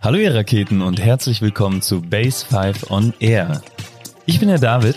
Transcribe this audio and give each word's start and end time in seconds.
Hallo 0.00 0.16
ihr 0.18 0.34
Raketen 0.34 0.80
und 0.80 1.00
herzlich 1.00 1.42
willkommen 1.42 1.82
zu 1.82 2.00
Base 2.00 2.46
5 2.46 2.90
on 2.90 3.12
Air. 3.18 3.62
Ich 4.26 4.38
bin 4.38 4.48
der 4.48 4.58
David 4.58 4.96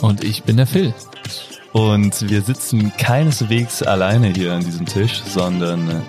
Und 0.00 0.24
ich 0.24 0.42
bin 0.42 0.56
der 0.56 0.66
Phil. 0.66 0.92
und 1.72 2.28
wir 2.28 2.42
sitzen 2.42 2.92
keineswegs 2.96 3.82
alleine 3.82 4.28
hier 4.28 4.52
an 4.52 4.64
diesem 4.64 4.86
Tisch, 4.86 5.22
sondern 5.22 5.88
äh, 5.90 6.00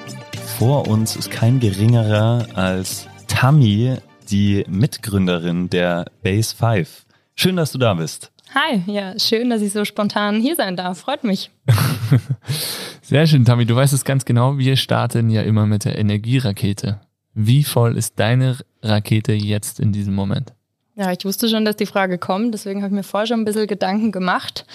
vor 0.58 0.88
uns 0.88 1.16
ist 1.16 1.32
kein 1.32 1.60
geringerer 1.60 2.48
als 2.56 3.08
Tammy, 3.28 3.96
die 4.30 4.66
Mitgründerin 4.68 5.70
der 5.70 6.06
Base 6.24 6.56
5. 6.56 7.06
Schön, 7.36 7.56
dass 7.56 7.72
du 7.72 7.78
da 7.78 7.94
bist. 7.94 8.32
Hi, 8.54 8.82
ja, 8.88 9.20
schön, 9.20 9.50
dass 9.50 9.62
ich 9.62 9.74
so 9.74 9.86
spontan 9.86 10.40
hier 10.40 10.56
sein 10.56 10.76
darf. 10.78 11.00
Freut 11.00 11.24
mich. 11.24 11.52
Sehr 13.02 13.28
schön, 13.28 13.44
Tammy. 13.44 13.66
Du 13.66 13.76
weißt 13.76 13.94
es 13.94 14.06
ganz 14.06 14.24
genau. 14.24 14.58
Wir 14.58 14.78
starten 14.78 15.30
ja 15.30 15.42
immer 15.42 15.66
mit 15.66 15.84
der 15.86 15.98
Energierakete. 15.98 17.02
Wie 17.36 17.66
voll 17.66 17.98
ist 17.98 18.18
deine 18.18 18.58
Rakete 18.82 19.34
jetzt 19.34 19.82
in 19.82 19.92
diesem 19.92 20.16
Moment? 20.16 20.54
Ja, 20.96 21.12
ich 21.12 21.26
wusste 21.26 21.50
schon, 21.50 21.66
dass 21.66 21.76
die 21.76 21.86
Frage 21.86 22.18
kommt, 22.18 22.54
deswegen 22.54 22.82
habe 22.82 22.94
ich 22.94 22.96
mir 22.96 23.04
vorher 23.04 23.28
schon 23.28 23.42
ein 23.42 23.46
bisschen 23.46 23.68
Gedanken 23.68 24.14
gemacht. 24.14 24.66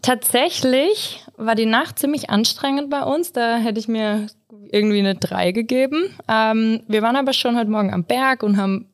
Tatsächlich 0.00 1.24
war 1.36 1.56
die 1.56 1.66
Nacht 1.66 1.98
ziemlich 1.98 2.30
anstrengend 2.30 2.90
bei 2.90 3.02
uns. 3.02 3.32
Da 3.32 3.58
hätte 3.58 3.80
ich 3.80 3.88
mir 3.88 4.28
irgendwie 4.70 5.00
eine 5.00 5.16
3 5.16 5.50
gegeben. 5.50 6.14
Ähm, 6.28 6.82
wir 6.86 7.02
waren 7.02 7.16
aber 7.16 7.32
schon 7.32 7.58
heute 7.58 7.70
Morgen 7.70 7.92
am 7.92 8.04
Berg 8.04 8.44
und 8.44 8.56
haben 8.56 8.86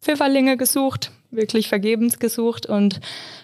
Pfifferlinge 0.00 0.56
gesucht, 0.56 1.10
wirklich 1.30 1.68
vergebens 1.68 2.20
gesucht. 2.20 2.64
Und 2.64 3.00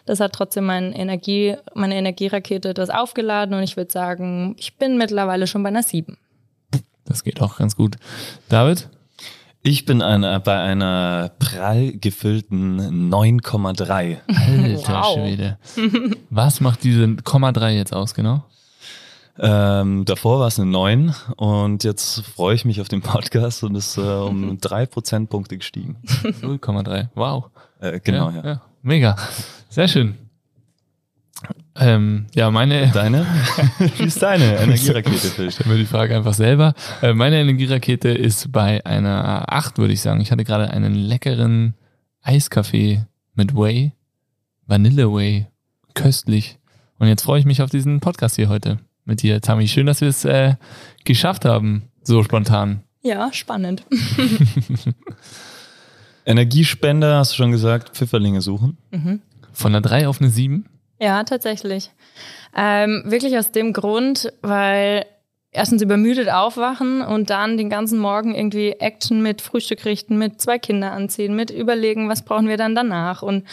das 0.07 0.21
hat 0.21 0.33
trotzdem 0.33 0.65
mein 0.65 0.93
Energie, 0.93 1.57
meine 1.75 1.97
Energierakete 1.97 2.71
etwas 2.71 2.89
aufgeladen. 2.89 3.55
Und 3.57 3.65
ich 3.65 3.77
würde 3.77 3.93
sagen, 3.93 4.55
ich 4.59 4.77
bin 4.77 4.97
mittlerweile 4.97 5.47
schon 5.47 5.65
bei 5.65 5.69
einer 5.69 5.83
7. 5.83 6.17
Das 7.05 7.25
geht 7.25 7.41
auch 7.41 7.57
ganz 7.59 7.77
gut. 7.77 7.97
David? 8.49 8.89
Ich 9.65 9.85
bin 9.85 10.03
einer, 10.03 10.41
bei 10.41 10.59
einer 10.61 11.31
prall 11.39 11.93
gefüllten 11.93 13.11
9,3. 13.13 14.19
Alter 14.27 14.93
Wow. 14.93 15.15
Schwede. 15.15 15.59
Was 16.31 16.61
macht 16.61 16.83
diese 16.83 17.15
Komma 17.17 17.53
3 17.53 17.77
jetzt 17.77 17.95
aus, 17.95 18.15
genau? 18.15 18.45
Ähm, 19.39 20.05
davor 20.05 20.41
war 20.41 20.49
es 20.49 20.59
eine 20.59 20.71
9 20.71 21.15
und 21.37 21.85
jetzt 21.85 22.21
freue 22.23 22.55
ich 22.55 22.65
mich 22.65 22.81
auf 22.81 22.89
den 22.89 23.01
Podcast 23.03 23.63
und 23.63 23.77
ist 23.77 23.97
äh, 23.97 24.01
um 24.01 24.59
drei 24.61 24.85
Prozentpunkte 24.85 25.57
gestiegen. 25.57 25.97
0,3. 26.07 27.09
Wow. 27.15 27.51
Äh, 27.81 28.01
genau, 28.01 28.31
ja. 28.31 28.61
Mega. 28.83 29.17
Sehr 29.71 29.89
schön. 29.89 30.19
Ähm, 31.75 32.27
ja, 32.35 32.51
meine, 32.51 32.91
Deine? 32.93 33.27
Wie 33.97 34.05
ist 34.05 34.23
deine 34.23 34.59
Energierakete, 34.59 35.29
Phil? 35.29 35.51
stell 35.51 35.67
mir 35.67 35.79
die 35.79 35.87
Frage 35.87 36.15
einfach 36.15 36.35
selber. 36.35 36.75
Äh, 37.01 37.15
meine 37.15 37.41
Energierakete 37.41 38.11
ist 38.11 38.53
bei 38.53 38.85
einer 38.85 39.51
8, 39.51 39.79
würde 39.79 39.95
ich 39.95 40.03
sagen. 40.03 40.21
Ich 40.21 40.31
hatte 40.31 40.45
gerade 40.45 40.71
einen 40.71 40.95
leckeren 40.95 41.75
Eiskaffee 42.21 43.07
mit 43.35 43.57
Whey, 43.57 43.93
Vanille 44.67 45.11
Whey, 45.13 45.47
köstlich. 45.95 46.59
Und 46.99 47.09
jetzt 47.09 47.23
freue 47.23 47.41
ich 47.41 47.47
mich 47.47 47.63
auf 47.63 47.71
diesen 47.71 48.01
Podcast 48.01 48.37
hier 48.37 48.49
heute 48.49 48.79
mit 49.05 49.23
dir, 49.23 49.41
Tammy. 49.41 49.67
Schön, 49.67 49.87
dass 49.87 50.03
wir 50.03 50.09
es 50.09 50.25
äh, 50.25 50.55
geschafft 51.05 51.45
haben, 51.45 51.89
so 52.03 52.23
spontan. 52.23 52.83
Ja, 53.03 53.33
spannend. 53.33 53.85
Energiespender, 56.25 57.17
hast 57.19 57.33
du 57.33 57.37
schon 57.37 57.51
gesagt, 57.51 57.97
Pfifferlinge 57.97 58.41
suchen. 58.43 58.77
Von 59.53 59.73
einer 59.73 59.81
3 59.81 60.07
auf 60.07 60.21
eine 60.21 60.31
7. 60.31 60.67
Ja, 61.03 61.25
tatsächlich. 61.25 61.91
Ähm, 62.57 63.03
wirklich 63.05 63.37
aus 63.37 63.51
dem 63.51 63.73
Grund, 63.73 64.33
weil 64.41 65.05
erstens 65.51 65.83
übermüdet 65.83 66.31
aufwachen 66.31 67.03
und 67.03 67.29
dann 67.29 67.57
den 67.57 67.69
ganzen 67.69 67.99
Morgen 67.99 68.37
irgendwie 68.37 68.71
Action 68.79 69.21
mit 69.21 69.43
Frühstück 69.43 69.85
richten, 69.85 70.17
mit 70.17 70.41
zwei 70.41 70.61
Kinder 70.61 70.93
anziehen, 70.93 71.35
mit 71.35 71.51
überlegen, 71.51 72.09
was 72.09 72.25
brauchen 72.25 72.47
wir 72.47 72.57
dann 72.57 72.77
danach 72.77 73.23
und 73.23 73.45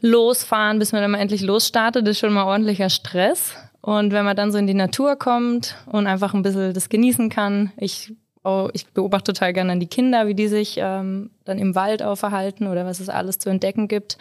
losfahren, 0.00 0.78
bis 0.78 0.92
man 0.92 1.02
dann 1.02 1.10
mal 1.10 1.18
endlich 1.18 1.42
losstartet, 1.42 2.08
ist 2.08 2.20
schon 2.20 2.32
mal 2.32 2.44
ordentlicher 2.44 2.88
Stress. 2.88 3.54
Und 3.82 4.12
wenn 4.12 4.24
man 4.24 4.34
dann 4.34 4.50
so 4.50 4.56
in 4.56 4.66
die 4.66 4.72
Natur 4.72 5.16
kommt 5.16 5.76
und 5.84 6.06
einfach 6.06 6.32
ein 6.32 6.42
bisschen 6.42 6.72
das 6.72 6.88
genießen 6.88 7.28
kann, 7.28 7.70
ich, 7.76 8.14
oh, 8.44 8.70
ich 8.72 8.86
beobachte 8.86 9.34
total 9.34 9.52
gerne 9.52 9.78
die 9.78 9.88
Kinder, 9.88 10.26
wie 10.26 10.34
die 10.34 10.48
sich 10.48 10.78
ähm, 10.78 11.32
dann 11.44 11.58
im 11.58 11.74
Wald 11.74 12.02
auch 12.02 12.16
verhalten 12.16 12.66
oder 12.66 12.86
was 12.86 12.98
es 12.98 13.10
alles 13.10 13.38
zu 13.38 13.50
entdecken 13.50 13.88
gibt. 13.88 14.16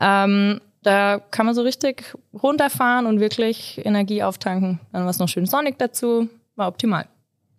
Ähm, 0.00 0.60
da 0.82 1.20
kann 1.30 1.46
man 1.46 1.54
so 1.54 1.62
richtig 1.62 2.14
runterfahren 2.34 3.06
und 3.06 3.20
wirklich 3.20 3.80
Energie 3.84 4.22
auftanken. 4.22 4.80
Dann 4.92 5.02
war 5.02 5.10
es 5.10 5.18
noch 5.18 5.28
schön 5.28 5.46
sonnig 5.46 5.78
dazu, 5.78 6.28
war 6.56 6.68
optimal. 6.68 7.06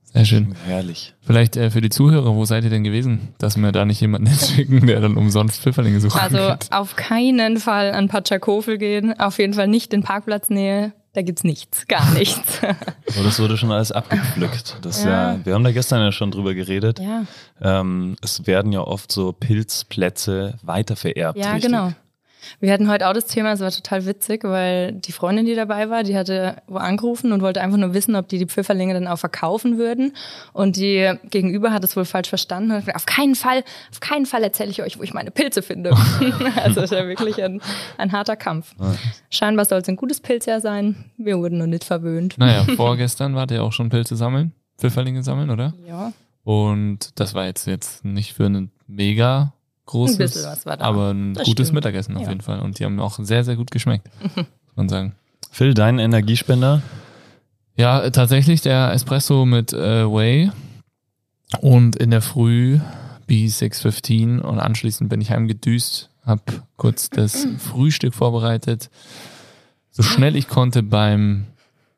Sehr 0.03 0.25
schön. 0.25 0.53
Herrlich. 0.67 1.15
Vielleicht 1.21 1.57
äh, 1.57 1.71
für 1.71 1.81
die 1.81 1.89
Zuhörer, 1.89 2.35
wo 2.35 2.45
seid 2.45 2.63
ihr 2.63 2.69
denn 2.69 2.83
gewesen, 2.83 3.33
dass 3.39 3.57
wir 3.57 3.71
da 3.71 3.83
nicht 3.85 3.99
jemanden 3.99 4.27
hinschicken, 4.29 4.85
der 4.85 5.01
dann 5.01 5.17
umsonst 5.17 5.59
Pfifferlinge 5.61 5.99
suchen 5.99 6.19
Also 6.19 6.37
kann? 6.37 6.59
auf 6.69 6.95
keinen 6.95 7.57
Fall 7.57 7.93
an 7.93 8.09
Patschakofel 8.09 8.77
gehen, 8.77 9.19
auf 9.19 9.39
jeden 9.39 9.53
Fall 9.55 9.67
nicht 9.67 9.91
in 9.93 10.03
Parkplatznähe. 10.03 10.93
Da 11.13 11.21
gibt's 11.21 11.43
nichts, 11.43 11.87
gar 11.87 12.11
nichts. 12.13 12.59
So, 13.07 13.23
das 13.23 13.39
wurde 13.39 13.55
schon 13.57 13.71
alles 13.71 13.91
abgepflückt. 13.91 14.77
Das 14.81 15.03
ja. 15.03 15.33
Ja. 15.33 15.39
wir 15.45 15.53
haben 15.55 15.63
da 15.63 15.71
gestern 15.71 16.01
ja 16.01 16.11
schon 16.11 16.29
drüber 16.31 16.53
geredet. 16.53 16.99
ja, 16.99 17.23
Ähm, 17.61 18.15
es 18.21 18.45
werden 18.45 18.71
ja 18.71 18.81
oft 18.81 19.11
so 19.11 19.31
Pilzplätze 19.31 20.55
weitervererbt. 20.63 21.37
ja 21.39 21.53
richtig? 21.53 21.71
genau. 21.71 21.91
Wir 22.59 22.71
hatten 22.73 22.89
heute 22.89 23.07
auch 23.07 23.13
das 23.13 23.25
Thema, 23.25 23.53
es 23.53 23.59
war 23.59 23.71
total 23.71 24.05
witzig, 24.05 24.43
weil 24.43 24.93
die 24.93 25.11
Freundin, 25.11 25.45
die 25.45 25.55
dabei 25.55 25.89
war, 25.89 26.03
die 26.03 26.17
hatte 26.17 26.57
angerufen 26.73 27.31
und 27.31 27.41
wollte 27.41 27.61
einfach 27.61 27.77
nur 27.77 27.93
wissen, 27.93 28.15
ob 28.15 28.27
die 28.27 28.37
die 28.37 28.45
Pfifferlinge 28.45 28.93
dann 28.93 29.07
auch 29.07 29.17
verkaufen 29.17 29.77
würden. 29.77 30.13
Und 30.53 30.75
die 30.75 31.13
Gegenüber 31.29 31.71
hat 31.71 31.83
es 31.83 31.95
wohl 31.95 32.05
falsch 32.05 32.29
verstanden 32.29 32.71
und 32.71 32.77
hat 32.77 32.85
gesagt, 32.85 32.97
auf 32.97 33.05
keinen 33.05 33.35
Fall, 33.35 33.63
auf 33.91 33.99
keinen 33.99 34.25
Fall 34.25 34.43
erzähle 34.43 34.71
ich 34.71 34.81
euch, 34.81 34.99
wo 34.99 35.03
ich 35.03 35.13
meine 35.13 35.31
Pilze 35.31 35.61
finde. 35.61 35.91
also 36.63 36.81
es 36.81 36.91
ist 36.91 36.97
ja 36.97 37.07
wirklich 37.07 37.41
ein, 37.43 37.61
ein 37.97 38.11
harter 38.11 38.35
Kampf. 38.35 38.75
Scheinbar 39.29 39.65
soll 39.65 39.79
es 39.79 39.89
ein 39.89 39.95
gutes 39.95 40.21
Pilzjahr 40.21 40.61
sein. 40.61 41.11
Wir 41.17 41.37
wurden 41.37 41.57
noch 41.57 41.67
nicht 41.67 41.83
verwöhnt. 41.83 42.37
Naja, 42.37 42.65
vorgestern 42.75 43.35
wart 43.35 43.51
ihr 43.51 43.63
auch 43.63 43.71
schon 43.73 43.89
Pilze 43.89 44.15
sammeln, 44.15 44.53
Pfifferlinge 44.77 45.23
sammeln, 45.23 45.49
oder? 45.49 45.73
Ja, 45.87 46.13
Und 46.43 47.19
das 47.19 47.33
war 47.33 47.45
jetzt, 47.45 47.67
jetzt 47.67 48.03
nicht 48.03 48.33
für 48.33 48.45
ein 48.45 48.71
mega 48.87 49.53
großes, 49.85 50.15
Ein 50.15 50.19
bisschen 50.19 50.43
was 50.45 50.65
war 50.65 50.77
da. 50.77 50.85
aber 50.85 51.11
ein 51.11 51.33
Das 51.33 51.45
gutes 51.45 51.67
stimmt. 51.67 51.75
Mittagessen 51.75 52.15
auf 52.17 52.23
Ja. 52.23 52.29
jeden 52.29 52.41
Fall. 52.41 52.59
Und 52.61 52.79
die 52.79 52.85
haben 52.85 52.99
auch 52.99 53.19
sehr, 53.21 53.43
sehr 53.43 53.55
gut 53.55 53.71
geschmeckt, 53.71 54.07
muss 54.35 54.45
man 54.75 54.89
sagen. 54.89 55.15
Phil, 55.51 55.73
dein 55.73 55.99
Energiespender? 55.99 56.81
Ja, 57.75 58.09
tatsächlich 58.09 58.61
der 58.61 58.91
Espresso 58.93 59.45
mit 59.45 59.73
äh, 59.73 60.05
Whey 60.09 60.51
und 61.61 61.95
in 61.95 62.11
der 62.11 62.21
Früh 62.21 62.79
B615 63.29 64.39
und 64.39 64.59
anschließend 64.59 65.09
bin 65.09 65.21
ich 65.21 65.31
heimgedüst, 65.31 66.09
hab 66.25 66.41
kurz 66.77 67.09
das 67.09 67.47
Frühstück 67.57 68.13
vorbereitet, 68.13 68.89
so 69.91 70.01
schnell 70.03 70.35
ich 70.35 70.47
konnte 70.47 70.81
beim 70.83 71.45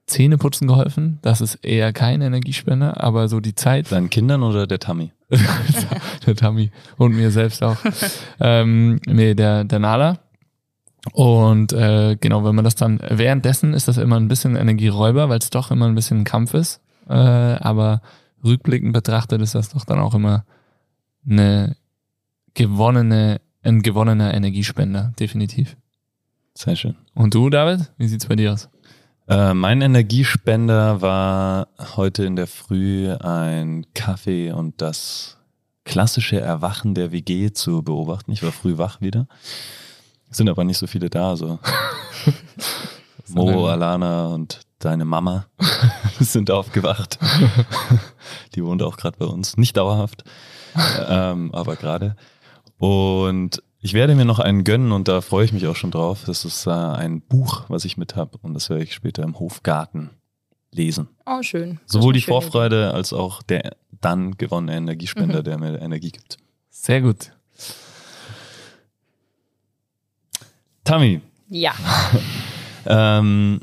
Zähneputzen 0.07 0.68
geholfen. 0.68 1.18
Das 1.24 1.41
ist 1.41 1.56
eher 1.63 1.91
kein 1.94 2.22
Energiespender, 2.22 3.01
aber 3.03 3.28
so 3.28 3.40
die 3.40 3.56
Zeit 3.56 3.91
Deinen 3.91 4.09
Kindern 4.09 4.44
oder 4.44 4.68
der 4.68 4.79
Tammy? 4.79 5.12
der 6.25 6.36
Tammy 6.36 6.72
und 6.97 7.16
mir 7.16 7.31
selbst 7.31 7.63
auch. 7.63 7.78
ähm, 8.40 9.00
nee, 9.06 9.34
der, 9.34 9.63
der 9.63 9.80
Nala. 9.80 10.19
Und 11.13 11.72
äh, 11.74 12.18
genau, 12.19 12.44
wenn 12.44 12.56
man 12.56 12.66
das 12.66 12.75
dann, 12.75 13.00
währenddessen 13.08 13.74
ist 13.74 13.88
das 13.88 13.97
immer 13.97 14.18
ein 14.18 14.28
bisschen 14.28 14.56
Energieräuber, 14.56 15.30
weil 15.30 15.40
es 15.40 15.50
doch 15.50 15.72
immer 15.72 15.86
ein 15.88 15.96
bisschen 15.96 16.22
ein 16.22 16.24
Kampf 16.25 16.53
ist. 16.53 16.81
Äh, 17.08 17.13
aber 17.13 18.02
rückblickend 18.44 18.94
betrachtet 18.94 19.41
ist 19.41 19.56
das 19.56 19.69
doch 19.69 19.86
dann 19.86 20.00
auch 20.00 20.16
immer 20.16 20.46
eine 21.30 21.75
gewonnene, 22.53 23.42
ein 23.63 23.81
gewonnener 23.81 24.34
Energiespender, 24.34 25.13
definitiv. 25.19 25.78
Sehr 26.56 26.75
schön. 26.75 26.96
Und 27.13 27.34
du, 27.34 27.50
David, 27.50 27.92
wie 27.97 28.07
sieht's 28.07 28.25
bei 28.25 28.36
dir 28.36 28.53
aus? 28.53 28.69
Äh, 29.28 29.53
mein 29.53 29.81
Energiespender 29.81 31.02
war 31.02 31.68
heute 31.96 32.25
in 32.25 32.36
der 32.36 32.47
Früh 32.47 33.12
ein 33.12 33.86
Kaffee 33.94 34.51
und 34.51 34.81
das 34.81 35.34
klassische 35.85 36.39
Erwachen 36.39 36.93
der 36.93 37.11
WG 37.11 37.51
zu 37.53 37.81
beobachten. 37.81 38.31
Ich 38.31 38.43
war 38.43 38.51
früh 38.51 38.77
wach 38.77 38.99
wieder. 38.99 39.27
Sind 40.29 40.49
aber 40.49 40.65
nicht 40.65 40.79
so 40.79 40.87
viele 40.87 41.09
da, 41.09 41.29
also 41.29 41.59
Mo, 43.29 43.67
Alana 43.67 44.27
und 44.27 44.59
deine 44.79 45.05
Mama 45.05 45.45
sind 46.19 46.51
aufgewacht. 46.51 47.17
Die 48.53 48.63
wohnt 48.63 48.83
auch 48.83 48.97
gerade 48.97 49.17
bei 49.17 49.25
uns. 49.25 49.55
Nicht 49.57 49.77
dauerhaft, 49.77 50.23
ähm, 51.07 51.53
aber 51.53 51.75
gerade. 51.75 52.15
Und 52.77 53.63
ich 53.79 53.93
werde 53.93 54.15
mir 54.15 54.25
noch 54.25 54.39
einen 54.39 54.63
gönnen 54.63 54.91
und 54.91 55.07
da 55.07 55.21
freue 55.21 55.45
ich 55.45 55.53
mich 55.53 55.67
auch 55.67 55.75
schon 55.75 55.91
drauf. 55.91 56.23
Das 56.25 56.43
ist 56.43 56.65
äh, 56.67 56.71
ein 56.71 57.21
Buch, 57.21 57.65
was 57.69 57.85
ich 57.85 57.97
mit 57.97 58.15
habe 58.15 58.37
und 58.41 58.53
das 58.53 58.69
werde 58.69 58.83
ich 58.83 58.93
später 58.93 59.23
im 59.23 59.39
Hofgarten 59.39 60.09
lesen. 60.75 61.07
oh 61.25 61.42
schön. 61.42 61.80
Sowohl 61.86 62.13
die 62.13 62.22
Vorfreude 62.22 62.94
als 62.94 63.13
auch 63.13 63.42
der 63.44 63.75
dann 64.01 64.38
gewonnene 64.38 64.75
Energiespender, 64.75 65.39
Mhm. 65.39 65.44
der 65.44 65.57
mir 65.57 65.81
Energie 65.81 66.12
gibt. 66.12 66.38
Sehr 66.69 67.01
gut. 67.01 67.31
Tammy, 70.83 71.16
Idee. 71.16 71.22
Ja, 71.50 71.74
ähm, 72.86 73.60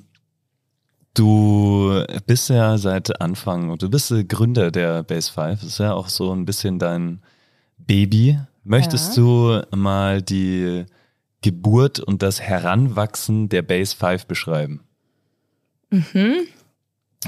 du 1.14 2.02
bist 2.26 2.48
ja 2.48 2.78
seit 2.78 3.20
Anfang 3.20 3.70
und 3.70 3.82
du 3.82 3.90
bist 3.90 4.12
Gründer 4.28 4.70
der 4.70 5.02
Base 5.02 5.30
5. 5.30 5.60
Das 5.60 5.68
ist 5.68 5.78
ja 5.78 5.92
auch 5.92 6.08
so 6.08 6.32
ein 6.32 6.44
bisschen 6.44 6.78
dein 6.78 7.20
Baby. 7.78 8.38
Möchtest 8.64 9.16
ja. 9.16 9.22
du 9.22 9.76
mal 9.76 10.22
die 10.22 10.84
Geburt 11.42 11.98
und 12.00 12.22
das 12.22 12.40
Heranwachsen 12.40 13.48
der 13.48 13.62
Base 13.62 13.96
5 13.96 14.26
beschreiben? 14.26 14.80
Mhm. 15.90 16.46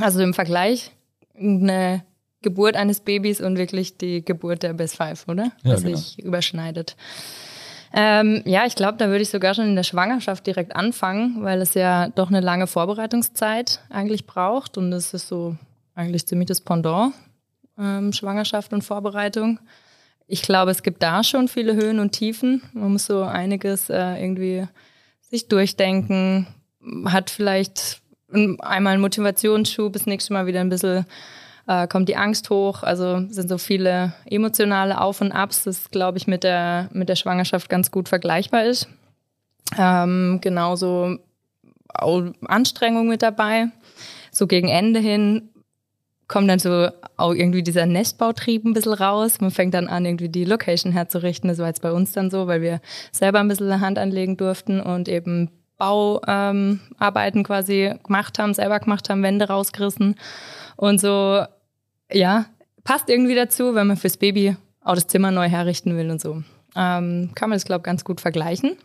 Also 0.01 0.21
im 0.21 0.35
Vergleich 0.35 0.93
eine 1.39 2.05
Geburt 2.43 2.77
eines 2.77 3.01
Babys 3.01 3.41
und 3.41 3.57
wirklich 3.57 3.97
die 3.97 4.25
Geburt 4.25 4.63
der 4.63 4.75
Base 4.75 4.97
5, 4.97 5.29
oder? 5.29 5.53
Ja, 5.63 5.73
Was 5.75 5.83
genau. 5.83 5.97
sich 5.97 6.19
überschneidet. 6.23 6.97
Ähm, 7.97 8.43
ja, 8.45 8.67
ich 8.67 8.75
glaube, 8.75 8.99
da 8.99 9.07
würde 9.07 9.23
ich 9.23 9.31
sogar 9.31 9.55
schon 9.55 9.67
in 9.67 9.77
der 9.77 9.85
Schwangerschaft 9.85 10.47
direkt 10.47 10.75
anfangen, 10.75 11.45
weil 11.45 11.61
es 11.63 11.75
ja 11.75 12.09
doch 12.09 12.29
eine 12.29 12.41
lange 12.41 12.67
Vorbereitungszeit 12.67 13.81
eigentlich 13.89 14.27
braucht 14.27 14.77
und 14.77 14.91
das 14.91 15.15
ist 15.15 15.29
so 15.29 15.57
eigentlich 15.95 16.27
ziemlich 16.27 16.49
das 16.49 16.61
Pendant, 16.61 17.15
ähm, 17.79 18.13
Schwangerschaft 18.13 18.73
und 18.73 18.83
Vorbereitung. 18.83 19.61
Ich 20.27 20.43
glaube, 20.43 20.73
es 20.73 20.83
gibt 20.83 21.03
da 21.05 21.23
schon 21.23 21.47
viele 21.47 21.75
Höhen 21.75 22.01
und 22.01 22.11
Tiefen. 22.13 22.63
Man 22.73 22.93
muss 22.93 23.07
so 23.07 23.23
einiges 23.23 23.91
äh, 23.91 24.21
irgendwie 24.21 24.67
sich 25.21 25.47
durchdenken, 25.47 26.49
hat 27.05 27.31
vielleicht 27.31 28.01
einmal 28.61 28.95
einen 28.95 29.03
Motivationsschub, 29.03 29.93
das 29.93 30.07
nächste 30.07 30.33
Mal 30.33 30.47
wieder 30.47 30.61
ein 30.61 30.69
bisschen 30.69 31.07
äh, 31.67 31.87
kommt 31.89 32.09
die 32.09 32.17
Angst 32.17 32.51
hoch. 32.51 32.83
Also 32.83 33.25
sind 33.29 33.49
so 33.49 33.59
viele 33.59 34.13
emotionale 34.27 35.01
Auf 35.01 35.21
und 35.21 35.33
Abs, 35.33 35.65
das 35.65 35.91
glaube 35.91 36.19
ich 36.19 36.27
mit 36.27 36.45
der, 36.45 36.89
mit 36.93 37.09
der 37.09 37.17
Schwangerschaft 37.17 37.69
ganz 37.69 37.91
gut 37.91 38.09
vergleichbar 38.09 38.65
ist. 38.65 38.89
Ähm, 39.79 40.39
genauso 40.43 41.19
Anstrengung 42.47 43.09
mit 43.09 43.23
dabei. 43.23 43.69
So 44.31 44.47
gegen 44.47 44.69
Ende 44.69 45.01
hin 45.01 45.51
kommt 46.27 46.49
dann 46.49 46.59
so 46.59 46.89
auch 47.17 47.33
irgendwie 47.33 47.63
dieser 47.63 47.87
Nestbautrieb 47.87 48.65
ein 48.65 48.73
bisschen 48.73 48.95
raus. 48.95 49.41
Man 49.41 49.51
fängt 49.51 49.75
dann 49.75 49.89
an, 49.89 50.05
irgendwie 50.05 50.29
die 50.29 50.45
Location 50.45 50.93
herzurichten. 50.93 51.49
Das 51.49 51.59
war 51.59 51.69
jetzt 51.69 51.83
bei 51.83 51.93
uns 51.93 52.13
dann 52.13 52.31
so, 52.31 52.47
weil 52.47 52.63
wir 52.63 52.81
selber 53.13 53.41
ein 53.41 53.49
bisschen 53.49 53.81
Hand 53.81 53.99
anlegen 53.99 54.37
durften 54.37 54.81
und 54.81 55.09
eben 55.09 55.51
Bauarbeiten 55.77 57.39
ähm, 57.39 57.45
quasi 57.45 57.93
gemacht 58.05 58.39
haben, 58.39 58.55
selber 58.55 58.79
gemacht 58.81 59.11
haben, 59.11 59.23
Wände 59.23 59.49
rausgerissen. 59.49 60.15
Und 60.77 61.01
so, 61.01 61.45
ja, 62.11 62.47
passt 62.85 63.09
irgendwie 63.09 63.35
dazu, 63.35 63.75
wenn 63.75 63.87
man 63.87 63.97
fürs 63.97 64.17
Baby 64.17 64.57
auch 64.83 64.95
das 64.95 65.07
Zimmer 65.07 65.31
neu 65.31 65.49
herrichten 65.49 65.97
will 65.97 66.11
und 66.11 66.21
so. 66.21 66.43
Ähm, 66.77 67.31
kann 67.35 67.49
man 67.49 67.57
das, 67.57 67.65
glaube 67.65 67.81
ich, 67.81 67.85
ganz 67.85 68.05
gut 68.05 68.21
vergleichen. 68.21 68.77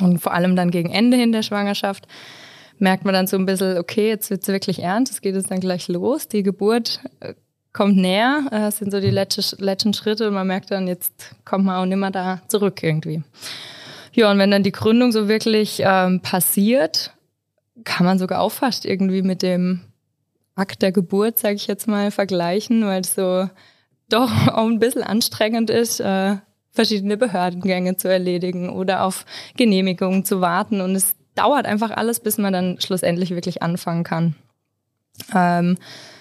Und 0.00 0.18
vor 0.18 0.32
allem 0.32 0.56
dann 0.56 0.70
gegen 0.70 0.90
Ende 0.90 1.16
hin 1.16 1.32
der 1.32 1.42
Schwangerschaft 1.42 2.06
merkt 2.78 3.04
man 3.04 3.14
dann 3.14 3.26
so 3.26 3.36
ein 3.36 3.46
bisschen, 3.46 3.78
okay, 3.78 4.08
jetzt 4.08 4.30
wird 4.30 4.42
es 4.42 4.48
wirklich 4.48 4.82
ernst, 4.82 5.12
es 5.12 5.20
geht 5.20 5.34
jetzt 5.34 5.50
dann 5.50 5.60
gleich 5.60 5.88
los, 5.88 6.28
die 6.28 6.42
Geburt 6.42 7.00
äh, 7.20 7.34
kommt 7.72 7.96
näher, 7.96 8.44
äh, 8.50 8.60
das 8.60 8.78
sind 8.78 8.90
so 8.92 9.00
die 9.00 9.10
letzten, 9.10 9.62
letzten 9.62 9.94
Schritte 9.94 10.28
und 10.28 10.34
man 10.34 10.46
merkt 10.46 10.70
dann, 10.70 10.86
jetzt 10.86 11.34
kommt 11.44 11.64
man 11.64 11.76
auch 11.76 11.86
nimmer 11.86 12.10
da 12.10 12.40
zurück 12.48 12.82
irgendwie. 12.82 13.22
Ja, 14.12 14.30
und 14.30 14.38
wenn 14.38 14.50
dann 14.50 14.62
die 14.62 14.72
Gründung 14.72 15.12
so 15.12 15.28
wirklich 15.28 15.82
ähm, 15.84 16.20
passiert, 16.20 17.12
kann 17.84 18.06
man 18.06 18.18
sogar 18.18 18.40
auch 18.40 18.52
fast 18.52 18.84
irgendwie 18.84 19.22
mit 19.22 19.42
dem 19.42 19.80
Akt 20.54 20.82
der 20.82 20.92
Geburt, 20.92 21.38
sage 21.38 21.54
ich 21.54 21.66
jetzt 21.66 21.86
mal, 21.86 22.10
vergleichen, 22.10 22.84
weil 22.84 23.02
es 23.02 23.14
so 23.14 23.48
doch 24.08 24.30
auch 24.48 24.66
ein 24.66 24.80
bisschen 24.80 25.02
anstrengend 25.02 25.70
ist, 25.70 26.00
äh, 26.00 26.36
verschiedene 26.72 27.16
Behördengänge 27.16 27.96
zu 27.96 28.08
erledigen 28.08 28.70
oder 28.70 29.04
auf 29.04 29.24
Genehmigungen 29.56 30.24
zu 30.24 30.40
warten. 30.40 30.80
Und 30.80 30.94
es 30.94 31.14
dauert 31.34 31.66
einfach 31.66 31.90
alles, 31.90 32.20
bis 32.20 32.38
man 32.38 32.52
dann 32.52 32.80
schlussendlich 32.80 33.30
wirklich 33.30 33.62
anfangen 33.62 34.04
kann. 34.04 34.34
Ähm, 35.34 35.76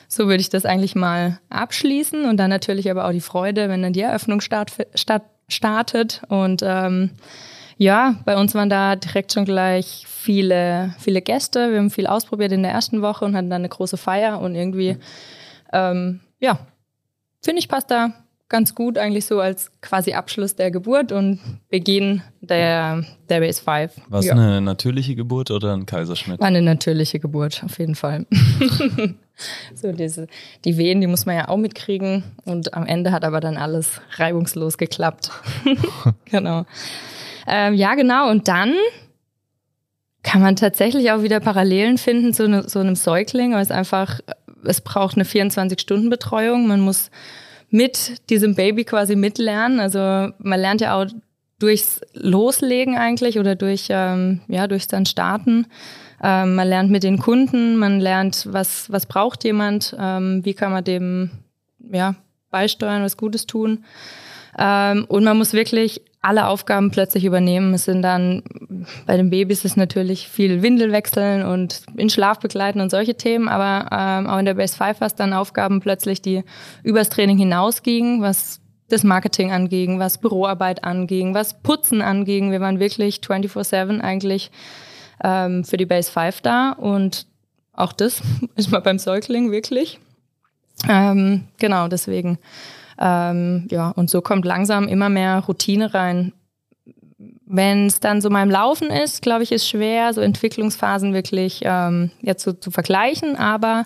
so 0.07 0.28
würde 0.28 0.42
ich 0.42 0.50
das 0.50 0.66
eigentlich 0.66 0.95
mal 0.95 1.40
abschließen 1.50 2.25
und 2.25 2.38
dann 2.38 2.50
natürlich 2.50 2.90
aber 2.90 3.06
auch 3.06 3.12
die 3.12 3.22
Freude, 3.22 3.68
wenn 3.69 3.81
dann 3.81 3.94
die 3.94 4.01
Eröffnung 4.01 4.42
start, 4.42 4.72
start, 4.95 5.24
startet. 5.50 6.22
Und 6.30 6.62
ähm, 6.63 7.12
ja, 7.78 8.16
bei 8.26 8.38
uns 8.38 8.56
waren 8.56 8.70
da 8.70 8.96
direkt 8.96 9.34
schon 9.34 9.46
gleich 9.46 10.06
viele, 10.08 10.96
viele 11.00 11.22
Gäste. 11.22 11.72
Wir 11.72 11.80
haben 11.80 11.90
viel 11.90 12.08
ausprobiert 12.08 12.52
in 12.52 12.64
der 12.64 12.72
ersten 12.72 13.02
Woche 13.02 13.26
und 13.26 13.36
hatten 13.36 13.50
dann 13.50 13.62
eine 13.62 13.70
große 13.70 13.98
Feier 13.98 14.40
und 14.42 14.56
irgendwie, 14.56 14.98
ähm, 15.72 16.20
ja, 16.40 16.60
finde 17.42 17.60
ich, 17.60 17.70
passt 17.70 17.92
da 17.92 18.14
ganz 18.50 18.76
gut 18.76 18.98
eigentlich 18.98 19.26
so 19.26 19.40
als 19.40 19.72
quasi 19.82 20.14
Abschluss 20.14 20.56
der 20.56 20.72
Geburt 20.72 21.12
und 21.12 21.40
Beginn 21.70 22.22
der, 22.42 23.04
der 23.30 23.40
Base 23.42 23.62
5. 23.62 23.92
War 24.08 24.20
es 24.20 24.26
ja. 24.26 24.34
eine 24.34 24.62
natürliche 24.62 25.16
Geburt 25.16 25.52
oder 25.52 25.74
ein 25.74 25.86
Kaiserschnitt? 25.86 26.40
War 26.40 26.48
eine 26.48 26.62
natürliche 26.62 27.20
Geburt, 27.20 27.62
auf 27.66 27.78
jeden 27.78 27.96
Fall. 27.96 28.26
so 29.76 29.92
diese, 29.92 30.28
die 30.64 30.78
Wehen, 30.78 31.02
die 31.02 31.08
muss 31.08 31.26
man 31.26 31.36
ja 31.36 31.50
auch 31.50 31.58
mitkriegen 31.58 32.24
und 32.46 32.74
am 32.74 32.86
Ende 32.86 33.12
hat 33.12 33.26
aber 33.26 33.42
dann 33.42 33.58
alles 33.58 34.00
reibungslos 34.16 34.78
geklappt. 34.78 35.32
genau. 36.26 36.66
Ähm, 37.48 37.74
ja, 37.74 37.96
genau. 37.96 38.30
Und 38.30 38.48
dann 38.48 38.76
kann 40.24 40.42
man 40.42 40.58
tatsächlich 40.58 41.12
auch 41.12 41.24
wieder 41.24 41.40
Parallelen 41.40 41.98
finden 41.98 42.34
zu 42.34 42.50
ne, 42.50 42.64
so 42.68 42.80
einem 42.80 42.96
Säugling, 42.96 43.54
weil 43.54 43.62
es 43.62 43.72
einfach, 43.72 44.20
es 44.66 44.82
braucht 44.82 45.16
eine 45.16 45.24
24-Stunden-Betreuung. 45.24 46.68
Man 46.68 46.82
muss 46.82 47.10
mit 47.70 48.30
diesem 48.30 48.56
Baby 48.56 48.84
quasi 48.84 49.16
mitlernen. 49.16 49.80
Also 49.80 50.00
man 50.00 50.60
lernt 50.60 50.82
ja 50.82 50.96
auch 50.96 51.08
durchs 51.60 52.02
Loslegen 52.14 52.98
eigentlich 52.98 53.40
oder 53.40 53.56
durch, 53.56 53.88
ähm, 53.90 54.42
ja, 54.48 54.68
durch 54.68 54.88
dann 54.88 55.06
Starten. 55.06 55.68
Ähm, 56.22 56.56
man 56.56 56.68
lernt 56.68 56.92
mit 56.92 57.04
den 57.04 57.20
Kunden, 57.20 57.78
man 57.78 58.00
lernt, 58.00 58.48
was, 58.52 58.92
was 58.92 59.06
braucht 59.06 59.44
jemand, 59.44 59.96
ähm, 60.00 60.44
wie 60.44 60.54
kann 60.54 60.72
man 60.72 60.84
dem 60.84 61.32
ja, 61.92 62.16
beisteuern, 62.50 63.04
was 63.04 63.18
Gutes 63.18 63.46
tun. 63.46 63.86
Ähm, 64.58 65.06
und 65.08 65.24
man 65.24 65.38
muss 65.38 65.54
wirklich 65.54 66.02
alle 66.22 66.48
Aufgaben 66.48 66.92
plötzlich 66.92 67.25
übernehmen. 67.25 67.74
Es 67.74 67.86
sind 67.86 68.02
dann 68.02 68.44
bei 69.06 69.18
den 69.18 69.30
Babys 69.30 69.64
ist 69.66 69.78
natürlich 69.78 70.28
viel 70.28 70.62
Windel 70.62 70.92
wechseln 70.92 71.46
und 71.46 71.84
in 71.96 72.10
Schlaf 72.10 72.40
begleiten 72.40 72.81
und 72.81 72.90
solche 72.90 73.16
Themen, 73.16 73.48
aber 73.48 73.90
ähm, 73.92 74.28
auch 74.28 74.40
in 74.40 74.46
der 74.46 74.56
Base 74.56 74.75
5 74.75 75.00
war 75.00 75.08
es 75.08 75.16
dann 75.16 75.34
Aufgaben 75.34 75.80
plötzlich, 75.80 76.22
die 76.22 76.44
übers 76.84 77.10
Training 77.10 77.38
hinausgingen, 77.38 78.22
was 78.22 78.60
das 78.90 79.04
Marketing 79.04 79.52
anging, 79.52 80.00
was 80.00 80.18
Büroarbeit 80.19 80.84
anging, 80.84 81.34
was 81.34 81.62
Putzen 81.62 82.02
anging. 82.02 82.52
Wir 82.52 82.62
waren 82.62 82.80
wirklich 82.80 83.18
24-7 83.18 84.00
eigentlich 84.00 84.52
ähm, 85.24 85.64
für 85.64 85.78
die 85.78 85.86
Base 85.86 86.12
5 86.12 86.42
da 86.42 86.72
und 86.72 87.28
auch 87.74 87.94
das 87.94 88.22
ist 88.56 88.72
mal 88.72 88.81
beim 88.81 89.00
Säugling 89.00 89.52
wirklich. 89.52 90.00
Ähm, 90.88 91.46
genau, 91.58 91.88
deswegen 91.88 92.38
ähm, 92.99 93.68
ja, 93.69 93.89
und 93.92 94.09
so 94.09 94.21
kommt 94.21 94.45
langsam 94.45 94.87
immer 94.87 95.09
mehr 95.09 95.39
Routine 95.47 95.94
rein. 95.94 96.33
Wenn 97.45 97.87
es 97.87 97.99
dann 97.99 98.21
so 98.21 98.30
mal 98.30 98.44
im 98.44 98.51
Laufen 98.51 98.89
ist, 98.89 99.21
glaube 99.21 99.44
ich, 99.44 99.51
ist 99.51 99.68
schwer, 99.68 100.13
so 100.13 100.21
Entwicklungsphasen 100.21 101.13
wirklich 101.13 101.61
ähm, 101.63 102.11
jetzt 102.21 102.44
so 102.44 102.54
zu 102.54 102.71
vergleichen. 102.71 103.37
Aber 103.37 103.85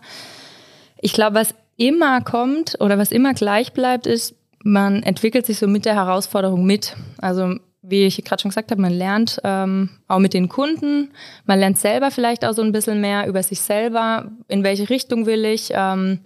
ich 1.00 1.14
glaube, 1.14 1.36
was 1.36 1.54
immer 1.78 2.22
kommt 2.22 2.80
oder 2.80 2.98
was 2.98 3.12
immer 3.12 3.34
gleich 3.34 3.74
bleibt, 3.74 4.08
ist, 4.08 4.36
man 4.64 5.04
entwickelt 5.04 5.46
sich 5.46 5.60
so 5.60 5.68
mit 5.68 5.86
der 5.86 5.96
Herausforderung 5.96 6.66
mit. 6.66 6.96
Also 7.20 7.56
wie 7.82 8.06
ich 8.06 8.24
gerade 8.24 8.42
schon 8.42 8.50
gesagt 8.50 8.72
habe, 8.72 8.82
man 8.82 8.94
lernt 8.94 9.40
ähm, 9.44 9.90
auch 10.08 10.20
mit 10.20 10.34
den 10.34 10.50
Kunden, 10.50 11.12
man 11.46 11.60
lernt 11.60 11.80
selber 11.80 12.12
vielleicht 12.12 12.46
auch 12.46 12.54
so 12.54 12.62
ein 12.62 12.72
bisschen 12.72 13.02
mehr 13.02 13.28
über 13.28 13.42
sich 13.42 13.62
selber, 13.62 14.32
in 14.48 14.64
welche 14.64 14.90
Richtung 14.90 15.26
will 15.26 15.46
ich. 15.46 15.72
Ähm, 15.74 16.20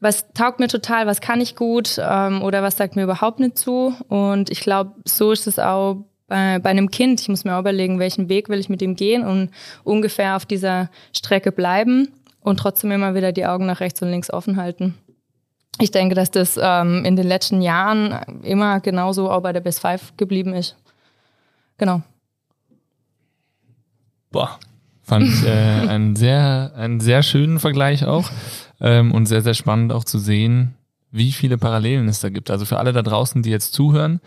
was 0.00 0.32
taugt 0.32 0.60
mir 0.60 0.68
total, 0.68 1.06
was 1.06 1.20
kann 1.20 1.40
ich 1.40 1.56
gut 1.56 2.00
ähm, 2.02 2.42
oder 2.42 2.62
was 2.62 2.76
sagt 2.76 2.96
mir 2.96 3.04
überhaupt 3.04 3.38
nicht 3.38 3.58
zu. 3.58 3.94
Und 4.08 4.50
ich 4.50 4.60
glaube, 4.60 4.92
so 5.04 5.30
ist 5.30 5.46
es 5.46 5.58
auch 5.58 6.04
bei, 6.26 6.58
bei 6.58 6.70
einem 6.70 6.90
Kind. 6.90 7.20
Ich 7.20 7.28
muss 7.28 7.44
mir 7.44 7.54
auch 7.54 7.60
überlegen, 7.60 7.98
welchen 7.98 8.28
Weg 8.30 8.48
will 8.48 8.58
ich 8.58 8.70
mit 8.70 8.80
ihm 8.80 8.96
gehen 8.96 9.26
und 9.26 9.50
ungefähr 9.84 10.36
auf 10.36 10.46
dieser 10.46 10.88
Strecke 11.12 11.52
bleiben 11.52 12.08
und 12.40 12.58
trotzdem 12.58 12.90
immer 12.90 13.14
wieder 13.14 13.32
die 13.32 13.44
Augen 13.44 13.66
nach 13.66 13.80
rechts 13.80 14.00
und 14.00 14.10
links 14.10 14.32
offen 14.32 14.56
halten. 14.56 14.94
Ich 15.78 15.90
denke, 15.90 16.14
dass 16.14 16.30
das 16.30 16.58
ähm, 16.60 17.04
in 17.04 17.16
den 17.16 17.26
letzten 17.26 17.60
Jahren 17.60 18.42
immer 18.42 18.80
genauso 18.80 19.30
auch 19.30 19.42
bei 19.42 19.52
der 19.52 19.60
Best 19.60 19.80
Five 19.80 20.16
geblieben 20.16 20.54
ist. 20.54 20.76
Genau. 21.78 22.02
Boah, 24.30 24.58
fand 25.02 25.26
ich 25.26 25.44
äh, 25.44 25.50
einen 25.50 26.16
sehr, 26.16 26.72
einen 26.76 27.00
sehr 27.00 27.22
schönen 27.22 27.58
Vergleich 27.58 28.04
auch. 28.04 28.30
Ähm, 28.80 29.12
und 29.12 29.26
sehr, 29.26 29.42
sehr 29.42 29.54
spannend 29.54 29.92
auch 29.92 30.04
zu 30.04 30.18
sehen, 30.18 30.74
wie 31.10 31.32
viele 31.32 31.58
Parallelen 31.58 32.08
es 32.08 32.20
da 32.20 32.28
gibt. 32.28 32.50
Also 32.50 32.64
für 32.64 32.78
alle 32.78 32.92
da 32.92 33.02
draußen, 33.02 33.42
die 33.42 33.50
jetzt 33.50 33.72
zuhören, 33.72 34.20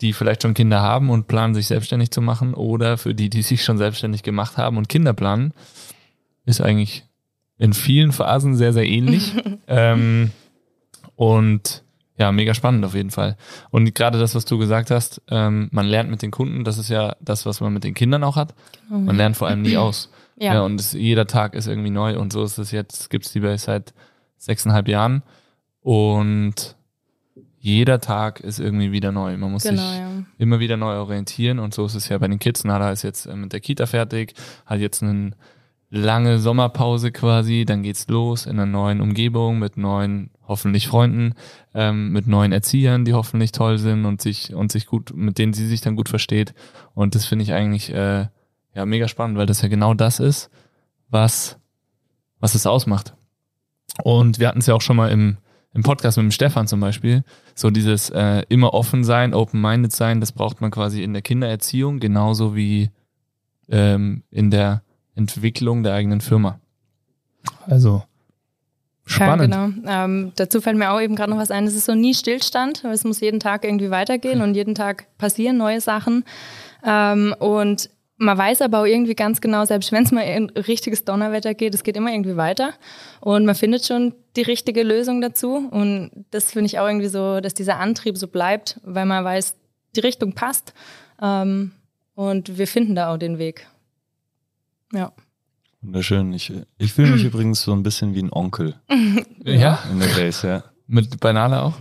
die 0.00 0.12
vielleicht 0.12 0.42
schon 0.42 0.54
Kinder 0.54 0.80
haben 0.80 1.10
und 1.10 1.26
planen, 1.26 1.54
sich 1.54 1.66
selbstständig 1.66 2.10
zu 2.10 2.20
machen, 2.20 2.54
oder 2.54 2.98
für 2.98 3.14
die, 3.14 3.30
die 3.30 3.42
sich 3.42 3.64
schon 3.64 3.78
selbstständig 3.78 4.22
gemacht 4.22 4.56
haben 4.56 4.76
und 4.76 4.88
Kinder 4.88 5.12
planen, 5.12 5.52
ist 6.44 6.60
eigentlich 6.60 7.04
in 7.58 7.72
vielen 7.72 8.12
Phasen 8.12 8.56
sehr, 8.56 8.72
sehr 8.72 8.86
ähnlich. 8.86 9.32
ähm, 9.66 10.30
und 11.16 11.82
ja, 12.16 12.32
mega 12.32 12.54
spannend 12.54 12.84
auf 12.84 12.94
jeden 12.94 13.10
Fall. 13.10 13.36
Und 13.70 13.94
gerade 13.94 14.18
das, 14.18 14.34
was 14.34 14.44
du 14.44 14.58
gesagt 14.58 14.90
hast, 14.90 15.22
ähm, 15.30 15.68
man 15.72 15.86
lernt 15.86 16.10
mit 16.10 16.22
den 16.22 16.30
Kunden, 16.30 16.64
das 16.64 16.78
ist 16.78 16.88
ja 16.88 17.16
das, 17.20 17.46
was 17.46 17.60
man 17.60 17.72
mit 17.72 17.84
den 17.84 17.94
Kindern 17.94 18.24
auch 18.24 18.36
hat. 18.36 18.54
Genau. 18.88 19.00
Man 19.00 19.16
lernt 19.16 19.36
vor 19.36 19.48
allem 19.48 19.62
nie 19.62 19.76
aus. 19.76 20.10
Ja. 20.38 20.54
ja 20.54 20.60
und 20.62 20.80
es, 20.80 20.92
jeder 20.92 21.26
Tag 21.26 21.54
ist 21.54 21.66
irgendwie 21.66 21.90
neu 21.90 22.18
und 22.18 22.32
so 22.32 22.42
ist 22.44 22.58
es 22.58 22.70
jetzt, 22.70 23.10
gibt 23.10 23.26
es 23.26 23.32
die 23.32 23.58
seit 23.58 23.92
sechseinhalb 24.36 24.88
Jahren. 24.88 25.22
Und 25.82 26.76
jeder 27.60 28.00
Tag 28.00 28.40
ist 28.40 28.60
irgendwie 28.60 28.92
wieder 28.92 29.12
neu. 29.12 29.36
Man 29.36 29.52
muss 29.52 29.64
Genau, 29.64 29.82
sich 29.82 29.98
ja. 29.98 30.10
immer 30.38 30.60
wieder 30.60 30.76
neu 30.76 30.96
orientieren 30.96 31.58
und 31.58 31.74
so 31.74 31.86
ist 31.86 31.94
es 31.94 32.08
ja 32.08 32.18
bei 32.18 32.28
den 32.28 32.38
Kids. 32.38 32.64
Nada 32.64 32.90
ist 32.90 33.02
jetzt 33.02 33.26
äh, 33.26 33.34
mit 33.34 33.52
der 33.52 33.60
Kita 33.60 33.86
fertig, 33.86 34.34
hat 34.64 34.80
jetzt 34.80 35.02
eine 35.02 35.32
lange 35.90 36.38
Sommerpause 36.38 37.10
quasi, 37.12 37.64
dann 37.64 37.82
geht's 37.82 38.06
los 38.08 38.46
in 38.46 38.52
einer 38.52 38.66
neuen 38.66 39.00
Umgebung 39.00 39.58
mit 39.58 39.76
neuen, 39.76 40.30
hoffentlich 40.46 40.86
Freunden, 40.86 41.34
ähm, 41.74 42.12
mit 42.12 42.26
neuen 42.26 42.52
Erziehern, 42.52 43.04
die 43.04 43.14
hoffentlich 43.14 43.52
toll 43.52 43.78
sind 43.78 44.04
und 44.04 44.20
sich 44.20 44.54
und 44.54 44.70
sich 44.70 44.86
gut, 44.86 45.12
mit 45.14 45.38
denen 45.38 45.54
sie 45.54 45.66
sich 45.66 45.80
dann 45.80 45.96
gut 45.96 46.08
versteht. 46.08 46.54
Und 46.94 47.14
das 47.14 47.24
finde 47.24 47.42
ich 47.44 47.52
eigentlich 47.52 47.92
äh, 47.92 48.26
ja 48.74 48.86
mega 48.86 49.08
spannend, 49.08 49.38
weil 49.38 49.46
das 49.46 49.62
ja 49.62 49.68
genau 49.68 49.94
das 49.94 50.20
ist, 50.20 50.50
was 51.08 51.58
was 52.40 52.54
es 52.54 52.66
ausmacht. 52.66 53.14
Und 54.02 54.38
wir 54.38 54.48
hatten 54.48 54.60
es 54.60 54.66
ja 54.66 54.74
auch 54.74 54.80
schon 54.80 54.96
mal 54.96 55.10
im 55.10 55.38
im 55.74 55.82
Podcast 55.82 56.16
mit 56.16 56.24
dem 56.24 56.30
Stefan 56.30 56.66
zum 56.66 56.80
Beispiel, 56.80 57.24
so 57.54 57.70
dieses 57.70 58.10
äh, 58.10 58.42
immer 58.48 58.74
offen 58.74 59.04
sein, 59.04 59.34
open-minded 59.34 59.92
sein, 59.92 60.20
das 60.20 60.32
braucht 60.32 60.60
man 60.60 60.70
quasi 60.70 61.02
in 61.02 61.12
der 61.12 61.22
Kindererziehung, 61.22 62.00
genauso 62.00 62.56
wie 62.56 62.90
ähm, 63.68 64.22
in 64.30 64.50
der 64.50 64.82
Entwicklung 65.14 65.82
der 65.82 65.94
eigenen 65.94 66.20
Firma. 66.20 66.58
Also 67.66 68.02
spannend. 69.04 69.52
Ja, 69.52 69.66
genau. 69.66 69.82
Ähm, 69.86 70.32
dazu 70.36 70.60
fällt 70.60 70.78
mir 70.78 70.90
auch 70.90 71.00
eben 71.00 71.16
gerade 71.16 71.30
noch 71.30 71.38
was 71.38 71.50
ein. 71.50 71.66
Es 71.66 71.74
ist 71.74 71.86
so 71.86 71.94
nie 71.94 72.14
Stillstand. 72.14 72.84
Es 72.84 73.04
muss 73.04 73.20
jeden 73.20 73.40
Tag 73.40 73.64
irgendwie 73.64 73.90
weitergehen 73.90 74.40
und 74.42 74.54
jeden 74.54 74.74
Tag 74.74 75.06
passieren 75.18 75.56
neue 75.56 75.80
Sachen. 75.80 76.24
Ähm, 76.84 77.34
und 77.38 77.90
man 78.18 78.36
weiß 78.36 78.62
aber 78.62 78.80
auch 78.80 78.84
irgendwie 78.84 79.14
ganz 79.14 79.40
genau, 79.40 79.64
selbst 79.64 79.92
wenn 79.92 80.04
es 80.04 80.12
mal 80.12 80.22
in 80.22 80.50
richtiges 80.50 81.04
Donnerwetter 81.04 81.54
geht, 81.54 81.74
es 81.74 81.84
geht 81.84 81.96
immer 81.96 82.12
irgendwie 82.12 82.36
weiter. 82.36 82.74
Und 83.20 83.46
man 83.46 83.54
findet 83.54 83.86
schon 83.86 84.14
die 84.36 84.42
richtige 84.42 84.82
Lösung 84.82 85.20
dazu. 85.20 85.68
Und 85.70 86.10
das 86.30 86.52
finde 86.52 86.66
ich 86.66 86.78
auch 86.78 86.86
irgendwie 86.86 87.08
so, 87.08 87.40
dass 87.40 87.54
dieser 87.54 87.78
Antrieb 87.78 88.18
so 88.18 88.26
bleibt, 88.26 88.80
weil 88.82 89.06
man 89.06 89.24
weiß, 89.24 89.56
die 89.94 90.00
Richtung 90.00 90.32
passt. 90.34 90.74
Ähm, 91.22 91.70
und 92.14 92.58
wir 92.58 92.66
finden 92.66 92.96
da 92.96 93.14
auch 93.14 93.18
den 93.18 93.38
Weg. 93.38 93.68
Ja. 94.92 95.12
Wunderschön. 95.80 96.32
Ich, 96.32 96.52
ich 96.78 96.92
fühle 96.92 97.12
mich 97.12 97.24
übrigens 97.30 97.62
so 97.62 97.72
ein 97.72 97.84
bisschen 97.84 98.14
wie 98.14 98.22
ein 98.22 98.32
Onkel 98.32 98.74
Ja, 99.44 99.78
in 99.92 100.00
der 100.00 100.08
Base, 100.08 100.48
ja. 100.48 100.64
mit 100.88 101.20
Banale 101.20 101.62
auch. 101.62 101.74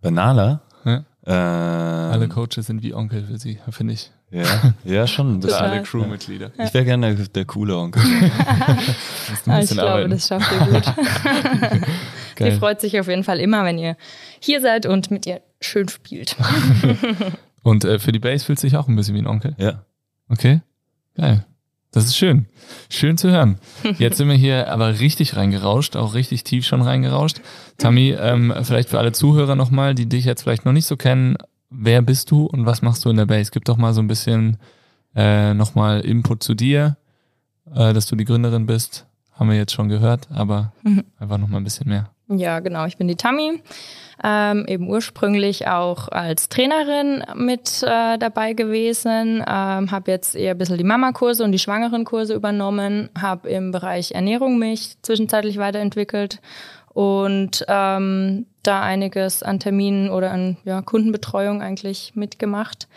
Banala? 0.00 0.62
Ja. 0.84 1.04
Äh, 1.26 1.32
Alle 1.32 2.28
Coaches 2.28 2.66
sind 2.66 2.84
wie 2.84 2.94
Onkel 2.94 3.24
für 3.24 3.38
sie, 3.38 3.58
finde 3.70 3.94
ich. 3.94 4.12
Ja, 4.30 4.74
ja, 4.84 5.06
schon 5.06 5.28
ein 5.28 5.40
Für 5.40 5.46
bisschen. 5.46 5.58
Total. 5.58 5.70
alle 5.72 5.82
Crewmitglieder. 5.82 6.50
Ich 6.58 6.74
wäre 6.74 6.84
gerne 6.84 7.14
der, 7.14 7.26
der 7.26 7.44
coole 7.44 7.76
Onkel. 7.76 8.02
Ah, 9.46 9.60
ich 9.60 9.70
glaube, 9.70 9.90
arbeiten. 9.90 10.10
das 10.10 10.26
schafft 10.26 10.50
ihr 10.52 10.66
gut. 10.66 10.84
Geil. 12.36 12.58
freut 12.58 12.80
sich 12.80 12.98
auf 12.98 13.08
jeden 13.08 13.22
Fall 13.24 13.38
immer, 13.40 13.64
wenn 13.64 13.78
ihr 13.78 13.96
hier 14.40 14.60
seid 14.60 14.86
und 14.86 15.10
mit 15.10 15.26
ihr 15.26 15.40
schön 15.60 15.88
spielt. 15.88 16.36
Und 17.62 17.84
äh, 17.84 17.98
für 17.98 18.12
die 18.12 18.18
Base 18.18 18.44
fühlt 18.44 18.58
sich 18.58 18.76
auch 18.76 18.88
ein 18.88 18.96
bisschen 18.96 19.14
wie 19.14 19.20
ein 19.20 19.26
Onkel. 19.26 19.54
Ja. 19.58 19.84
Okay, 20.28 20.60
geil. 21.16 21.44
Das 21.92 22.04
ist 22.04 22.16
schön. 22.16 22.46
Schön 22.90 23.16
zu 23.16 23.30
hören. 23.30 23.58
Jetzt 23.98 24.18
sind 24.18 24.28
wir 24.28 24.34
hier 24.36 24.68
aber 24.70 25.00
richtig 25.00 25.36
reingerauscht, 25.36 25.96
auch 25.96 26.14
richtig 26.14 26.44
tief 26.44 26.66
schon 26.66 26.82
reingerauscht. 26.82 27.40
Tammy, 27.78 28.10
ähm, 28.10 28.52
vielleicht 28.62 28.90
für 28.90 28.98
alle 28.98 29.12
Zuhörer 29.12 29.54
nochmal, 29.54 29.94
die 29.94 30.06
dich 30.06 30.24
jetzt 30.24 30.42
vielleicht 30.42 30.64
noch 30.64 30.72
nicht 30.72 30.86
so 30.86 30.96
kennen, 30.96 31.36
wer 31.78 32.02
bist 32.02 32.30
du 32.30 32.46
und 32.46 32.66
was 32.66 32.82
machst 32.82 33.04
du 33.04 33.10
in 33.10 33.16
der 33.16 33.26
Base? 33.26 33.50
Gib 33.52 33.64
doch 33.64 33.76
mal 33.76 33.92
so 33.92 34.00
ein 34.00 34.08
bisschen 34.08 34.56
äh, 35.14 35.54
nochmal 35.54 36.00
Input 36.00 36.42
zu 36.42 36.54
dir, 36.54 36.96
äh, 37.74 37.92
dass 37.92 38.06
du 38.06 38.16
die 38.16 38.24
Gründerin 38.24 38.66
bist. 38.66 39.06
Haben 39.32 39.50
wir 39.50 39.56
jetzt 39.56 39.72
schon 39.72 39.88
gehört, 39.88 40.28
aber 40.32 40.72
Mhm. 40.82 41.04
einfach 41.18 41.38
nochmal 41.38 41.60
ein 41.60 41.64
bisschen 41.64 41.88
mehr. 41.88 42.10
Ja, 42.28 42.58
genau. 42.60 42.86
Ich 42.86 42.96
bin 42.96 43.06
die 43.06 43.14
Tammy. 43.16 43.62
Ähm, 44.24 44.64
eben 44.66 44.88
ursprünglich 44.88 45.68
auch 45.68 46.08
als 46.08 46.48
Trainerin 46.48 47.22
mit 47.36 47.82
äh, 47.82 48.16
dabei 48.18 48.54
gewesen. 48.54 49.44
Ähm, 49.46 49.90
habe 49.90 50.10
jetzt 50.10 50.34
eher 50.34 50.52
ein 50.52 50.58
bisschen 50.58 50.78
die 50.78 50.84
Mama-Kurse 50.84 51.44
und 51.44 51.52
die 51.52 51.58
Schwangerenkurse 51.58 52.34
übernommen. 52.34 53.10
Habe 53.20 53.48
im 53.50 53.70
Bereich 53.72 54.12
Ernährung 54.12 54.58
mich 54.58 54.96
zwischenzeitlich 55.02 55.58
weiterentwickelt 55.58 56.40
und 56.94 57.64
ähm, 57.68 58.46
da 58.66 58.82
einiges 58.82 59.42
an 59.42 59.60
Terminen 59.60 60.10
oder 60.10 60.30
an 60.30 60.56
ja, 60.64 60.82
Kundenbetreuung 60.82 61.62
eigentlich 61.62 62.12
mitgemacht. 62.14 62.88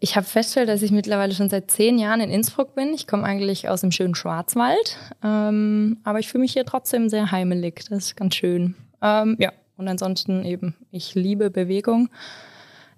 Ich 0.00 0.16
habe 0.16 0.26
festgestellt, 0.26 0.68
dass 0.68 0.82
ich 0.82 0.92
mittlerweile 0.92 1.34
schon 1.34 1.48
seit 1.48 1.70
zehn 1.70 1.98
Jahren 1.98 2.20
in 2.20 2.30
Innsbruck 2.30 2.74
bin. 2.74 2.94
Ich 2.94 3.06
komme 3.06 3.24
eigentlich 3.24 3.68
aus 3.68 3.80
dem 3.80 3.90
schönen 3.90 4.14
Schwarzwald, 4.14 4.96
ähm, 5.24 5.98
aber 6.04 6.20
ich 6.20 6.28
fühle 6.28 6.42
mich 6.42 6.52
hier 6.52 6.64
trotzdem 6.64 7.08
sehr 7.08 7.32
heimelig. 7.32 7.86
Das 7.88 7.98
ist 7.98 8.16
ganz 8.16 8.36
schön. 8.36 8.76
Ähm, 9.02 9.36
ja, 9.40 9.52
und 9.76 9.88
ansonsten 9.88 10.44
eben, 10.44 10.74
ich 10.92 11.14
liebe 11.14 11.50
Bewegung 11.50 12.10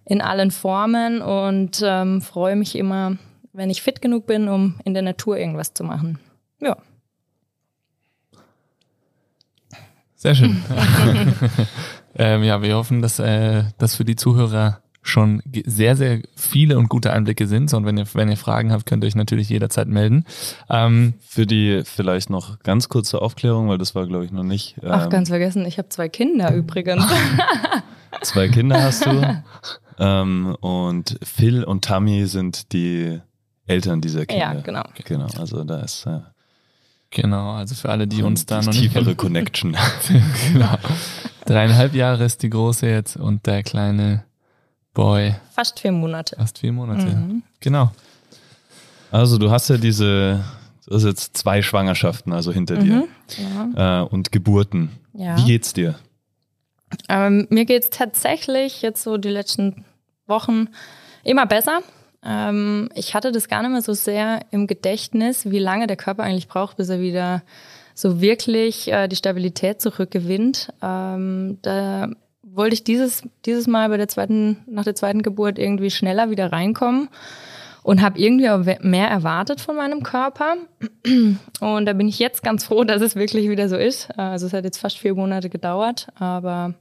in 0.04 0.20
allen 0.20 0.50
Formen 0.50 1.22
und 1.22 1.80
ähm, 1.82 2.20
freue 2.20 2.56
mich 2.56 2.76
immer, 2.76 3.16
wenn 3.52 3.70
ich 3.70 3.82
fit 3.82 4.02
genug 4.02 4.26
bin, 4.26 4.48
um 4.48 4.74
in 4.84 4.92
der 4.92 5.02
Natur 5.02 5.38
irgendwas 5.38 5.72
zu 5.72 5.84
machen. 5.84 6.18
Ja. 6.60 6.76
Sehr 10.20 10.34
schön. 10.34 10.62
ähm, 12.14 12.42
ja, 12.42 12.60
wir 12.60 12.76
hoffen, 12.76 13.00
dass 13.00 13.18
äh, 13.18 13.64
das 13.78 13.94
für 13.94 14.04
die 14.04 14.16
Zuhörer 14.16 14.82
schon 15.00 15.42
sehr, 15.64 15.96
sehr 15.96 16.20
viele 16.36 16.76
und 16.76 16.90
gute 16.90 17.10
Einblicke 17.10 17.46
sind. 17.46 17.72
Und 17.72 17.86
wenn 17.86 17.96
ihr, 17.96 18.04
wenn 18.12 18.28
ihr 18.28 18.36
Fragen 18.36 18.70
habt, 18.70 18.84
könnt 18.84 19.02
ihr 19.02 19.06
euch 19.06 19.14
natürlich 19.14 19.48
jederzeit 19.48 19.88
melden. 19.88 20.26
Ähm, 20.68 21.14
Für 21.26 21.46
die 21.46 21.80
vielleicht 21.86 22.28
noch 22.28 22.58
ganz 22.58 22.90
kurze 22.90 23.22
Aufklärung, 23.22 23.70
weil 23.70 23.78
das 23.78 23.94
war, 23.94 24.06
glaube 24.06 24.26
ich, 24.26 24.30
noch 24.30 24.42
nicht. 24.42 24.76
Ach, 24.86 25.04
ähm, 25.04 25.10
ganz 25.10 25.30
vergessen, 25.30 25.64
ich 25.64 25.78
habe 25.78 25.88
zwei 25.88 26.10
Kinder 26.10 26.54
übrigens. 26.54 27.06
Zwei 28.22 28.48
Kinder 28.48 28.82
hast 28.82 29.06
du. 29.06 29.42
ähm, 29.98 30.54
und 30.60 31.18
Phil 31.22 31.64
und 31.64 31.86
Tammy 31.86 32.26
sind 32.26 32.74
die 32.74 33.18
Eltern 33.66 34.02
dieser 34.02 34.26
Kinder. 34.26 34.52
ja, 34.52 34.60
genau. 34.60 34.82
Genau, 35.06 35.28
also 35.38 35.64
da 35.64 35.80
ist 35.80 36.04
äh, 36.04 36.20
genau, 37.10 37.52
also 37.52 37.74
für 37.74 37.88
alle, 37.90 38.06
die 38.06 38.22
uns 38.22 38.46
da 38.46 38.58
noch 38.62 38.66
nicht 38.68 38.80
tiefere 38.80 39.04
kennen. 39.04 39.16
Connection. 39.16 39.76
genau. 40.52 40.76
Dreieinhalb 41.46 41.94
Jahre 41.94 42.24
ist 42.24 42.42
die 42.42 42.50
große 42.50 42.86
jetzt 42.88 43.16
und 43.16 43.46
der 43.46 43.62
kleine 43.62 44.24
Boy 44.94 45.34
Fast 45.52 45.80
vier 45.80 45.92
Monate. 45.92 46.36
fast 46.36 46.58
vier 46.58 46.72
Monate. 46.72 47.06
Mhm. 47.06 47.42
Genau. 47.60 47.90
Also 49.10 49.38
du 49.38 49.50
hast 49.50 49.68
ja 49.68 49.76
diese, 49.76 50.44
du 50.86 50.94
hast 50.94 51.04
jetzt 51.04 51.36
zwei 51.36 51.62
Schwangerschaften 51.62 52.32
also 52.32 52.52
hinter 52.52 52.76
Mhm. 52.80 53.04
Ja. 53.38 53.66
dir 53.74 54.06
äh, 54.06 54.14
und 54.14 54.30
Geburten. 54.32 54.90
ja. 55.14 55.36
Wie 55.38 55.44
geht's 55.44 55.72
dir? 55.72 55.96
Ähm, 57.08 57.46
mir 57.50 57.64
geht 57.66 57.84
es 57.84 57.90
tatsächlich 57.90 58.82
jetzt 58.82 59.02
so 59.02 59.16
die 59.16 59.28
letzten 59.28 59.84
Wochen 60.26 60.68
immer 61.22 61.46
besser. 61.46 61.80
Ähm, 62.24 62.90
ich 62.94 63.14
hatte 63.14 63.32
das 63.32 63.48
gar 63.48 63.62
nicht 63.62 63.70
mehr 63.70 63.82
so 63.82 63.92
sehr 63.92 64.40
im 64.50 64.66
Gedächtnis, 64.66 65.50
wie 65.50 65.58
lange 65.58 65.86
der 65.86 65.96
Körper 65.96 66.22
eigentlich 66.22 66.48
braucht, 66.48 66.76
bis 66.76 66.88
er 66.88 67.00
wieder 67.00 67.42
so 67.94 68.20
wirklich 68.20 68.90
äh, 68.92 69.08
die 69.08 69.16
Stabilität 69.16 69.80
zurückgewinnt. 69.80 70.72
Ähm, 70.82 71.58
da 71.62 72.08
wollte 72.42 72.74
ich 72.74 72.84
dieses, 72.84 73.22
dieses 73.46 73.66
Mal 73.66 73.88
bei 73.88 73.96
der 73.96 74.08
zweiten, 74.08 74.58
nach 74.66 74.84
der 74.84 74.94
zweiten 74.94 75.22
Geburt 75.22 75.58
irgendwie 75.58 75.90
schneller 75.90 76.30
wieder 76.30 76.52
reinkommen 76.52 77.08
und 77.82 78.02
habe 78.02 78.18
irgendwie 78.18 78.50
auch 78.50 78.64
mehr 78.82 79.08
erwartet 79.08 79.60
von 79.60 79.76
meinem 79.76 80.02
Körper. 80.02 80.56
Und 81.60 81.86
da 81.86 81.92
bin 81.92 82.08
ich 82.08 82.18
jetzt 82.18 82.42
ganz 82.42 82.64
froh, 82.64 82.84
dass 82.84 83.00
es 83.00 83.16
wirklich 83.16 83.48
wieder 83.48 83.68
so 83.68 83.76
ist. 83.76 84.10
Also 84.18 84.46
es 84.46 84.52
hat 84.52 84.64
jetzt 84.64 84.78
fast 84.78 84.98
vier 84.98 85.14
Monate 85.14 85.48
gedauert, 85.48 86.08
aber 86.16 86.74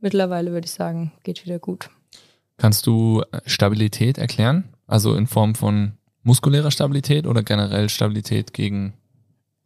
mittlerweile 0.00 0.52
würde 0.52 0.66
ich 0.66 0.72
sagen, 0.72 1.12
geht 1.24 1.44
wieder 1.44 1.58
gut. 1.58 1.90
Kannst 2.56 2.86
du 2.86 3.22
äh, 3.30 3.40
Stabilität 3.46 4.18
erklären? 4.18 4.64
Also 4.88 5.14
in 5.14 5.28
Form 5.28 5.54
von 5.54 5.92
muskulärer 6.24 6.72
Stabilität 6.72 7.26
oder 7.26 7.44
generell 7.44 7.88
Stabilität 7.88 8.52
gegen 8.52 8.94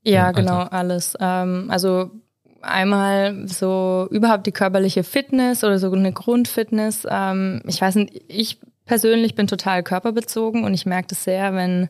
Ja, 0.02 0.32
genau, 0.32 0.58
alles. 0.58 1.16
Ähm, 1.18 1.68
also 1.70 2.10
einmal 2.60 3.48
so 3.48 4.08
überhaupt 4.10 4.46
die 4.46 4.52
körperliche 4.52 5.04
Fitness 5.04 5.64
oder 5.64 5.78
so 5.78 5.90
eine 5.90 6.12
Grundfitness. 6.12 7.06
Ähm, 7.08 7.62
ich 7.66 7.80
weiß 7.80 7.94
nicht, 7.96 8.24
ich 8.28 8.60
persönlich 8.84 9.34
bin 9.34 9.46
total 9.46 9.82
körperbezogen 9.82 10.64
und 10.64 10.74
ich 10.74 10.86
merke 10.86 11.08
das 11.08 11.24
sehr, 11.24 11.54
wenn, 11.54 11.88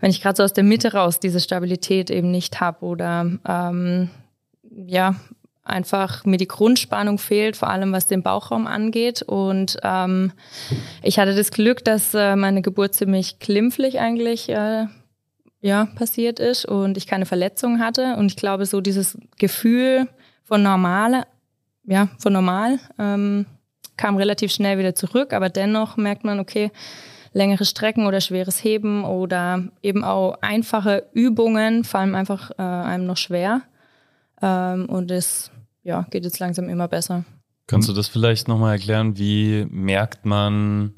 wenn 0.00 0.10
ich 0.10 0.22
gerade 0.22 0.36
so 0.36 0.42
aus 0.42 0.52
der 0.52 0.64
Mitte 0.64 0.92
raus 0.92 1.20
diese 1.20 1.40
Stabilität 1.40 2.10
eben 2.10 2.30
nicht 2.30 2.60
habe 2.60 2.84
oder 2.86 3.30
ähm, 3.46 4.10
ja, 4.86 5.16
einfach 5.62 6.24
mir 6.24 6.36
die 6.36 6.48
Grundspannung 6.48 7.18
fehlt, 7.18 7.56
vor 7.56 7.68
allem 7.68 7.92
was 7.92 8.06
den 8.06 8.22
Bauchraum 8.22 8.66
angeht. 8.66 9.22
Und 9.22 9.76
ähm, 9.82 10.32
ich 11.02 11.18
hatte 11.18 11.34
das 11.34 11.50
Glück, 11.50 11.84
dass 11.84 12.14
äh, 12.14 12.36
meine 12.36 12.62
Geburt 12.62 12.94
ziemlich 12.94 13.38
klimpflich 13.38 14.00
eigentlich 14.00 14.48
äh, 14.48 14.86
ja, 15.60 15.86
passiert 15.94 16.40
ist 16.40 16.64
und 16.64 16.96
ich 16.96 17.06
keine 17.06 17.26
Verletzung 17.26 17.80
hatte. 17.80 18.16
Und 18.16 18.26
ich 18.26 18.36
glaube, 18.36 18.66
so 18.66 18.80
dieses 18.80 19.18
Gefühl 19.38 20.08
von 20.44 20.62
normale, 20.62 21.24
ja, 21.84 22.08
von 22.18 22.32
normal, 22.32 22.78
ähm, 22.98 23.46
kam 23.96 24.16
relativ 24.16 24.50
schnell 24.50 24.78
wieder 24.78 24.94
zurück, 24.94 25.34
aber 25.34 25.50
dennoch 25.50 25.98
merkt 25.98 26.24
man, 26.24 26.40
okay, 26.40 26.70
längere 27.32 27.64
Strecken 27.64 28.06
oder 28.06 28.20
schweres 28.20 28.64
Heben 28.64 29.04
oder 29.04 29.64
eben 29.82 30.02
auch 30.02 30.38
einfache 30.40 31.06
Übungen 31.12 31.84
fallen 31.84 32.14
einfach 32.14 32.50
äh, 32.52 32.62
einem 32.62 33.06
noch 33.06 33.18
schwer. 33.18 33.62
Ähm, 34.42 34.86
und 34.86 35.10
es 35.10 35.50
ja, 35.82 36.06
geht 36.10 36.24
jetzt 36.24 36.38
langsam 36.38 36.68
immer 36.68 36.88
besser. 36.88 37.24
Kannst 37.66 37.88
du 37.88 37.92
das 37.92 38.08
vielleicht 38.08 38.48
nochmal 38.48 38.72
erklären? 38.72 39.16
Wie 39.16 39.66
merkt 39.70 40.26
man, 40.26 40.94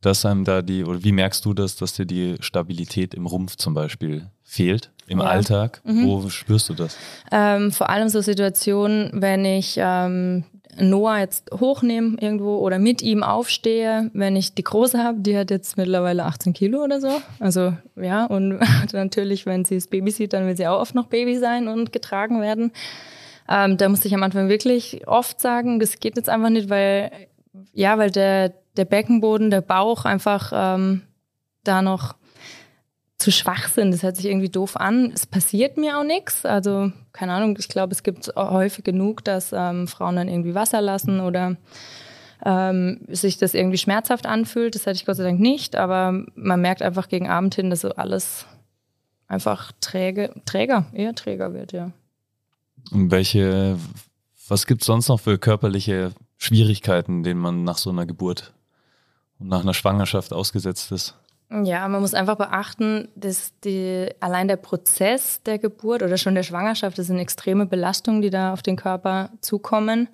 dass 0.00 0.24
einem 0.24 0.44
da 0.44 0.62
die, 0.62 0.84
oder 0.84 1.02
wie 1.02 1.12
merkst 1.12 1.44
du 1.44 1.54
das, 1.54 1.76
dass 1.76 1.94
dir 1.94 2.06
die 2.06 2.36
Stabilität 2.40 3.14
im 3.14 3.26
Rumpf 3.26 3.56
zum 3.56 3.74
Beispiel 3.74 4.30
fehlt? 4.42 4.90
Im 5.06 5.18
Ja. 5.18 5.26
Alltag? 5.26 5.80
Mhm. 5.84 6.06
Wo 6.06 6.28
spürst 6.28 6.68
du 6.68 6.74
das? 6.74 6.96
Ähm, 7.32 7.72
vor 7.72 7.90
allem 7.90 8.08
so 8.08 8.20
Situationen, 8.20 9.10
wenn 9.14 9.44
ich 9.44 9.74
ähm, 9.78 10.44
Noah 10.78 11.18
jetzt 11.18 11.50
hochnehme 11.52 12.16
irgendwo 12.20 12.58
oder 12.58 12.78
mit 12.78 13.02
ihm 13.02 13.22
aufstehe, 13.22 14.10
wenn 14.12 14.36
ich 14.36 14.54
die 14.54 14.64
Große 14.64 15.02
habe, 15.02 15.20
die 15.20 15.36
hat 15.36 15.50
jetzt 15.50 15.76
mittlerweile 15.76 16.24
18 16.24 16.52
Kilo 16.52 16.82
oder 16.82 17.00
so. 17.00 17.10
Also 17.38 17.74
ja, 17.96 18.26
und 18.26 18.60
natürlich, 18.92 19.46
wenn 19.46 19.64
sie 19.64 19.76
das 19.76 19.88
Baby 19.88 20.10
sieht, 20.10 20.32
dann 20.32 20.46
will 20.46 20.56
sie 20.56 20.66
auch 20.66 20.80
oft 20.80 20.94
noch 20.94 21.06
Baby 21.06 21.38
sein 21.38 21.68
und 21.68 21.92
getragen 21.92 22.40
werden. 22.40 22.72
Ähm, 23.48 23.76
da 23.76 23.88
musste 23.88 24.08
ich 24.08 24.14
am 24.14 24.22
Anfang 24.22 24.48
wirklich 24.48 25.06
oft 25.08 25.40
sagen, 25.40 25.80
das 25.80 25.98
geht 25.98 26.16
jetzt 26.16 26.28
einfach 26.28 26.50
nicht, 26.50 26.70
weil 26.70 27.10
ja, 27.72 27.98
weil 27.98 28.10
der, 28.10 28.52
der 28.76 28.84
Beckenboden, 28.84 29.50
der 29.50 29.60
Bauch 29.60 30.04
einfach 30.04 30.52
ähm, 30.54 31.02
da 31.64 31.82
noch 31.82 32.14
zu 33.20 33.30
schwach 33.30 33.68
sind. 33.68 33.92
Das 33.92 34.02
hört 34.02 34.16
sich 34.16 34.26
irgendwie 34.26 34.48
doof 34.48 34.76
an. 34.76 35.12
Es 35.14 35.26
passiert 35.26 35.76
mir 35.76 35.98
auch 35.98 36.04
nichts. 36.04 36.44
Also, 36.44 36.92
keine 37.12 37.32
Ahnung, 37.32 37.56
ich 37.58 37.68
glaube, 37.68 37.92
es 37.92 38.02
gibt 38.02 38.32
häufig 38.34 38.84
genug, 38.84 39.24
dass 39.24 39.52
ähm, 39.52 39.86
Frauen 39.86 40.16
dann 40.16 40.28
irgendwie 40.28 40.54
Wasser 40.54 40.80
lassen 40.80 41.20
oder 41.20 41.56
ähm, 42.44 43.00
sich 43.08 43.36
das 43.38 43.54
irgendwie 43.54 43.78
schmerzhaft 43.78 44.26
anfühlt. 44.26 44.74
Das 44.74 44.86
hatte 44.86 44.96
ich 44.96 45.06
Gott 45.06 45.16
sei 45.16 45.24
Dank 45.24 45.40
nicht, 45.40 45.76
aber 45.76 46.24
man 46.34 46.60
merkt 46.60 46.82
einfach 46.82 47.08
gegen 47.08 47.28
Abend 47.28 47.54
hin, 47.54 47.70
dass 47.70 47.82
so 47.82 47.90
alles 47.90 48.46
einfach 49.28 49.72
träge, 49.80 50.32
träger, 50.46 50.86
eher 50.92 51.14
träger 51.14 51.54
wird, 51.54 51.72
ja. 51.72 51.92
Und 52.90 53.10
welche, 53.10 53.78
was 54.48 54.66
gibt 54.66 54.80
es 54.80 54.86
sonst 54.86 55.08
noch 55.08 55.20
für 55.20 55.38
körperliche 55.38 56.12
Schwierigkeiten, 56.38 57.22
denen 57.22 57.40
man 57.40 57.62
nach 57.62 57.76
so 57.76 57.90
einer 57.90 58.06
Geburt 58.06 58.54
und 59.38 59.48
nach 59.48 59.60
einer 59.60 59.74
Schwangerschaft 59.74 60.32
ausgesetzt 60.32 60.90
ist? 60.90 61.14
Ja, 61.52 61.88
man 61.88 62.00
muss 62.00 62.14
einfach 62.14 62.36
beachten, 62.36 63.08
dass 63.16 63.58
die, 63.64 64.08
allein 64.20 64.46
der 64.46 64.56
Prozess 64.56 65.42
der 65.42 65.58
Geburt 65.58 66.02
oder 66.02 66.16
schon 66.16 66.36
der 66.36 66.44
Schwangerschaft, 66.44 66.96
das 66.96 67.08
sind 67.08 67.18
extreme 67.18 67.66
Belastungen, 67.66 68.22
die 68.22 68.30
da 68.30 68.52
auf 68.52 68.62
den 68.62 68.76
Körper 68.76 69.30
zukommen. 69.40 70.08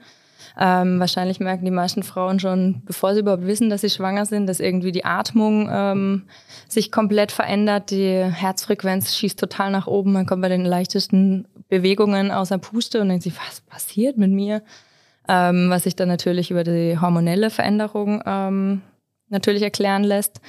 Ähm, 0.59 0.99
wahrscheinlich 0.99 1.39
merken 1.39 1.67
die 1.67 1.71
meisten 1.71 2.03
Frauen 2.03 2.41
schon, 2.41 2.81
bevor 2.87 3.13
sie 3.13 3.21
überhaupt 3.21 3.47
wissen, 3.47 3.69
dass 3.69 3.83
sie 3.83 3.91
schwanger 3.91 4.25
sind, 4.25 4.47
dass 4.47 4.61
irgendwie 4.61 4.93
die 4.93 5.05
Atmung 5.05 5.69
ähm, 5.71 6.25
sich 6.69 6.91
komplett 6.91 7.33
verändert, 7.33 7.91
die 7.91 8.25
Herzfrequenz 8.25 9.15
schießt 9.15 9.39
total 9.39 9.71
nach 9.71 9.87
oben, 9.87 10.13
man 10.13 10.25
kommt 10.25 10.41
bei 10.41 10.49
den 10.49 10.65
leichtesten 10.65 11.47
Bewegungen 11.69 12.31
außer 12.31 12.57
Puste 12.57 13.03
und 13.03 13.11
denkt 13.11 13.25
sich, 13.25 13.35
was 13.37 13.61
passiert 13.61 14.17
mit 14.17 14.31
mir? 14.31 14.63
Ähm, 15.29 15.69
was 15.69 15.83
sich 15.83 15.97
dann 15.97 16.09
natürlich 16.09 16.51
über 16.51 16.65
die 16.65 16.99
hormonelle 16.99 17.51
Veränderung 17.51 18.23
ähm, 18.25 18.81
natürlich 19.29 19.63
erklären 19.63 20.05
lässt. 20.05 20.41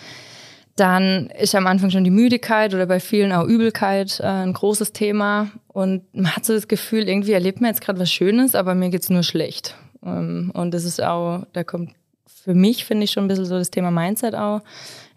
Dann 0.77 1.27
ist 1.31 1.55
am 1.55 1.67
Anfang 1.67 1.89
schon 1.89 2.03
die 2.03 2.11
Müdigkeit 2.11 2.73
oder 2.73 2.85
bei 2.85 2.99
vielen 2.99 3.33
auch 3.33 3.45
Übelkeit 3.45 4.19
äh, 4.19 4.27
ein 4.27 4.53
großes 4.53 4.93
Thema. 4.93 5.49
Und 5.67 6.03
man 6.15 6.35
hat 6.35 6.45
so 6.45 6.53
das 6.53 6.67
Gefühl, 6.67 7.09
irgendwie 7.09 7.33
erlebt 7.33 7.59
man 7.59 7.69
jetzt 7.69 7.81
gerade 7.81 7.99
was 7.99 8.11
Schönes, 8.11 8.55
aber 8.55 8.75
mir 8.75 8.89
geht's 8.89 9.09
nur 9.09 9.23
schlecht. 9.23 9.75
Ähm, 10.05 10.51
und 10.53 10.73
das 10.73 10.85
ist 10.85 11.03
auch, 11.03 11.45
da 11.53 11.63
kommt 11.63 11.91
für 12.27 12.53
mich, 12.53 12.85
finde 12.85 13.03
ich, 13.03 13.11
schon 13.11 13.25
ein 13.25 13.27
bisschen 13.27 13.45
so 13.45 13.57
das 13.57 13.71
Thema 13.71 13.91
Mindset 13.91 14.33
auch 14.33 14.61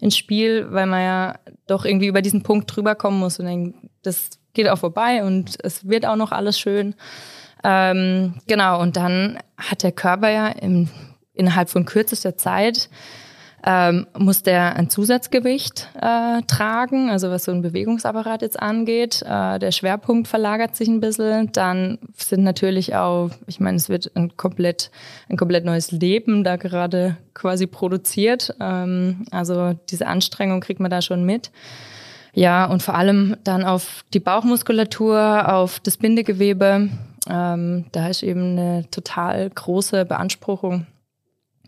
ins 0.00 0.16
Spiel, 0.16 0.66
weil 0.72 0.86
man 0.86 1.02
ja 1.02 1.34
doch 1.66 1.84
irgendwie 1.84 2.08
über 2.08 2.22
diesen 2.22 2.42
Punkt 2.42 2.74
drüber 2.74 2.96
kommen 2.96 3.20
muss 3.20 3.38
und 3.38 3.46
denkt, 3.46 3.76
das 4.02 4.30
geht 4.52 4.68
auch 4.68 4.78
vorbei 4.78 5.22
und 5.22 5.56
es 5.62 5.86
wird 5.86 6.06
auch 6.06 6.16
noch 6.16 6.32
alles 6.32 6.58
schön. 6.58 6.94
Ähm, 7.62 8.34
genau, 8.46 8.80
und 8.80 8.96
dann 8.96 9.38
hat 9.56 9.82
der 9.82 9.92
Körper 9.92 10.30
ja 10.30 10.48
im, 10.48 10.88
innerhalb 11.34 11.68
von 11.68 11.84
kürzester 11.84 12.36
Zeit 12.36 12.88
ähm, 13.64 14.06
muss 14.16 14.42
der 14.42 14.76
ein 14.76 14.88
Zusatzgewicht 14.88 15.88
äh, 16.00 16.40
tragen, 16.46 17.10
also 17.10 17.30
was 17.30 17.44
so 17.44 17.52
ein 17.52 17.60
Bewegungsapparat 17.60 18.42
jetzt 18.42 18.60
angeht. 18.60 19.22
Äh, 19.22 19.58
der 19.58 19.70
Schwerpunkt 19.70 20.28
verlagert 20.28 20.76
sich 20.76 20.88
ein 20.88 21.00
bisschen. 21.00 21.52
Dann 21.52 21.98
sind 22.16 22.42
natürlich 22.42 22.94
auch, 22.94 23.30
ich 23.46 23.60
meine, 23.60 23.76
es 23.76 23.90
wird 23.90 24.12
ein 24.14 24.36
komplett, 24.36 24.90
ein 25.28 25.36
komplett 25.36 25.66
neues 25.66 25.90
Leben 25.90 26.42
da 26.42 26.56
gerade 26.56 27.18
quasi 27.34 27.66
produziert. 27.66 28.54
Ähm, 28.60 29.26
also 29.30 29.74
diese 29.90 30.06
Anstrengung 30.06 30.60
kriegt 30.60 30.80
man 30.80 30.90
da 30.90 31.02
schon 31.02 31.24
mit. 31.24 31.50
Ja, 32.32 32.64
und 32.64 32.82
vor 32.82 32.94
allem 32.94 33.36
dann 33.44 33.64
auf 33.64 34.04
die 34.14 34.20
Bauchmuskulatur, 34.20 35.52
auf 35.52 35.80
das 35.80 35.98
Bindegewebe. 35.98 36.88
Ähm, 37.28 37.84
da 37.92 38.08
ist 38.08 38.22
eben 38.22 38.58
eine 38.58 38.90
total 38.90 39.50
große 39.50 40.06
Beanspruchung 40.06 40.86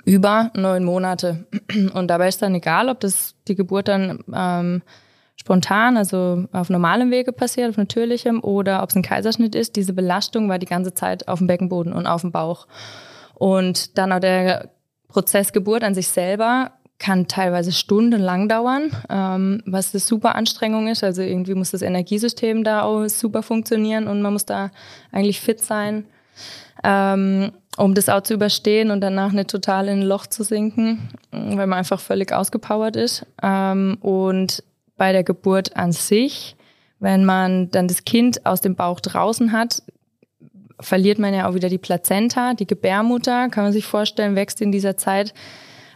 über 0.04 0.50
neun 0.54 0.84
Monate. 0.84 1.46
Und 1.94 2.08
dabei 2.08 2.28
ist 2.28 2.42
dann 2.42 2.54
egal, 2.54 2.88
ob 2.88 3.00
das 3.00 3.34
die 3.48 3.54
Geburt 3.54 3.88
dann 3.88 4.24
ähm, 4.34 4.82
spontan, 5.36 5.96
also 5.96 6.44
auf 6.52 6.70
normalem 6.70 7.10
Wege 7.10 7.32
passiert, 7.32 7.70
auf 7.70 7.76
natürlichem, 7.76 8.42
oder 8.42 8.82
ob 8.82 8.90
es 8.90 8.96
ein 8.96 9.02
Kaiserschnitt 9.02 9.54
ist. 9.54 9.76
Diese 9.76 9.92
Belastung 9.92 10.48
war 10.48 10.58
die 10.58 10.66
ganze 10.66 10.94
Zeit 10.94 11.28
auf 11.28 11.38
dem 11.38 11.46
Beckenboden 11.46 11.92
und 11.92 12.06
auf 12.06 12.20
dem 12.20 12.32
Bauch. 12.32 12.66
Und 13.34 13.98
dann 13.98 14.12
auch 14.12 14.20
der 14.20 14.70
Prozess 15.08 15.52
Geburt 15.52 15.84
an 15.84 15.94
sich 15.94 16.08
selber 16.08 16.72
kann 16.98 17.26
teilweise 17.26 17.72
stundenlang 17.72 18.48
dauern, 18.48 18.92
ähm, 19.10 19.62
was 19.66 19.92
eine 19.92 20.00
super 20.00 20.36
Anstrengung 20.36 20.86
ist. 20.86 21.02
Also 21.02 21.22
irgendwie 21.22 21.54
muss 21.54 21.72
das 21.72 21.82
Energiesystem 21.82 22.62
da 22.62 22.82
auch 22.82 23.06
super 23.08 23.42
funktionieren 23.42 24.06
und 24.06 24.22
man 24.22 24.32
muss 24.32 24.46
da 24.46 24.70
eigentlich 25.10 25.40
fit 25.40 25.60
sein, 25.60 26.06
ähm, 26.84 27.52
um 27.82 27.94
das 27.94 28.08
auch 28.08 28.22
zu 28.22 28.34
überstehen 28.34 28.92
und 28.92 29.00
danach 29.00 29.32
nicht 29.32 29.50
total 29.50 29.88
in 29.88 30.00
ein 30.00 30.06
Loch 30.06 30.28
zu 30.28 30.44
sinken, 30.44 31.08
weil 31.32 31.66
man 31.66 31.80
einfach 31.80 31.98
völlig 31.98 32.32
ausgepowert 32.32 32.94
ist. 32.94 33.26
Ähm, 33.42 33.98
und 34.00 34.62
bei 34.96 35.10
der 35.10 35.24
Geburt 35.24 35.76
an 35.76 35.90
sich, 35.90 36.54
wenn 37.00 37.24
man 37.24 37.72
dann 37.72 37.88
das 37.88 38.04
Kind 38.04 38.46
aus 38.46 38.60
dem 38.60 38.76
Bauch 38.76 39.00
draußen 39.00 39.50
hat, 39.50 39.82
verliert 40.78 41.18
man 41.18 41.34
ja 41.34 41.48
auch 41.48 41.54
wieder 41.54 41.68
die 41.68 41.78
Plazenta, 41.78 42.54
die 42.54 42.68
Gebärmutter, 42.68 43.48
kann 43.48 43.64
man 43.64 43.72
sich 43.72 43.84
vorstellen, 43.84 44.36
wächst 44.36 44.60
in 44.60 44.70
dieser 44.70 44.96
Zeit 44.96 45.34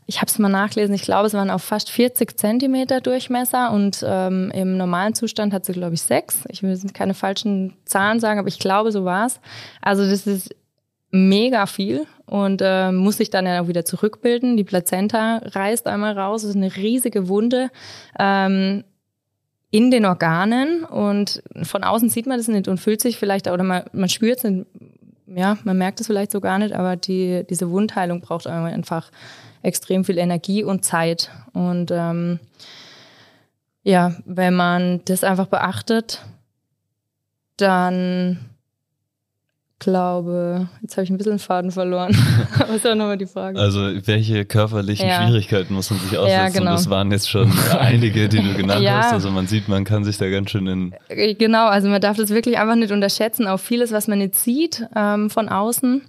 ich 0.09 0.20
habe 0.20 0.27
es 0.31 0.38
mal 0.38 0.49
nachgelesen, 0.49 0.94
ich 0.94 1.03
glaube, 1.03 1.27
es 1.27 1.35
waren 1.35 1.51
auf 1.51 1.64
fast 1.64 1.90
40 1.90 2.38
Zentimeter 2.38 3.01
Durchmesser 3.01 3.72
und 3.72 4.05
ähm, 4.07 4.53
im 4.55 4.77
normalen 4.77 5.14
Zustand 5.14 5.53
hat 5.53 5.64
sie, 5.64 5.72
glaube 5.72 5.94
ich, 5.94 6.03
sechs. 6.03 6.44
Ich 6.49 6.62
will 6.62 6.79
keine 6.94 7.12
falschen 7.12 7.77
Zahlen 7.87 8.20
sagen, 8.20 8.38
aber 8.38 8.46
ich 8.46 8.61
glaube, 8.61 8.92
so 8.92 9.05
war's. 9.05 9.40
Also 9.83 10.09
das 10.09 10.29
ist 10.29 10.55
mega 11.10 11.66
viel 11.66 12.06
und 12.26 12.60
äh, 12.62 12.92
muss 12.92 13.18
sich 13.18 13.30
dann 13.30 13.46
ja 13.46 13.62
auch 13.62 13.68
wieder 13.68 13.84
zurückbilden. 13.84 14.56
Die 14.56 14.64
Plazenta 14.64 15.40
reißt 15.44 15.86
einmal 15.86 16.18
raus, 16.18 16.44
ist 16.44 16.56
eine 16.56 16.74
riesige 16.76 17.28
Wunde. 17.28 17.70
Ähm, 18.18 18.84
in 19.70 19.90
den 19.90 20.06
Organen 20.06 20.84
und 20.84 21.42
von 21.62 21.84
außen 21.84 22.08
sieht 22.08 22.26
man 22.26 22.38
das 22.38 22.48
nicht 22.48 22.68
und 22.68 22.78
fühlt 22.78 23.00
sich 23.00 23.18
vielleicht 23.18 23.48
oder 23.48 23.64
man, 23.64 23.82
man 23.92 24.08
spürt 24.08 24.44
es 24.44 24.66
ja, 25.26 25.58
man 25.64 25.76
merkt 25.76 26.00
es 26.00 26.06
vielleicht 26.06 26.30
so 26.30 26.40
gar 26.40 26.58
nicht, 26.58 26.72
aber 26.72 26.96
die, 26.96 27.44
diese 27.50 27.70
Wundheilung 27.70 28.20
braucht 28.20 28.46
einfach 28.46 29.10
extrem 29.62 30.04
viel 30.04 30.18
Energie 30.18 30.62
und 30.62 30.84
Zeit. 30.84 31.30
Und 31.52 31.90
ähm, 31.90 32.38
ja, 33.82 34.14
wenn 34.24 34.54
man 34.54 35.00
das 35.04 35.24
einfach 35.24 35.48
beachtet, 35.48 36.24
dann 37.56 38.38
glaube, 39.78 40.68
jetzt 40.82 40.96
habe 40.96 41.04
ich 41.04 41.10
ein 41.10 41.16
bisschen 41.18 41.34
den 41.34 41.38
Faden 41.38 41.70
verloren. 41.70 42.16
Was 42.68 42.82
war 42.84 42.94
nochmal 42.94 43.18
die 43.18 43.26
Frage? 43.26 43.58
Also 43.58 43.80
welche 44.06 44.44
körperlichen 44.44 45.06
Ja. 45.06 45.22
Schwierigkeiten 45.22 45.74
muss 45.74 45.90
man 45.90 46.00
sich 46.00 46.16
aussetzen? 46.16 46.32
Ja, 46.32 46.48
genau. 46.48 46.72
Das 46.72 46.88
waren 46.88 47.10
jetzt 47.12 47.28
schon 47.30 47.52
einige, 47.78 48.28
die 48.28 48.38
du 48.42 48.54
genannt 48.54 48.82
Ja. 48.82 48.98
hast. 49.02 49.12
Also 49.12 49.30
man 49.30 49.46
sieht, 49.46 49.68
man 49.68 49.84
kann 49.84 50.04
sich 50.04 50.16
da 50.18 50.28
ganz 50.30 50.50
schön 50.50 50.66
in 50.66 50.94
Äh, 51.08 51.34
Genau, 51.34 51.66
also 51.66 51.88
man 51.88 52.00
darf 52.00 52.16
das 52.16 52.30
wirklich 52.30 52.58
einfach 52.58 52.76
nicht 52.76 52.90
unterschätzen. 52.92 53.46
Auch 53.46 53.60
vieles, 53.60 53.92
was 53.92 54.08
man 54.08 54.18
nicht 54.18 54.34
sieht 54.34 54.86
ähm, 54.96 55.28
von 55.30 55.48
außen, 55.48 56.02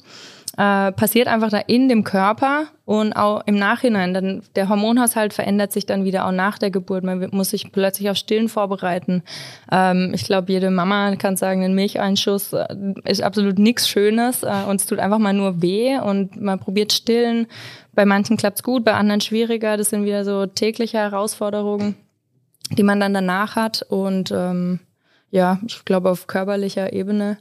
äh, 0.58 0.92
passiert 0.92 1.28
einfach 1.28 1.50
da 1.50 1.60
in 1.60 1.88
dem 1.88 2.04
Körper 2.04 2.66
und 2.86 3.14
auch 3.14 3.44
im 3.46 3.56
Nachhinein. 3.56 4.14
Dann 4.14 4.42
der 4.56 4.70
Hormonhaushalt 4.70 5.34
verändert 5.34 5.72
sich 5.72 5.86
dann 5.86 6.04
wieder 6.04 6.26
auch 6.26 6.32
nach 6.32 6.58
der 6.58 6.72
Geburt. 6.72 7.04
Man 7.04 7.30
muss 7.32 7.52
sich 7.52 7.72
plötzlich 7.72 8.10
auf 8.10 8.18
Stillen 8.18 8.50
vorbereiten. 8.50 9.24
Ähm, 9.72 10.12
ich 10.14 10.26
glaube, 10.26 10.52
jede 10.52 10.72
Mama 10.72 11.16
kann 11.16 11.38
sagen, 11.38 11.64
ein 11.64 11.76
Milcheinschuss 11.76 12.54
äh, 12.54 12.66
ist 13.06 13.22
absolut 13.22 13.60
nichts 13.60 13.88
Schönes 13.88 14.44
äh, 14.44 14.64
und 14.68 14.82
es 14.82 14.88
tut 14.88 15.00
einfach 15.00 15.20
mal 15.20 15.34
nur 15.34 15.62
weh 15.62 15.98
und 16.00 16.42
man 16.42 16.60
probiert 16.60 16.92
Stillen. 16.92 17.48
Bei 17.94 18.06
manchen 18.06 18.38
klappt's 18.38 18.64
gut, 18.64 18.84
bei 18.84 18.94
anderen 18.94 19.22
schwieriger. 19.22 19.78
Das 19.78 19.92
sind 19.92 20.06
wieder 20.06 20.26
so 20.26 20.46
tägliche 20.46 20.98
Herausforderungen 20.98 21.96
die 22.72 22.84
man 22.84 23.00
dann 23.00 23.14
danach 23.14 23.56
hat. 23.56 23.84
Und 23.90 24.32
ähm, 24.32 24.80
ja, 25.30 25.60
ich 25.66 25.86
glaube, 25.86 26.10
auf 26.10 26.28
körperlicher 26.28 26.94
Ebene 26.94 27.38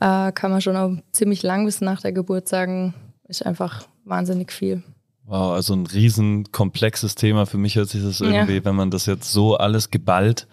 äh, 0.00 0.32
kann 0.32 0.50
man 0.50 0.60
schon 0.60 0.76
auch 0.76 0.92
ziemlich 1.12 1.42
lang 1.42 1.64
bis 1.64 1.80
nach 1.80 2.00
der 2.00 2.12
Geburt 2.12 2.48
sagen, 2.48 2.94
ist 3.28 3.44
einfach 3.44 3.86
wahnsinnig 4.04 4.52
viel. 4.52 4.82
Wow, 5.24 5.54
also 5.54 5.74
ein 5.74 5.86
riesen 5.86 6.52
komplexes 6.52 7.16
Thema. 7.16 7.46
Für 7.46 7.58
mich 7.58 7.74
hört 7.76 7.88
sich 7.88 8.02
das 8.02 8.20
Ja. 8.20 8.26
irgendwie, 8.28 8.64
wenn 8.64 8.76
man 8.76 8.90
das 8.90 9.06
jetzt 9.06 9.32
so 9.32 9.56
alles 9.56 9.90
geballt 9.90 10.46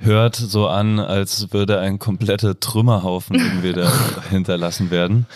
hört, 0.00 0.34
so 0.36 0.66
an, 0.68 0.98
als 0.98 1.52
würde 1.52 1.78
ein 1.80 1.98
kompletter 1.98 2.58
Trümmerhaufen 2.58 3.36
irgendwie 3.36 3.72
da 3.72 3.90
hinterlassen 4.30 4.90
werden. 4.90 5.26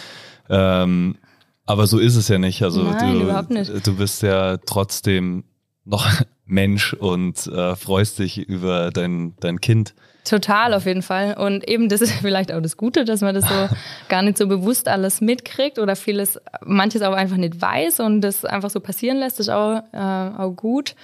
Ähm, 0.48 1.16
Aber 1.64 1.86
so 1.86 1.98
ist 1.98 2.16
es 2.16 2.26
ja 2.28 2.38
nicht. 2.38 2.62
Also 2.64 2.82
Nein, 2.82 3.14
du, 3.14 3.20
überhaupt 3.22 3.50
nicht. 3.50 3.86
du 3.86 3.96
bist 3.96 4.22
ja 4.22 4.56
trotzdem 4.58 5.44
noch 5.84 6.06
Mensch 6.44 6.92
und 6.92 7.46
äh, 7.46 7.76
freust 7.76 8.18
dich 8.18 8.38
über 8.38 8.90
dein, 8.90 9.34
dein 9.38 9.60
Kind. 9.60 9.94
Total, 10.24 10.72
auf 10.72 10.86
jeden 10.86 11.02
Fall. 11.02 11.34
Und 11.34 11.68
eben, 11.68 11.88
das 11.88 12.00
ist 12.00 12.12
vielleicht 12.20 12.52
auch 12.52 12.60
das 12.60 12.76
Gute, 12.76 13.04
dass 13.04 13.20
man 13.20 13.34
das 13.34 13.48
so 13.48 13.68
gar 14.08 14.22
nicht 14.22 14.38
so 14.38 14.46
bewusst 14.46 14.88
alles 14.88 15.20
mitkriegt 15.20 15.78
oder 15.78 15.96
vieles, 15.96 16.40
manches 16.64 17.02
auch 17.02 17.14
einfach 17.14 17.36
nicht 17.36 17.60
weiß 17.60 18.00
und 18.00 18.20
das 18.20 18.44
einfach 18.44 18.70
so 18.70 18.80
passieren 18.80 19.18
lässt, 19.18 19.40
ist 19.40 19.50
auch, 19.50 19.82
äh, 19.92 19.98
auch 19.98 20.52
gut. 20.52 20.94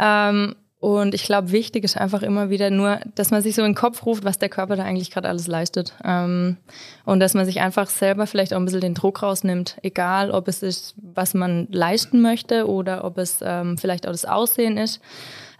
Ähm, 0.00 0.56
und 0.78 1.14
ich 1.14 1.24
glaube, 1.24 1.52
wichtig 1.52 1.84
ist 1.84 1.96
einfach 1.96 2.22
immer 2.22 2.50
wieder 2.50 2.70
nur, 2.70 3.00
dass 3.14 3.30
man 3.30 3.40
sich 3.40 3.54
so 3.54 3.62
in 3.62 3.70
den 3.70 3.74
Kopf 3.74 4.04
ruft, 4.04 4.24
was 4.24 4.38
der 4.38 4.50
Körper 4.50 4.76
da 4.76 4.84
eigentlich 4.84 5.10
gerade 5.10 5.28
alles 5.28 5.46
leistet. 5.46 5.94
Ähm, 6.04 6.58
und 7.04 7.18
dass 7.20 7.34
man 7.34 7.46
sich 7.46 7.60
einfach 7.60 7.88
selber 7.88 8.26
vielleicht 8.26 8.52
auch 8.52 8.58
ein 8.58 8.66
bisschen 8.66 8.82
den 8.82 8.94
Druck 8.94 9.22
rausnimmt. 9.22 9.78
Egal, 9.82 10.30
ob 10.30 10.48
es 10.48 10.62
ist, 10.62 10.94
was 10.96 11.32
man 11.32 11.66
leisten 11.70 12.20
möchte 12.20 12.68
oder 12.68 13.04
ob 13.04 13.16
es 13.16 13.38
ähm, 13.42 13.78
vielleicht 13.78 14.06
auch 14.06 14.12
das 14.12 14.26
Aussehen 14.26 14.76
ist. 14.76 15.00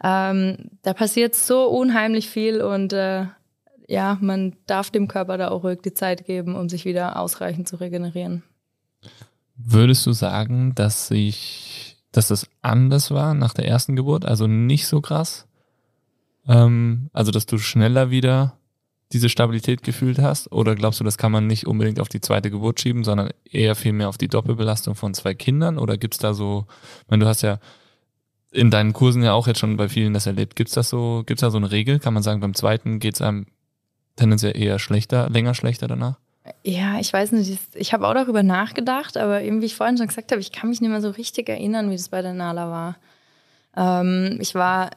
Ähm, 0.02 0.70
da 0.82 0.92
passiert 0.94 1.34
so 1.34 1.66
unheimlich 1.66 2.28
viel 2.28 2.60
und 2.60 2.92
äh, 2.92 3.26
ja, 3.88 4.18
man 4.20 4.56
darf 4.66 4.90
dem 4.90 5.08
Körper 5.08 5.38
da 5.38 5.48
auch 5.48 5.62
ruhig 5.62 5.80
die 5.82 5.94
Zeit 5.94 6.26
geben, 6.26 6.56
um 6.56 6.68
sich 6.68 6.84
wieder 6.84 7.18
ausreichend 7.18 7.68
zu 7.68 7.76
regenerieren. 7.76 8.42
Würdest 9.56 10.04
du 10.06 10.12
sagen, 10.12 10.74
dass 10.74 11.08
sich 11.08 11.96
dass 12.16 12.28
das 12.28 12.48
anders 12.62 13.10
war 13.10 13.34
nach 13.34 13.52
der 13.52 13.68
ersten 13.68 13.94
Geburt, 13.94 14.24
also 14.24 14.46
nicht 14.46 14.86
so 14.86 15.02
krass. 15.02 15.46
Ähm, 16.48 17.10
also, 17.12 17.30
dass 17.30 17.44
du 17.44 17.58
schneller 17.58 18.10
wieder 18.10 18.56
diese 19.12 19.28
Stabilität 19.28 19.82
gefühlt 19.82 20.18
hast? 20.18 20.50
Oder 20.50 20.74
glaubst 20.74 20.98
du, 20.98 21.04
das 21.04 21.18
kann 21.18 21.30
man 21.30 21.46
nicht 21.46 21.66
unbedingt 21.66 22.00
auf 22.00 22.08
die 22.08 22.20
zweite 22.20 22.50
Geburt 22.50 22.80
schieben, 22.80 23.04
sondern 23.04 23.30
eher 23.44 23.74
viel 23.74 23.92
mehr 23.92 24.08
auf 24.08 24.16
die 24.16 24.28
Doppelbelastung 24.28 24.94
von 24.94 25.12
zwei 25.12 25.34
Kindern? 25.34 25.78
Oder 25.78 25.98
gibt's 25.98 26.16
da 26.16 26.32
so, 26.32 26.66
ich 27.02 27.10
meine, 27.10 27.24
du 27.24 27.28
hast 27.28 27.42
ja 27.42 27.58
in 28.56 28.70
deinen 28.70 28.92
Kursen 28.92 29.22
ja 29.22 29.34
auch 29.34 29.46
jetzt 29.46 29.60
schon 29.60 29.76
bei 29.76 29.88
vielen 29.88 30.14
das 30.14 30.26
erlebt. 30.26 30.56
Gibt's 30.56 30.74
das 30.74 30.88
so, 30.88 31.22
gibt's 31.26 31.42
da 31.42 31.50
so 31.50 31.58
eine 31.58 31.70
Regel? 31.70 31.98
Kann 31.98 32.14
man 32.14 32.22
sagen, 32.22 32.40
beim 32.40 32.54
zweiten 32.54 32.98
geht's 32.98 33.20
einem 33.20 33.46
tendenziell 34.16 34.56
eher 34.56 34.78
schlechter, 34.78 35.28
länger 35.28 35.54
schlechter 35.54 35.86
danach? 35.86 36.18
Ja, 36.62 36.98
ich 36.98 37.12
weiß 37.12 37.32
nicht, 37.32 37.58
ich 37.74 37.92
habe 37.92 38.06
auch 38.06 38.14
darüber 38.14 38.42
nachgedacht, 38.42 39.16
aber 39.16 39.42
eben 39.42 39.60
wie 39.60 39.66
ich 39.66 39.74
vorhin 39.74 39.98
schon 39.98 40.06
gesagt 40.06 40.30
habe, 40.30 40.40
ich 40.40 40.52
kann 40.52 40.70
mich 40.70 40.80
nicht 40.80 40.90
mehr 40.90 41.00
so 41.00 41.10
richtig 41.10 41.48
erinnern, 41.48 41.90
wie 41.90 41.96
das 41.96 42.08
bei 42.08 42.22
der 42.22 42.32
Nala 42.32 42.70
war. 42.70 42.96
Ähm, 43.76 44.38
ich 44.40 44.54
war 44.54 44.90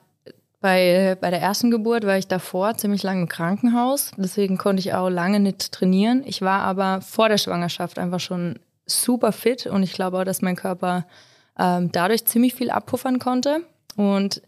bei, 0.61 1.17
bei 1.19 1.29
der 1.31 1.41
ersten 1.41 1.71
Geburt, 1.71 2.05
war 2.05 2.17
ich 2.17 2.27
davor 2.27 2.77
ziemlich 2.77 3.03
lange 3.03 3.21
im 3.21 3.27
Krankenhaus, 3.27 4.11
deswegen 4.17 4.57
konnte 4.57 4.79
ich 4.79 4.93
auch 4.93 5.09
lange 5.09 5.39
nicht 5.39 5.71
trainieren. 5.71 6.23
Ich 6.25 6.41
war 6.41 6.61
aber 6.61 7.01
vor 7.01 7.29
der 7.29 7.37
Schwangerschaft 7.37 7.97
einfach 7.97 8.19
schon 8.19 8.59
super 8.85 9.31
fit 9.31 9.65
und 9.65 9.83
ich 9.83 9.93
glaube 9.93 10.19
auch, 10.19 10.25
dass 10.25 10.41
mein 10.41 10.55
Körper 10.55 11.05
ähm, 11.59 11.91
dadurch 11.91 12.25
ziemlich 12.25 12.55
viel 12.55 12.71
abpuffern 12.71 13.19
konnte. 13.19 13.61
Und 13.95 14.41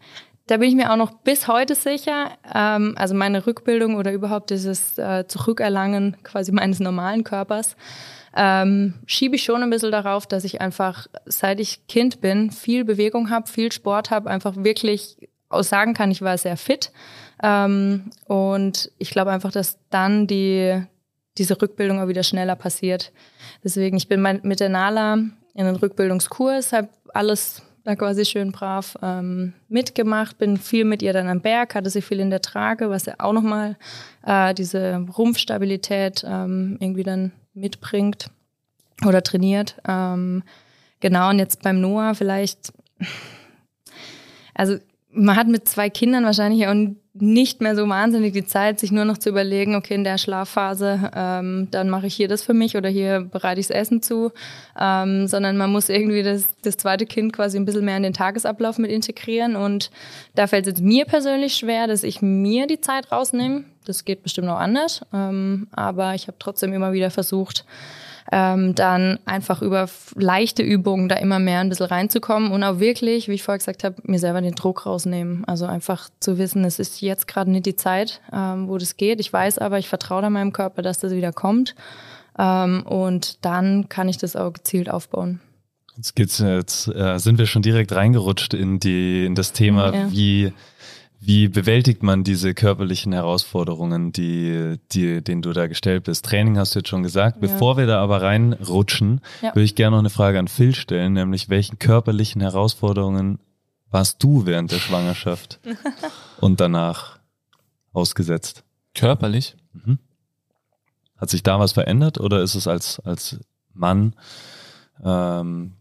da 0.48 0.58
bin 0.58 0.70
ich 0.70 0.76
mir 0.76 0.92
auch 0.92 0.98
noch 0.98 1.12
bis 1.12 1.48
heute 1.48 1.76
sicher. 1.76 2.32
Ähm, 2.54 2.96
also 2.98 3.14
meine 3.14 3.46
Rückbildung 3.46 3.96
oder 3.96 4.12
überhaupt 4.12 4.50
dieses 4.50 4.98
äh, 4.98 5.26
Zurückerlangen 5.28 6.18
quasi 6.24 6.52
meines 6.52 6.80
normalen 6.80 7.24
Körpers 7.24 7.76
ähm, 8.36 8.94
schiebe 9.06 9.36
ich 9.36 9.44
schon 9.44 9.62
ein 9.62 9.70
bisschen 9.70 9.92
darauf, 9.92 10.26
dass 10.26 10.44
ich 10.44 10.62
einfach, 10.62 11.08
seit 11.26 11.60
ich 11.60 11.88
Kind 11.88 12.22
bin, 12.22 12.52
viel 12.52 12.86
Bewegung 12.86 13.30
habe, 13.30 13.50
viel 13.50 13.72
Sport 13.72 14.10
habe, 14.10 14.30
einfach 14.30 14.56
wirklich 14.58 15.30
auch 15.50 15.64
sagen 15.64 15.94
kann, 15.94 16.12
ich 16.12 16.22
war 16.22 16.38
sehr 16.38 16.56
fit. 16.56 16.92
Ähm, 17.44 18.12
und 18.26 18.92
ich 18.98 19.12
glaube 19.12 19.32
einfach, 19.32 19.52
dass 19.52 19.78
dann 19.90 20.28
die, 20.28 20.82
diese 21.38 21.62
Rückbildung 21.62 22.00
auch 22.00 22.08
wieder 22.08 22.24
schneller 22.24 22.56
passiert. 22.56 23.12
Deswegen, 23.64 23.98
ich 23.98 24.08
bin 24.08 24.22
mit 24.44 24.60
der 24.60 24.70
Nala 24.70 25.14
in 25.14 25.66
den 25.66 25.76
Rückbildungskurs, 25.76 26.72
habe 26.72 26.88
alles 27.14 27.64
da 27.84 27.96
quasi 27.96 28.26
schön 28.26 28.52
brav 28.52 28.96
ähm, 29.02 29.54
mitgemacht, 29.68 30.38
bin 30.38 30.58
viel 30.58 30.86
mit 30.86 31.02
ihr 31.02 31.14
dann 31.14 31.28
am 31.28 31.42
Berg, 31.42 31.76
hatte 31.76 31.90
sie 31.90 32.02
viel 32.02 32.20
in 32.20 32.30
der 32.30 32.42
Trage, 32.42 32.90
was 32.90 33.06
ja 33.06 33.16
auch 33.18 33.34
nochmal 33.34 33.76
äh, 34.24 34.54
diese 34.54 35.04
Rumpfstabilität 35.18 36.24
ähm, 36.28 36.78
irgendwie 36.80 37.04
dann 37.04 37.32
mitbringt 37.54 38.30
oder 39.06 39.24
trainiert. 39.24 39.78
Ähm, 39.88 40.44
genau, 41.00 41.30
und 41.30 41.40
jetzt 41.40 41.64
beim 41.64 41.82
Noah 41.82 42.14
vielleicht, 42.14 42.72
also 44.54 44.78
man 45.10 45.36
hat 45.36 45.48
mit 45.48 45.68
zwei 45.68 45.90
Kindern 45.90 46.24
wahrscheinlich 46.24 46.68
auch 46.68 46.76
nicht 47.14 47.60
mehr 47.60 47.76
so 47.76 47.88
wahnsinnig 47.90 48.32
die 48.32 48.46
Zeit, 48.46 48.80
sich 48.80 48.92
nur 48.92 49.04
noch 49.04 49.18
zu 49.18 49.30
überlegen, 49.30 49.76
okay, 49.76 49.96
in 49.96 50.06
der 50.06 50.18
Schlafphase, 50.18 51.12
ähm, 51.14 51.68
dann 51.70 51.90
mache 51.90 52.08
ich 52.08 52.16
hier 52.16 52.30
das 52.30 52.42
für 52.42 52.54
mich 52.54 52.78
oder 52.78 52.88
hier 52.88 53.28
bereite 53.30 53.60
ich 53.60 53.68
das 53.68 53.76
Essen 53.76 54.02
zu, 54.02 54.32
ähm, 54.80 55.28
sondern 55.28 55.58
man 55.58 55.72
muss 55.72 55.90
irgendwie 55.90 56.24
das, 56.24 56.46
das 56.64 56.78
zweite 56.78 57.06
Kind 57.06 57.34
quasi 57.34 57.58
ein 57.58 57.66
bisschen 57.66 57.84
mehr 57.84 57.98
in 57.98 58.04
den 58.04 58.14
Tagesablauf 58.14 58.78
mit 58.78 58.92
integrieren. 58.92 59.58
Und 59.58 59.92
da 60.36 60.48
fällt 60.48 60.68
es 60.68 60.80
mir 60.80 61.04
persönlich 61.04 61.56
schwer, 61.56 61.88
dass 61.88 62.04
ich 62.04 62.22
mir 62.22 62.66
die 62.66 62.80
Zeit 62.80 63.12
rausnehme. 63.12 63.66
Das 63.84 64.06
geht 64.06 64.24
bestimmt 64.24 64.48
auch 64.48 64.60
anders, 64.60 65.02
ähm, 65.14 65.68
aber 65.72 66.16
ich 66.16 66.28
habe 66.28 66.38
trotzdem 66.40 66.72
immer 66.72 66.94
wieder 66.94 67.12
versucht, 67.12 67.66
ähm, 68.32 68.76
dann 68.76 69.20
einfach 69.26 69.62
über 69.62 69.90
leichte 70.16 70.64
Übungen 70.64 71.10
da 71.10 71.16
immer 71.18 71.40
mehr 71.40 71.60
ein 71.60 71.70
bisschen 71.70 71.88
reinzukommen 71.88 72.52
und 72.52 72.64
auch 72.64 72.80
wirklich, 72.80 73.28
wie 73.28 73.34
ich 73.34 73.44
vorher 73.44 73.58
gesagt 73.58 73.84
habe, 73.84 73.96
mir 74.04 74.20
selber 74.20 74.42
den 74.42 74.56
Druck 74.56 74.86
rausnehmen. 74.86 75.44
Also 75.46 75.66
einfach 75.66 76.10
zu 76.22 76.38
wissen, 76.38 76.64
es 76.64 76.80
ist 76.80 77.02
jetzt 77.02 77.28
gerade 77.28 77.52
nicht 77.52 77.66
die 77.66 77.76
Zeit, 77.76 78.22
ähm, 78.32 78.70
wo 78.70 78.78
das 78.78 78.96
geht. 78.96 79.20
Ich 79.20 79.32
weiß 79.32 79.58
aber, 79.58 79.80
ich 79.80 79.90
vertraue 79.90 80.22
da 80.22 80.30
meinem 80.30 80.54
Körper, 80.54 80.82
dass 80.82 81.00
das 81.00 81.12
wieder 81.12 81.34
kommt. 81.34 81.76
Ähm, 82.40 82.84
und 82.84 83.44
dann 83.44 83.90
kann 83.90 84.08
ich 84.08 84.18
das 84.18 84.38
auch 84.38 84.54
gezielt 84.54 84.90
aufbauen. 84.90 85.42
Jetzt 85.98 86.16
geht's 86.16 86.40
jetzt 86.40 86.88
äh, 86.88 87.18
sind 87.18 87.38
wir 87.38 87.46
schon 87.46 87.62
direkt 87.62 87.92
reingerutscht 87.92 88.54
in 88.54 88.80
die 88.80 89.26
in 89.26 89.36
das 89.36 89.52
Thema, 89.52 89.94
ja. 89.94 90.12
wie 90.12 90.54
wie 91.24 91.50
bewältigt 91.50 92.02
man 92.02 92.24
diese 92.24 92.56
körperlichen 92.56 93.14
Herausforderungen, 93.14 94.12
die, 94.12 94.80
die, 94.92 95.24
denen 95.24 95.44
du 95.44 95.54
da 95.54 95.68
gestellt 95.68 96.06
bist? 96.06 96.26
Training 96.26 96.58
hast 96.58 96.74
du 96.74 96.80
jetzt 96.80 96.90
schon 96.90 97.04
gesagt. 97.04 97.36
Ja. 97.36 97.42
Bevor 97.42 97.78
wir 97.78 97.86
da 97.86 98.02
aber 98.02 98.24
reinrutschen, 98.24 99.22
ja. 99.44 99.50
würde 99.50 99.64
ich 99.64 99.76
gerne 99.76 99.92
noch 99.92 100.00
eine 100.00 100.10
Frage 100.10 100.40
an 100.40 100.48
Phil 100.48 100.74
stellen, 100.74 101.14
nämlich 101.14 101.48
welchen 101.48 101.78
körperlichen 101.78 102.42
Herausforderungen 102.42 103.38
warst 103.92 104.24
du 104.24 104.48
während 104.48 104.72
der 104.72 104.80
Schwangerschaft 104.80 105.60
und 106.40 106.60
danach 106.60 107.20
ausgesetzt? 107.94 108.64
Körperlich? 108.96 109.56
Mhm. 109.74 110.00
Hat 111.18 111.30
sich 111.30 111.44
da 111.44 111.60
was 111.60 111.74
verändert 111.74 112.20
oder 112.20 112.42
ist 112.42 112.56
es 112.56 112.68
als, 112.68 113.00
als 113.02 113.40
Mann, 113.76 114.16
ähm, 115.04 115.74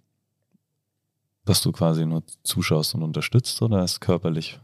dass 1.46 1.62
du 1.62 1.72
quasi 1.72 2.04
nur 2.04 2.24
zuschaust 2.42 2.94
und 2.94 3.02
unterstützt 3.02 3.62
oder 3.62 3.82
ist 3.82 4.00
körperlich 4.00 4.60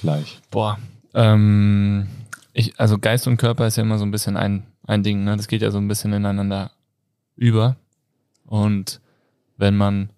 gleich? 0.00 0.40
Boah, 0.50 0.78
ähm, 1.14 2.06
ich, 2.52 2.78
also 2.78 2.98
Geist 2.98 3.26
und 3.26 3.36
Körper 3.36 3.66
ist 3.66 3.76
ja 3.76 3.82
immer 3.82 3.98
so 3.98 4.04
ein 4.04 4.10
bisschen 4.10 4.36
ein, 4.36 4.66
ein 4.86 5.02
Ding, 5.02 5.24
ne? 5.24 5.36
Das 5.36 5.48
geht 5.48 5.62
ja 5.62 5.70
so 5.70 5.78
ein 5.78 5.88
bisschen 5.88 6.12
ineinander 6.12 6.70
über. 7.36 7.76
Und 8.44 9.00
wenn 9.56 9.76
man 9.76 10.10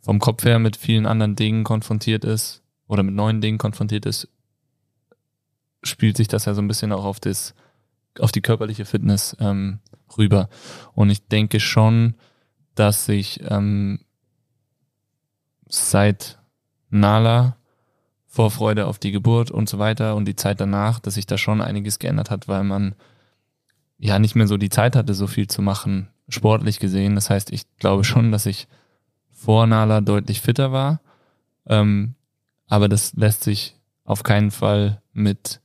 vom 0.00 0.18
Kopf 0.18 0.44
her 0.44 0.58
mit 0.58 0.76
vielen 0.76 1.06
anderen 1.06 1.36
Dingen 1.36 1.64
konfrontiert 1.64 2.24
ist 2.24 2.62
oder 2.86 3.02
mit 3.02 3.14
neuen 3.14 3.40
Dingen 3.40 3.58
konfrontiert 3.58 4.06
ist, 4.06 4.28
spielt 5.82 6.16
sich 6.16 6.28
das 6.28 6.44
ja 6.44 6.54
so 6.54 6.62
ein 6.62 6.68
bisschen 6.68 6.92
auch 6.92 7.04
auf 7.04 7.20
das, 7.20 7.54
auf 8.18 8.32
die 8.32 8.42
körperliche 8.42 8.84
Fitness 8.84 9.36
ähm, 9.40 9.80
rüber. 10.16 10.48
Und 10.94 11.10
ich 11.10 11.26
denke 11.26 11.60
schon, 11.60 12.14
dass 12.74 13.06
sich 13.06 13.40
ähm, 13.48 14.00
seit 15.68 16.38
Nala 16.90 17.56
Vorfreude 18.34 18.88
auf 18.88 18.98
die 18.98 19.12
Geburt 19.12 19.52
und 19.52 19.68
so 19.68 19.78
weiter 19.78 20.16
und 20.16 20.24
die 20.24 20.34
Zeit 20.34 20.60
danach, 20.60 20.98
dass 20.98 21.14
sich 21.14 21.24
da 21.24 21.38
schon 21.38 21.60
einiges 21.60 22.00
geändert 22.00 22.32
hat, 22.32 22.48
weil 22.48 22.64
man 22.64 22.96
ja 23.96 24.18
nicht 24.18 24.34
mehr 24.34 24.48
so 24.48 24.56
die 24.56 24.70
Zeit 24.70 24.96
hatte, 24.96 25.14
so 25.14 25.28
viel 25.28 25.46
zu 25.46 25.62
machen, 25.62 26.08
sportlich 26.28 26.80
gesehen. 26.80 27.14
Das 27.14 27.30
heißt, 27.30 27.52
ich 27.52 27.62
glaube 27.78 28.02
schon, 28.02 28.32
dass 28.32 28.46
ich 28.46 28.66
vor 29.30 29.68
Nala 29.68 30.00
deutlich 30.00 30.40
fitter 30.40 30.72
war. 30.72 31.00
Ähm, 31.66 32.16
aber 32.66 32.88
das 32.88 33.14
lässt 33.14 33.44
sich 33.44 33.76
auf 34.02 34.24
keinen 34.24 34.50
Fall 34.50 35.00
mit, 35.12 35.60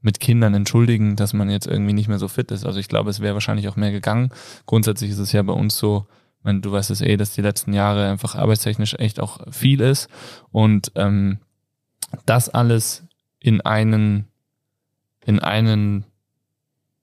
mit 0.00 0.20
Kindern 0.20 0.54
entschuldigen, 0.54 1.16
dass 1.16 1.34
man 1.34 1.50
jetzt 1.50 1.66
irgendwie 1.66 1.92
nicht 1.92 2.08
mehr 2.08 2.18
so 2.18 2.28
fit 2.28 2.50
ist. 2.50 2.64
Also 2.64 2.80
ich 2.80 2.88
glaube, 2.88 3.10
es 3.10 3.20
wäre 3.20 3.34
wahrscheinlich 3.34 3.68
auch 3.68 3.76
mehr 3.76 3.92
gegangen. 3.92 4.30
Grundsätzlich 4.64 5.10
ist 5.10 5.18
es 5.18 5.32
ja 5.32 5.42
bei 5.42 5.52
uns 5.52 5.76
so, 5.76 6.06
meine, 6.42 6.60
du 6.60 6.72
weißt 6.72 6.90
es 6.90 7.02
eh, 7.02 7.18
dass 7.18 7.34
die 7.34 7.42
letzten 7.42 7.74
Jahre 7.74 8.08
einfach 8.08 8.36
arbeitstechnisch 8.36 8.94
echt 8.94 9.20
auch 9.20 9.40
viel 9.50 9.82
ist. 9.82 10.08
Und 10.50 10.92
ähm, 10.94 11.40
das 12.26 12.48
alles 12.48 13.04
in 13.38 13.60
einen, 13.60 14.26
in 15.24 15.38
einen 15.38 16.04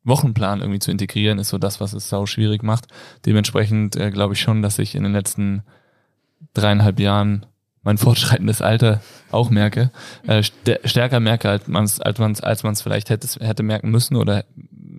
Wochenplan 0.04 0.62
irgendwie 0.62 0.80
zu 0.80 0.92
integrieren, 0.92 1.40
ist 1.40 1.50
so 1.50 1.58
das, 1.58 1.82
was 1.82 1.94
es 1.94 2.10
sau 2.10 2.26
schwierig 2.26 2.64
macht. 2.64 2.88
Dementsprechend 3.26 3.96
äh, 3.96 4.10
glaube 4.10 4.34
ich 4.34 4.40
schon, 4.40 4.62
dass 4.62 4.80
ich 4.80 4.96
in 4.96 5.04
den 5.04 5.12
letzten 5.14 5.64
dreieinhalb 6.54 7.00
Jahren 7.00 7.46
mein 7.84 7.98
fortschreitendes 7.98 8.62
Alter 8.62 9.02
auch 9.32 9.50
merke, 9.50 9.92
äh, 10.28 10.44
st 10.44 10.80
stärker 10.86 11.20
merke, 11.20 11.50
als 11.50 11.68
man 11.68 11.84
es 11.84 12.00
als 12.02 12.20
man's, 12.20 12.42
als 12.42 12.64
man's 12.64 12.82
vielleicht 12.82 13.10
hätte, 13.10 13.28
hätte 13.46 13.64
merken 13.64 13.92
müssen 13.92 14.16
oder 14.16 14.46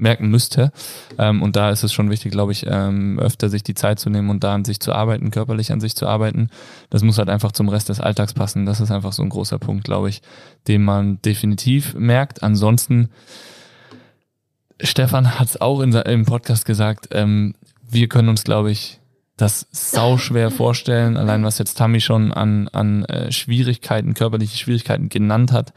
merken 0.00 0.28
müsste. 0.28 0.72
Ähm, 1.18 1.42
und 1.42 1.56
da 1.56 1.70
ist 1.70 1.82
es 1.82 1.92
schon 1.92 2.10
wichtig, 2.10 2.32
glaube 2.32 2.52
ich, 2.52 2.66
ähm, 2.68 3.18
öfter 3.18 3.48
sich 3.48 3.62
die 3.62 3.74
Zeit 3.74 3.98
zu 3.98 4.10
nehmen 4.10 4.30
und 4.30 4.44
da 4.44 4.54
an 4.54 4.64
sich 4.64 4.80
zu 4.80 4.92
arbeiten, 4.92 5.30
körperlich 5.30 5.72
an 5.72 5.80
sich 5.80 5.94
zu 5.94 6.06
arbeiten. 6.06 6.50
Das 6.90 7.02
muss 7.02 7.18
halt 7.18 7.28
einfach 7.28 7.52
zum 7.52 7.68
Rest 7.68 7.88
des 7.88 8.00
Alltags 8.00 8.34
passen. 8.34 8.66
Das 8.66 8.80
ist 8.80 8.90
einfach 8.90 9.12
so 9.12 9.22
ein 9.22 9.28
großer 9.28 9.58
Punkt, 9.58 9.84
glaube 9.84 10.08
ich, 10.08 10.22
den 10.66 10.84
man 10.84 11.20
definitiv 11.22 11.94
merkt. 11.94 12.42
Ansonsten, 12.42 13.10
Stefan 14.80 15.38
hat 15.38 15.48
es 15.48 15.60
auch 15.60 15.80
in, 15.80 15.92
im 15.92 16.24
Podcast 16.24 16.64
gesagt, 16.64 17.08
ähm, 17.12 17.54
wir 17.90 18.08
können 18.08 18.28
uns, 18.28 18.44
glaube 18.44 18.70
ich, 18.70 19.00
das 19.38 19.68
sau 19.70 20.18
schwer 20.18 20.50
vorstellen, 20.50 21.16
allein 21.16 21.44
was 21.44 21.58
jetzt 21.58 21.78
Tammy 21.78 22.00
schon 22.00 22.32
an, 22.32 22.68
an 22.68 23.04
äh, 23.04 23.30
Schwierigkeiten, 23.30 24.14
körperliche 24.14 24.58
Schwierigkeiten 24.58 25.08
genannt 25.08 25.52
hat. 25.52 25.72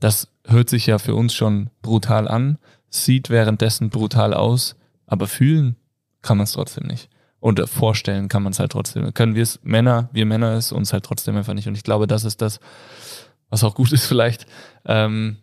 Das 0.00 0.28
hört 0.46 0.68
sich 0.68 0.86
ja 0.86 0.98
für 0.98 1.14
uns 1.14 1.32
schon 1.34 1.70
brutal 1.80 2.28
an, 2.28 2.58
sieht 3.04 3.30
währenddessen 3.30 3.90
brutal 3.90 4.34
aus, 4.34 4.76
aber 5.06 5.26
fühlen 5.26 5.76
kann 6.22 6.36
man 6.36 6.44
es 6.44 6.52
trotzdem 6.52 6.86
nicht. 6.86 7.08
Und 7.38 7.60
vorstellen 7.68 8.28
kann 8.28 8.42
man 8.42 8.52
es 8.52 8.58
halt 8.58 8.72
trotzdem. 8.72 9.12
Können 9.14 9.34
wir 9.34 9.42
es 9.42 9.60
Männer, 9.62 10.08
wir 10.12 10.26
Männer 10.26 10.52
es 10.54 10.72
uns 10.72 10.92
halt 10.92 11.04
trotzdem 11.04 11.36
einfach 11.36 11.54
nicht. 11.54 11.68
Und 11.68 11.76
ich 11.76 11.84
glaube, 11.84 12.06
das 12.06 12.24
ist 12.24 12.42
das, 12.42 12.60
was 13.50 13.62
auch 13.62 13.74
gut 13.74 13.92
ist 13.92 14.06
vielleicht. 14.06 14.46
Ähm, 14.84 15.36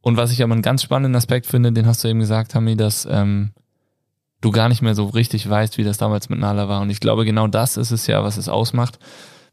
und 0.00 0.16
was 0.16 0.32
ich 0.32 0.42
aber 0.42 0.52
einen 0.52 0.62
ganz 0.62 0.82
spannenden 0.82 1.16
Aspekt 1.16 1.46
finde, 1.46 1.72
den 1.72 1.86
hast 1.86 2.02
du 2.02 2.08
eben 2.08 2.20
gesagt, 2.20 2.54
Hami, 2.54 2.76
dass 2.76 3.06
ähm, 3.10 3.50
du 4.40 4.50
gar 4.50 4.68
nicht 4.68 4.80
mehr 4.80 4.94
so 4.94 5.06
richtig 5.06 5.48
weißt, 5.48 5.76
wie 5.76 5.84
das 5.84 5.98
damals 5.98 6.28
mit 6.28 6.38
Nala 6.38 6.68
war. 6.68 6.80
Und 6.80 6.90
ich 6.90 7.00
glaube, 7.00 7.24
genau 7.24 7.48
das 7.48 7.76
ist 7.76 7.90
es 7.90 8.06
ja, 8.06 8.22
was 8.22 8.36
es 8.36 8.48
ausmacht. 8.48 8.98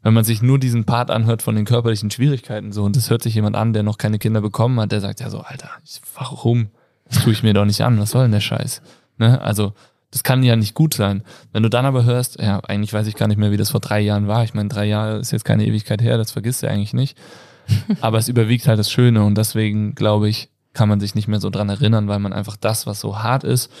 Wenn 0.02 0.14
man 0.14 0.24
sich 0.24 0.40
nur 0.40 0.58
diesen 0.58 0.84
Part 0.84 1.10
anhört 1.10 1.42
von 1.42 1.56
den 1.56 1.64
körperlichen 1.64 2.10
Schwierigkeiten 2.10 2.70
so 2.70 2.84
und 2.84 2.96
es 2.96 3.10
hört 3.10 3.22
sich 3.22 3.34
jemand 3.34 3.56
an, 3.56 3.72
der 3.72 3.82
noch 3.82 3.98
keine 3.98 4.18
Kinder 4.18 4.40
bekommen 4.40 4.78
hat, 4.78 4.92
der 4.92 5.00
sagt 5.00 5.20
ja 5.20 5.30
so, 5.30 5.40
Alter, 5.40 5.70
warum? 6.14 6.68
Das 7.08 7.22
tue 7.22 7.32
ich 7.32 7.42
mir 7.42 7.54
doch 7.54 7.64
nicht 7.64 7.80
an. 7.82 7.98
Was 7.98 8.10
soll 8.10 8.22
denn 8.22 8.32
der 8.32 8.40
Scheiß? 8.40 8.82
Ne? 9.18 9.40
Also, 9.40 9.72
das 10.10 10.22
kann 10.22 10.42
ja 10.42 10.56
nicht 10.56 10.74
gut 10.74 10.94
sein. 10.94 11.22
Wenn 11.52 11.62
du 11.62 11.68
dann 11.68 11.86
aber 11.86 12.04
hörst, 12.04 12.40
ja, 12.40 12.60
eigentlich 12.60 12.92
weiß 12.92 13.06
ich 13.06 13.16
gar 13.16 13.28
nicht 13.28 13.38
mehr, 13.38 13.52
wie 13.52 13.56
das 13.56 13.70
vor 13.70 13.80
drei 13.80 14.00
Jahren 14.00 14.28
war. 14.28 14.44
Ich 14.44 14.54
meine, 14.54 14.68
drei 14.68 14.86
Jahre 14.86 15.18
ist 15.18 15.32
jetzt 15.32 15.44
keine 15.44 15.66
Ewigkeit 15.66 16.00
her, 16.00 16.16
das 16.16 16.30
vergisst 16.30 16.62
du 16.62 16.70
eigentlich 16.70 16.94
nicht. 16.94 17.18
Aber 18.00 18.18
es 18.18 18.28
überwiegt 18.28 18.68
halt 18.68 18.78
das 18.78 18.90
Schöne 18.90 19.24
und 19.24 19.36
deswegen, 19.36 19.94
glaube 19.94 20.28
ich, 20.28 20.50
kann 20.72 20.88
man 20.88 21.00
sich 21.00 21.14
nicht 21.14 21.26
mehr 21.26 21.40
so 21.40 21.50
dran 21.50 21.68
erinnern, 21.68 22.06
weil 22.06 22.18
man 22.18 22.32
einfach 22.32 22.56
das, 22.56 22.86
was 22.86 23.00
so 23.00 23.22
hart 23.22 23.44
ist, 23.44 23.72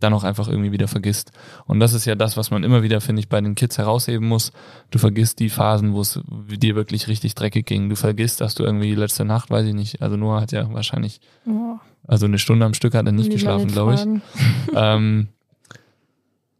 dann 0.00 0.12
auch 0.12 0.24
einfach 0.24 0.48
irgendwie 0.48 0.72
wieder 0.72 0.88
vergisst. 0.88 1.32
Und 1.64 1.80
das 1.80 1.94
ist 1.94 2.04
ja 2.04 2.14
das, 2.14 2.36
was 2.36 2.50
man 2.50 2.62
immer 2.62 2.82
wieder, 2.82 3.00
finde 3.00 3.20
ich, 3.20 3.28
bei 3.28 3.40
den 3.40 3.54
Kids 3.54 3.78
herausheben 3.78 4.28
muss. 4.28 4.52
Du 4.90 4.98
vergisst 4.98 5.38
die 5.40 5.48
Phasen, 5.48 5.94
wo 5.94 6.02
es 6.02 6.20
dir 6.48 6.76
wirklich 6.76 7.08
richtig 7.08 7.34
dreckig 7.34 7.66
ging. 7.66 7.88
Du 7.88 7.96
vergisst, 7.96 8.42
dass 8.42 8.54
du 8.54 8.64
irgendwie 8.64 8.94
letzte 8.94 9.24
Nacht, 9.24 9.50
weiß 9.50 9.66
ich 9.66 9.74
nicht, 9.74 10.02
also 10.02 10.16
Noah 10.16 10.42
hat 10.42 10.52
ja 10.52 10.72
wahrscheinlich, 10.72 11.20
oh. 11.46 11.78
Also 12.06 12.26
eine 12.26 12.38
Stunde 12.38 12.64
am 12.64 12.74
Stück 12.74 12.94
hat 12.94 13.06
er 13.06 13.12
nicht 13.12 13.30
geschlafen, 13.30 13.68
glaube 13.68 13.94
ich. 13.94 14.00
ähm, 14.74 15.28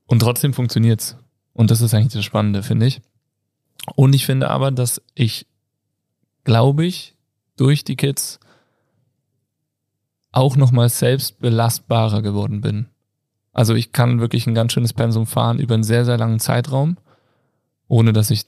und 0.06 0.20
trotzdem 0.20 0.52
funktioniert's. 0.52 1.16
Und 1.52 1.70
das 1.70 1.80
ist 1.80 1.94
eigentlich 1.94 2.12
das 2.12 2.24
Spannende, 2.24 2.62
finde 2.62 2.86
ich. 2.86 3.00
Und 3.94 4.14
ich 4.14 4.26
finde 4.26 4.50
aber, 4.50 4.70
dass 4.70 5.00
ich, 5.14 5.46
glaube 6.44 6.84
ich, 6.84 7.14
durch 7.56 7.84
die 7.84 7.96
Kids 7.96 8.40
auch 10.32 10.56
nochmal 10.56 10.88
selbst 10.88 11.38
belastbarer 11.40 12.20
geworden 12.20 12.60
bin. 12.60 12.86
Also 13.52 13.74
ich 13.74 13.92
kann 13.92 14.20
wirklich 14.20 14.46
ein 14.46 14.54
ganz 14.54 14.72
schönes 14.72 14.92
Pensum 14.92 15.26
fahren 15.26 15.58
über 15.58 15.74
einen 15.74 15.82
sehr, 15.82 16.04
sehr 16.04 16.18
langen 16.18 16.40
Zeitraum, 16.40 16.98
ohne 17.88 18.12
dass 18.12 18.30
ich 18.30 18.44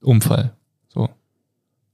umfall. 0.00 0.56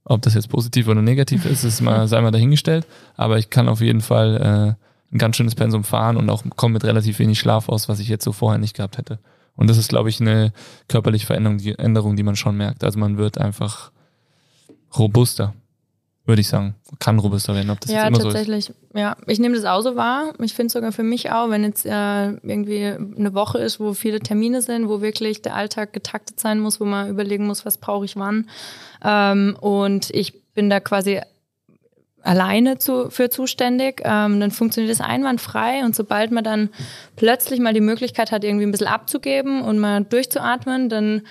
Ob 0.09 0.21
das 0.21 0.35
jetzt 0.35 0.49
positiv 0.49 0.87
oder 0.87 1.01
negativ 1.01 1.45
ist, 1.45 1.65
ist 1.65 1.81
mal, 1.81 2.07
sei 2.07 2.21
mal 2.21 2.31
dahingestellt. 2.31 2.87
Aber 3.17 3.37
ich 3.37 3.49
kann 3.49 3.67
auf 3.67 3.81
jeden 3.81 3.99
Fall 3.99 4.37
äh, 5.11 5.13
ein 5.13 5.17
ganz 5.17 5.35
schönes 5.35 5.55
Pensum 5.55 5.83
fahren 5.83 6.15
und 6.15 6.29
auch 6.29 6.43
komme 6.55 6.73
mit 6.73 6.85
relativ 6.85 7.19
wenig 7.19 7.39
Schlaf 7.39 7.67
aus, 7.67 7.89
was 7.89 7.99
ich 7.99 8.07
jetzt 8.07 8.23
so 8.23 8.31
vorher 8.31 8.57
nicht 8.57 8.75
gehabt 8.75 8.97
hätte. 8.97 9.19
Und 9.57 9.69
das 9.69 9.77
ist, 9.77 9.89
glaube 9.89 10.09
ich, 10.09 10.21
eine 10.21 10.53
körperliche 10.87 11.25
Veränderung, 11.25 11.57
die 11.57 11.77
Änderung, 11.77 12.15
die 12.15 12.23
man 12.23 12.37
schon 12.37 12.55
merkt. 12.55 12.85
Also 12.85 12.99
man 12.99 13.17
wird 13.17 13.37
einfach 13.37 13.91
robuster 14.97 15.53
würde 16.27 16.41
ich 16.41 16.49
sagen. 16.49 16.75
Kann 16.99 17.19
robuster 17.19 17.55
werden, 17.55 17.69
ob 17.69 17.79
das 17.79 17.91
ja, 17.91 18.07
jetzt 18.07 18.09
immer 18.09 18.19
tatsächlich. 18.19 18.65
so 18.65 18.73
ist. 18.73 18.79
Ja, 18.93 19.15
ich 19.27 19.39
nehme 19.39 19.55
das 19.55 19.65
auch 19.65 19.81
so 19.81 19.95
wahr. 19.95 20.33
Ich 20.39 20.53
finde 20.53 20.71
sogar 20.71 20.91
für 20.91 21.03
mich 21.03 21.31
auch, 21.31 21.49
wenn 21.49 21.63
jetzt 21.63 21.85
äh, 21.85 22.27
irgendwie 22.31 22.85
eine 22.85 23.33
Woche 23.33 23.59
ist, 23.59 23.79
wo 23.79 23.93
viele 23.93 24.19
Termine 24.19 24.61
sind, 24.61 24.89
wo 24.89 25.01
wirklich 25.01 25.41
der 25.41 25.55
Alltag 25.55 25.93
getaktet 25.93 26.39
sein 26.39 26.59
muss, 26.59 26.79
wo 26.79 26.85
man 26.85 27.09
überlegen 27.09 27.47
muss, 27.47 27.65
was 27.65 27.77
brauche 27.77 28.05
ich 28.05 28.17
wann. 28.17 28.49
Ähm, 29.03 29.57
und 29.59 30.09
ich 30.11 30.53
bin 30.53 30.69
da 30.69 30.79
quasi 30.79 31.21
alleine 32.23 32.77
zu, 32.77 33.09
für 33.09 33.29
zuständig, 33.29 34.01
ähm, 34.03 34.39
dann 34.39 34.51
funktioniert 34.51 34.91
das 34.91 35.05
einwandfrei 35.05 35.85
und 35.85 35.95
sobald 35.95 36.31
man 36.31 36.43
dann 36.43 36.69
plötzlich 37.15 37.59
mal 37.61 37.73
die 37.73 37.79
Möglichkeit 37.79 38.31
hat, 38.31 38.43
irgendwie 38.43 38.65
ein 38.65 38.71
bisschen 38.71 38.87
abzugeben 38.87 39.61
und 39.61 39.79
mal 39.79 40.03
durchzuatmen, 40.03 40.89
dann 40.89 41.21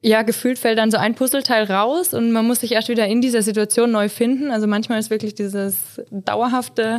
ja, 0.00 0.22
gefühlt 0.22 0.58
fällt 0.58 0.78
dann 0.78 0.90
so 0.90 0.96
ein 0.96 1.14
Puzzleteil 1.14 1.64
raus 1.64 2.14
und 2.14 2.30
man 2.30 2.46
muss 2.46 2.60
sich 2.60 2.72
erst 2.72 2.88
wieder 2.88 3.06
in 3.06 3.20
dieser 3.20 3.42
Situation 3.42 3.90
neu 3.90 4.08
finden. 4.08 4.50
Also 4.52 4.66
manchmal 4.68 5.00
ist 5.00 5.10
wirklich 5.10 5.34
dieses 5.34 6.00
dauerhafte 6.10 6.98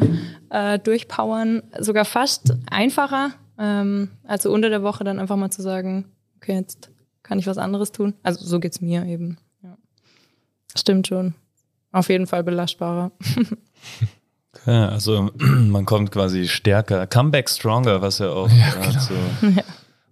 äh, 0.49 0.79
Durchpowern 0.79 1.63
sogar 1.79 2.03
fast 2.03 2.53
einfacher. 2.69 3.31
Ähm, 3.57 4.09
also 4.25 4.51
unter 4.51 4.69
der 4.69 4.83
Woche 4.83 5.05
dann 5.05 5.19
einfach 5.19 5.37
mal 5.37 5.49
zu 5.49 5.61
sagen, 5.61 6.05
okay, 6.37 6.55
jetzt 6.55 6.91
kann 7.23 7.39
ich 7.39 7.47
was 7.47 7.57
anderes 7.57 7.93
tun. 7.93 8.15
Also 8.21 8.45
so 8.45 8.59
geht's 8.59 8.81
mir 8.81 9.05
eben. 9.05 9.37
Ja. 9.63 9.77
Stimmt 10.75 11.07
schon. 11.07 11.35
Auf 11.93 12.09
jeden 12.09 12.27
Fall 12.27 12.43
belastbarer. 12.43 13.11
okay, 14.53 14.71
also 14.71 15.29
man 15.37 15.85
kommt 15.85 16.11
quasi 16.11 16.49
stärker, 16.49 17.07
Comeback 17.07 17.49
stronger, 17.49 18.01
was 18.01 18.19
ja 18.19 18.29
auch 18.29 18.49
ja, 18.49 18.71
genau. 18.73 18.99
zu 18.99 19.13
ja. 19.55 19.63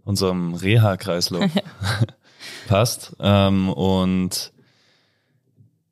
unserem 0.06 0.54
Reha-Kreislauf 0.54 1.54
ja 1.54 1.62
passt. 2.68 3.16
Ähm, 3.20 3.70
und 3.70 4.52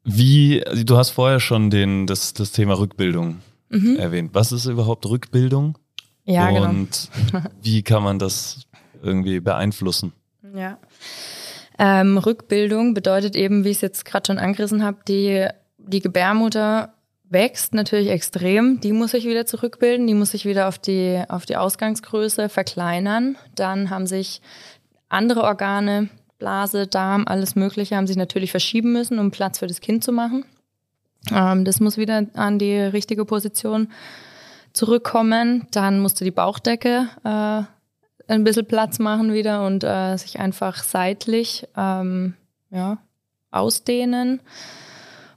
wie, 0.04 0.64
du 0.86 0.98
hast 0.98 1.10
vorher 1.10 1.40
schon 1.40 1.72
den, 1.72 2.06
das, 2.06 2.34
das 2.34 2.52
Thema 2.52 2.78
Rückbildung 2.78 3.40
mhm. 3.70 3.98
erwähnt. 3.98 4.32
Was 4.34 4.52
ist 4.52 4.68
überhaupt 4.68 5.08
Rückbildung? 5.08 5.78
Ja, 6.26 6.50
genau. 6.52 6.70
Und 6.70 7.10
genau. 7.32 7.44
wie 7.62 7.82
kann 7.82 8.04
man 8.04 8.20
das 8.20 8.68
irgendwie 9.02 9.40
beeinflussen? 9.40 10.14
Ja. 10.56 10.78
Ähm, 11.78 12.18
Rückbildung 12.18 12.94
bedeutet 12.94 13.36
eben, 13.36 13.64
wie 13.64 13.70
ich 13.70 13.78
es 13.78 13.82
jetzt 13.82 14.06
gerade 14.06 14.28
schon 14.28 14.38
angerissen 14.38 14.84
habe, 14.84 15.00
die, 15.08 15.48
die 15.78 16.00
Gebärmutter 16.00 16.94
wächst 17.28 17.74
natürlich 17.74 18.10
extrem. 18.10 18.80
Die 18.80 18.92
muss 18.92 19.12
sich 19.12 19.26
wieder 19.26 19.46
zurückbilden, 19.46 20.08
die 20.08 20.14
muss 20.14 20.32
sich 20.32 20.46
wieder 20.46 20.68
auf 20.68 20.78
die, 20.78 21.22
auf 21.28 21.46
die 21.46 21.58
Ausgangsgröße 21.58 22.50
verkleinern. 22.50 23.36
Dann 23.56 23.90
haben 23.90 24.08
sich 24.08 24.42
andere 25.10 25.44
Organe 25.44 26.10
Blase, 26.38 26.88
Darm, 26.88 27.26
alles 27.28 27.56
Mögliche 27.56 27.96
haben 27.96 28.08
sich 28.08 28.18
natürlich 28.18 28.52
verschieben 28.52 28.92
müssen, 28.92 29.20
um 29.20 29.32
Platz 29.32 29.60
für 29.60 29.68
das 29.68 29.82
Kind 29.82 30.04
zu 30.04 30.12
machen. 30.12 30.46
Ähm, 31.32 31.66
das 31.66 31.80
muss 31.80 31.98
wieder 31.98 32.26
an 32.34 32.60
die 32.60 32.76
richtige 32.76 33.26
Position 33.26 33.90
zurückkommen. 34.74 35.68
Dann 35.72 36.00
musste 36.00 36.24
die 36.24 36.32
Bauchdecke 36.32 37.08
äh, 37.24 37.64
ein 38.32 38.44
bisschen 38.44 38.66
Platz 38.66 39.00
machen 39.00 39.34
wieder 39.34 39.66
und 39.66 39.84
äh, 39.84 40.18
sich 40.18 40.40
einfach 40.40 40.84
seitlich 40.84 41.68
ähm, 41.78 42.34
ja, 42.72 42.98
ausdehnen. 43.52 44.42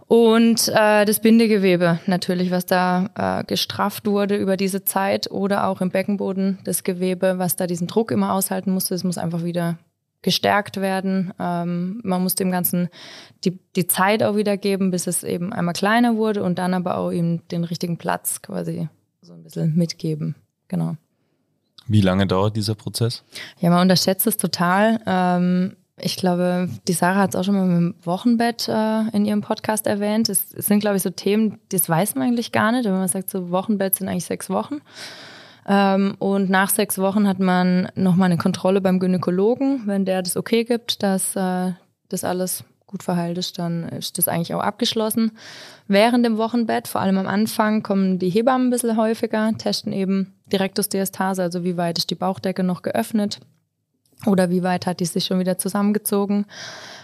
Und 0.06 0.68
äh, 0.68 1.04
das 1.04 1.20
Bindegewebe 1.20 2.00
natürlich, 2.06 2.50
was 2.50 2.64
da 2.64 3.10
äh, 3.14 3.44
gestrafft 3.44 4.06
wurde 4.06 4.36
über 4.36 4.56
diese 4.56 4.82
Zeit 4.82 5.30
oder 5.30 5.66
auch 5.66 5.82
im 5.82 5.90
Beckenboden 5.90 6.58
das 6.64 6.82
Gewebe, 6.82 7.38
was 7.38 7.56
da 7.56 7.66
diesen 7.66 7.88
Druck 7.88 8.10
immer 8.10 8.32
aushalten 8.32 8.72
musste, 8.72 8.94
das 8.94 9.04
muss 9.04 9.18
einfach 9.18 9.44
wieder 9.44 9.76
gestärkt 10.22 10.80
werden. 10.80 11.32
Ähm, 11.38 12.00
man 12.02 12.22
muss 12.22 12.34
dem 12.34 12.50
Ganzen 12.50 12.88
die, 13.44 13.58
die 13.76 13.86
Zeit 13.86 14.22
auch 14.22 14.36
wieder 14.36 14.56
geben, 14.56 14.90
bis 14.90 15.06
es 15.06 15.22
eben 15.22 15.52
einmal 15.52 15.74
kleiner 15.74 16.16
wurde 16.16 16.42
und 16.42 16.58
dann 16.58 16.74
aber 16.74 16.98
auch 16.98 17.12
eben 17.12 17.46
den 17.48 17.64
richtigen 17.64 17.98
Platz 17.98 18.42
quasi 18.42 18.88
so 19.22 19.32
ein 19.32 19.42
bisschen 19.42 19.76
mitgeben. 19.76 20.34
Genau. 20.68 20.96
Wie 21.86 22.00
lange 22.00 22.26
dauert 22.26 22.56
dieser 22.56 22.74
Prozess? 22.74 23.22
Ja, 23.60 23.70
man 23.70 23.82
unterschätzt 23.82 24.26
es 24.26 24.36
total. 24.36 25.00
Ähm, 25.06 25.76
ich 26.00 26.16
glaube, 26.16 26.68
die 26.86 26.92
Sarah 26.92 27.22
hat 27.22 27.30
es 27.30 27.36
auch 27.36 27.44
schon 27.44 27.54
mal 27.54 27.66
mit 27.66 27.76
dem 27.76 27.94
Wochenbett 28.04 28.68
äh, 28.68 29.08
in 29.12 29.24
ihrem 29.24 29.40
Podcast 29.40 29.86
erwähnt. 29.86 30.28
Es, 30.28 30.52
es 30.54 30.66
sind, 30.66 30.80
glaube 30.80 30.96
ich, 30.96 31.02
so 31.02 31.10
Themen, 31.10 31.58
das 31.70 31.88
weiß 31.88 32.14
man 32.14 32.28
eigentlich 32.28 32.52
gar 32.52 32.72
nicht. 32.72 32.84
Wenn 32.84 32.92
man 32.92 33.08
sagt, 33.08 33.30
so 33.30 33.50
Wochenbett 33.50 33.96
sind 33.96 34.08
eigentlich 34.08 34.26
sechs 34.26 34.50
Wochen. 34.50 34.80
Ähm, 35.68 36.16
und 36.18 36.48
nach 36.48 36.70
sechs 36.70 36.98
Wochen 36.98 37.28
hat 37.28 37.38
man 37.38 37.88
nochmal 37.94 38.26
eine 38.26 38.38
Kontrolle 38.38 38.80
beim 38.80 38.98
Gynäkologen. 38.98 39.82
Wenn 39.84 40.06
der 40.06 40.22
das 40.22 40.36
okay 40.36 40.64
gibt, 40.64 41.02
dass 41.02 41.36
äh, 41.36 41.72
das 42.08 42.24
alles 42.24 42.64
gut 42.86 43.02
verheilt 43.02 43.36
ist, 43.36 43.58
dann 43.58 43.84
ist 43.90 44.16
das 44.16 44.28
eigentlich 44.28 44.54
auch 44.54 44.62
abgeschlossen. 44.62 45.32
Während 45.86 46.24
dem 46.24 46.38
Wochenbett, 46.38 46.88
vor 46.88 47.02
allem 47.02 47.18
am 47.18 47.26
Anfang, 47.26 47.82
kommen 47.82 48.18
die 48.18 48.30
Hebammen 48.30 48.68
ein 48.68 48.70
bisschen 48.70 48.96
häufiger, 48.96 49.52
testen 49.58 49.92
eben 49.92 50.32
Direktusdiastase, 50.50 51.42
also 51.42 51.64
wie 51.64 51.76
weit 51.76 51.98
ist 51.98 52.10
die 52.10 52.14
Bauchdecke 52.14 52.64
noch 52.64 52.80
geöffnet 52.80 53.40
oder 54.26 54.48
wie 54.48 54.62
weit 54.62 54.86
hat 54.86 55.00
die 55.00 55.04
sich 55.04 55.26
schon 55.26 55.38
wieder 55.38 55.58
zusammengezogen, 55.58 56.46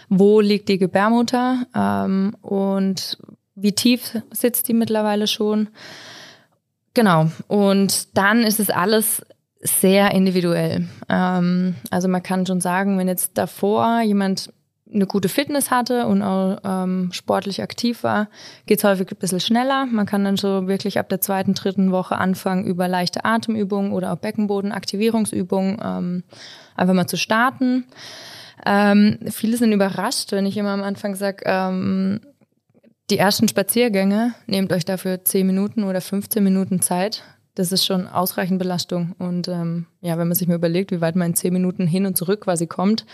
wo 0.09 0.41
liegt 0.41 0.69
die 0.69 0.79
Gebärmutter 0.79 1.67
ähm, 1.75 2.35
und 2.41 3.19
wie 3.53 3.73
tief 3.73 4.17
sitzt 4.31 4.67
die 4.67 4.73
mittlerweile 4.73 5.27
schon. 5.27 5.69
Genau. 6.95 7.29
Und 7.47 8.17
dann 8.17 8.43
ist 8.43 8.59
es 8.59 8.71
alles 8.71 9.21
sehr 9.61 10.11
individuell. 10.11 10.87
Ähm, 11.09 11.75
also 11.91 12.07
man 12.07 12.23
kann 12.23 12.45
schon 12.45 12.61
sagen, 12.61 12.97
wenn 12.97 13.07
jetzt 13.07 13.37
davor 13.37 14.01
jemand 14.01 14.51
eine 14.93 15.07
gute 15.07 15.29
Fitness 15.29 15.71
hatte 15.71 16.05
und 16.05 16.21
auch 16.21 16.57
ähm, 16.63 17.09
sportlich 17.11 17.61
aktiv 17.61 18.03
war, 18.03 18.29
geht 18.65 18.77
es 18.77 18.83
häufig 18.83 19.11
ein 19.11 19.17
bisschen 19.17 19.39
schneller. 19.39 19.85
Man 19.87 20.05
kann 20.05 20.23
dann 20.23 20.37
so 20.37 20.67
wirklich 20.67 20.99
ab 20.99 21.09
der 21.09 21.21
zweiten, 21.21 21.53
dritten 21.53 21.91
Woche 21.91 22.17
anfangen, 22.17 22.65
über 22.65 22.87
leichte 22.87 23.25
Atemübungen 23.25 23.91
oder 23.91 24.13
auch 24.13 24.17
Beckenbodenaktivierungsübungen 24.17 25.79
ähm, 25.83 26.23
einfach 26.75 26.93
mal 26.93 27.07
zu 27.07 27.17
starten. 27.17 27.85
Ähm, 28.65 29.19
viele 29.29 29.57
sind 29.57 29.73
überrascht, 29.73 30.31
wenn 30.31 30.45
ich 30.45 30.55
immer 30.55 30.71
am 30.71 30.83
Anfang 30.83 31.15
sage, 31.15 31.43
ähm, 31.45 32.21
die 33.09 33.17
ersten 33.17 33.47
Spaziergänge, 33.47 34.33
nehmt 34.47 34.73
euch 34.73 34.85
dafür 34.85 35.23
10 35.23 35.45
Minuten 35.45 35.83
oder 35.83 36.01
15 36.01 36.43
Minuten 36.43 36.81
Zeit. 36.81 37.23
Das 37.53 37.71
ist 37.71 37.85
schon 37.85 38.07
ausreichend 38.07 38.59
Belastung. 38.59 39.15
Und 39.17 39.47
ähm, 39.47 39.85
ja, 40.01 40.17
wenn 40.17 40.27
man 40.27 40.35
sich 40.35 40.47
mal 40.47 40.55
überlegt, 40.55 40.91
wie 40.91 41.01
weit 41.01 41.15
man 41.15 41.31
in 41.31 41.35
10 41.35 41.53
Minuten 41.53 41.87
hin 41.87 42.05
und 42.05 42.17
zurück 42.17 42.41
quasi 42.41 42.67
kommt, 42.67 43.05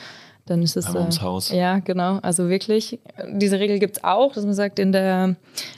dann 0.45 0.63
ist 0.63 0.77
es. 0.77 0.87
Aber 0.87 1.01
ums 1.01 1.21
Haus. 1.21 1.51
Ja, 1.51 1.79
genau. 1.79 2.17
Also 2.21 2.49
wirklich, 2.49 2.99
diese 3.31 3.59
Regel 3.59 3.79
gibt 3.79 3.97
es 3.97 4.03
auch, 4.03 4.33
dass 4.33 4.45
man 4.45 4.53
sagt, 4.53 4.79
in 4.79 4.91
der, 4.91 5.35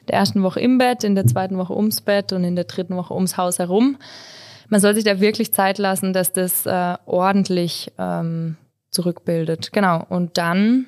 der 0.07 0.15
ersten 0.15 0.43
Woche 0.43 0.61
im 0.61 0.77
Bett, 0.77 1.03
in 1.03 1.15
der 1.15 1.27
zweiten 1.27 1.57
Woche 1.57 1.75
ums 1.75 2.01
Bett 2.01 2.31
und 2.31 2.43
in 2.43 2.55
der 2.55 2.65
dritten 2.65 2.95
Woche 2.95 3.13
ums 3.13 3.35
Haus 3.35 3.59
herum. 3.59 3.97
Man 4.69 4.79
soll 4.79 4.95
sich 4.95 5.03
da 5.03 5.19
wirklich 5.19 5.53
Zeit 5.53 5.77
lassen, 5.77 6.13
dass 6.13 6.31
das 6.31 6.65
äh, 6.65 6.95
ordentlich 7.05 7.91
ähm, 7.97 8.55
zurückbildet. 8.91 9.73
Genau. 9.73 10.05
Und 10.07 10.37
dann 10.37 10.85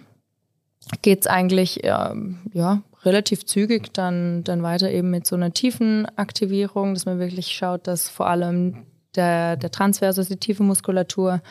geht's 1.02 1.28
eigentlich 1.28 1.82
ähm, 1.84 2.40
ja, 2.54 2.82
relativ 3.06 3.46
zügig 3.46 3.94
dann, 3.94 4.44
dann 4.44 4.64
weiter 4.64 4.90
eben 4.92 5.12
mit 5.12 5.28
so 5.28 5.36
einer 5.36 5.54
tiefen 5.54 6.06
Aktivierung, 6.16 6.94
dass 6.94 7.06
man 7.06 7.20
wirklich 7.20 7.48
schaut, 7.48 7.88
dass 7.88 8.10
vor 8.10 8.28
allem 8.28 8.86
der, 9.16 9.58
der 9.58 9.72
Transversus, 9.72 10.26
also 10.26 10.34
die 10.34 10.40
tiefe 10.40 10.64
Muskulatur 10.64 11.42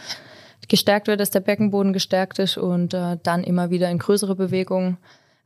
gestärkt 0.68 1.06
wird, 1.08 1.20
dass 1.20 1.30
der 1.30 1.40
Beckenboden 1.40 1.92
gestärkt 1.92 2.38
ist 2.38 2.56
und 2.56 2.94
äh, 2.94 3.18
dann 3.22 3.44
immer 3.44 3.70
wieder 3.70 3.90
in 3.90 3.98
größere 3.98 4.34
Bewegungen 4.34 4.98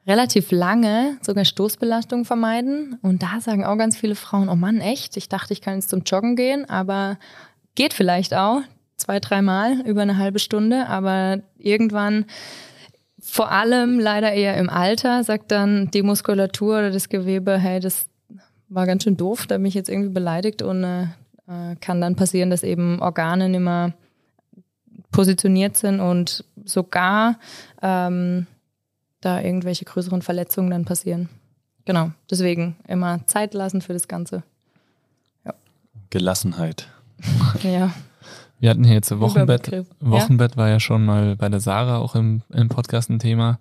relativ 0.06 0.50
lange 0.50 1.18
sogar 1.20 1.44
Stoßbelastung 1.44 2.24
vermeiden. 2.24 2.98
Und 3.02 3.22
da 3.22 3.40
sagen 3.40 3.64
auch 3.64 3.76
ganz 3.76 3.96
viele 3.96 4.14
Frauen, 4.14 4.48
oh 4.48 4.56
Mann, 4.56 4.80
echt, 4.80 5.16
ich 5.16 5.28
dachte, 5.28 5.52
ich 5.52 5.60
kann 5.60 5.74
jetzt 5.74 5.90
zum 5.90 6.02
Joggen 6.02 6.34
gehen, 6.34 6.68
aber 6.68 7.18
geht 7.74 7.92
vielleicht 7.92 8.34
auch 8.34 8.62
zwei, 8.96 9.20
dreimal 9.20 9.80
über 9.82 10.02
eine 10.02 10.16
halbe 10.16 10.38
Stunde, 10.38 10.86
aber 10.86 11.40
irgendwann 11.58 12.24
vor 13.30 13.50
allem 13.50 14.00
leider 14.00 14.32
eher 14.32 14.56
im 14.56 14.70
Alter 14.70 15.22
sagt 15.22 15.52
dann 15.52 15.90
die 15.90 16.02
Muskulatur 16.02 16.78
oder 16.78 16.90
das 16.90 17.08
Gewebe, 17.08 17.58
hey, 17.58 17.78
das 17.78 18.06
war 18.68 18.86
ganz 18.86 19.04
schön 19.04 19.16
doof, 19.16 19.46
da 19.46 19.56
bin 19.56 19.66
ich 19.66 19.74
jetzt 19.74 19.88
irgendwie 19.88 20.10
beleidigt 20.10 20.62
und 20.62 20.82
äh, 20.82 21.02
äh 21.46 21.76
kann 21.80 22.00
dann 22.00 22.16
passieren, 22.16 22.50
dass 22.50 22.62
eben 22.62 23.00
Organe 23.00 23.48
nicht 23.48 23.60
mehr 23.60 23.92
positioniert 25.10 25.76
sind 25.76 26.00
und 26.00 26.44
sogar 26.64 27.38
ähm, 27.82 28.46
da 29.20 29.40
irgendwelche 29.40 29.84
größeren 29.84 30.22
Verletzungen 30.22 30.70
dann 30.70 30.84
passieren. 30.84 31.28
Genau, 31.84 32.10
deswegen 32.30 32.76
immer 32.86 33.26
Zeit 33.26 33.54
lassen 33.54 33.80
für 33.80 33.92
das 33.92 34.08
Ganze. 34.08 34.42
Ja. 35.44 35.54
Gelassenheit. 36.10 36.88
ja. 37.62 37.92
Wir 38.60 38.70
hatten 38.70 38.84
hier 38.84 38.94
jetzt 38.94 39.18
Wochenbett. 39.18 39.70
Wochenbett 40.00 40.52
ja? 40.52 40.56
war 40.56 40.68
ja 40.68 40.80
schon 40.80 41.04
mal 41.04 41.36
bei 41.36 41.48
der 41.48 41.60
Sarah 41.60 41.98
auch 41.98 42.14
im, 42.14 42.42
im 42.52 42.68
Podcast 42.68 43.08
ein 43.10 43.18
Thema. 43.18 43.58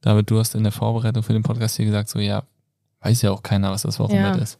David, 0.00 0.30
du 0.30 0.38
hast 0.38 0.54
in 0.54 0.62
der 0.62 0.72
Vorbereitung 0.72 1.22
für 1.22 1.32
den 1.32 1.42
Podcast 1.42 1.76
hier 1.76 1.86
gesagt, 1.86 2.08
so 2.08 2.18
ja, 2.18 2.42
weiß 3.00 3.22
ja 3.22 3.30
auch 3.30 3.42
keiner, 3.42 3.70
was 3.70 3.82
das 3.82 3.98
Wochenbett 3.98 4.36
ja. 4.36 4.42
ist. 4.42 4.58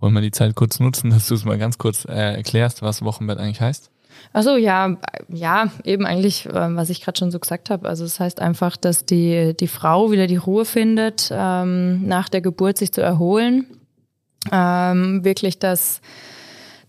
Wollen 0.00 0.14
wir 0.14 0.22
die 0.22 0.30
Zeit 0.30 0.54
kurz 0.54 0.80
nutzen, 0.80 1.10
dass 1.12 1.28
du 1.28 1.34
es 1.34 1.44
mal 1.44 1.58
ganz 1.58 1.78
kurz 1.78 2.04
äh, 2.06 2.36
erklärst, 2.36 2.82
was 2.82 3.02
Wochenbett 3.02 3.38
eigentlich 3.38 3.60
heißt? 3.60 3.90
Achso, 4.32 4.56
ja, 4.56 4.96
ja, 5.28 5.70
eben 5.84 6.06
eigentlich, 6.06 6.46
äh, 6.46 6.74
was 6.74 6.88
ich 6.88 7.02
gerade 7.02 7.18
schon 7.18 7.30
so 7.30 7.38
gesagt 7.38 7.68
habe. 7.68 7.86
Also 7.86 8.04
es 8.04 8.12
das 8.12 8.20
heißt 8.20 8.40
einfach, 8.40 8.78
dass 8.78 9.04
die, 9.04 9.54
die 9.54 9.68
Frau 9.68 10.10
wieder 10.10 10.26
die 10.26 10.36
Ruhe 10.36 10.64
findet, 10.64 11.30
ähm, 11.30 12.06
nach 12.06 12.30
der 12.30 12.40
Geburt 12.40 12.78
sich 12.78 12.92
zu 12.92 13.02
erholen. 13.02 13.66
Ähm, 14.50 15.22
wirklich 15.22 15.58
das 15.58 16.00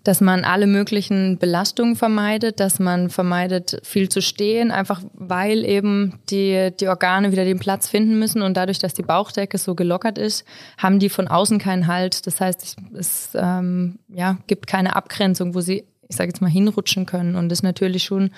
dass 0.08 0.22
man 0.22 0.46
alle 0.46 0.68
möglichen 0.68 1.38
Belastungen 1.38 1.98
vermeidet, 1.98 2.62
dass 2.62 2.80
man 2.80 3.10
vermeidet, 3.10 3.82
viel 3.84 4.08
zu 4.08 4.22
stehen, 4.22 4.72
einfach 4.72 5.02
weil 5.14 5.66
eben 5.66 6.20
die, 6.30 6.72
die 6.80 6.88
Organe 6.88 7.34
wieder 7.34 7.44
den 7.44 7.60
Platz 7.60 7.90
finden 7.90 8.18
müssen 8.18 8.42
und 8.42 8.56
dadurch, 8.56 8.80
dass 8.80 8.94
die 8.94 9.04
Bauchdecke 9.04 9.58
so 9.58 9.76
gelockert 9.76 10.18
ist, 10.18 10.46
haben 10.78 11.00
die 11.00 11.10
von 11.10 11.28
außen 11.28 11.60
keinen 11.60 11.88
Halt. 11.88 12.26
Das 12.26 12.40
heißt, 12.40 12.78
es 12.98 13.32
ähm, 13.36 14.00
ja, 14.08 14.38
gibt 14.48 14.66
keine 14.66 14.96
Abgrenzung, 14.96 15.54
wo 15.54 15.60
sie, 15.60 15.84
ich 16.08 16.16
sage 16.16 16.30
jetzt 16.30 16.42
mal, 16.42 16.50
hinrutschen 16.50 17.06
können 17.06 17.36
und 17.36 17.50
das 17.50 17.60
ist 17.60 17.64
natürlich 17.64 18.06
schon, 18.06 18.32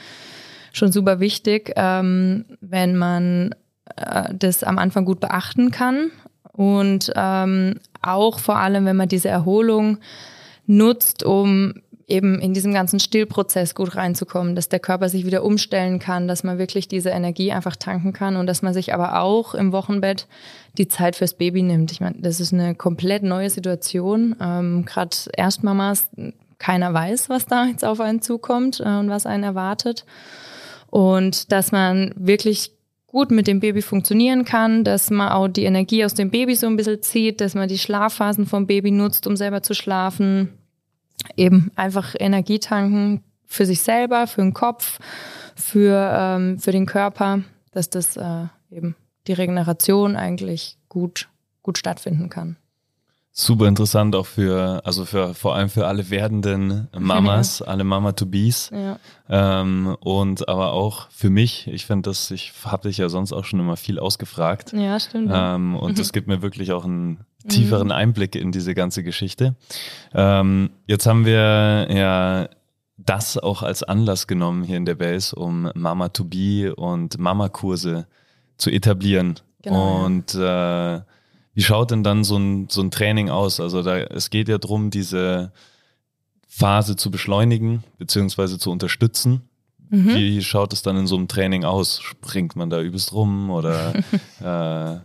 schon 0.74 0.92
super 0.92 1.20
wichtig, 1.20 1.72
ähm, 1.76 2.46
wenn 2.62 2.96
man 2.96 3.54
äh, 3.96 4.34
das 4.34 4.64
am 4.64 4.80
Anfang 4.80 5.06
gut 5.06 5.20
beachten 5.20 5.70
kann 5.70 6.10
und 6.52 7.12
ähm, 7.16 7.76
auch 8.02 8.40
vor 8.40 8.58
allem, 8.58 8.86
wenn 8.86 8.96
man 8.96 9.08
diese 9.08 9.30
Erholung 9.30 10.00
nutzt, 10.70 11.24
um 11.24 11.74
eben 12.08 12.40
in 12.40 12.54
diesem 12.54 12.74
ganzen 12.74 13.00
Stillprozess 13.00 13.76
gut 13.76 13.96
reinzukommen, 13.96 14.56
dass 14.56 14.70
der 14.70 14.80
Körper 14.80 15.10
sich 15.10 15.26
wieder 15.26 15.44
umstellen 15.44 16.00
kann, 16.00 16.28
dass 16.28 16.44
man 16.44 16.58
wirklich 16.58 16.88
diese 16.88 17.10
Energie 17.10 17.52
einfach 17.52 17.76
tanken 17.76 18.14
kann 18.14 18.36
und 18.36 18.48
dass 18.48 18.62
man 18.62 18.74
sich 18.74 18.94
aber 18.94 19.22
auch 19.22 19.54
im 19.54 19.72
Wochenbett 19.72 20.28
die 20.78 20.88
Zeit 20.88 21.16
fürs 21.16 21.34
Baby 21.36 21.62
nimmt. 21.62 21.92
Ich 21.92 22.02
meine, 22.02 22.16
das 22.20 22.40
ist 22.40 22.54
eine 22.54 22.76
komplett 22.76 23.24
neue 23.24 23.50
Situation. 23.50 24.36
Ähm, 24.42 24.86
Gerade 24.86 25.16
Erstmamas, 25.36 26.10
keiner 26.58 26.94
weiß, 26.94 27.30
was 27.30 27.46
da 27.46 27.66
jetzt 27.66 27.86
auf 27.86 28.00
einen 28.00 28.22
zukommt 28.22 28.80
äh, 28.80 28.84
und 28.84 29.10
was 29.10 29.26
einen 29.26 29.44
erwartet. 29.44 30.06
Und 30.90 31.52
dass 31.52 31.72
man 31.72 32.12
wirklich 32.16 32.72
gut 33.12 33.32
mit 33.32 33.48
dem 33.48 33.60
Baby 33.60 33.82
funktionieren 33.82 34.46
kann, 34.46 34.84
dass 34.84 35.10
man 35.10 35.30
auch 35.30 35.48
die 35.48 35.64
Energie 35.64 36.06
aus 36.06 36.14
dem 36.14 36.30
Baby 36.30 36.56
so 36.56 36.68
ein 36.68 36.76
bisschen 36.76 37.02
zieht, 37.02 37.42
dass 37.42 37.56
man 37.56 37.68
die 37.68 37.78
Schlafphasen 37.78 38.46
vom 38.46 38.68
Baby 38.68 38.92
nutzt, 38.92 39.26
um 39.26 39.36
selber 39.36 39.64
zu 39.64 39.74
schlafen, 39.74 40.59
eben 41.36 41.72
einfach 41.76 42.16
Energie 42.18 42.60
tanken 42.60 43.24
für 43.46 43.66
sich 43.66 43.82
selber, 43.82 44.28
für 44.28 44.42
den 44.42 44.54
Kopf, 44.54 45.00
für, 45.56 46.12
ähm, 46.14 46.60
für 46.60 46.72
den 46.72 46.86
Körper, 46.86 47.42
dass 47.72 47.90
das 47.90 48.16
äh, 48.18 48.46
eben 48.72 48.96
die 49.28 49.34
Regeneration 49.34 50.16
eigentlich 50.16 50.78
gut, 50.88 51.30
gut 51.62 51.78
stattfinden 51.78 52.30
kann. 52.30 52.58
Super 53.32 53.68
interessant 53.68 54.16
auch 54.16 54.26
für, 54.26 54.82
also 54.84 55.06
für 55.06 55.34
vor 55.34 55.56
allem 55.56 55.70
für 55.70 55.88
alle 55.88 56.10
werdenden 56.10 56.90
Mamas, 56.98 57.60
ja. 57.66 57.68
alle 57.68 57.84
Mama-to-Bes. 57.84 58.72
Ja. 58.74 59.00
Ähm, 59.30 59.96
und 60.02 60.50
aber 60.50 60.74
auch 60.74 61.10
für 61.10 61.30
mich, 61.30 61.68
ich 61.68 61.86
finde 61.86 62.10
das, 62.10 62.32
ich 62.32 62.52
habe 62.66 62.90
dich 62.90 62.98
ja 62.98 63.08
sonst 63.08 63.32
auch 63.32 63.46
schon 63.46 63.60
immer 63.60 63.78
viel 63.78 63.98
ausgefragt. 63.98 64.74
Ja, 64.74 65.00
stimmt. 65.00 65.32
Ähm, 65.34 65.76
und 65.76 66.00
das 66.00 66.12
gibt 66.12 66.28
mir 66.28 66.42
wirklich 66.42 66.72
auch 66.74 66.84
einen 66.84 67.20
tieferen 67.50 67.88
mhm. 67.88 67.94
Einblick 67.94 68.36
in 68.36 68.52
diese 68.52 68.74
ganze 68.74 69.04
Geschichte. 69.04 69.56
Ähm, 70.14 70.70
jetzt 70.88 71.06
haben 71.06 71.26
wir 71.26 71.88
ja 71.90 72.50
das 72.98 73.38
auch 73.38 73.64
als 73.64 73.84
Anlass 73.84 74.28
genommen 74.28 74.64
hier 74.64 74.78
in 74.78 74.86
der 74.86 74.96
Base, 74.96 75.36
um 75.36 75.72
Mama 75.74 76.10
to 76.10 76.26
Be 76.26 76.76
und 76.76 77.18
Mama-Kurse 77.18 78.08
zu 78.58 78.70
etablieren. 78.70 79.40
Genau, 79.62 80.06
und 80.06 80.36
äh, 80.36 81.02
wie 81.54 81.64
schaut 81.64 81.92
denn 81.92 82.04
dann 82.04 82.24
so 82.24 82.38
ein, 82.38 82.68
so 82.70 82.82
ein 82.82 82.92
Training 82.92 83.30
aus? 83.30 83.60
Also 83.60 83.84
da, 83.84 83.98
es 83.98 84.30
geht 84.30 84.48
ja 84.48 84.58
darum, 84.58 84.92
diese 84.92 85.52
Phase 86.48 86.96
zu 86.96 87.12
beschleunigen 87.12 87.84
beziehungsweise 87.98 88.58
zu 88.58 88.72
unterstützen. 88.72 89.42
Mhm. 89.90 90.16
Wie 90.16 90.44
schaut 90.44 90.72
es 90.74 90.84
dann 90.84 90.98
in 90.98 91.08
so 91.08 91.18
einem 91.18 91.28
Training 91.28 91.64
aus? 91.66 92.02
Springt 92.02 92.56
man 92.56 92.70
da 92.70 92.82
übelst 92.82 93.12
rum 93.14 93.50
oder 93.50 93.94
äh, 94.40 95.00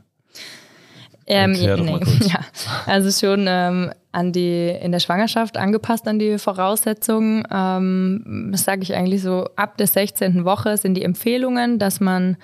ähm, 1.27 1.53
nee, 1.53 1.67
ja, 2.27 2.41
also 2.87 3.11
schon 3.11 3.47
ähm, 3.49 3.93
an 4.13 4.33
die 4.33 4.69
in 4.69 4.93
der 4.93 5.01
Schwangerschaft 5.01 5.57
angepasst 5.57 6.07
an 6.07 6.19
die 6.19 6.39
Voraussetzungen. 6.39 7.45
Ähm, 7.51 8.51
das 8.53 8.65
sage 8.65 8.83
ich 8.83 8.95
eigentlich 8.95 9.23
so 9.23 9.49
ab 9.57 9.77
der 9.79 9.87
16. 9.87 10.45
Woche 10.45 10.77
sind 10.77 10.95
die 10.95 11.03
Empfehlungen, 11.03 11.79
dass 11.79 12.01
man 12.01 12.37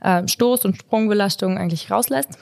äh, 0.00 0.22
Stoß- 0.22 0.64
und 0.64 0.76
Sprungbelastungen 0.76 1.58
eigentlich 1.58 1.90
rauslässt. 1.90 2.38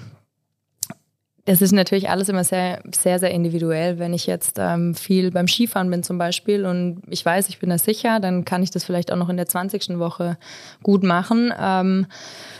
Es 1.50 1.62
ist 1.62 1.72
natürlich 1.72 2.10
alles 2.10 2.28
immer 2.28 2.44
sehr, 2.44 2.82
sehr, 2.94 3.18
sehr 3.18 3.30
individuell. 3.30 3.98
Wenn 3.98 4.12
ich 4.12 4.26
jetzt 4.26 4.58
ähm, 4.58 4.94
viel 4.94 5.30
beim 5.30 5.48
Skifahren 5.48 5.88
bin 5.88 6.02
zum 6.02 6.18
Beispiel 6.18 6.66
und 6.66 7.00
ich 7.08 7.24
weiß, 7.24 7.48
ich 7.48 7.58
bin 7.58 7.70
da 7.70 7.78
sicher, 7.78 8.20
dann 8.20 8.44
kann 8.44 8.62
ich 8.62 8.70
das 8.70 8.84
vielleicht 8.84 9.10
auch 9.10 9.16
noch 9.16 9.30
in 9.30 9.38
der 9.38 9.46
20. 9.46 9.98
Woche 9.98 10.36
gut 10.82 11.02
machen. 11.02 11.50
Ähm, 11.58 12.06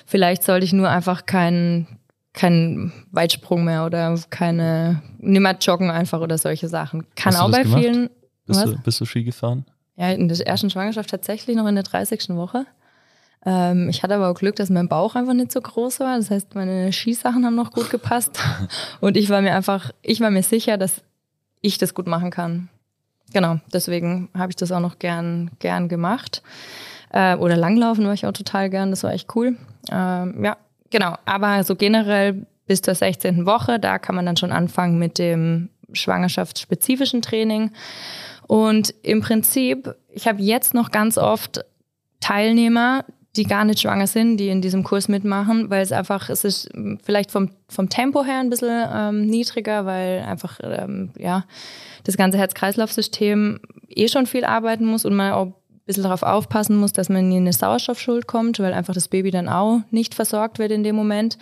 vielleicht 0.07 0.43
sollte 0.43 0.65
ich 0.65 0.73
nur 0.73 0.89
einfach 0.89 1.27
keinen 1.27 1.98
kein 2.39 2.93
Weitsprung 3.11 3.65
mehr 3.65 3.85
oder 3.85 4.17
keine, 4.31 5.03
nimmer 5.19 5.57
joggen 5.59 5.91
einfach 5.91 6.21
oder 6.21 6.39
solche 6.39 6.69
Sachen. 6.69 7.05
Kann 7.17 7.35
auch 7.35 7.51
bei 7.51 7.65
gemacht? 7.65 7.81
vielen. 7.81 8.11
Bist 8.47 8.65
du, 8.65 8.79
bist 8.79 9.01
du 9.01 9.05
Ski 9.05 9.25
gefahren? 9.25 9.67
Ja, 9.97 10.11
in 10.11 10.29
der 10.29 10.47
ersten 10.47 10.71
Schwangerschaft 10.71 11.11
tatsächlich 11.11 11.57
noch 11.57 11.67
in 11.67 11.75
der 11.75 11.83
30. 11.83 12.29
Woche. 12.31 12.65
Ähm, 13.45 13.89
ich 13.89 14.05
hatte 14.05 14.15
aber 14.15 14.31
auch 14.31 14.35
Glück, 14.35 14.55
dass 14.55 14.71
mein 14.71 14.89
Bauch 14.89 15.17
einfach 15.17 15.35
nicht 15.35 15.51
so 15.51 15.61
groß 15.61 15.99
war. 15.99 16.17
Das 16.17 16.31
heißt, 16.31 16.55
meine 16.55 16.93
Skisachen 16.93 17.45
haben 17.45 17.57
noch 17.57 17.73
gut 17.73 17.91
gepasst. 17.91 18.39
Und 19.01 19.17
ich 19.17 19.31
war 19.31 19.43
mir 19.43 19.57
einfach, 19.57 19.91
ich 20.03 20.21
war 20.21 20.31
mir 20.31 20.45
sicher, 20.45 20.79
dass 20.79 21.03
ich 21.61 21.77
das 21.77 21.93
gut 21.93 22.07
machen 22.07 22.31
kann. 22.31 22.69
Genau, 23.33 23.59
deswegen 23.73 24.29
habe 24.33 24.53
ich 24.53 24.57
das 24.57 24.71
auch 24.71 24.81
noch 24.81 25.01
gern, 25.01 25.51
gern 25.59 25.89
gemacht. 25.89 26.43
Äh, 27.11 27.35
oder 27.35 27.57
Langlaufen 27.57 28.07
war 28.07 28.15
ich 28.15 28.27
auch 28.27 28.33
total 28.33 28.71
gern, 28.71 28.91
das 28.91 29.03
war 29.03 29.13
echt 29.13 29.35
cool. 29.35 29.57
Ähm, 29.91 30.45
ja, 30.45 30.57
genau. 30.91 31.17
Aber 31.25 31.65
so 31.65 31.77
generell 31.77 32.47
bis 32.67 32.83
zur 32.83 32.95
16. 32.95 33.47
Woche, 33.47 33.79
da 33.79 33.99
kann 33.99 34.15
man 34.15 34.27
dann 34.27 34.37
schon 34.37 34.53
anfangen 34.53 34.99
mit 34.99 35.19
dem 35.19 35.71
schwangerschaftsspezifischen 35.93 37.23
Training. 37.23 37.71
Und 38.47 38.95
im 39.03 39.21
Prinzip, 39.21 39.95
ich 40.11 40.27
habe 40.27 40.43
jetzt 40.43 40.75
noch 40.75 40.91
ganz 40.91 41.19
oft 41.19 41.65
Teilnehmer, 42.21 43.05
die 43.37 43.45
gar 43.45 43.65
nicht 43.65 43.81
schwanger 43.81 44.07
sind, 44.07 44.39
die 44.39 44.49
in 44.49 44.63
diesem 44.63 44.83
Kurs 44.83 45.09
mitmachen, 45.09 45.71
weil 45.71 45.83
es 45.83 45.93
einfach, 45.93 46.29
es 46.29 46.45
ist 46.45 46.69
vielleicht 47.05 47.31
vom, 47.31 47.51
vom 47.69 47.89
Tempo 47.89 48.25
her 48.25 48.41
ein 48.41 48.51
bisschen 48.51 48.89
ähm, 48.93 49.27
niedriger, 49.27 49.87
weil 49.87 50.21
einfach, 50.23 50.59
ähm, 50.63 51.11
ja, 51.17 51.45
das 52.05 52.17
ganze 52.17 52.39
Herz-Kreislauf-System 52.39 53.61
eh 53.89 54.09
schon 54.09 54.27
viel 54.27 54.45
arbeiten 54.45 54.87
muss 54.87 55.05
und 55.05 55.15
man 55.15 55.33
auch 55.33 55.53
bisschen 55.89 56.05
darauf 56.05 56.23
aufpassen 56.23 56.77
muss, 56.77 56.93
dass 56.93 57.09
man 57.09 57.33
in 57.33 57.39
eine 57.39 57.53
Sauerstoffschuld 57.53 58.27
kommt, 58.27 58.61
weil 58.61 58.73
einfach 58.73 58.95
das 58.95 59.09
Baby 59.09 59.31
dann 59.33 59.49
auch 59.49 59.81
nicht 59.91 60.15
versorgt 60.15 60.59
wird 60.59 60.71
in 60.71 60.85
dem 60.85 60.95
Moment. 60.95 61.39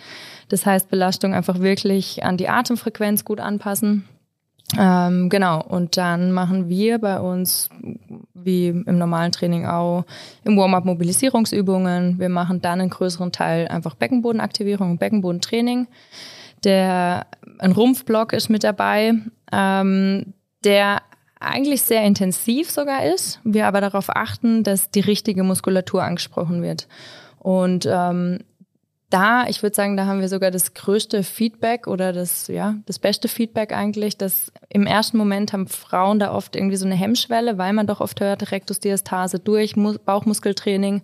Das 0.49 0.65
heißt, 0.65 0.89
Belastung 0.89 1.33
einfach 1.33 1.59
wirklich 1.59 2.23
an 2.23 2.37
die 2.37 2.49
Atemfrequenz 2.49 3.25
gut 3.25 3.39
anpassen. 3.39 4.05
Ähm, 4.77 5.29
genau, 5.29 5.61
und 5.61 5.97
dann 5.97 6.31
machen 6.31 6.69
wir 6.69 6.97
bei 6.99 7.19
uns, 7.19 7.69
wie 8.33 8.67
im 8.67 8.97
normalen 8.97 9.31
Training 9.31 9.65
auch, 9.65 10.05
im 10.43 10.57
Warm-up 10.57 10.85
Mobilisierungsübungen. 10.85 12.19
Wir 12.19 12.29
machen 12.29 12.61
dann 12.61 12.81
einen 12.81 12.89
größeren 12.89 13.31
Teil 13.31 13.67
einfach 13.67 13.95
Beckenbodenaktivierung 13.95 14.91
und 14.91 14.99
Beckenbodentraining. 14.99 15.87
Der, 16.63 17.27
ein 17.59 17.71
Rumpfblock 17.73 18.33
ist 18.33 18.49
mit 18.49 18.63
dabei, 18.63 19.13
ähm, 19.51 20.33
der 20.63 21.01
eigentlich 21.39 21.83
sehr 21.83 22.03
intensiv 22.03 22.69
sogar 22.71 23.05
ist. 23.05 23.39
Wir 23.43 23.67
aber 23.67 23.81
darauf 23.81 24.15
achten, 24.15 24.63
dass 24.63 24.91
die 24.91 25.01
richtige 25.01 25.43
Muskulatur 25.43 26.03
angesprochen 26.03 26.61
wird. 26.61 26.87
Und 27.39 27.87
ähm, 27.89 28.39
da, 29.09 29.47
ich 29.47 29.63
würde 29.63 29.75
sagen, 29.75 29.95
da 29.95 30.05
haben 30.05 30.19
wir 30.19 30.27
sogar 30.27 30.51
das 30.51 30.73
größte 30.73 31.23
Feedback 31.23 31.87
oder 31.87 32.11
das, 32.11 32.47
ja, 32.47 32.75
das 32.85 32.99
beste 32.99 33.29
Feedback 33.29 33.71
eigentlich, 33.71 34.17
dass 34.17 34.51
im 34.67 34.85
ersten 34.85 35.17
Moment 35.17 35.53
haben 35.53 35.67
Frauen 35.67 36.19
da 36.19 36.33
oft 36.33 36.55
irgendwie 36.55 36.75
so 36.75 36.85
eine 36.85 36.95
Hemmschwelle, 36.95 37.57
weil 37.57 37.71
man 37.71 37.87
doch 37.87 38.01
oft 38.01 38.19
hört, 38.19 38.51
Rektusdiastase 38.51 39.39
durch, 39.39 39.75
Bauchmuskeltraining. 39.75 41.03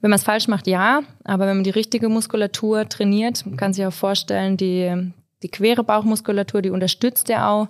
Wenn 0.00 0.10
man 0.10 0.18
es 0.18 0.24
falsch 0.24 0.48
macht, 0.48 0.66
ja, 0.66 1.02
aber 1.24 1.46
wenn 1.46 1.58
man 1.58 1.64
die 1.64 1.70
richtige 1.70 2.08
Muskulatur 2.08 2.88
trainiert, 2.88 3.46
man 3.46 3.56
kann 3.56 3.72
sich 3.72 3.86
auch 3.86 3.92
vorstellen, 3.92 4.56
die, 4.56 5.12
die 5.42 5.48
quere 5.48 5.84
Bauchmuskulatur, 5.84 6.62
die 6.62 6.70
unterstützt 6.70 7.28
ja 7.28 7.48
auch 7.48 7.68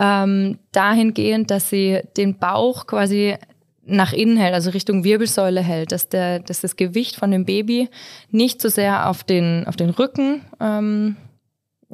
ähm, 0.00 0.58
dahingehend, 0.72 1.50
dass 1.50 1.68
sie 1.68 2.00
den 2.16 2.38
Bauch 2.38 2.86
quasi 2.86 3.36
nach 3.84 4.12
innen 4.12 4.36
hält, 4.36 4.54
also 4.54 4.70
Richtung 4.70 5.04
Wirbelsäule 5.04 5.60
hält, 5.60 5.92
dass, 5.92 6.08
der, 6.08 6.40
dass 6.40 6.60
das 6.60 6.76
Gewicht 6.76 7.16
von 7.16 7.30
dem 7.30 7.44
Baby 7.44 7.88
nicht 8.30 8.62
so 8.62 8.68
sehr 8.68 9.08
auf 9.08 9.24
den, 9.24 9.66
auf 9.66 9.76
den 9.76 9.90
Rücken, 9.90 10.42
ähm, 10.60 11.16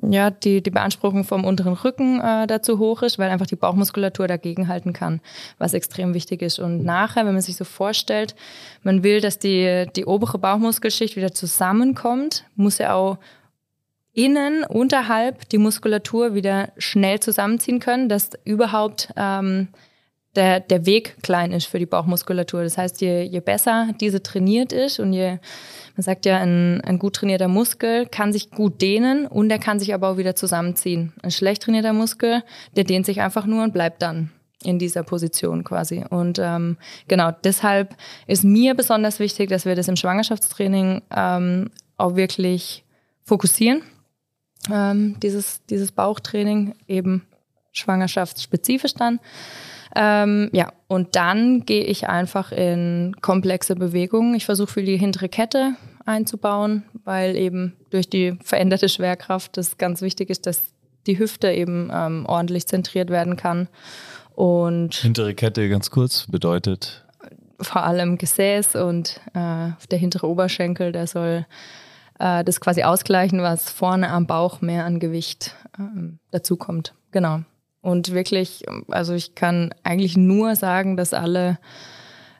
ja, 0.03 0.31
die, 0.31 0.63
die 0.63 0.71
Beanspruchung 0.71 1.25
vom 1.25 1.45
unteren 1.45 1.73
Rücken 1.73 2.21
äh, 2.21 2.47
dazu 2.47 2.79
hoch 2.79 3.03
ist, 3.03 3.19
weil 3.19 3.31
einfach 3.31 3.47
die 3.47 3.57
Bauchmuskulatur 3.57 4.29
dagegen 4.29 4.69
halten 4.69 4.93
kann, 4.93 5.21
was 5.59 5.73
extrem 5.73 6.13
wichtig 6.13 6.43
ist. 6.43 6.59
Und 6.59 6.85
nachher, 6.85 7.25
wenn 7.25 7.33
man 7.33 7.43
sich 7.43 7.57
so 7.57 7.65
vorstellt, 7.65 8.37
man 8.83 9.03
will, 9.03 9.23
dass 9.23 9.39
die, 9.39 9.87
die 9.97 10.05
obere 10.05 10.39
Bauchmuskelschicht 10.39 11.17
wieder 11.17 11.33
zusammenkommt, 11.33 12.45
muss 12.57 12.79
er 12.79 12.95
auch 12.95 13.19
innen, 14.17 14.65
unterhalb 14.65 15.49
die 15.51 15.59
Muskulatur 15.59 16.35
wieder 16.35 16.73
schnell 16.79 17.21
zusammenziehen 17.21 17.81
können, 17.81 18.09
dass 18.09 18.31
überhaupt 18.45 19.13
ähm, 19.15 19.69
der, 20.35 20.61
der 20.61 20.87
Weg 20.87 21.17
klein 21.23 21.53
ist 21.53 21.67
für 21.67 21.79
die 21.79 21.87
Bauchmuskulatur. 21.87 22.63
Das 22.63 22.79
heißt, 22.79 23.03
je, 23.03 23.23
je 23.23 23.41
besser 23.41 23.91
diese 24.01 24.23
trainiert 24.23 24.73
ist 24.73 25.01
und 25.01 25.13
je, 25.13 25.39
man 25.97 26.03
sagt 26.03 26.25
ja, 26.25 26.39
ein, 26.39 26.81
ein 26.81 26.99
gut 26.99 27.17
trainierter 27.17 27.49
Muskel 27.49 28.07
kann 28.07 28.33
sich 28.33 28.51
gut 28.51 28.81
dehnen 28.81 29.27
und 29.27 29.51
er 29.51 29.59
kann 29.59 29.79
sich 29.79 29.93
aber 29.93 30.09
auch 30.09 30.17
wieder 30.17 30.35
zusammenziehen. 30.35 31.13
Ein 31.23 31.31
schlecht 31.31 31.63
trainierter 31.63 31.93
Muskel, 31.93 32.43
der 32.75 32.85
dehnt 32.85 33.05
sich 33.05 33.21
einfach 33.21 33.45
nur 33.45 33.65
und 33.65 33.75
bleibt 33.75 34.01
dann 34.01 34.31
in 34.63 34.79
dieser 34.79 35.03
Position 35.03 35.63
quasi. 35.63 36.05
Und 36.09 36.39
ähm, 36.43 36.79
genau 37.07 37.33
deshalb 37.45 37.95
ist 38.27 38.45
mir 38.45 38.75
besonders 38.75 39.21
wichtig, 39.21 39.51
dass 39.51 39.67
wir 39.67 39.75
das 39.75 39.89
im 39.89 39.97
Schwangerschaftstraining 39.97 41.03
ähm, 41.15 41.71
auch 41.99 42.17
wirklich 42.17 42.83
fokussieren. 43.25 43.83
Ähm, 44.71 45.19
dieses, 45.21 45.65
dieses 45.67 45.93
Bauchtraining 45.93 46.75
eben 46.89 47.27
schwangerschaftsspezifisch 47.73 48.95
dann. 48.95 49.21
Ähm, 49.95 50.51
ja, 50.53 50.73
und 50.89 51.17
dann 51.17 51.65
gehe 51.65 51.85
ich 51.85 52.09
einfach 52.09 52.53
in 52.53 53.17
komplexe 53.21 53.77
Bewegungen. 53.77 54.35
Ich 54.35 54.45
versuche 54.45 54.73
für 54.73 54.83
die 54.83 54.97
hintere 54.97 55.29
Kette 55.29 55.75
einzubauen, 56.05 56.85
weil 57.05 57.37
eben 57.37 57.77
durch 57.91 58.09
die 58.09 58.39
veränderte 58.43 58.89
Schwerkraft 58.89 59.57
das 59.57 59.79
ganz 59.79 60.03
wichtig 60.03 60.31
ist, 60.31 60.47
dass 60.47 60.63
die 61.07 61.19
Hüfte 61.19 61.51
eben 61.53 61.91
ähm, 61.93 62.27
ordentlich 62.27 62.67
zentriert 62.67 63.11
werden 63.11 63.37
kann. 63.37 63.69
Und 64.35 64.97
hintere 64.97 65.35
Kette 65.35 65.69
ganz 65.69 65.91
kurz 65.91 66.27
bedeutet 66.29 67.07
vor 67.61 67.85
allem 67.85 68.19
Gesäß 68.19 68.77
und 68.77 69.21
äh, 69.35 69.71
der 69.91 69.99
hintere 69.99 70.29
Oberschenkel, 70.29 70.93
der 70.93 71.07
soll 71.07 71.47
äh, 72.19 72.45
das 72.45 72.61
quasi 72.61 72.83
ausgleichen, 72.83 73.43
was 73.43 73.71
vorne 73.71 74.11
am 74.11 74.27
Bauch 74.27 74.61
mehr 74.61 74.85
an 74.85 75.01
Gewicht 75.01 75.55
äh, 75.79 75.83
dazukommt. 76.31 76.95
Genau. 77.11 77.41
Und 77.83 78.13
wirklich, 78.13 78.65
also 78.89 79.15
ich 79.15 79.35
kann 79.35 79.73
eigentlich 79.85 80.17
nur 80.17 80.57
sagen, 80.57 80.97
dass 80.97 81.15
alle, 81.15 81.59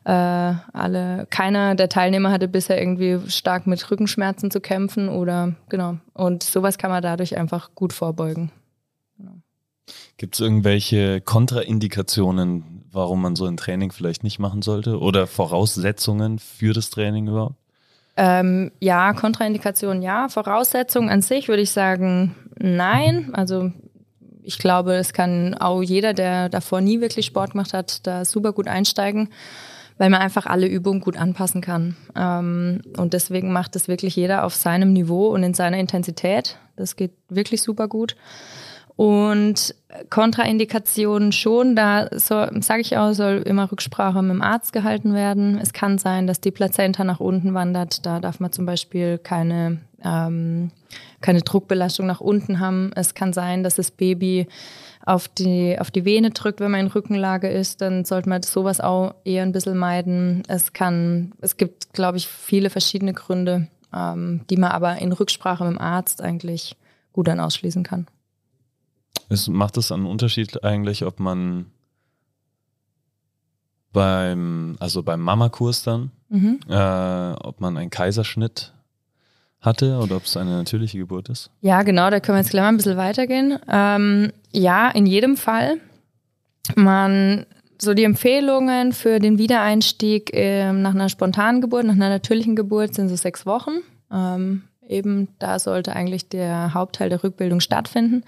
äh, 0.03 0.11
alle, 0.11 1.25
keiner 1.29 1.75
der 1.75 1.89
Teilnehmer 1.89 2.31
hatte 2.31 2.47
bisher 2.47 2.79
irgendwie 2.79 3.19
stark 3.29 3.65
mit 3.65 3.89
Rückenschmerzen 3.89 4.51
zu 4.51 4.59
kämpfen 4.59 5.07
oder 5.07 5.55
genau. 5.69 5.99
Und 6.13 6.43
sowas 6.43 6.77
kann 6.77 6.91
man 6.91 7.01
dadurch 7.01 7.37
einfach 7.37 7.75
gut 7.75 7.93
vorbeugen. 7.93 8.51
Genau. 9.17 9.35
Gibt 10.17 10.35
es 10.35 10.41
irgendwelche 10.41 11.21
Kontraindikationen, 11.21 12.83
warum 12.91 13.21
man 13.21 13.37
so 13.37 13.45
ein 13.45 13.55
Training 13.55 13.93
vielleicht 13.93 14.23
nicht 14.23 14.39
machen 14.39 14.61
sollte? 14.61 14.99
Oder 14.99 15.27
Voraussetzungen 15.27 16.39
für 16.39 16.73
das 16.73 16.89
Training 16.89 17.27
überhaupt? 17.27 17.55
Ähm, 18.17 18.71
ja, 18.79 19.13
Kontraindikationen 19.13 20.01
ja. 20.01 20.27
Voraussetzungen 20.27 21.09
an 21.09 21.21
sich 21.21 21.47
würde 21.47 21.61
ich 21.61 21.71
sagen, 21.71 22.35
nein. 22.57 23.29
Also 23.33 23.71
ich 24.41 24.57
glaube, 24.57 24.95
es 24.95 25.13
kann 25.13 25.53
auch 25.53 25.81
jeder, 25.81 26.13
der 26.13 26.49
davor 26.49 26.81
nie 26.81 26.99
wirklich 26.99 27.27
Sport 27.27 27.51
gemacht 27.51 27.73
hat, 27.73 28.07
da 28.07 28.25
super 28.25 28.53
gut 28.53 28.67
einsteigen, 28.67 29.29
weil 29.97 30.09
man 30.09 30.21
einfach 30.21 30.45
alle 30.45 30.67
Übungen 30.67 31.01
gut 31.01 31.17
anpassen 31.17 31.61
kann. 31.61 31.95
Ähm, 32.15 32.81
und 32.97 33.13
deswegen 33.13 33.51
macht 33.51 33.75
das 33.75 33.87
wirklich 33.87 34.15
jeder 34.15 34.45
auf 34.45 34.55
seinem 34.55 34.93
Niveau 34.93 35.27
und 35.27 35.43
in 35.43 35.53
seiner 35.53 35.77
Intensität. 35.77 36.57
Das 36.75 36.95
geht 36.95 37.11
wirklich 37.29 37.61
super 37.61 37.87
gut. 37.87 38.15
Und 38.97 39.75
Kontraindikationen 40.09 41.31
schon, 41.31 41.75
da 41.75 42.09
sage 42.11 42.81
ich 42.81 42.97
auch, 42.97 43.13
soll 43.13 43.43
immer 43.45 43.71
Rücksprache 43.71 44.21
mit 44.21 44.31
dem 44.31 44.41
Arzt 44.41 44.73
gehalten 44.73 45.13
werden. 45.13 45.59
Es 45.61 45.71
kann 45.71 45.97
sein, 45.97 46.27
dass 46.27 46.41
die 46.41 46.51
Plazenta 46.51 47.03
nach 47.03 47.19
unten 47.19 47.53
wandert. 47.53 48.05
Da 48.05 48.19
darf 48.19 48.39
man 48.39 48.51
zum 48.51 48.65
Beispiel 48.65 49.19
keine 49.19 49.77
ähm, 50.03 50.71
keine 51.21 51.41
Druckbelastung 51.41 52.05
nach 52.05 52.21
unten 52.21 52.59
haben. 52.59 52.91
Es 52.95 53.13
kann 53.13 53.33
sein, 53.33 53.63
dass 53.63 53.75
das 53.75 53.91
Baby 53.91 54.47
auf 55.05 55.27
die, 55.27 55.77
auf 55.79 55.89
die 55.89 56.05
Vene 56.05 56.31
drückt, 56.31 56.59
wenn 56.59 56.71
man 56.71 56.81
in 56.81 56.87
Rückenlage 56.87 57.47
ist, 57.47 57.81
dann 57.81 58.03
sollte 58.03 58.27
man 58.27 58.43
sowas 58.43 58.81
auch 58.81 59.15
eher 59.23 59.43
ein 59.43 59.53
bisschen 59.53 59.77
meiden. 59.77 60.43
Es 60.47 60.73
kann, 60.73 61.31
es 61.39 61.55
gibt, 61.55 61.93
glaube 61.93 62.17
ich, 62.17 62.27
viele 62.27 62.69
verschiedene 62.69 63.13
Gründe, 63.13 63.67
ähm, 63.95 64.41
die 64.49 64.57
man 64.57 64.71
aber 64.71 64.97
in 64.97 65.13
Rücksprache 65.13 65.63
mit 65.63 65.73
dem 65.73 65.81
Arzt 65.81 66.21
eigentlich 66.21 66.75
gut 67.13 67.27
dann 67.29 67.39
ausschließen 67.39 67.83
kann. 67.83 68.07
Es 69.29 69.47
macht 69.47 69.77
es 69.77 69.91
einen 69.91 70.05
Unterschied 70.05 70.63
eigentlich, 70.63 71.05
ob 71.05 71.19
man 71.19 71.67
beim, 73.93 74.75
also 74.79 75.03
beim 75.03 75.21
Mamakurs 75.21 75.83
dann, 75.83 76.11
mhm. 76.29 76.59
äh, 76.69 77.31
ob 77.33 77.61
man 77.61 77.77
einen 77.77 77.89
Kaiserschnitt 77.89 78.73
hatte 79.59 79.97
oder 79.97 80.17
ob 80.17 80.25
es 80.25 80.37
eine 80.37 80.51
natürliche 80.51 80.97
Geburt 80.97 81.29
ist? 81.29 81.49
Ja, 81.61 81.83
genau, 81.83 82.09
da 82.09 82.19
können 82.19 82.37
wir 82.37 82.41
jetzt 82.41 82.51
gleich 82.51 82.61
mal 82.61 82.69
ein 82.69 82.77
bisschen 82.77 82.97
weitergehen. 82.97 83.59
Ähm, 83.67 84.31
ja, 84.51 84.89
in 84.89 85.05
jedem 85.05 85.37
Fall. 85.37 85.77
Man, 86.75 87.45
so 87.81 87.93
die 87.93 88.03
Empfehlungen 88.03 88.93
für 88.93 89.19
den 89.19 89.37
Wiedereinstieg 89.37 90.33
äh, 90.33 90.71
nach 90.73 90.93
einer 90.93 91.09
spontanen 91.09 91.61
Geburt, 91.61 91.85
nach 91.85 91.93
einer 91.93 92.09
natürlichen 92.09 92.55
Geburt 92.55 92.93
sind 92.93 93.09
so 93.09 93.15
sechs 93.15 93.45
Wochen. 93.45 93.79
Ähm, 94.11 94.63
eben 94.87 95.29
da 95.39 95.59
sollte 95.59 95.93
eigentlich 95.93 96.29
der 96.29 96.73
Hauptteil 96.73 97.09
der 97.09 97.23
Rückbildung 97.23 97.59
stattfinden. 97.59 98.23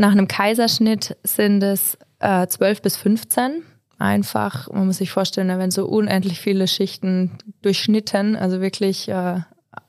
Nach 0.00 0.12
einem 0.12 0.28
Kaiserschnitt 0.28 1.14
sind 1.24 1.62
es 1.62 1.98
äh, 2.20 2.46
12 2.46 2.80
bis 2.80 2.96
15. 2.96 3.62
Einfach, 3.98 4.72
man 4.72 4.86
muss 4.86 4.96
sich 4.96 5.10
vorstellen, 5.10 5.48
da 5.48 5.58
werden 5.58 5.70
so 5.70 5.86
unendlich 5.86 6.40
viele 6.40 6.68
Schichten 6.68 7.36
durchschnitten, 7.60 8.34
also 8.34 8.62
wirklich 8.62 9.10
äh, 9.10 9.40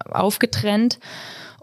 aufgetrennt. 0.04 1.00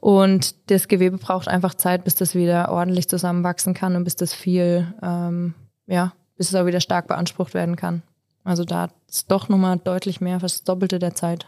Und 0.00 0.70
das 0.70 0.88
Gewebe 0.88 1.18
braucht 1.18 1.46
einfach 1.46 1.74
Zeit, 1.74 2.04
bis 2.04 2.14
das 2.14 2.34
wieder 2.34 2.72
ordentlich 2.72 3.06
zusammenwachsen 3.06 3.74
kann 3.74 3.96
und 3.96 4.04
bis 4.04 4.16
das 4.16 4.32
viel, 4.32 4.94
ähm, 5.02 5.52
ja, 5.86 6.14
bis 6.38 6.48
es 6.48 6.54
auch 6.54 6.64
wieder 6.64 6.80
stark 6.80 7.06
beansprucht 7.06 7.52
werden 7.52 7.76
kann. 7.76 8.02
Also 8.44 8.64
da 8.64 8.88
ist 9.10 9.30
doch 9.30 9.50
nochmal 9.50 9.76
deutlich 9.76 10.22
mehr, 10.22 10.40
fast 10.40 10.60
das 10.60 10.64
Doppelte 10.64 10.98
der 10.98 11.14
Zeit. 11.14 11.46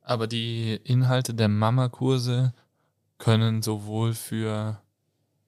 Aber 0.00 0.28
die 0.28 0.78
Inhalte 0.84 1.34
der 1.34 1.48
Mama-Kurse 1.48 2.52
können 3.18 3.62
sowohl 3.62 4.12
für 4.12 4.78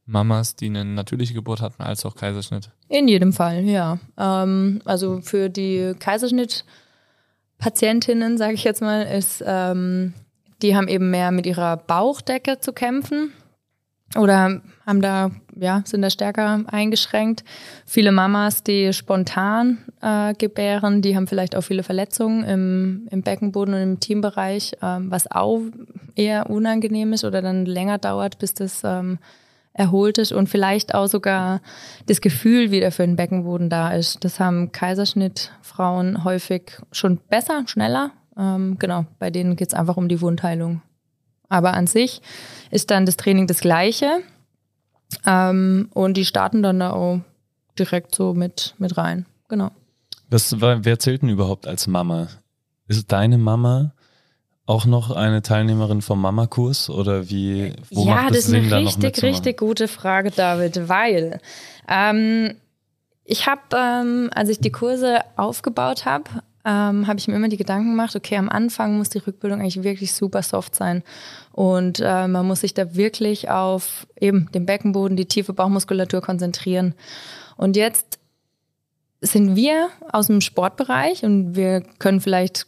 Mamas, 0.06 0.56
die 0.56 0.66
eine 0.66 0.84
natürliche 0.84 1.32
Geburt 1.34 1.60
hatten, 1.60 1.82
als 1.82 2.06
auch 2.06 2.14
Kaiserschnitt. 2.14 2.70
In 2.88 3.08
jedem 3.08 3.32
Fall, 3.32 3.64
ja. 3.64 3.98
Ähm, 4.16 4.80
also 4.84 5.20
für 5.20 5.48
die 5.48 5.94
Kaiserschnitt-Patientinnen, 5.98 8.38
sage 8.38 8.54
ich 8.54 8.62
jetzt 8.64 8.82
mal, 8.82 9.02
ist, 9.02 9.42
ähm, 9.44 10.14
die 10.62 10.76
haben 10.76 10.88
eben 10.88 11.10
mehr 11.10 11.32
mit 11.32 11.46
ihrer 11.46 11.76
Bauchdecke 11.76 12.60
zu 12.60 12.72
kämpfen 12.72 13.32
oder 14.16 14.62
haben 14.86 15.02
da, 15.02 15.32
ja, 15.56 15.82
sind 15.84 16.02
da 16.02 16.10
stärker 16.10 16.62
eingeschränkt. 16.68 17.42
Viele 17.84 18.12
Mamas, 18.12 18.62
die 18.62 18.92
spontan 18.92 19.78
äh, 20.00 20.32
gebären, 20.34 21.02
die 21.02 21.16
haben 21.16 21.26
vielleicht 21.26 21.56
auch 21.56 21.62
viele 21.62 21.82
Verletzungen 21.82 22.44
im, 22.44 23.08
im 23.10 23.22
Beckenboden 23.22 23.74
und 23.74 23.82
im 23.82 24.00
Teambereich, 24.00 24.76
ähm, 24.80 25.10
was 25.10 25.28
auch 25.30 25.60
eher 26.14 26.48
unangenehm 26.48 27.12
ist 27.12 27.24
oder 27.24 27.42
dann 27.42 27.66
länger 27.66 27.98
dauert, 27.98 28.38
bis 28.38 28.54
das 28.54 28.82
erholt 29.76 30.18
ist 30.18 30.32
und 30.32 30.48
vielleicht 30.48 30.94
auch 30.94 31.06
sogar 31.06 31.60
das 32.06 32.20
Gefühl 32.20 32.70
wieder 32.70 32.90
für 32.90 33.06
den 33.06 33.16
Beckenboden 33.16 33.68
da 33.68 33.90
ist. 33.92 34.24
Das 34.24 34.40
haben 34.40 34.72
Kaiserschnittfrauen 34.72 36.24
häufig 36.24 36.80
schon 36.92 37.18
besser, 37.18 37.64
schneller. 37.66 38.12
Ähm, 38.36 38.78
genau, 38.78 39.06
bei 39.18 39.30
denen 39.30 39.56
geht 39.56 39.68
es 39.68 39.74
einfach 39.74 39.96
um 39.96 40.08
die 40.08 40.20
Wundheilung. 40.20 40.82
Aber 41.48 41.74
an 41.74 41.86
sich 41.86 42.22
ist 42.70 42.90
dann 42.90 43.06
das 43.06 43.16
Training 43.16 43.46
das 43.46 43.60
gleiche. 43.60 44.20
Ähm, 45.24 45.90
und 45.94 46.16
die 46.16 46.24
starten 46.24 46.62
dann 46.62 46.80
da 46.80 46.92
auch 46.92 47.20
direkt 47.78 48.14
so 48.14 48.34
mit, 48.34 48.74
mit 48.78 48.96
rein. 48.96 49.26
Genau. 49.48 49.70
Was, 50.28 50.60
wer 50.60 50.98
zählt 50.98 51.22
denn 51.22 51.28
überhaupt 51.28 51.66
als 51.66 51.86
Mama? 51.86 52.28
Ist 52.88 53.12
deine 53.12 53.38
Mama 53.38 53.92
auch 54.66 54.84
noch 54.84 55.12
eine 55.12 55.42
Teilnehmerin 55.42 56.02
vom 56.02 56.20
Mama-Kurs 56.20 56.90
oder 56.90 57.30
wie? 57.30 57.72
Wo 57.90 58.04
ja, 58.04 58.28
das 58.28 58.38
ist 58.38 58.46
Sinn, 58.46 58.72
eine 58.72 58.84
richtig, 58.84 59.22
richtig 59.22 59.58
gute 59.58 59.86
Frage, 59.88 60.32
David, 60.32 60.88
weil 60.88 61.40
ähm, 61.88 62.54
ich 63.24 63.46
habe, 63.46 63.60
ähm, 63.76 64.30
als 64.34 64.48
ich 64.48 64.58
die 64.58 64.72
Kurse 64.72 65.20
aufgebaut 65.36 66.04
habe, 66.04 66.24
ähm, 66.64 67.06
habe 67.06 67.18
ich 67.18 67.28
mir 67.28 67.36
immer 67.36 67.48
die 67.48 67.56
Gedanken 67.56 67.90
gemacht, 67.90 68.16
okay, 68.16 68.36
am 68.36 68.48
Anfang 68.48 68.98
muss 68.98 69.08
die 69.08 69.18
Rückbildung 69.18 69.60
eigentlich 69.60 69.84
wirklich 69.84 70.12
super 70.12 70.42
soft 70.42 70.74
sein. 70.74 71.04
Und 71.52 72.00
äh, 72.00 72.26
man 72.26 72.46
muss 72.46 72.62
sich 72.62 72.74
da 72.74 72.96
wirklich 72.96 73.48
auf 73.48 74.08
eben 74.20 74.50
den 74.52 74.66
Beckenboden, 74.66 75.16
die 75.16 75.26
tiefe 75.26 75.52
Bauchmuskulatur 75.52 76.20
konzentrieren. 76.20 76.94
Und 77.56 77.76
jetzt 77.76 78.18
sind 79.20 79.54
wir 79.54 79.88
aus 80.10 80.26
dem 80.26 80.40
Sportbereich 80.40 81.24
und 81.24 81.54
wir 81.54 81.82
können 81.98 82.20
vielleicht 82.20 82.66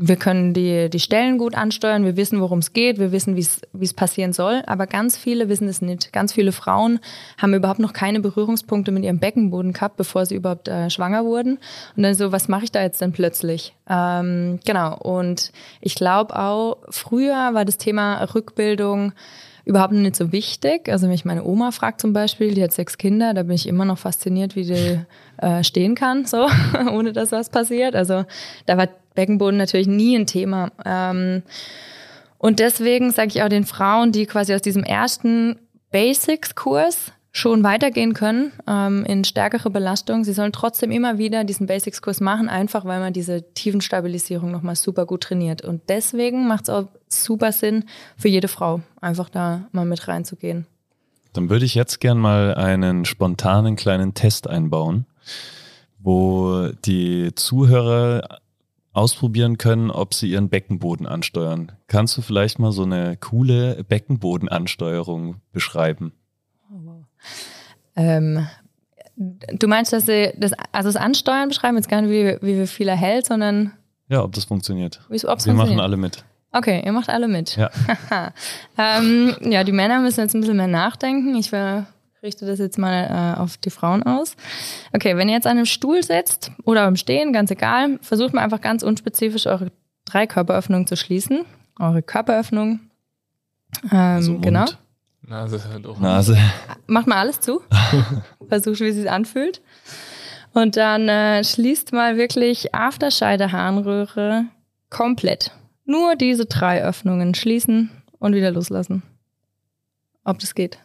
wir 0.00 0.14
können 0.14 0.54
die, 0.54 0.88
die 0.88 1.00
Stellen 1.00 1.38
gut 1.38 1.56
ansteuern, 1.56 2.04
wir 2.04 2.16
wissen, 2.16 2.40
worum 2.40 2.60
es 2.60 2.72
geht, 2.72 3.00
wir 3.00 3.10
wissen, 3.10 3.34
wie 3.34 3.84
es 3.84 3.94
passieren 3.94 4.32
soll, 4.32 4.62
aber 4.66 4.86
ganz 4.86 5.16
viele 5.16 5.48
wissen 5.48 5.66
es 5.66 5.82
nicht. 5.82 6.12
Ganz 6.12 6.32
viele 6.32 6.52
Frauen 6.52 7.00
haben 7.36 7.52
überhaupt 7.52 7.80
noch 7.80 7.92
keine 7.92 8.20
Berührungspunkte 8.20 8.92
mit 8.92 9.02
ihrem 9.02 9.18
Beckenboden 9.18 9.72
gehabt, 9.72 9.96
bevor 9.96 10.24
sie 10.24 10.36
überhaupt 10.36 10.68
äh, 10.68 10.88
schwanger 10.88 11.24
wurden. 11.24 11.58
Und 11.96 12.04
dann 12.04 12.14
so, 12.14 12.30
was 12.30 12.46
mache 12.46 12.64
ich 12.64 12.72
da 12.72 12.80
jetzt 12.80 13.00
denn 13.00 13.10
plötzlich? 13.10 13.74
Ähm, 13.90 14.60
genau, 14.64 14.96
und 14.96 15.50
ich 15.80 15.96
glaube 15.96 16.38
auch, 16.38 16.76
früher 16.90 17.54
war 17.54 17.64
das 17.64 17.76
Thema 17.76 18.22
Rückbildung 18.34 19.12
überhaupt 19.68 19.92
nicht 19.92 20.16
so 20.16 20.32
wichtig. 20.32 20.88
Also 20.88 21.04
wenn 21.04 21.10
mich 21.10 21.26
meine 21.26 21.44
Oma 21.44 21.72
fragt 21.72 22.00
zum 22.00 22.14
Beispiel, 22.14 22.54
die 22.54 22.62
hat 22.62 22.72
sechs 22.72 22.96
Kinder, 22.96 23.34
da 23.34 23.42
bin 23.42 23.54
ich 23.54 23.68
immer 23.68 23.84
noch 23.84 23.98
fasziniert, 23.98 24.56
wie 24.56 24.64
die 24.64 24.98
äh, 25.36 25.62
stehen 25.62 25.94
kann, 25.94 26.24
so, 26.24 26.48
ohne 26.90 27.12
dass 27.12 27.32
was 27.32 27.50
passiert. 27.50 27.94
Also 27.94 28.24
da 28.64 28.78
war 28.78 28.88
Beckenboden 29.14 29.58
natürlich 29.58 29.86
nie 29.86 30.16
ein 30.16 30.26
Thema. 30.26 30.72
Ähm, 30.86 31.42
und 32.38 32.60
deswegen 32.60 33.10
sage 33.10 33.28
ich 33.28 33.42
auch 33.42 33.48
den 33.50 33.66
Frauen, 33.66 34.10
die 34.10 34.24
quasi 34.24 34.54
aus 34.54 34.62
diesem 34.62 34.84
ersten 34.84 35.58
Basics-Kurs 35.90 37.12
schon 37.30 37.62
weitergehen 37.62 38.14
können 38.14 38.52
ähm, 38.66 39.04
in 39.04 39.24
stärkere 39.24 39.70
Belastung. 39.70 40.24
Sie 40.24 40.32
sollen 40.32 40.52
trotzdem 40.52 40.90
immer 40.90 41.18
wieder 41.18 41.44
diesen 41.44 41.66
Basics-Kurs 41.66 42.20
machen, 42.20 42.48
einfach 42.48 42.84
weil 42.84 43.00
man 43.00 43.12
diese 43.12 43.52
Tiefenstabilisierung 43.54 44.50
nochmal 44.50 44.76
super 44.76 45.06
gut 45.06 45.22
trainiert. 45.22 45.62
Und 45.62 45.82
deswegen 45.88 46.48
macht 46.48 46.64
es 46.64 46.70
auch 46.70 46.88
super 47.08 47.52
Sinn 47.52 47.84
für 48.16 48.28
jede 48.28 48.48
Frau, 48.48 48.80
einfach 49.00 49.28
da 49.28 49.68
mal 49.72 49.84
mit 49.84 50.08
reinzugehen. 50.08 50.66
Dann 51.32 51.50
würde 51.50 51.66
ich 51.66 51.74
jetzt 51.74 52.00
gern 52.00 52.18
mal 52.18 52.54
einen 52.54 53.04
spontanen 53.04 53.76
kleinen 53.76 54.14
Test 54.14 54.48
einbauen, 54.48 55.06
wo 55.98 56.68
die 56.84 57.34
Zuhörer 57.34 58.40
ausprobieren 58.92 59.58
können, 59.58 59.90
ob 59.90 60.14
sie 60.14 60.30
ihren 60.30 60.48
Beckenboden 60.48 61.06
ansteuern. 61.06 61.72
Kannst 61.86 62.16
du 62.16 62.22
vielleicht 62.22 62.58
mal 62.58 62.72
so 62.72 62.82
eine 62.82 63.16
coole 63.16 63.84
Beckenbodenansteuerung 63.84 65.36
beschreiben? 65.52 66.12
Ähm, 67.96 68.46
du 69.16 69.66
meinst, 69.66 69.92
dass 69.92 70.06
sie 70.06 70.32
das, 70.36 70.52
also 70.72 70.88
das 70.88 70.96
Ansteuern 70.96 71.48
beschreiben, 71.48 71.76
jetzt 71.76 71.88
gar 71.88 72.02
nicht, 72.02 72.10
wie, 72.10 72.38
wie 72.46 72.66
viel 72.66 72.88
er 72.88 72.96
hält, 72.96 73.26
sondern. 73.26 73.72
Ja, 74.08 74.22
ob 74.22 74.32
das 74.32 74.44
funktioniert. 74.44 75.00
Wir 75.08 75.20
funktioniert. 75.20 75.66
machen 75.68 75.80
alle 75.80 75.96
mit. 75.96 76.24
Okay, 76.52 76.82
ihr 76.84 76.92
macht 76.92 77.10
alle 77.10 77.28
mit. 77.28 77.56
Ja. 77.56 77.70
ähm, 78.78 79.36
ja, 79.42 79.64
die 79.64 79.72
Männer 79.72 80.00
müssen 80.00 80.20
jetzt 80.20 80.34
ein 80.34 80.40
bisschen 80.40 80.56
mehr 80.56 80.66
nachdenken. 80.66 81.34
Ich 81.34 81.52
richte 82.22 82.46
das 82.46 82.58
jetzt 82.58 82.78
mal 82.78 83.34
äh, 83.36 83.40
auf 83.40 83.58
die 83.58 83.70
Frauen 83.70 84.02
aus. 84.02 84.34
Okay, 84.94 85.16
wenn 85.16 85.28
ihr 85.28 85.34
jetzt 85.34 85.46
an 85.46 85.58
einem 85.58 85.66
Stuhl 85.66 86.02
sitzt 86.02 86.50
oder 86.64 86.82
am 86.82 86.96
Stehen, 86.96 87.32
ganz 87.32 87.50
egal, 87.50 87.98
versucht 88.00 88.32
mal 88.32 88.42
einfach 88.42 88.62
ganz 88.62 88.82
unspezifisch 88.82 89.46
eure 89.46 89.70
drei 90.06 90.26
Körperöffnungen 90.26 90.86
zu 90.86 90.96
schließen. 90.96 91.44
Eure 91.78 92.02
Körperöffnung. 92.02 92.80
Ähm, 93.84 93.98
also 93.98 94.38
genau. 94.38 94.64
Nase 95.28 95.62
halt 95.68 95.86
auch. 95.86 96.00
Nase. 96.00 96.38
Macht 96.86 97.06
mal 97.06 97.18
alles 97.18 97.40
zu. 97.40 97.60
Versucht, 98.48 98.80
wie 98.80 98.88
es 98.88 98.96
sich 98.96 99.10
anfühlt. 99.10 99.60
Und 100.54 100.76
dann 100.76 101.08
äh, 101.08 101.44
schließt 101.44 101.92
mal 101.92 102.16
wirklich 102.16 102.74
Afterscheide 102.74 103.52
Harnröhre 103.52 104.46
komplett. 104.88 105.52
Nur 105.84 106.16
diese 106.16 106.46
drei 106.46 106.82
Öffnungen 106.82 107.34
schließen 107.34 107.90
und 108.18 108.34
wieder 108.34 108.50
loslassen. 108.50 109.02
Ob 110.24 110.38
das 110.38 110.54
geht. 110.54 110.78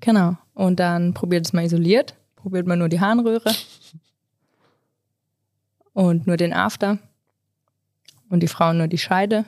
Genau. 0.00 0.38
Und 0.54 0.80
dann 0.80 1.12
probiert 1.12 1.44
es 1.44 1.52
mal 1.52 1.64
isoliert. 1.64 2.14
Probiert 2.36 2.66
mal 2.66 2.76
nur 2.76 2.88
die 2.88 3.00
Harnröhre. 3.00 3.54
Und 5.92 6.26
nur 6.26 6.38
den 6.38 6.54
After. 6.54 6.98
Und 8.30 8.40
die 8.40 8.48
Frauen 8.48 8.78
nur 8.78 8.88
die 8.88 8.98
Scheide. 8.98 9.44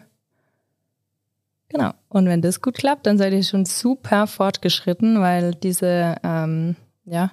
Genau. 1.70 1.92
Und 2.08 2.26
wenn 2.26 2.42
das 2.42 2.60
gut 2.60 2.74
klappt, 2.74 3.06
dann 3.06 3.16
seid 3.16 3.32
ihr 3.32 3.42
schon 3.42 3.64
super 3.64 4.26
fortgeschritten, 4.26 5.20
weil 5.20 5.54
diese 5.54 6.16
ähm, 6.22 6.76
ja, 7.04 7.30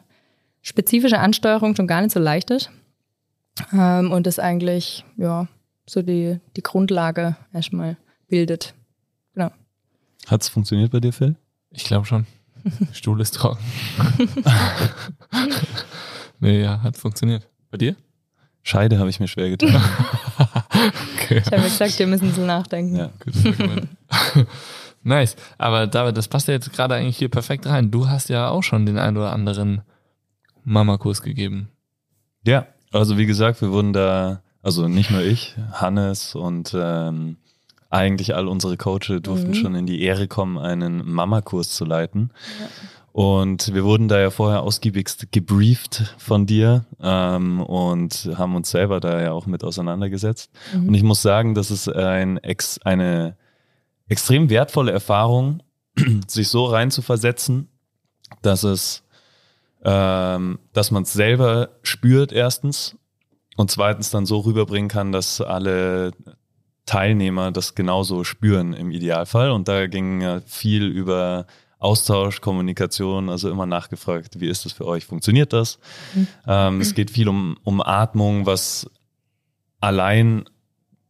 spezifische 0.61 1.19
Ansteuerung 1.19 1.75
schon 1.75 1.87
gar 1.87 2.01
nicht 2.01 2.13
so 2.13 2.19
leicht 2.19 2.51
ist. 2.51 2.69
Ähm, 3.73 4.11
und 4.11 4.27
das 4.27 4.37
eigentlich 4.37 5.03
ja 5.17 5.47
so 5.89 6.03
die, 6.03 6.39
die 6.55 6.61
Grundlage 6.61 7.35
erstmal 7.51 7.97
bildet. 8.27 8.75
Genau. 9.33 9.49
Hat 10.27 10.43
es 10.43 10.49
funktioniert 10.49 10.91
bei 10.91 10.99
dir, 10.99 11.13
Phil? 11.13 11.35
Ich 11.71 11.85
glaube 11.85 12.05
schon. 12.05 12.27
Stuhl 12.91 13.19
ist 13.21 13.33
trocken. 13.33 13.63
nee, 16.39 16.61
ja, 16.61 16.83
hat 16.83 16.95
funktioniert. 16.95 17.47
Bei 17.71 17.77
dir? 17.77 17.95
Scheide 18.67 18.99
habe 18.99 19.09
ich 19.09 19.21
mir 19.21 19.29
schwer 19.29 19.49
getan. 19.49 19.73
okay. 21.15 21.41
Ich 21.45 21.51
habe 21.53 21.63
gesagt, 21.63 21.97
wir 21.99 22.07
müssen 22.07 22.33
so 22.33 22.41
nachdenken. 22.41 22.97
Ja, 22.97 23.11
gut. 23.23 23.33
nice. 25.03 25.37
Aber 25.57 25.87
David, 25.87 26.17
das 26.17 26.27
passt 26.27 26.49
ja 26.49 26.55
jetzt 26.55 26.73
gerade 26.73 26.95
eigentlich 26.95 27.15
hier 27.15 27.29
perfekt 27.29 27.65
rein. 27.65 27.91
Du 27.91 28.09
hast 28.09 28.27
ja 28.27 28.49
auch 28.49 28.63
schon 28.63 28.85
den 28.85 28.97
ein 28.97 29.15
oder 29.15 29.31
anderen 29.31 29.83
Mama-Kurs 30.65 31.21
gegeben. 31.21 31.69
Ja, 32.43 32.67
also 32.91 33.17
wie 33.17 33.25
gesagt, 33.25 33.61
wir 33.61 33.71
wurden 33.71 33.93
da, 33.93 34.41
also 34.61 34.89
nicht 34.89 35.11
nur 35.11 35.21
ich, 35.21 35.55
Hannes 35.71 36.35
und 36.35 36.75
ähm, 36.77 37.37
eigentlich 37.89 38.35
all 38.35 38.49
unsere 38.49 38.75
Coaches 38.75 39.21
durften 39.21 39.51
mhm. 39.51 39.55
schon 39.55 39.75
in 39.75 39.85
die 39.85 40.01
Ehre 40.01 40.27
kommen, 40.27 40.57
einen 40.57 41.09
Mama-Kurs 41.09 41.69
zu 41.69 41.85
leiten. 41.85 42.31
Ja. 42.59 42.67
Und 43.17 43.73
wir 43.73 43.83
wurden 43.83 44.07
da 44.07 44.19
ja 44.19 44.29
vorher 44.29 44.61
ausgiebigst 44.61 45.31
gebrieft 45.31 46.13
von 46.19 46.45
dir 46.45 46.85
ähm, 47.01 47.61
und 47.61 48.29
haben 48.35 48.55
uns 48.55 48.69
selber 48.69 48.99
da 48.99 49.19
ja 49.19 49.31
auch 49.31 49.47
mit 49.47 49.63
auseinandergesetzt. 49.63 50.51
Mhm. 50.71 50.89
Und 50.89 50.93
ich 50.93 51.01
muss 51.01 51.23
sagen, 51.23 51.55
das 51.55 51.71
ist 51.71 51.89
ein 51.89 52.37
ex, 52.37 52.77
eine 52.83 53.35
extrem 54.07 54.51
wertvolle 54.51 54.91
Erfahrung, 54.91 55.63
sich 56.27 56.47
so 56.49 56.65
rein 56.65 56.91
zu 56.91 57.01
versetzen, 57.01 57.69
dass 58.43 58.61
es, 58.61 59.03
ähm, 59.83 60.59
dass 60.73 60.91
man 60.91 61.01
es 61.01 61.13
selber 61.13 61.69
spürt 61.81 62.31
erstens 62.31 62.97
und 63.55 63.71
zweitens 63.71 64.11
dann 64.11 64.27
so 64.27 64.41
rüberbringen 64.41 64.89
kann, 64.89 65.11
dass 65.11 65.41
alle 65.41 66.11
Teilnehmer 66.85 67.51
das 67.51 67.73
genauso 67.73 68.23
spüren 68.23 68.73
im 68.73 68.91
Idealfall. 68.91 69.49
Und 69.49 69.67
da 69.67 69.87
ging 69.87 70.21
ja 70.21 70.39
viel 70.41 70.85
über 70.85 71.47
Austausch, 71.79 72.41
Kommunikation, 72.41 73.29
also 73.29 73.49
immer 73.49 73.65
nachgefragt, 73.65 74.39
wie 74.39 74.47
ist 74.47 74.65
das 74.65 74.73
für 74.73 74.85
euch? 74.85 75.05
Funktioniert 75.05 75.53
das? 75.53 75.79
Mhm. 76.13 76.27
Ähm, 76.47 76.81
es 76.81 76.95
geht 76.95 77.11
viel 77.11 77.29
um, 77.29 77.57
um 77.63 77.81
Atmung, 77.81 78.45
was 78.45 78.89
allein 79.79 80.45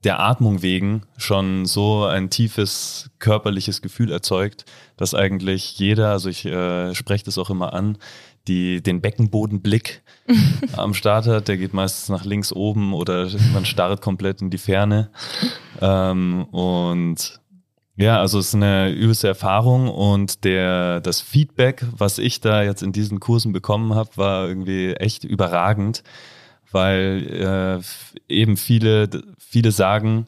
der 0.04 0.20
Atmung 0.20 0.62
wegen 0.62 1.04
schon 1.18 1.66
so 1.66 2.06
ein 2.06 2.30
tiefes 2.30 3.10
körperliches 3.20 3.82
Gefühl 3.82 4.12
erzeugt, 4.12 4.66
dass 4.96 5.14
eigentlich 5.14 5.80
jeder, 5.80 6.12
also 6.12 6.30
ich 6.30 6.46
äh, 6.46 6.94
spreche 6.94 7.26
das 7.26 7.38
auch 7.38 7.50
immer 7.50 7.74
an, 7.74 7.98
die, 8.48 8.82
den 8.82 9.02
Beckenbodenblick 9.02 10.02
am 10.78 10.94
Start 10.94 11.28
hat. 11.28 11.48
Der 11.48 11.58
geht 11.58 11.74
meistens 11.74 12.10
nach 12.10 12.26
links 12.26 12.54
oben 12.54 12.94
oder 12.94 13.30
man 13.54 13.66
starrt 13.66 14.02
komplett 14.02 14.42
in 14.42 14.50
die 14.50 14.58
Ferne. 14.58 15.10
Ähm, 15.82 16.46
und 16.52 17.40
ja, 17.98 18.20
also 18.20 18.38
es 18.38 18.50
ist 18.50 18.56
eine 18.56 18.92
übelste 18.92 19.28
Erfahrung 19.28 19.90
und 19.90 20.44
der, 20.44 21.02
das 21.02 21.20
Feedback, 21.20 21.84
was 21.98 22.20
ich 22.20 22.40
da 22.42 22.62
jetzt 22.62 22.84
in 22.84 22.92
diesen 22.92 23.20
Kursen 23.20 23.54
bekommen 23.54 23.96
habe, 23.96 24.12
war 24.16 24.48
irgendwie 24.48 24.94
echt 24.94 25.24
überragend, 25.24 26.04
weil 26.72 27.82
äh, 28.30 28.32
eben 28.32 28.56
viele, 28.56 29.10
viele 29.40 29.72
sagen, 29.72 30.28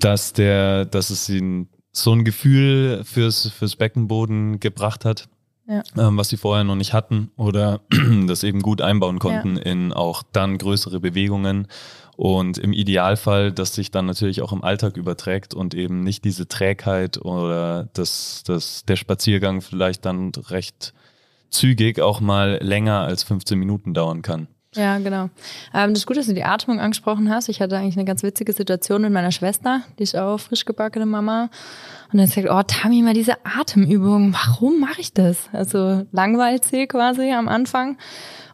dass 0.00 0.32
der, 0.32 0.86
dass 0.86 1.10
es 1.10 1.28
ihnen 1.28 1.68
so 1.92 2.12
ein 2.12 2.24
Gefühl 2.24 3.02
fürs, 3.04 3.48
fürs 3.48 3.76
Beckenboden 3.76 4.58
gebracht 4.58 5.04
hat, 5.04 5.28
ja. 5.68 5.84
ähm, 5.96 6.16
was 6.16 6.30
sie 6.30 6.36
vorher 6.36 6.64
noch 6.64 6.74
nicht 6.74 6.92
hatten 6.92 7.30
oder 7.36 7.80
das 8.26 8.42
eben 8.42 8.60
gut 8.60 8.82
einbauen 8.82 9.20
konnten 9.20 9.56
ja. 9.56 9.62
in 9.62 9.92
auch 9.92 10.24
dann 10.32 10.58
größere 10.58 10.98
Bewegungen 10.98 11.68
und 12.16 12.56
im 12.56 12.72
Idealfall, 12.72 13.52
dass 13.52 13.74
sich 13.74 13.90
dann 13.90 14.06
natürlich 14.06 14.40
auch 14.42 14.52
im 14.52 14.64
Alltag 14.64 14.96
überträgt 14.96 15.54
und 15.54 15.74
eben 15.74 16.00
nicht 16.00 16.24
diese 16.24 16.48
Trägheit 16.48 17.18
oder 17.18 17.88
das, 17.92 18.42
das, 18.46 18.84
der 18.86 18.96
Spaziergang 18.96 19.60
vielleicht 19.60 20.06
dann 20.06 20.32
recht 20.48 20.94
zügig 21.50 22.00
auch 22.00 22.20
mal 22.20 22.58
länger 22.62 23.00
als 23.00 23.22
15 23.22 23.58
Minuten 23.58 23.94
dauern 23.94 24.22
kann. 24.22 24.48
Ja, 24.74 24.98
genau. 24.98 25.30
Ähm, 25.72 25.90
das 25.90 26.00
ist 26.00 26.06
gut, 26.06 26.16
dass 26.18 26.26
du 26.26 26.34
die 26.34 26.44
Atmung 26.44 26.80
angesprochen 26.80 27.30
hast. 27.30 27.48
Ich 27.48 27.60
hatte 27.60 27.78
eigentlich 27.78 27.96
eine 27.96 28.04
ganz 28.04 28.22
witzige 28.22 28.52
Situation 28.52 29.02
mit 29.02 29.12
meiner 29.12 29.32
Schwester, 29.32 29.82
die 29.98 30.02
ist 30.02 30.16
auch 30.16 30.38
frisch 30.38 30.66
gebackene 30.66 31.06
Mama. 31.06 31.48
Und 32.12 32.18
dann 32.18 32.26
sagt, 32.26 32.48
oh, 32.50 32.62
Tami, 32.62 33.02
mal 33.02 33.14
diese 33.14 33.34
Atemübung, 33.44 34.34
warum 34.34 34.80
mache 34.80 35.00
ich 35.00 35.12
das? 35.12 35.48
Also 35.52 36.04
langweilt 36.12 36.64
sie 36.64 36.86
quasi 36.86 37.32
am 37.32 37.48
Anfang. 37.48 37.96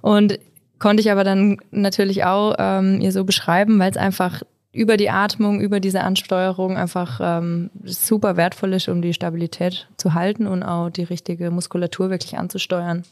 Und 0.01 0.39
konnte 0.83 1.01
ich 1.01 1.13
aber 1.13 1.23
dann 1.23 1.59
natürlich 1.71 2.25
auch 2.25 2.57
ähm, 2.59 3.01
ihr 3.01 3.13
so 3.13 3.23
beschreiben, 3.23 3.79
weil 3.79 3.93
es 3.93 3.97
einfach 3.97 4.43
über 4.73 4.97
die 4.97 5.11
Atmung, 5.11 5.61
über 5.61 5.79
diese 5.79 6.01
Ansteuerung 6.01 6.77
einfach 6.77 7.21
ähm, 7.23 7.71
super 7.85 8.37
wertvoll 8.37 8.73
ist, 8.73 8.89
um 8.89 9.01
die 9.01 9.15
Stabilität 9.15 9.87
zu 9.97 10.15
halten 10.15 10.49
und 10.49 10.65
auch 10.65 10.91
die 10.91 11.05
richtige 11.05 11.53
Muskulatur 11.53 12.11
wirklich 12.11 12.37
anzusteuern. 12.37 13.05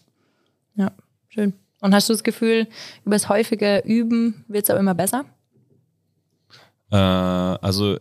Ja, 0.75 0.91
schön. 1.29 1.53
Und 1.81 1.95
hast 1.95 2.09
du 2.09 2.12
das 2.12 2.25
Gefühl, 2.25 2.66
über 3.05 3.14
das 3.14 3.29
häufige 3.29 3.85
Üben 3.85 4.45
wird 4.49 4.64
es 4.64 4.71
auch 4.75 4.79
immer 4.79 4.97
besser? 4.97 5.25
Äh, 6.91 6.97
also 6.97 7.99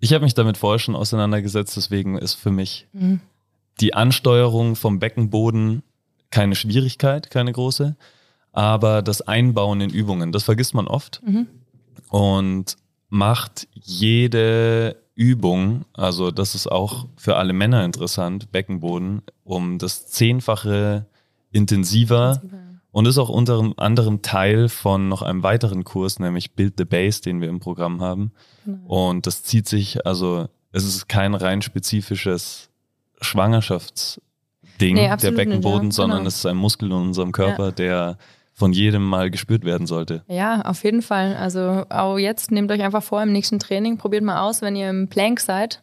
ich 0.00 0.14
habe 0.14 0.24
mich 0.24 0.32
damit 0.32 0.56
vorher 0.56 0.78
schon 0.78 0.96
auseinandergesetzt, 0.96 1.76
deswegen 1.76 2.16
ist 2.16 2.34
für 2.36 2.50
mich 2.50 2.86
mhm. 2.94 3.20
die 3.80 3.92
Ansteuerung 3.92 4.76
vom 4.76 4.98
Beckenboden 4.98 5.82
keine 6.30 6.54
Schwierigkeit, 6.54 7.30
keine 7.30 7.52
große, 7.52 7.94
aber 8.52 9.02
das 9.02 9.22
Einbauen 9.22 9.80
in 9.80 9.90
Übungen, 9.90 10.32
das 10.32 10.44
vergisst 10.44 10.74
man 10.74 10.86
oft 10.86 11.20
mhm. 11.24 11.46
und 12.10 12.76
macht 13.08 13.68
jede 13.74 14.96
Übung, 15.14 15.84
also 15.94 16.30
das 16.30 16.54
ist 16.54 16.70
auch 16.70 17.06
für 17.16 17.36
alle 17.36 17.52
Männer 17.52 17.84
interessant, 17.84 18.52
Beckenboden, 18.52 19.22
um 19.44 19.78
das 19.78 20.06
Zehnfache 20.08 21.06
intensiver. 21.50 22.40
intensiver 22.42 22.68
und 22.90 23.06
ist 23.06 23.18
auch 23.18 23.28
unter 23.28 23.72
anderem 23.76 24.22
Teil 24.22 24.68
von 24.68 25.08
noch 25.08 25.22
einem 25.22 25.42
weiteren 25.42 25.84
Kurs, 25.84 26.18
nämlich 26.18 26.52
Build 26.52 26.74
the 26.78 26.84
Base, 26.84 27.22
den 27.22 27.40
wir 27.40 27.48
im 27.48 27.60
Programm 27.60 28.00
haben. 28.00 28.32
Genau. 28.64 29.10
Und 29.10 29.26
das 29.26 29.42
zieht 29.42 29.68
sich, 29.68 30.04
also 30.06 30.48
es 30.72 30.84
ist 30.84 31.08
kein 31.08 31.34
rein 31.34 31.62
spezifisches 31.62 32.70
Schwangerschaftsding, 33.20 34.94
nee, 34.94 35.16
der 35.16 35.30
Beckenboden, 35.32 35.88
nicht, 35.88 35.96
ja. 35.96 36.02
sondern 36.02 36.18
genau. 36.20 36.28
es 36.28 36.36
ist 36.36 36.46
ein 36.46 36.56
Muskel 36.56 36.88
in 36.90 36.96
unserem 36.96 37.32
Körper, 37.32 37.66
ja. 37.66 37.70
der 37.70 38.18
von 38.58 38.72
jedem 38.72 39.04
mal 39.04 39.30
gespürt 39.30 39.64
werden 39.64 39.86
sollte. 39.86 40.24
Ja, 40.26 40.62
auf 40.62 40.82
jeden 40.82 41.00
Fall. 41.00 41.36
Also 41.36 41.84
auch 41.88 42.18
jetzt 42.18 42.50
nehmt 42.50 42.72
euch 42.72 42.82
einfach 42.82 43.04
vor 43.04 43.22
im 43.22 43.30
nächsten 43.30 43.60
Training, 43.60 43.98
probiert 43.98 44.24
mal 44.24 44.40
aus, 44.40 44.62
wenn 44.62 44.74
ihr 44.74 44.90
im 44.90 45.06
Plank 45.06 45.38
seid 45.38 45.80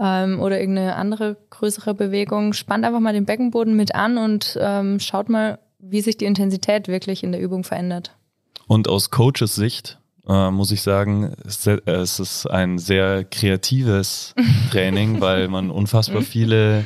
ähm, 0.00 0.40
oder 0.40 0.58
irgendeine 0.58 0.96
andere 0.96 1.36
größere 1.50 1.94
Bewegung, 1.94 2.52
spannt 2.52 2.84
einfach 2.84 2.98
mal 2.98 3.12
den 3.12 3.26
Beckenboden 3.26 3.76
mit 3.76 3.94
an 3.94 4.18
und 4.18 4.58
ähm, 4.60 4.98
schaut 4.98 5.28
mal, 5.28 5.60
wie 5.78 6.00
sich 6.00 6.16
die 6.16 6.24
Intensität 6.24 6.88
wirklich 6.88 7.22
in 7.22 7.30
der 7.30 7.40
Übung 7.40 7.62
verändert. 7.62 8.16
Und 8.66 8.88
aus 8.88 9.12
Coaches 9.12 9.54
Sicht 9.54 10.00
äh, 10.26 10.50
muss 10.50 10.72
ich 10.72 10.82
sagen, 10.82 11.32
es 11.44 12.18
ist 12.18 12.46
ein 12.46 12.78
sehr 12.78 13.22
kreatives 13.22 14.34
Training, 14.72 15.20
weil 15.20 15.46
man 15.46 15.70
unfassbar 15.70 16.22
viele 16.22 16.84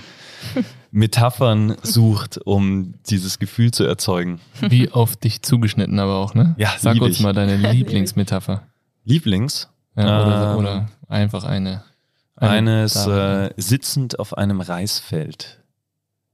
Metaphern 0.93 1.76
sucht, 1.82 2.38
um 2.45 2.95
dieses 3.09 3.38
Gefühl 3.38 3.70
zu 3.70 3.84
erzeugen. 3.84 4.41
Wie 4.61 4.91
auf 4.91 5.16
dich 5.16 5.43
zugeschnitten 5.43 5.99
aber 5.99 6.16
auch, 6.16 6.34
ne? 6.34 6.55
Ja, 6.59 6.74
Sag 6.78 7.01
uns 7.01 7.16
ich. 7.16 7.22
mal 7.22 7.32
deine 7.32 7.57
Lieblingsmetapher. 7.72 8.62
Lieblings? 9.05 9.68
Ja, 9.97 10.24
oder, 10.24 10.53
ähm, 10.53 10.59
oder, 10.59 10.88
einfach 11.09 11.45
eine. 11.45 11.84
eine 12.36 12.51
eines 12.51 13.07
äh, 13.07 13.51
sitzend 13.57 14.18
auf 14.18 14.36
einem 14.36 14.61
Reisfeld 14.61 15.61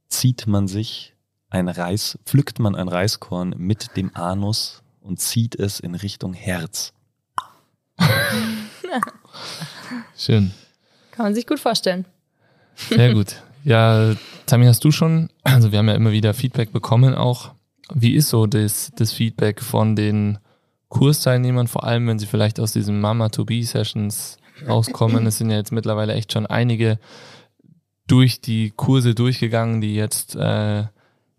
zieht 0.09 0.47
man 0.47 0.67
sich 0.67 1.13
ein 1.49 1.69
Reis, 1.69 2.19
pflückt 2.25 2.59
man 2.59 2.75
ein 2.75 2.87
Reiskorn 2.87 3.55
mit 3.57 3.95
dem 3.95 4.15
Anus 4.15 4.83
und 5.01 5.19
zieht 5.19 5.55
es 5.55 5.79
in 5.79 5.95
Richtung 5.95 6.33
Herz. 6.33 6.93
Schön. 10.17 10.53
Kann 11.11 11.25
man 11.25 11.35
sich 11.35 11.47
gut 11.47 11.59
vorstellen. 11.59 12.05
Sehr 12.75 13.13
gut. 13.13 13.41
Ja, 13.63 14.15
Tami, 14.45 14.65
hast 14.65 14.83
du 14.83 14.91
schon, 14.91 15.29
also 15.43 15.71
wir 15.71 15.79
haben 15.79 15.89
ja 15.89 15.95
immer 15.95 16.11
wieder 16.11 16.33
Feedback 16.33 16.71
bekommen 16.71 17.15
auch. 17.15 17.51
Wie 17.93 18.15
ist 18.15 18.29
so 18.29 18.47
das, 18.47 18.91
das 18.95 19.11
Feedback 19.11 19.61
von 19.61 19.95
den 19.95 20.39
Kursteilnehmern, 20.89 21.67
vor 21.67 21.83
allem 21.83 22.07
wenn 22.07 22.19
sie 22.19 22.25
vielleicht 22.25 22.59
aus 22.59 22.73
diesen 22.73 22.99
Mama-to-Be-Sessions 23.01 24.37
rauskommen? 24.67 25.25
Es 25.25 25.37
sind 25.37 25.49
ja 25.49 25.57
jetzt 25.57 25.71
mittlerweile 25.71 26.13
echt 26.13 26.33
schon 26.33 26.45
einige 26.45 26.99
durch 28.07 28.41
die 28.41 28.71
Kurse 28.75 29.15
durchgegangen, 29.15 29.81
die 29.81 29.95
jetzt 29.95 30.35
äh, 30.35 30.85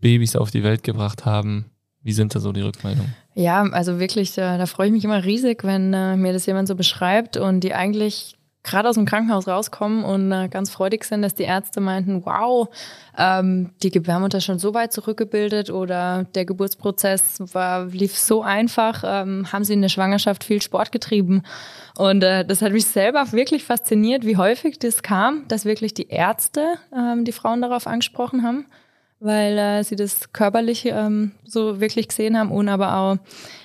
Babys 0.01 0.37
auf 0.37 0.51
die 0.51 0.63
Welt 0.63 0.83
gebracht 0.83 1.25
haben. 1.25 1.71
Wie 2.03 2.13
sind 2.13 2.35
da 2.35 2.41
so 2.41 2.53
die 2.53 2.61
Rückmeldungen? 2.61 3.15
Ja, 3.35 3.63
also 3.63 3.99
wirklich, 3.99 4.35
da, 4.35 4.59
da 4.59 4.67
freue 4.67 4.87
ich 4.87 4.93
mich 4.93 5.05
immer 5.05 5.25
riesig, 5.25 5.65
wenn 5.65 5.93
äh, 5.93 6.17
mir 6.17 6.33
das 6.33 6.47
jemand 6.47 6.69
so 6.69 6.75
beschreibt 6.75 7.37
und 7.37 7.61
die 7.61 7.75
eigentlich 7.75 8.38
gerade 8.63 8.89
aus 8.89 8.97
dem 8.97 9.07
Krankenhaus 9.07 9.47
rauskommen 9.47 10.05
und 10.05 10.31
äh, 10.33 10.49
ganz 10.49 10.71
freudig 10.71 11.05
sind, 11.05 11.23
dass 11.23 11.35
die 11.35 11.45
Ärzte 11.45 11.81
meinten, 11.81 12.25
wow, 12.25 12.69
ähm, 13.17 13.71
die 13.83 13.91
Gebärmutter 13.91 14.41
schon 14.41 14.59
so 14.59 14.75
weit 14.75 14.93
zurückgebildet 14.93 15.71
oder 15.71 16.25
der 16.35 16.45
Geburtsprozess 16.45 17.41
war, 17.55 17.87
lief 17.87 18.19
so 18.19 18.43
einfach, 18.43 19.05
ähm, 19.07 19.53
haben 19.53 19.65
sie 19.65 19.75
in 19.75 19.83
der 19.83 19.89
Schwangerschaft 19.89 20.45
viel 20.45 20.61
Sport 20.61 20.93
getrieben. 20.93 21.43
Und 21.97 22.23
äh, 22.23 22.45
das 22.45 22.63
hat 22.63 22.73
mich 22.73 22.87
selber 22.87 23.33
wirklich 23.33 23.65
fasziniert, 23.65 24.25
wie 24.25 24.37
häufig 24.37 24.79
das 24.79 25.03
kam, 25.03 25.47
dass 25.49 25.65
wirklich 25.65 25.95
die 25.95 26.09
Ärzte 26.09 26.75
ähm, 26.95 27.25
die 27.25 27.33
Frauen 27.33 27.63
darauf 27.63 27.87
angesprochen 27.87 28.43
haben 28.43 28.67
weil 29.21 29.59
äh, 29.59 29.85
sie 29.85 29.97
das 29.97 30.33
körperlich 30.33 30.87
ähm, 30.87 31.33
so 31.45 31.81
wirklich 31.81 32.09
gesehen 32.09 32.39
haben 32.39 32.51
und 32.51 32.69
aber 32.69 32.97
auch 32.97 33.17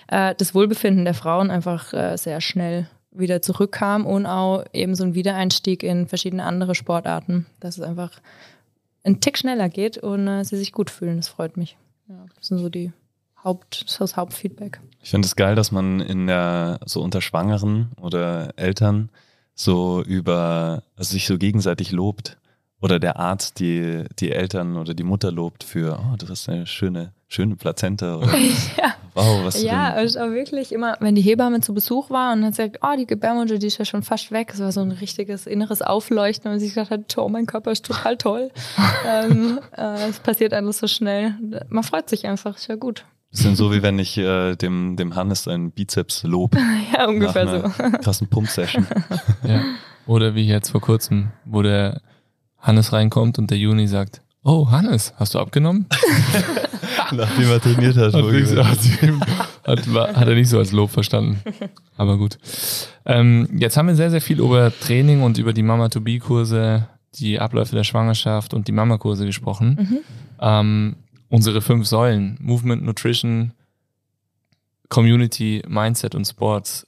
äh, 0.08 0.34
das 0.36 0.56
Wohlbefinden 0.56 1.06
der 1.06 1.14
Frauen 1.14 1.52
einfach 1.52 1.94
äh, 1.94 2.18
sehr 2.18 2.41
schnell 2.41 2.88
wieder 3.14 3.41
zurückkam 3.41 4.05
und 4.05 4.26
auch 4.26 4.66
eben 4.74 4.95
so 4.95 5.03
ein 5.03 5.16
Wiedereinstieg 5.16 5.84
in 5.84 6.07
verschiedene 6.07 6.43
andere 6.43 6.76
Sportarten, 6.76 7.45
dass 7.59 7.78
es 7.78 7.84
einfach 7.84 8.11
ein 9.03 9.20
Tick 9.20 9.38
schneller 9.38 9.70
geht 9.70 9.97
und 9.97 10.28
äh, 10.28 10.43
sie 10.43 10.57
sich 10.57 10.72
gut 10.72 10.89
fühlen. 10.89 11.18
Das 11.18 11.28
freut 11.28 11.57
mich. 11.57 11.78
Ja, 12.07 12.26
das 12.36 12.47
sind 12.47 12.57
so 12.59 12.70
die 12.70 12.91
Haupt, 13.43 13.86
das, 13.86 13.97
das 13.97 14.16
Hauptfeedback. 14.16 14.80
Ich 15.01 15.09
finde 15.09 15.26
es 15.26 15.36
geil, 15.36 15.55
dass 15.55 15.72
man 15.72 15.99
in 15.99 16.28
der 16.28 16.80
so 16.86 17.01
unter 17.01 17.22
Schwangeren 17.22 17.91
oder 18.01 18.53
Eltern 18.55 19.09
so 19.55 20.01
über 20.01 20.84
also 20.95 21.14
sich 21.14 21.28
so 21.28 21.38
gegenseitig 21.38 21.91
lobt 21.91 22.38
oder 22.82 22.99
der 22.99 23.18
Arzt 23.18 23.59
die, 23.59 24.03
die 24.20 24.32
Eltern 24.32 24.78
oder 24.78 24.93
die 24.93 25.03
Mutter 25.03 25.32
lobt 25.32 25.64
für, 25.64 25.99
oh, 25.99 26.16
du 26.18 26.28
hast 26.28 26.49
eine 26.49 26.66
schöne, 26.66 27.14
schöne 27.34 27.56
Plazenta. 27.56 28.18
Oder, 28.18 28.38
ja. 28.78 28.96
Wow, 29.16 29.46
was 29.46 29.62
Ja, 29.62 29.94
also 29.94 30.20
auch 30.20 30.32
wirklich 30.32 30.72
immer, 30.72 30.98
wenn 31.00 31.16
die 31.16 31.22
Hebamme 31.22 31.62
zu 31.62 31.74
Besuch 31.74 32.10
war 32.10 32.34
und 32.34 32.44
hat 32.44 32.52
gesagt, 32.52 32.80
oh, 32.82 32.96
die 32.98 33.06
Gebärmutter, 33.06 33.58
die 33.58 33.68
ist 33.68 33.78
ja 33.78 33.86
schon 33.86 34.04
fast 34.04 34.32
weg. 34.32 34.52
Es 34.54 34.60
war 34.60 34.72
so 34.72 34.82
ein 34.82 34.92
richtiges 34.92 35.46
inneres 35.46 35.82
Aufleuchten 35.82 36.52
und 36.52 36.60
sich 36.60 36.74
gesagt 36.74 36.92
hat, 36.92 37.18
oh, 37.18 37.30
mein 37.30 37.46
Körper 37.46 37.72
ist 37.72 37.86
total 37.86 38.18
toll. 38.18 38.52
ähm, 39.08 39.60
äh, 39.76 40.10
es 40.10 40.20
passiert 40.20 40.54
alles 40.54 40.80
so 40.80 40.88
schnell. 40.88 41.36
Man 41.70 41.84
freut 41.84 42.10
sich 42.10 42.26
einfach, 42.26 42.56
ist 42.56 42.68
ja 42.68 42.76
gut. 42.76 43.06
Bisschen 43.30 43.56
so, 43.56 43.72
wie 43.72 43.82
wenn 43.82 43.98
ich 43.98 44.18
äh, 44.18 44.56
dem, 44.56 44.96
dem 44.96 45.16
Hannes 45.16 45.48
einen 45.48 45.72
Bizeps 45.72 46.24
lob. 46.24 46.56
ja, 46.94 47.08
ungefähr 47.08 47.46
nach 47.46 47.76
so. 47.76 47.84
einer 47.84 47.98
krassen 48.00 48.28
Pump-Session. 48.28 48.88
Ja. 49.48 49.62
Oder 50.06 50.36
wie 50.36 50.46
jetzt 50.46 50.70
vor 50.70 50.82
kurzem, 50.82 51.32
wo 51.46 51.62
der 51.62 52.02
Hannes 52.60 52.94
reinkommt 52.94 53.40
und 53.40 53.50
der 53.50 53.58
Juni 53.58 53.88
sagt, 53.88 54.22
oh 54.44 54.70
Hannes, 54.70 55.14
hast 55.18 55.34
du 55.34 55.40
abgenommen? 55.40 55.88
Nachdem 57.18 57.49
er 57.49 57.61
trainiert 57.61 57.95
hat. 57.97 58.14
Hat, 58.14 59.01
ihm- 59.01 59.22
hat, 59.66 59.93
war- 59.93 60.14
hat 60.16 60.28
er 60.28 60.36
nicht 60.36 60.49
so 60.49 60.57
als 60.57 60.72
Lob 60.72 60.91
verstanden. 60.91 61.41
Aber 61.97 62.18
gut. 62.18 62.38
Ähm, 63.05 63.47
jetzt 63.57 63.78
haben 63.78 63.88
wir 63.88 63.95
sehr, 63.95 64.09
sehr 64.11 64.22
viel 64.22 64.39
über 64.39 64.72
Training 64.80 65.22
und 65.22 65.38
über 65.38 65.53
die 65.53 65.64
Mama-to-Be-Kurse, 65.64 66.88
die 67.16 67.39
Abläufe 67.39 67.76
der 67.76 67.84
Schwangerschaft 67.84 68.53
und 68.53 68.68
die 68.68 68.72
Mama-Kurse 68.72 69.26
gesprochen. 69.26 69.78
Mhm. 69.80 69.97
Ähm, 70.39 70.95
unsere 71.30 71.61
fünf 71.61 71.88
Säulen, 71.88 72.38
Movement, 72.41 72.84
Nutrition, 72.84 73.53
Community, 74.89 75.64
Mindset 75.68 76.16
und 76.16 76.26
Sports, 76.26 76.86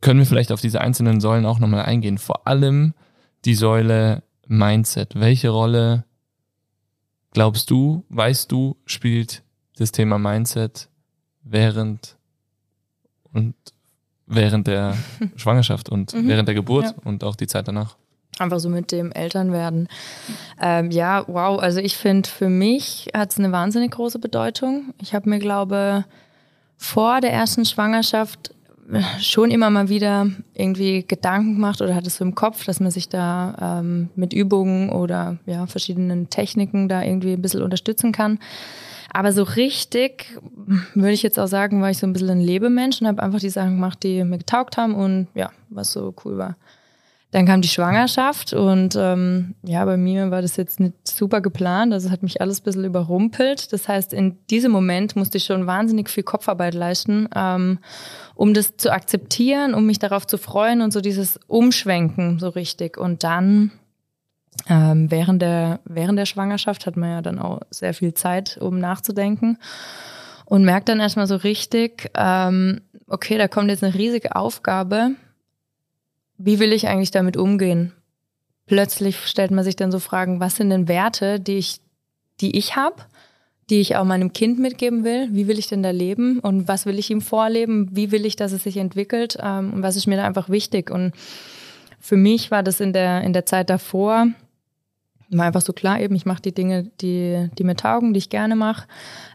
können 0.00 0.18
wir 0.18 0.26
vielleicht 0.26 0.52
auf 0.52 0.60
diese 0.60 0.80
einzelnen 0.80 1.20
Säulen 1.20 1.46
auch 1.46 1.60
nochmal 1.60 1.84
eingehen. 1.84 2.18
Vor 2.18 2.46
allem 2.46 2.92
die 3.44 3.54
Säule 3.54 4.22
Mindset. 4.48 5.14
Welche 5.18 5.50
Rolle 5.50 6.04
glaubst 7.32 7.70
du, 7.70 8.04
weißt 8.08 8.50
du, 8.52 8.76
spielt 8.86 9.42
das 9.76 9.92
Thema 9.92 10.18
Mindset 10.18 10.88
während 11.42 12.16
und 13.32 13.54
während 14.26 14.66
der 14.66 14.94
Schwangerschaft 15.36 15.88
und 15.88 16.14
Mhm. 16.14 16.28
während 16.28 16.48
der 16.48 16.54
Geburt 16.54 16.84
Ja. 16.86 16.94
und 17.04 17.24
auch 17.24 17.36
die 17.36 17.46
Zeit 17.46 17.68
danach? 17.68 17.96
Einfach 18.38 18.60
so 18.60 18.68
mit 18.70 18.92
dem 18.92 19.12
Elternwerden. 19.12 19.88
Ähm, 20.60 20.90
ja, 20.90 21.24
wow. 21.28 21.60
Also 21.60 21.80
ich 21.80 21.96
finde, 21.98 22.28
für 22.28 22.48
mich 22.48 23.08
hat 23.14 23.30
es 23.30 23.38
eine 23.38 23.52
wahnsinnig 23.52 23.90
große 23.92 24.18
Bedeutung. 24.18 24.94
Ich 25.02 25.14
habe 25.14 25.28
mir, 25.28 25.38
glaube 25.38 26.04
vor 26.78 27.20
der 27.20 27.32
ersten 27.32 27.64
Schwangerschaft 27.64 28.54
schon 29.20 29.50
immer 29.50 29.70
mal 29.70 29.88
wieder 29.88 30.26
irgendwie 30.54 31.06
Gedanken 31.06 31.54
gemacht 31.54 31.80
oder 31.80 31.94
hatte 31.94 32.08
es 32.08 32.16
so 32.16 32.24
im 32.24 32.34
Kopf, 32.34 32.64
dass 32.64 32.80
man 32.80 32.90
sich 32.90 33.08
da 33.08 33.80
ähm, 33.80 34.10
mit 34.16 34.32
Übungen 34.32 34.90
oder 34.90 35.38
ja, 35.46 35.66
verschiedenen 35.66 36.30
Techniken 36.30 36.88
da 36.88 37.02
irgendwie 37.02 37.32
ein 37.32 37.42
bisschen 37.42 37.62
unterstützen 37.62 38.12
kann. 38.12 38.38
Aber 39.12 39.32
so 39.32 39.42
richtig, 39.42 40.26
würde 40.94 41.12
ich 41.12 41.22
jetzt 41.22 41.38
auch 41.38 41.46
sagen, 41.46 41.82
war 41.82 41.90
ich 41.90 41.98
so 41.98 42.06
ein 42.06 42.12
bisschen 42.12 42.30
ein 42.30 42.40
Lebemensch 42.40 43.00
und 43.00 43.06
habe 43.06 43.22
einfach 43.22 43.40
die 43.40 43.50
Sachen 43.50 43.74
gemacht, 43.74 44.02
die 44.02 44.24
mir 44.24 44.38
getaugt 44.38 44.76
haben 44.76 44.94
und 44.94 45.28
ja, 45.34 45.50
was 45.68 45.92
so 45.92 46.14
cool 46.24 46.38
war. 46.38 46.56
Dann 47.32 47.46
kam 47.46 47.62
die 47.62 47.68
Schwangerschaft 47.68 48.52
und 48.52 48.94
ähm, 48.94 49.54
ja, 49.62 49.82
bei 49.86 49.96
mir 49.96 50.30
war 50.30 50.42
das 50.42 50.56
jetzt 50.56 50.80
nicht 50.80 51.08
super 51.08 51.40
geplant. 51.40 51.94
Also 51.94 52.10
hat 52.10 52.22
mich 52.22 52.42
alles 52.42 52.60
ein 52.60 52.64
bisschen 52.64 52.84
überrumpelt. 52.84 53.72
Das 53.72 53.88
heißt, 53.88 54.12
in 54.12 54.36
diesem 54.50 54.70
Moment 54.70 55.16
musste 55.16 55.38
ich 55.38 55.44
schon 55.44 55.66
wahnsinnig 55.66 56.10
viel 56.10 56.24
Kopfarbeit 56.24 56.74
leisten, 56.74 57.30
ähm, 57.34 57.78
um 58.34 58.54
das 58.54 58.76
zu 58.76 58.92
akzeptieren, 58.92 59.74
um 59.74 59.86
mich 59.86 59.98
darauf 59.98 60.26
zu 60.26 60.38
freuen 60.38 60.80
und 60.82 60.92
so 60.92 61.00
dieses 61.00 61.38
Umschwenken 61.46 62.38
so 62.38 62.48
richtig. 62.48 62.96
Und 62.96 63.24
dann 63.24 63.72
ähm, 64.68 65.10
während, 65.10 65.42
der, 65.42 65.80
während 65.84 66.18
der 66.18 66.26
Schwangerschaft 66.26 66.86
hat 66.86 66.96
man 66.96 67.10
ja 67.10 67.22
dann 67.22 67.38
auch 67.38 67.60
sehr 67.70 67.94
viel 67.94 68.14
Zeit, 68.14 68.58
um 68.60 68.78
nachzudenken. 68.78 69.58
Und 70.44 70.64
merkt 70.64 70.88
dann 70.88 71.00
erstmal 71.00 71.26
so 71.26 71.36
richtig, 71.36 72.10
ähm, 72.14 72.82
okay, 73.06 73.38
da 73.38 73.48
kommt 73.48 73.70
jetzt 73.70 73.82
eine 73.82 73.94
riesige 73.94 74.36
Aufgabe 74.36 75.12
wie 76.44 76.58
will 76.58 76.72
ich 76.72 76.88
eigentlich 76.88 77.10
damit 77.10 77.36
umgehen? 77.36 77.92
Plötzlich 78.66 79.26
stellt 79.26 79.50
man 79.50 79.64
sich 79.64 79.76
dann 79.76 79.92
so 79.92 79.98
Fragen, 79.98 80.40
was 80.40 80.56
sind 80.56 80.70
denn 80.70 80.88
Werte, 80.88 81.38
die 81.38 81.58
ich, 81.58 81.80
die 82.40 82.56
ich 82.56 82.74
habe, 82.76 82.96
die 83.72 83.80
ich 83.80 83.96
auch 83.96 84.04
meinem 84.04 84.34
Kind 84.34 84.58
mitgeben 84.58 85.02
will? 85.02 85.28
Wie 85.30 85.48
will 85.48 85.58
ich 85.58 85.66
denn 85.66 85.82
da 85.82 85.88
leben? 85.88 86.40
Und 86.40 86.68
was 86.68 86.84
will 86.84 86.98
ich 86.98 87.10
ihm 87.10 87.22
vorleben? 87.22 87.88
Wie 87.90 88.12
will 88.12 88.26
ich, 88.26 88.36
dass 88.36 88.52
es 88.52 88.64
sich 88.64 88.76
entwickelt? 88.76 89.38
Ähm, 89.40 89.72
und 89.72 89.82
was 89.82 89.96
ist 89.96 90.06
mir 90.06 90.18
da 90.18 90.26
einfach 90.26 90.50
wichtig? 90.50 90.90
Und 90.90 91.12
für 91.98 92.18
mich 92.18 92.50
war 92.50 92.62
das 92.62 92.80
in 92.80 92.92
der, 92.92 93.22
in 93.22 93.32
der 93.32 93.46
Zeit 93.46 93.70
davor, 93.70 94.26
war 95.30 95.46
einfach 95.46 95.62
so 95.62 95.72
klar 95.72 95.98
eben, 96.00 96.14
ich 96.14 96.26
mache 96.26 96.42
die 96.42 96.52
Dinge, 96.52 96.90
die, 97.00 97.48
die 97.56 97.64
mir 97.64 97.74
taugen, 97.74 98.12
die 98.12 98.18
ich 98.18 98.28
gerne 98.28 98.56
mache, 98.56 98.86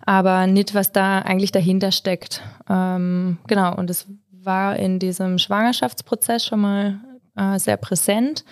aber 0.06 0.46
nicht, 0.46 0.76
was 0.76 0.92
da 0.92 1.18
eigentlich 1.18 1.52
dahinter 1.52 1.92
steckt. 1.92 2.44
Ähm, 2.70 3.40
genau, 3.48 3.76
und 3.76 3.90
es 3.90 4.06
war 4.32 4.76
in 4.76 5.00
diesem 5.00 5.40
Schwangerschaftsprozess 5.40 6.46
schon 6.46 6.60
mal 6.60 7.00
äh, 7.36 7.58
sehr 7.58 7.78
präsent. 7.78 8.46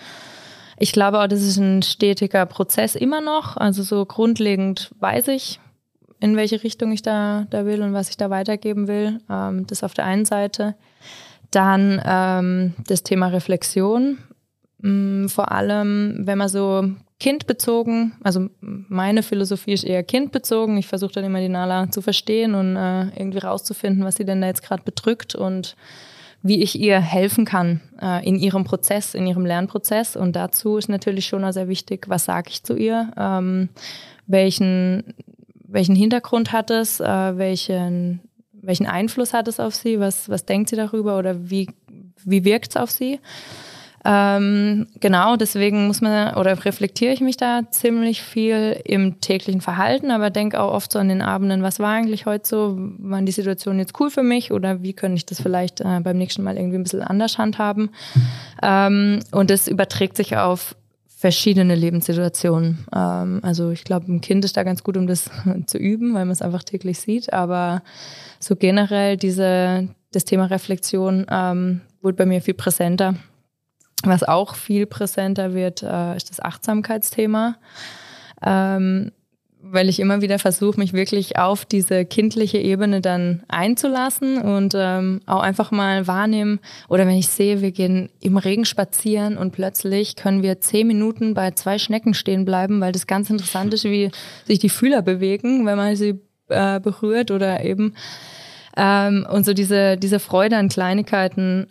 Ich 0.79 0.93
glaube 0.93 1.19
auch, 1.19 1.27
das 1.27 1.43
ist 1.43 1.57
ein 1.57 1.83
stetiger 1.83 2.47
Prozess 2.47 2.95
immer 2.95 3.21
noch. 3.21 3.55
Also 3.55 3.83
so 3.83 4.03
grundlegend 4.03 4.89
weiß 4.99 5.27
ich, 5.27 5.59
in 6.25 6.35
welche 6.35 6.63
Richtung 6.63 6.91
ich 6.91 7.03
da, 7.03 7.45
da 7.51 7.67
will 7.67 7.83
und 7.83 7.93
was 7.93 8.09
ich 8.09 8.17
da 8.17 8.31
weitergeben 8.31 8.87
will. 8.87 9.19
Ähm, 9.29 9.67
das 9.67 9.83
auf 9.83 9.93
der 9.93 10.05
einen 10.05 10.25
Seite. 10.25 10.75
Dann 11.51 12.01
ähm, 12.03 12.73
das 12.87 13.03
Thema 13.03 13.27
Reflexion. 13.27 14.17
Mm, 14.79 15.27
vor 15.27 15.51
allem, 15.51 16.21
wenn 16.25 16.39
man 16.39 16.49
so 16.49 16.89
kindbezogen, 17.19 18.13
also 18.23 18.49
meine 18.59 19.21
Philosophie 19.21 19.73
ist 19.73 19.83
eher 19.83 20.03
kindbezogen. 20.03 20.77
Ich 20.77 20.87
versuche 20.87 21.13
dann 21.13 21.25
immer 21.25 21.39
die 21.41 21.49
Nala 21.49 21.91
zu 21.91 22.01
verstehen 22.01 22.55
und 22.55 22.75
äh, 22.75 23.03
irgendwie 23.15 23.37
rauszufinden, 23.37 24.03
was 24.03 24.15
sie 24.15 24.25
denn 24.25 24.41
da 24.41 24.47
jetzt 24.47 24.63
gerade 24.63 24.81
bedrückt 24.83 25.35
und 25.35 25.75
wie 26.41 26.63
ich 26.63 26.79
ihr 26.79 26.99
helfen 26.99 27.45
kann 27.45 27.81
äh, 28.01 28.27
in 28.27 28.35
ihrem 28.35 28.63
Prozess, 28.63 29.13
in 29.13 29.27
ihrem 29.27 29.45
Lernprozess. 29.45 30.15
Und 30.15 30.35
dazu 30.35 30.77
ist 30.77 30.89
natürlich 30.89 31.27
schon 31.27 31.43
auch 31.43 31.53
sehr 31.53 31.67
wichtig, 31.67 32.09
was 32.09 32.25
sage 32.25 32.49
ich 32.49 32.63
zu 32.63 32.75
ihr, 32.75 33.11
ähm, 33.15 33.69
welchen, 34.27 35.13
welchen 35.75 35.95
Hintergrund 35.95 36.53
hat 36.53 36.71
es, 36.71 36.99
äh, 36.99 37.37
welchen, 37.37 38.21
welchen 38.53 38.87
Einfluss 38.87 39.33
hat 39.33 39.47
es 39.47 39.59
auf 39.59 39.75
sie, 39.75 39.99
was, 39.99 40.29
was 40.29 40.45
denkt 40.45 40.69
sie 40.69 40.75
darüber 40.75 41.19
oder 41.19 41.49
wie, 41.49 41.67
wie 42.23 42.45
wirkt 42.45 42.71
es 42.71 42.77
auf 42.77 42.89
sie. 42.89 43.19
Ähm, 44.07 44.87
genau, 44.99 45.35
deswegen 45.35 45.87
muss 45.87 45.99
man 45.99 46.35
oder 46.35 46.63
reflektiere 46.63 47.11
ich 47.11 47.21
mich 47.21 47.37
da 47.37 47.63
ziemlich 47.71 48.21
viel 48.21 48.79
im 48.85 49.19
täglichen 49.19 49.61
Verhalten, 49.61 50.11
aber 50.11 50.29
denke 50.29 50.61
auch 50.61 50.71
oft 50.71 50.91
so 50.91 50.99
an 50.99 51.09
den 51.09 51.23
Abenden, 51.23 51.63
was 51.63 51.79
war 51.79 51.91
eigentlich 51.91 52.27
heute 52.27 52.47
so, 52.47 52.75
waren 52.77 53.25
die 53.25 53.31
Situationen 53.31 53.79
jetzt 53.79 53.99
cool 53.99 54.11
für 54.11 54.21
mich 54.21 54.51
oder 54.51 54.83
wie 54.83 54.93
könnte 54.93 55.17
ich 55.17 55.25
das 55.25 55.41
vielleicht 55.41 55.81
äh, 55.81 55.99
beim 56.01 56.17
nächsten 56.17 56.43
Mal 56.43 56.55
irgendwie 56.55 56.77
ein 56.77 56.83
bisschen 56.83 57.01
anders 57.01 57.39
handhaben. 57.39 57.89
Ähm, 58.61 59.21
und 59.31 59.49
das 59.49 59.67
überträgt 59.67 60.17
sich 60.17 60.37
auf 60.37 60.75
verschiedene 61.25 61.73
Lebenssituationen. 61.73 62.85
Ähm, 62.95 63.39
also 63.41 63.71
ich 63.71 63.83
glaube, 63.83 64.13
ein 64.13 64.21
Kind 64.21 64.45
ist 64.45 64.55
da 64.57 64.61
ganz 64.61 64.83
gut, 64.83 64.95
um 64.95 65.07
das 65.07 65.27
zu 65.65 65.79
üben, 65.79 66.13
weil 66.13 66.25
man 66.25 66.33
es 66.33 66.43
einfach 66.43 66.61
täglich 66.61 66.99
sieht, 66.99 67.33
aber 67.33 67.81
so 68.39 68.55
generell 68.55 69.17
diese, 69.17 69.87
das 70.11 70.25
Thema 70.25 70.45
Reflexion 70.45 71.25
ähm, 71.27 71.81
wurde 72.03 72.15
bei 72.15 72.27
mir 72.27 72.43
viel 72.43 72.53
präsenter. 72.53 73.15
Was 74.03 74.21
auch 74.21 74.53
viel 74.53 74.85
präsenter 74.85 75.55
wird, 75.55 75.81
äh, 75.81 76.15
ist 76.15 76.29
das 76.29 76.39
Achtsamkeitsthema, 76.39 77.55
ähm, 78.45 79.11
weil 79.71 79.89
ich 79.89 79.99
immer 79.99 80.21
wieder 80.21 80.39
versuche, 80.39 80.79
mich 80.79 80.93
wirklich 80.93 81.37
auf 81.37 81.65
diese 81.65 82.05
kindliche 82.05 82.57
Ebene 82.57 83.01
dann 83.01 83.43
einzulassen 83.47 84.39
und 84.39 84.73
ähm, 84.75 85.21
auch 85.25 85.41
einfach 85.41 85.71
mal 85.71 86.07
wahrnehmen. 86.07 86.59
Oder 86.87 87.07
wenn 87.07 87.17
ich 87.17 87.27
sehe, 87.27 87.61
wir 87.61 87.71
gehen 87.71 88.09
im 88.21 88.37
Regen 88.37 88.65
spazieren 88.65 89.37
und 89.37 89.51
plötzlich 89.51 90.15
können 90.15 90.43
wir 90.43 90.61
zehn 90.61 90.87
Minuten 90.87 91.33
bei 91.33 91.51
zwei 91.51 91.79
Schnecken 91.79 92.13
stehen 92.13 92.45
bleiben, 92.45 92.81
weil 92.81 92.91
das 92.91 93.07
ganz 93.07 93.29
interessant 93.29 93.73
ist, 93.73 93.83
wie 93.83 94.11
sich 94.45 94.59
die 94.59 94.69
Fühler 94.69 95.01
bewegen, 95.01 95.65
wenn 95.65 95.77
man 95.77 95.95
sie 95.95 96.19
äh, 96.49 96.79
berührt 96.79 97.31
oder 97.31 97.63
eben 97.63 97.95
ähm, 98.77 99.25
und 99.29 99.45
so 99.45 99.53
diese, 99.53 99.97
diese 99.97 100.19
Freude 100.19 100.57
an 100.57 100.69
Kleinigkeiten 100.69 101.67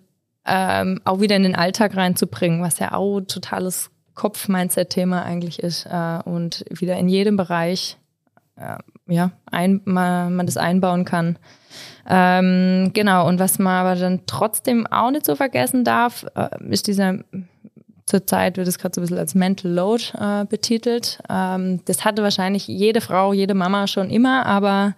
ähm, 0.46 1.00
auch 1.04 1.20
wieder 1.20 1.36
in 1.36 1.42
den 1.42 1.54
Alltag 1.54 1.96
reinzubringen, 1.96 2.62
was 2.62 2.78
ja 2.78 2.92
auch 2.92 3.20
totales 3.20 3.90
Kopf-Mindset-Thema 4.14 5.22
eigentlich 5.22 5.58
ist 5.58 5.86
äh, 5.86 6.18
und 6.24 6.64
wieder 6.70 6.96
in 6.96 7.08
jedem 7.08 7.36
Bereich 7.36 7.98
äh, 8.56 8.76
ja, 9.06 9.32
ein, 9.50 9.80
man, 9.84 10.34
man 10.34 10.46
das 10.46 10.56
einbauen 10.56 11.04
kann. 11.04 11.38
Ähm, 12.08 12.90
genau, 12.92 13.26
und 13.26 13.38
was 13.38 13.58
man 13.58 13.74
aber 13.74 13.96
dann 13.96 14.22
trotzdem 14.26 14.86
auch 14.86 15.10
nicht 15.10 15.26
so 15.26 15.34
vergessen 15.34 15.84
darf, 15.84 16.26
äh, 16.34 16.48
ist 16.70 16.86
dieser, 16.86 17.18
zurzeit 18.06 18.56
wird 18.56 18.68
es 18.68 18.78
gerade 18.78 18.94
so 18.94 19.00
ein 19.00 19.04
bisschen 19.04 19.18
als 19.18 19.34
Mental 19.34 19.70
Load 19.70 20.04
äh, 20.18 20.44
betitelt. 20.44 21.20
Ähm, 21.28 21.80
das 21.86 22.04
hatte 22.04 22.22
wahrscheinlich 22.22 22.68
jede 22.68 23.00
Frau, 23.00 23.32
jede 23.32 23.54
Mama 23.54 23.86
schon 23.86 24.10
immer, 24.10 24.46
aber 24.46 24.94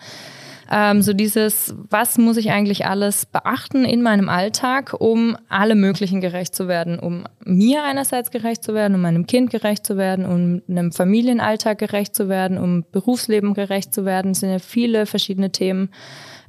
ähm, 0.71 1.03
so 1.03 1.13
dieses, 1.13 1.75
was 1.91 2.19
muss 2.19 2.37
ich 2.37 2.51
eigentlich 2.51 2.87
alles 2.87 3.27
beachten 3.27 3.85
in 3.85 4.03
meinem 4.03 4.29
Alltag, 4.29 4.95
um 4.99 5.37
alle 5.49 5.75
möglichen 5.75 6.21
gerecht 6.21 6.55
zu 6.55 6.67
werden, 6.69 6.99
um 6.99 7.25
mir 7.45 7.85
einerseits 7.85 8.31
gerecht 8.31 8.65
zu 8.65 8.75
werden, 8.75 8.95
um 8.95 9.01
meinem 9.01 9.27
Kind 9.27 9.51
gerecht 9.51 9.87
zu 9.87 9.97
werden, 9.97 10.25
um 10.25 10.63
einem 10.69 10.93
Familienalltag 10.93 11.79
gerecht 11.79 12.17
zu 12.17 12.29
werden, 12.29 12.59
um 12.59 12.85
Berufsleben 12.91 13.55
gerecht 13.55 13.95
zu 13.95 14.05
werden. 14.05 14.33
Es 14.33 14.41
sind 14.41 14.51
ja 14.51 14.59
viele 14.59 15.07
verschiedene 15.07 15.53
Themen. 15.53 15.91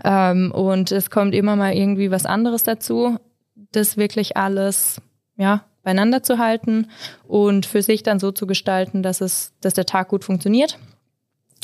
Ähm, 0.04 0.52
und 0.52 0.92
es 0.92 1.10
kommt 1.10 1.36
immer 1.36 1.56
mal 1.56 1.74
irgendwie 1.74 2.12
was 2.12 2.26
anderes 2.26 2.64
dazu, 2.64 3.18
das 3.72 3.98
wirklich 3.98 4.38
alles, 4.38 5.02
ja, 5.38 5.66
beieinander 5.84 6.22
zu 6.22 6.38
halten 6.38 6.88
und 7.28 7.66
für 7.66 7.82
sich 7.82 8.04
dann 8.04 8.20
so 8.20 8.32
zu 8.32 8.46
gestalten, 8.46 9.04
dass 9.04 9.22
es, 9.22 9.54
dass 9.62 9.74
der 9.74 9.86
Tag 9.86 10.10
gut 10.10 10.26
funktioniert. 10.26 10.78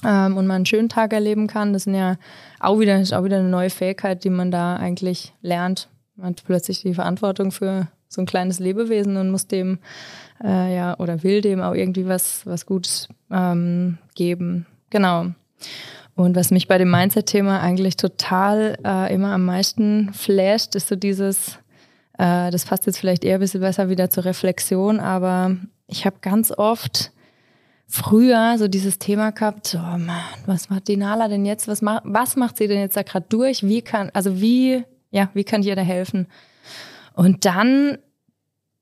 Ähm, 0.06 0.38
und 0.38 0.48
man 0.48 0.58
einen 0.58 0.66
schönen 0.66 0.90
Tag 0.90 1.14
erleben 1.14 1.48
kann. 1.48 1.74
Das 1.74 1.84
sind 1.84 1.96
ja 1.96 2.18
auch 2.60 2.80
wieder, 2.80 3.00
ist 3.00 3.14
auch 3.14 3.24
wieder 3.24 3.38
eine 3.38 3.50
neue 3.50 3.70
Fähigkeit, 3.70 4.24
die 4.24 4.30
man 4.30 4.52
da 4.52 4.76
eigentlich 4.76 5.34
lernt. 5.42 5.90
Man 6.16 6.32
hat 6.32 6.44
plötzlich 6.46 6.82
die 6.82 6.94
Verantwortung 6.94 7.52
für 7.52 7.88
so 8.08 8.22
ein 8.22 8.26
kleines 8.26 8.60
Lebewesen 8.60 9.18
und 9.18 9.32
muss 9.32 9.48
dem 9.48 9.80
äh, 10.44 10.76
ja 10.76 10.98
oder 11.00 11.24
will 11.24 11.42
dem 11.42 11.62
auch 11.62 11.74
irgendwie 11.74 12.08
was, 12.08 12.46
was 12.46 12.66
Gutes 12.66 13.08
ähm, 13.32 13.98
geben. 14.16 14.66
Genau. 14.90 15.28
Und 16.16 16.36
was 16.36 16.52
mich 16.52 16.68
bei 16.68 16.78
dem 16.78 16.92
Mindset-Thema 16.92 17.60
eigentlich 17.60 17.98
total 17.98 18.78
äh, 18.86 19.14
immer 19.14 19.34
am 19.34 19.46
meisten 19.46 20.14
flasht, 20.14 20.76
ist 20.76 20.88
so 20.88 20.96
dieses, 20.96 21.58
äh, 22.20 22.52
das 22.52 22.66
passt 22.66 22.86
jetzt 22.86 23.00
vielleicht 23.00 23.24
eher 23.24 23.36
ein 23.36 23.40
bisschen 23.40 23.62
besser 23.62 23.90
wieder 23.90 24.12
zur 24.12 24.26
Reflexion, 24.26 25.00
aber 25.00 25.58
ich 25.88 26.06
habe 26.06 26.18
ganz 26.22 26.52
oft 26.52 27.12
früher 27.94 28.58
so 28.58 28.68
dieses 28.68 28.98
Thema 28.98 29.30
gehabt, 29.30 29.76
oh 29.76 29.98
Mann, 30.00 30.24
was 30.48 30.72
macht 30.72 30.88
die 30.88 30.98
Nala 30.98 31.28
denn 31.28 31.46
jetzt? 31.46 31.68
Was, 31.68 31.84
macht, 31.84 32.02
was 32.06 32.36
macht 32.36 32.58
sie 32.58 32.68
denn 32.68 32.80
jetzt 32.80 32.98
da 32.98 33.04
gerade 33.04 33.28
durch? 33.30 33.62
Wie 33.62 33.84
kann, 33.84 34.10
also 34.14 34.42
wie, 34.42 34.84
ja, 35.12 35.30
wie 35.36 35.44
kann 35.44 35.62
ihr 35.62 35.76
da 35.76 35.84
helfen? 35.84 36.26
Und 37.14 37.46
dann 37.46 38.00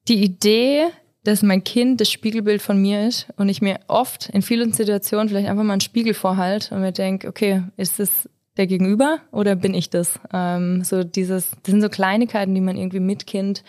die 0.08 0.24
Idee, 0.24 0.86
dass 1.26 1.44
mein 1.44 1.66
Kind 1.66 2.00
das 2.00 2.10
Spiegelbild 2.10 2.62
von 2.62 2.82
mir 2.82 3.06
ist 3.06 3.28
und 3.36 3.50
ich 3.50 3.62
mir 3.62 3.82
oft 3.88 4.30
in 4.30 4.42
vielen 4.42 4.72
Situationen 4.72 5.28
vielleicht 5.28 5.50
einfach 5.50 5.66
mal 5.66 5.74
einen 5.74 5.82
Spiegel 5.82 6.14
vorhalte 6.14 6.74
und 6.74 6.80
mir 6.80 6.94
denke, 6.94 7.28
okay, 7.28 7.64
ist 7.76 8.00
es 8.00 8.30
der 8.56 8.66
Gegenüber 8.66 9.20
oder 9.34 9.58
bin 9.58 9.74
ich 9.74 9.90
das? 9.90 10.22
Ähm, 10.32 10.86
so 10.86 11.04
dieses, 11.04 11.52
das 11.52 11.72
sind 11.72 11.82
so 11.82 11.90
Kleinigkeiten, 11.90 12.56
die 12.56 12.62
man 12.62 12.78
irgendwie 12.78 13.02
mit 13.02 13.28
Kind 13.28 13.66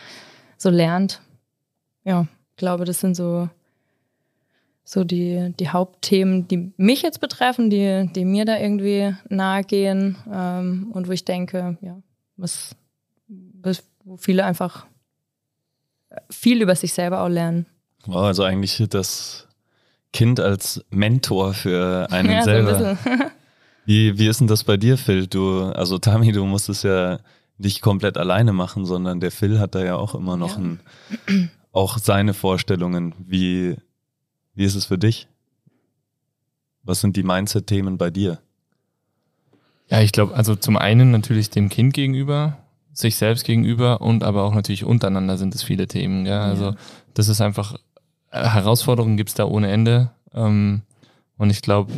so 0.57 0.71
lernt. 0.71 1.21
Ja, 2.05 2.29
glaube, 2.57 2.85
das 2.85 3.01
sind 3.01 3.17
so, 3.17 3.49
so 4.85 5.05
die, 5.05 5.55
die 5.59 5.69
Hauptthemen, 5.69 6.49
die 6.49 6.73
mich 6.77 7.03
jetzt 7.03 7.21
betreffen, 7.21 7.71
die, 7.71 8.11
die 8.15 8.25
mir 8.25 8.45
da 8.45 8.59
irgendwie 8.59 9.15
nahe 9.29 9.63
gehen 9.63 10.17
ähm, 10.33 10.91
und 10.93 11.09
wo 11.09 11.13
ich 11.13 11.25
denke, 11.25 11.79
ja, 11.81 12.03
was, 12.37 12.75
was, 13.29 13.85
wo 14.05 14.17
viele 14.17 14.45
einfach 14.45 14.87
viel 16.31 16.61
über 16.61 16.75
sich 16.75 16.93
selber 16.93 17.23
auch 17.23 17.29
lernen. 17.29 17.67
Wow, 18.07 18.25
also 18.25 18.43
eigentlich 18.43 18.85
das 18.91 19.47
Kind 20.13 20.41
als 20.41 20.85
Mentor 20.91 21.55
für 21.55 22.09
einen 22.11 22.31
ja, 22.33 22.43
selber. 22.43 22.79
So 22.79 23.11
wie, 23.87 24.19
wie 24.19 24.27
ist 24.27 24.41
denn 24.41 24.49
das 24.49 24.65
bei 24.65 24.77
dir, 24.77 24.99
Phil? 24.99 25.27
Du, 25.27 25.63
also 25.63 25.99
Tami, 25.99 26.33
du 26.33 26.45
musst 26.45 26.69
es 26.69 26.83
ja 26.83 27.21
nicht 27.59 27.81
komplett 27.81 28.19
alleine 28.19 28.53
machen, 28.53 28.85
sondern 28.85 29.21
der 29.21 29.31
Phil 29.31 29.61
hat 29.61 29.75
da 29.75 29.85
ja 29.85 29.97
auch 29.97 30.15
immer 30.15 30.37
noch 30.37 30.59
ja. 30.59 30.65
ein, 30.65 30.81
auch 31.71 31.99
seine 31.99 32.35
Vorstellungen. 32.35 33.15
Wie, 33.19 33.77
wie 34.55 34.65
ist 34.65 34.75
es 34.75 34.87
für 34.87 34.99
dich? 34.99 35.29
Was 36.83 37.01
sind 37.01 37.17
die 37.17 37.23
Mindset-Themen 37.23 37.97
bei 37.99 38.11
dir? 38.11 38.41
Ja, 39.89 40.01
ich 40.01 40.13
glaube, 40.13 40.35
also 40.35 40.57
zum 40.57 40.77
einen 40.77 41.11
natürlich 41.11 41.51
dem 41.51 41.69
Kind 41.69 41.95
gegenüber, 41.95 42.59
sich 42.93 43.17
selbst 43.17 43.45
gegenüber 43.45 44.01
und 44.01 44.25
aber 44.25 44.45
auch 44.45 44.55
natürlich 44.55 44.85
untereinander 44.85 45.39
sind 45.39 45.55
es 45.55 45.63
viele 45.63 45.87
Themen. 45.87 46.27
Ja? 46.27 46.43
Also 46.43 46.71
ja. 46.71 46.77
das 47.15 47.29
ist 47.29 47.41
einfach, 47.41 47.77
äh, 48.31 48.43
Herausforderungen 48.43 49.17
gibt's 49.17 49.35
da 49.35 49.45
ohne 49.45 49.71
Ende. 49.71 50.11
Ähm, 50.35 50.83
und 51.39 51.51
ich 51.51 51.63
glaube, 51.63 51.93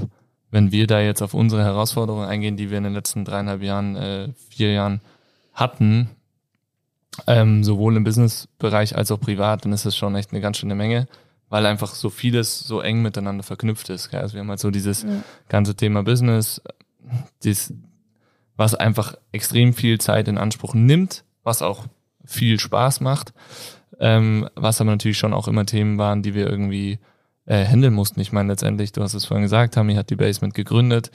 wenn 0.50 0.70
wir 0.70 0.86
da 0.86 1.00
jetzt 1.00 1.22
auf 1.22 1.34
unsere 1.34 1.64
Herausforderungen 1.64 2.28
eingehen, 2.28 2.56
die 2.56 2.70
wir 2.70 2.78
in 2.78 2.84
den 2.84 2.94
letzten 2.94 3.24
dreieinhalb 3.24 3.62
Jahren, 3.62 3.96
äh, 3.96 4.28
vier 4.50 4.72
Jahren 4.72 5.00
hatten, 5.52 6.10
ähm, 7.26 7.64
sowohl 7.64 7.96
im 7.96 8.04
Businessbereich 8.04 8.96
als 8.96 9.10
auch 9.10 9.20
privat, 9.20 9.64
dann 9.64 9.72
ist 9.72 9.86
das 9.86 9.96
schon 9.96 10.14
echt 10.14 10.32
eine 10.32 10.40
ganz 10.40 10.58
schöne 10.58 10.74
Menge, 10.74 11.06
weil 11.54 11.66
einfach 11.66 11.94
so 11.94 12.10
vieles 12.10 12.58
so 12.58 12.80
eng 12.80 13.00
miteinander 13.00 13.44
verknüpft 13.44 13.88
ist. 13.88 14.10
Gell? 14.10 14.18
Also 14.18 14.34
wir 14.34 14.40
haben 14.40 14.48
halt 14.48 14.58
so 14.58 14.72
dieses 14.72 15.04
ja. 15.04 15.22
ganze 15.48 15.76
Thema 15.76 16.02
Business, 16.02 16.60
dies, 17.44 17.72
was 18.56 18.74
einfach 18.74 19.14
extrem 19.30 19.72
viel 19.72 20.00
Zeit 20.00 20.26
in 20.26 20.36
Anspruch 20.36 20.74
nimmt, 20.74 21.22
was 21.44 21.62
auch 21.62 21.84
viel 22.24 22.58
Spaß 22.58 23.02
macht, 23.02 23.34
ähm, 24.00 24.48
was 24.56 24.80
aber 24.80 24.90
natürlich 24.90 25.16
schon 25.16 25.32
auch 25.32 25.46
immer 25.46 25.64
Themen 25.64 25.96
waren, 25.96 26.24
die 26.24 26.34
wir 26.34 26.50
irgendwie 26.50 26.98
äh, 27.46 27.64
handeln 27.64 27.94
mussten. 27.94 28.18
Ich 28.18 28.32
meine, 28.32 28.48
letztendlich, 28.48 28.90
du 28.90 29.02
hast 29.02 29.14
es 29.14 29.26
vorhin 29.26 29.44
gesagt, 29.44 29.76
Hami 29.76 29.94
hat 29.94 30.10
die 30.10 30.16
Basement 30.16 30.54
gegründet, 30.54 31.12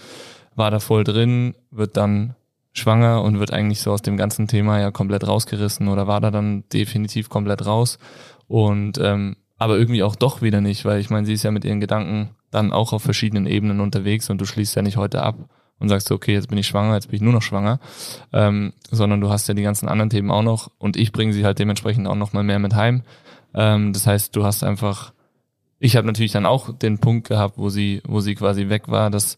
war 0.56 0.72
da 0.72 0.80
voll 0.80 1.04
drin, 1.04 1.54
wird 1.70 1.98
dann 1.98 2.36
schwanger 2.72 3.24
und 3.24 3.42
wird 3.42 3.52
eigentlich 3.52 3.82
so 3.82 3.92
aus 3.92 4.04
dem 4.04 4.16
ganzen 4.16 4.48
Thema 4.48 4.80
ja 4.80 4.90
komplett 4.90 5.28
rausgerissen 5.28 5.90
oder 5.90 6.08
war 6.08 6.22
da 6.22 6.32
dann 6.32 6.64
definitiv 6.72 7.28
komplett 7.28 7.66
raus 7.66 8.00
und 8.48 8.98
ähm, 9.00 9.36
aber 9.60 9.78
irgendwie 9.78 10.04
auch 10.04 10.16
doch 10.16 10.42
wieder 10.42 10.62
nicht, 10.62 10.86
weil 10.86 11.00
ich 11.00 11.10
meine, 11.10 11.28
sie 11.28 11.34
ist 11.34 11.44
ja 11.44 11.52
mit 11.52 11.66
ihren 11.66 11.82
Gedanken 11.82 12.30
dann 12.50 12.72
auch 12.72 12.94
auf 12.94 13.04
verschiedenen 13.04 13.46
Ebenen 13.46 13.82
unterwegs 13.82 14.30
und 14.30 14.40
du 14.40 14.46
schließt 14.46 14.76
ja 14.76 14.82
nicht 14.82 14.98
heute 14.98 15.22
ab 15.22 15.36
und 15.80 15.90
sagst, 15.90 16.10
okay, 16.12 16.34
jetzt 16.34 16.48
bin 16.48 16.58
ich 16.58 16.66
schwanger, 16.66 16.96
jetzt 16.96 17.08
bin 17.08 17.18
ich 17.18 17.22
nur 17.22 17.34
noch 17.34 17.42
schwanger, 17.42 17.80
ähm, 18.32 18.74
sondern 18.90 19.22
du 19.22 19.30
hast 19.30 19.48
ja 19.48 19.54
die 19.54 19.62
ganzen 19.62 19.90
anderen 19.90 20.10
Themen 20.10 20.32
auch 20.32 20.42
noch 20.42 20.72
und 20.80 20.96
ich 20.98 21.12
bringe 21.12 21.34
sie 21.34 21.46
halt 21.46 21.60
dementsprechend 21.60 22.08
auch 22.08 22.16
noch 22.16 22.34
mal 22.34 22.44
mehr 22.44 22.58
mit 22.58 22.74
heim. 22.74 23.04
Ähm, 23.54 23.92
das 23.92 24.08
heißt, 24.08 24.36
du 24.36 24.46
hast 24.46 24.64
einfach, 24.64 25.14
ich 25.78 25.98
habe 25.98 26.08
natürlich 26.08 26.32
dann 26.32 26.46
auch 26.46 26.74
den 26.74 27.00
Punkt 27.00 27.28
gehabt, 27.28 27.58
wo 27.58 27.70
sie, 27.70 28.02
wo 28.08 28.22
sie 28.22 28.36
quasi 28.36 28.70
weg 28.70 28.88
war, 28.88 29.10
dass, 29.10 29.38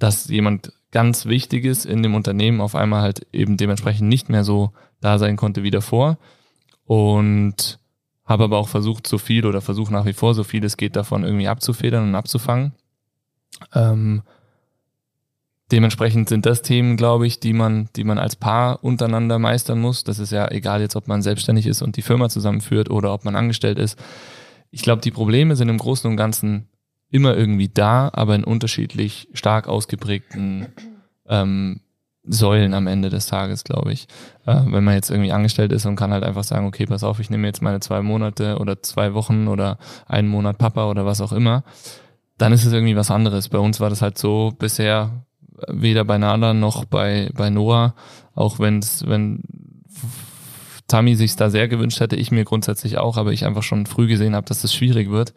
dass 0.00 0.28
jemand 0.28 0.72
ganz 0.90 1.26
Wichtiges 1.26 1.84
in 1.84 2.02
dem 2.02 2.16
Unternehmen 2.16 2.60
auf 2.60 2.74
einmal 2.74 3.02
halt 3.02 3.26
eben 3.32 3.56
dementsprechend 3.56 4.08
nicht 4.08 4.28
mehr 4.28 4.42
so 4.42 4.72
da 5.00 5.18
sein 5.18 5.36
konnte 5.36 5.62
wie 5.62 5.70
davor 5.70 6.18
und 6.84 7.78
habe 8.32 8.44
aber 8.44 8.58
auch 8.58 8.68
versucht, 8.68 9.06
so 9.06 9.18
viel 9.18 9.46
oder 9.46 9.60
versuche 9.60 9.92
nach 9.92 10.06
wie 10.06 10.12
vor, 10.12 10.34
so 10.34 10.42
viel 10.42 10.64
es 10.64 10.76
geht, 10.76 10.96
davon 10.96 11.22
irgendwie 11.22 11.48
abzufedern 11.48 12.08
und 12.08 12.14
abzufangen. 12.14 12.72
Ähm, 13.74 14.22
Dementsprechend 15.72 16.28
sind 16.28 16.44
das 16.44 16.60
Themen, 16.60 16.98
glaube 16.98 17.26
ich, 17.26 17.40
die 17.40 17.54
man, 17.54 17.88
die 17.96 18.04
man 18.04 18.18
als 18.18 18.36
Paar 18.36 18.84
untereinander 18.84 19.38
meistern 19.38 19.80
muss. 19.80 20.04
Das 20.04 20.18
ist 20.18 20.30
ja 20.30 20.50
egal 20.50 20.82
jetzt, 20.82 20.96
ob 20.96 21.08
man 21.08 21.22
selbstständig 21.22 21.66
ist 21.66 21.80
und 21.80 21.96
die 21.96 22.02
Firma 22.02 22.28
zusammenführt 22.28 22.90
oder 22.90 23.14
ob 23.14 23.24
man 23.24 23.36
angestellt 23.36 23.78
ist. 23.78 23.98
Ich 24.70 24.82
glaube, 24.82 25.00
die 25.00 25.10
Probleme 25.10 25.56
sind 25.56 25.70
im 25.70 25.78
Großen 25.78 26.10
und 26.10 26.18
Ganzen 26.18 26.68
immer 27.08 27.34
irgendwie 27.34 27.70
da, 27.70 28.10
aber 28.12 28.34
in 28.34 28.44
unterschiedlich 28.44 29.28
stark 29.32 29.66
ausgeprägten 29.66 30.66
ähm, 31.26 31.80
Säulen 32.24 32.72
am 32.74 32.86
Ende 32.86 33.10
des 33.10 33.26
Tages, 33.26 33.64
glaube 33.64 33.92
ich. 33.92 34.06
Äh, 34.46 34.60
wenn 34.66 34.84
man 34.84 34.94
jetzt 34.94 35.10
irgendwie 35.10 35.32
angestellt 35.32 35.72
ist 35.72 35.86
und 35.86 35.96
kann 35.96 36.12
halt 36.12 36.22
einfach 36.22 36.44
sagen, 36.44 36.66
okay, 36.66 36.86
pass 36.86 37.02
auf, 37.02 37.18
ich 37.18 37.30
nehme 37.30 37.46
jetzt 37.46 37.62
meine 37.62 37.80
zwei 37.80 38.00
Monate 38.02 38.58
oder 38.58 38.82
zwei 38.82 39.14
Wochen 39.14 39.48
oder 39.48 39.78
einen 40.06 40.28
Monat 40.28 40.58
Papa 40.58 40.88
oder 40.88 41.04
was 41.04 41.20
auch 41.20 41.32
immer, 41.32 41.64
dann 42.38 42.52
ist 42.52 42.64
es 42.64 42.72
irgendwie 42.72 42.96
was 42.96 43.10
anderes. 43.10 43.48
Bei 43.48 43.58
uns 43.58 43.80
war 43.80 43.90
das 43.90 44.02
halt 44.02 44.18
so 44.18 44.52
bisher, 44.58 45.24
weder 45.68 46.04
bei 46.04 46.18
Nala 46.18 46.54
noch 46.54 46.84
bei, 46.84 47.30
bei 47.34 47.50
Noah, 47.50 47.94
auch 48.34 48.58
wenn's, 48.58 49.04
wenn 49.06 49.42
Tammy 50.88 51.16
sich 51.16 51.36
da 51.36 51.50
sehr 51.50 51.68
gewünscht 51.68 52.00
hätte, 52.00 52.16
ich 52.16 52.30
mir 52.30 52.44
grundsätzlich 52.44 52.98
auch, 52.98 53.16
aber 53.16 53.32
ich 53.32 53.44
einfach 53.44 53.62
schon 53.62 53.86
früh 53.86 54.06
gesehen 54.06 54.34
habe, 54.34 54.46
dass 54.46 54.62
das 54.62 54.74
schwierig 54.74 55.10
wird, 55.10 55.34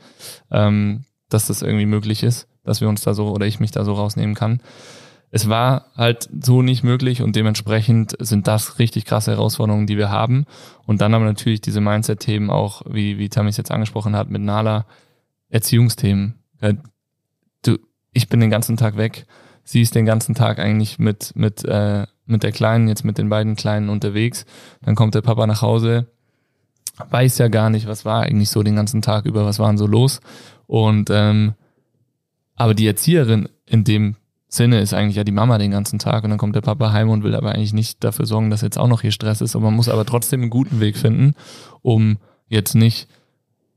ähm, 0.52 1.06
dass 1.30 1.48
das 1.48 1.62
irgendwie 1.62 1.86
möglich 1.86 2.24
ist, 2.24 2.48
dass 2.64 2.82
wir 2.82 2.90
uns 2.90 3.02
da 3.02 3.14
so 3.14 3.30
oder 3.30 3.46
ich 3.46 3.60
mich 3.60 3.72
da 3.72 3.86
so 3.86 3.94
rausnehmen 3.94 4.36
kann. 4.36 4.62
Es 5.32 5.50
war 5.50 5.92
halt 5.96 6.30
so 6.42 6.62
nicht 6.62 6.84
möglich 6.84 7.22
und 7.22 7.36
dementsprechend 7.36 8.16
sind 8.20 8.48
das 8.48 8.80
richtig 8.80 9.06
krasse 9.06 9.32
Herausforderungen, 9.32 9.88
die 9.88 9.98
wir 9.98 10.10
haben. 10.10 10.46
Und 10.86 11.02
dann 11.02 11.14
aber 11.14 11.26
natürlich 11.26 11.62
diese 11.62 11.82
Mindset-Themen 11.82 12.50
auch, 12.50 12.84
wie, 12.90 13.18
wie 13.18 13.30
Tammy 13.30 13.50
es 13.50 13.58
jetzt 13.58 13.72
angesprochen 13.72 14.16
hat, 14.16 14.30
mit 14.30 14.42
Nala, 14.42 14.86
Erziehungsthemen. 15.50 16.36
Du, 17.64 17.78
ich 18.14 18.30
bin 18.30 18.40
den 18.40 18.50
ganzen 18.50 18.78
Tag 18.78 18.96
weg 18.98 19.26
sie 19.66 19.82
ist 19.82 19.96
den 19.96 20.06
ganzen 20.06 20.36
Tag 20.36 20.60
eigentlich 20.60 21.00
mit, 21.00 21.36
mit, 21.36 21.66
äh, 21.66 22.06
mit 22.26 22.44
der 22.44 22.54
Kleinen, 22.54 22.88
jetzt 22.88 23.04
mit 23.04 23.18
den 23.18 23.28
beiden 23.28 23.56
Kleinen 23.56 23.90
unterwegs. 23.90 24.46
Dann 24.84 24.96
kommt 24.96 25.16
der 25.16 25.22
Papa 25.22 25.46
nach 25.46 25.62
Hause, 25.62 26.08
weiß 27.10 27.40
ja 27.40 27.50
gar 27.50 27.70
nicht, 27.70 27.88
was 27.88 28.06
war 28.06 28.22
eigentlich 28.22 28.50
so 28.50 28.64
den 28.64 28.76
ganzen 28.78 29.02
Tag 29.02 29.26
über, 29.26 29.44
was 29.44 29.60
waren 29.60 29.78
so 29.78 29.88
los. 29.88 30.22
Und 30.68 31.10
ähm, 31.12 31.56
aber 32.56 32.74
die 32.74 32.88
Erzieherin 32.88 33.50
in 33.66 33.84
dem 33.84 34.16
Sinne 34.56 34.80
ist 34.80 34.94
eigentlich 34.94 35.16
ja 35.16 35.24
die 35.24 35.32
Mama 35.32 35.58
den 35.58 35.72
ganzen 35.72 36.00
Tag 36.00 36.24
und 36.24 36.30
dann 36.30 36.40
kommt 36.40 36.56
der 36.56 36.62
Papa 36.62 36.92
heim 36.92 37.10
und 37.10 37.24
will 37.24 37.36
aber 37.36 37.52
eigentlich 37.54 37.74
nicht 37.74 38.04
dafür 38.04 38.26
sorgen, 38.26 38.50
dass 38.50 38.62
jetzt 38.62 38.78
auch 38.78 38.88
noch 38.88 39.02
hier 39.02 39.12
Stress 39.12 39.42
ist. 39.42 39.56
Und 39.56 39.64
man 39.64 39.74
muss 39.74 39.90
aber 39.90 40.06
trotzdem 40.06 40.42
einen 40.42 40.50
guten 40.50 40.80
Weg 40.80 40.98
finden, 40.98 41.34
um 41.82 42.18
jetzt 42.48 42.76
nicht 42.76 43.08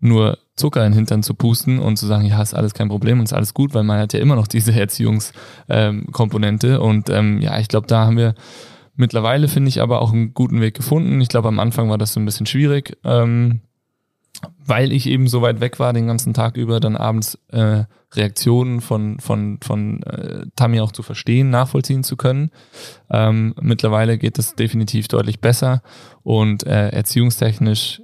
nur 0.01 0.39
Zucker 0.57 0.85
in 0.85 0.93
den 0.93 0.97
Hintern 0.97 1.23
zu 1.23 1.35
pusten 1.35 1.79
und 1.79 1.97
zu 1.97 2.07
sagen, 2.07 2.25
ja, 2.25 2.41
ist 2.43 2.55
alles 2.55 2.75
kein 2.75 2.89
Problem 2.89 3.19
und 3.19 3.25
ist 3.25 3.33
alles 3.33 3.55
gut, 3.55 3.75
weil 3.75 3.85
man 3.85 3.99
hat 4.01 4.13
ja 4.13 4.21
immer 4.21 4.37
noch 4.37 4.47
diese 4.47 4.73
Erziehungskomponente. 4.79 6.69
Ähm, 6.69 6.81
und 6.81 7.11
ähm, 7.11 7.41
ja, 7.41 7.59
ich 7.59 7.69
glaube, 7.69 7.87
da 7.87 8.07
haben 8.07 8.17
wir 8.17 8.35
mittlerweile, 8.97 9.49
finde 9.49 9.69
ich, 9.69 9.81
aber 9.81 10.03
auch 10.03 10.13
einen 10.13 10.35
guten 10.35 10.61
Weg 10.61 10.75
gefunden. 10.75 11.21
Ich 11.21 11.29
glaube, 11.29 11.49
am 11.49 11.61
Anfang 11.61 11.89
war 11.89 11.99
das 11.99 12.13
so 12.13 12.21
ein 12.21 12.25
bisschen 12.25 12.47
schwierig, 12.47 12.97
ähm, 13.05 13.61
weil 14.65 14.93
ich 14.93 15.07
eben 15.07 15.27
so 15.27 15.43
weit 15.43 15.61
weg 15.61 15.79
war 15.79 15.93
den 15.93 16.07
ganzen 16.07 16.35
Tag 16.35 16.57
über, 16.57 16.81
dann 16.81 16.97
abends 16.97 17.39
äh, 17.49 17.85
Reaktionen 18.13 18.81
von, 18.81 19.19
von, 19.21 19.59
von 19.63 20.03
äh, 20.03 20.47
Tammy 20.57 20.81
auch 20.81 20.93
zu 20.93 21.03
verstehen, 21.03 21.51
nachvollziehen 21.51 22.05
zu 22.05 22.17
können. 22.17 22.51
Ähm, 23.11 23.55
mittlerweile 23.61 24.19
geht 24.19 24.39
es 24.39 24.55
definitiv 24.55 25.09
deutlich 25.09 25.41
besser 25.41 25.83
und 26.23 26.65
äh, 26.67 26.89
erziehungstechnisch 26.91 28.01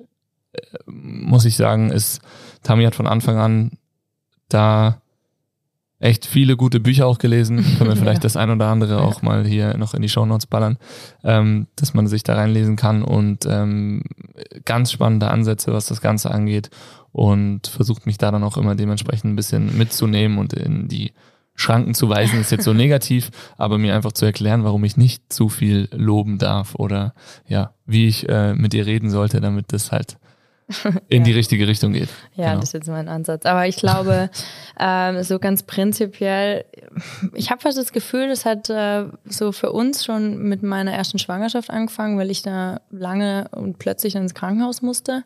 muss 0.86 1.44
ich 1.44 1.56
sagen, 1.56 1.90
ist, 1.90 2.20
Tami 2.62 2.84
hat 2.84 2.94
von 2.94 3.06
Anfang 3.06 3.38
an 3.38 3.70
da 4.48 5.00
echt 6.04 6.26
viele 6.26 6.56
gute 6.56 6.80
Bücher 6.80 7.06
auch 7.06 7.18
gelesen. 7.18 7.64
Können 7.78 7.90
wir 7.90 7.96
vielleicht 7.96 8.18
ja. 8.18 8.24
das 8.24 8.36
ein 8.36 8.50
oder 8.50 8.66
andere 8.66 9.00
auch 9.00 9.22
mal 9.22 9.46
hier 9.46 9.76
noch 9.78 9.94
in 9.94 10.02
die 10.02 10.08
Show 10.08 10.26
Notes 10.26 10.46
ballern, 10.46 10.76
ähm, 11.24 11.66
dass 11.76 11.94
man 11.94 12.06
sich 12.06 12.22
da 12.22 12.34
reinlesen 12.34 12.76
kann 12.76 13.02
und 13.02 13.46
ähm, 13.46 14.02
ganz 14.64 14.92
spannende 14.92 15.30
Ansätze, 15.30 15.72
was 15.72 15.86
das 15.86 16.02
Ganze 16.02 16.30
angeht 16.30 16.70
und 17.12 17.66
versucht 17.66 18.06
mich 18.06 18.18
da 18.18 18.30
dann 18.30 18.44
auch 18.44 18.58
immer 18.58 18.74
dementsprechend 18.74 19.32
ein 19.32 19.36
bisschen 19.36 19.76
mitzunehmen 19.78 20.38
und 20.38 20.52
in 20.52 20.88
die 20.88 21.12
Schranken 21.54 21.94
zu 21.94 22.08
weisen, 22.08 22.40
ist 22.40 22.50
jetzt 22.50 22.64
so 22.64 22.72
negativ, 22.74 23.30
aber 23.56 23.78
mir 23.78 23.94
einfach 23.94 24.12
zu 24.12 24.26
erklären, 24.26 24.64
warum 24.64 24.84
ich 24.84 24.98
nicht 24.98 25.32
zu 25.32 25.48
viel 25.48 25.88
loben 25.92 26.36
darf 26.36 26.74
oder 26.74 27.14
ja, 27.46 27.72
wie 27.86 28.08
ich 28.08 28.28
äh, 28.28 28.54
mit 28.54 28.74
ihr 28.74 28.84
reden 28.84 29.08
sollte, 29.08 29.40
damit 29.40 29.72
das 29.72 29.90
halt 29.90 30.18
in 31.08 31.18
ja. 31.18 31.24
die 31.24 31.32
richtige 31.32 31.68
Richtung 31.68 31.92
geht. 31.92 32.08
Ja, 32.34 32.48
genau. 32.48 32.60
das 32.60 32.70
ist 32.70 32.72
jetzt 32.72 32.88
mein 32.88 33.08
Ansatz. 33.08 33.44
Aber 33.44 33.66
ich 33.66 33.76
glaube, 33.76 34.30
ähm, 34.80 35.22
so 35.22 35.38
ganz 35.38 35.62
prinzipiell, 35.62 36.64
ich 37.34 37.50
habe 37.50 37.60
fast 37.60 37.76
das 37.76 37.92
Gefühl, 37.92 38.28
das 38.28 38.44
hat 38.44 38.70
äh, 38.70 39.04
so 39.26 39.52
für 39.52 39.72
uns 39.72 40.04
schon 40.04 40.38
mit 40.38 40.62
meiner 40.62 40.92
ersten 40.92 41.18
Schwangerschaft 41.18 41.70
angefangen, 41.70 42.18
weil 42.18 42.30
ich 42.30 42.42
da 42.42 42.80
lange 42.90 43.48
und 43.52 43.78
plötzlich 43.78 44.14
ins 44.14 44.34
Krankenhaus 44.34 44.80
musste. 44.80 45.24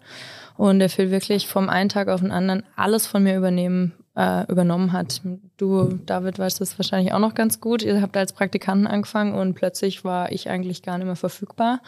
Und 0.56 0.80
der 0.80 0.90
Phil 0.90 1.12
wirklich 1.12 1.46
vom 1.46 1.68
einen 1.68 1.88
Tag 1.88 2.08
auf 2.08 2.20
den 2.20 2.32
anderen 2.32 2.64
alles 2.74 3.06
von 3.06 3.22
mir 3.22 3.36
übernehmen, 3.36 3.92
äh, 4.16 4.44
übernommen 4.50 4.92
hat. 4.92 5.20
Du, 5.56 6.00
David, 6.04 6.40
weißt 6.40 6.60
das 6.60 6.76
wahrscheinlich 6.80 7.12
auch 7.12 7.20
noch 7.20 7.34
ganz 7.34 7.60
gut. 7.60 7.84
Ihr 7.84 8.02
habt 8.02 8.16
als 8.16 8.32
Praktikanten 8.32 8.88
angefangen 8.88 9.34
und 9.34 9.54
plötzlich 9.54 10.04
war 10.04 10.32
ich 10.32 10.50
eigentlich 10.50 10.82
gar 10.82 10.98
nicht 10.98 11.06
mehr 11.06 11.14
verfügbar 11.14 11.80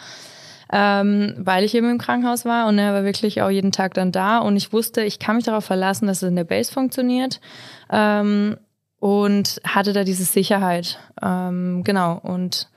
ähm, 0.73 1.35
weil 1.39 1.65
ich 1.65 1.75
eben 1.75 1.91
im 1.91 1.99
Krankenhaus 1.99 2.45
war 2.45 2.69
und 2.69 2.79
er 2.79 2.93
war 2.93 3.05
wirklich 3.05 3.43
auch 3.43 3.51
jeden 3.51 3.73
Tag 3.73 3.95
dann 3.95 4.13
da 4.13 4.39
und 4.39 4.57
ich 4.57 4.73
wusste, 4.73 5.03
ich 5.03 5.19
kann 5.19 5.37
mich 5.37 5.45
darauf 5.45 5.65
verlassen, 5.65 6.07
dass 6.07 6.23
es 6.23 6.29
in 6.29 6.37
der 6.37 6.45
Base 6.45 6.73
funktioniert 6.73 7.41
ähm, 7.91 8.57
und 8.99 9.61
hatte 9.65 9.93
da 9.93 10.05
diese 10.05 10.25
Sicherheit. 10.25 10.99
Ähm, 11.21 11.83
genau 11.85 12.19
und 12.23 12.69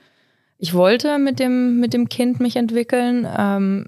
ich 0.58 0.74
wollte 0.74 1.18
mit 1.18 1.38
dem 1.38 1.78
mit 1.78 1.92
dem 1.92 2.08
Kind 2.08 2.40
mich 2.40 2.56
entwickeln, 2.56 3.26
ähm, 3.36 3.86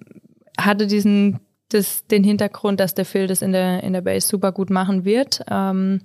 hatte 0.59 0.86
diesen 0.86 1.40
das, 1.70 2.07
den 2.07 2.22
Hintergrund, 2.22 2.78
dass 2.78 2.94
der 2.94 3.04
Phil 3.04 3.26
das 3.26 3.42
in 3.42 3.52
der 3.52 3.82
in 3.82 3.92
der 3.92 4.02
Base 4.02 4.28
super 4.28 4.52
gut 4.52 4.70
machen 4.70 5.04
wird. 5.04 5.40
Ähm, 5.50 6.02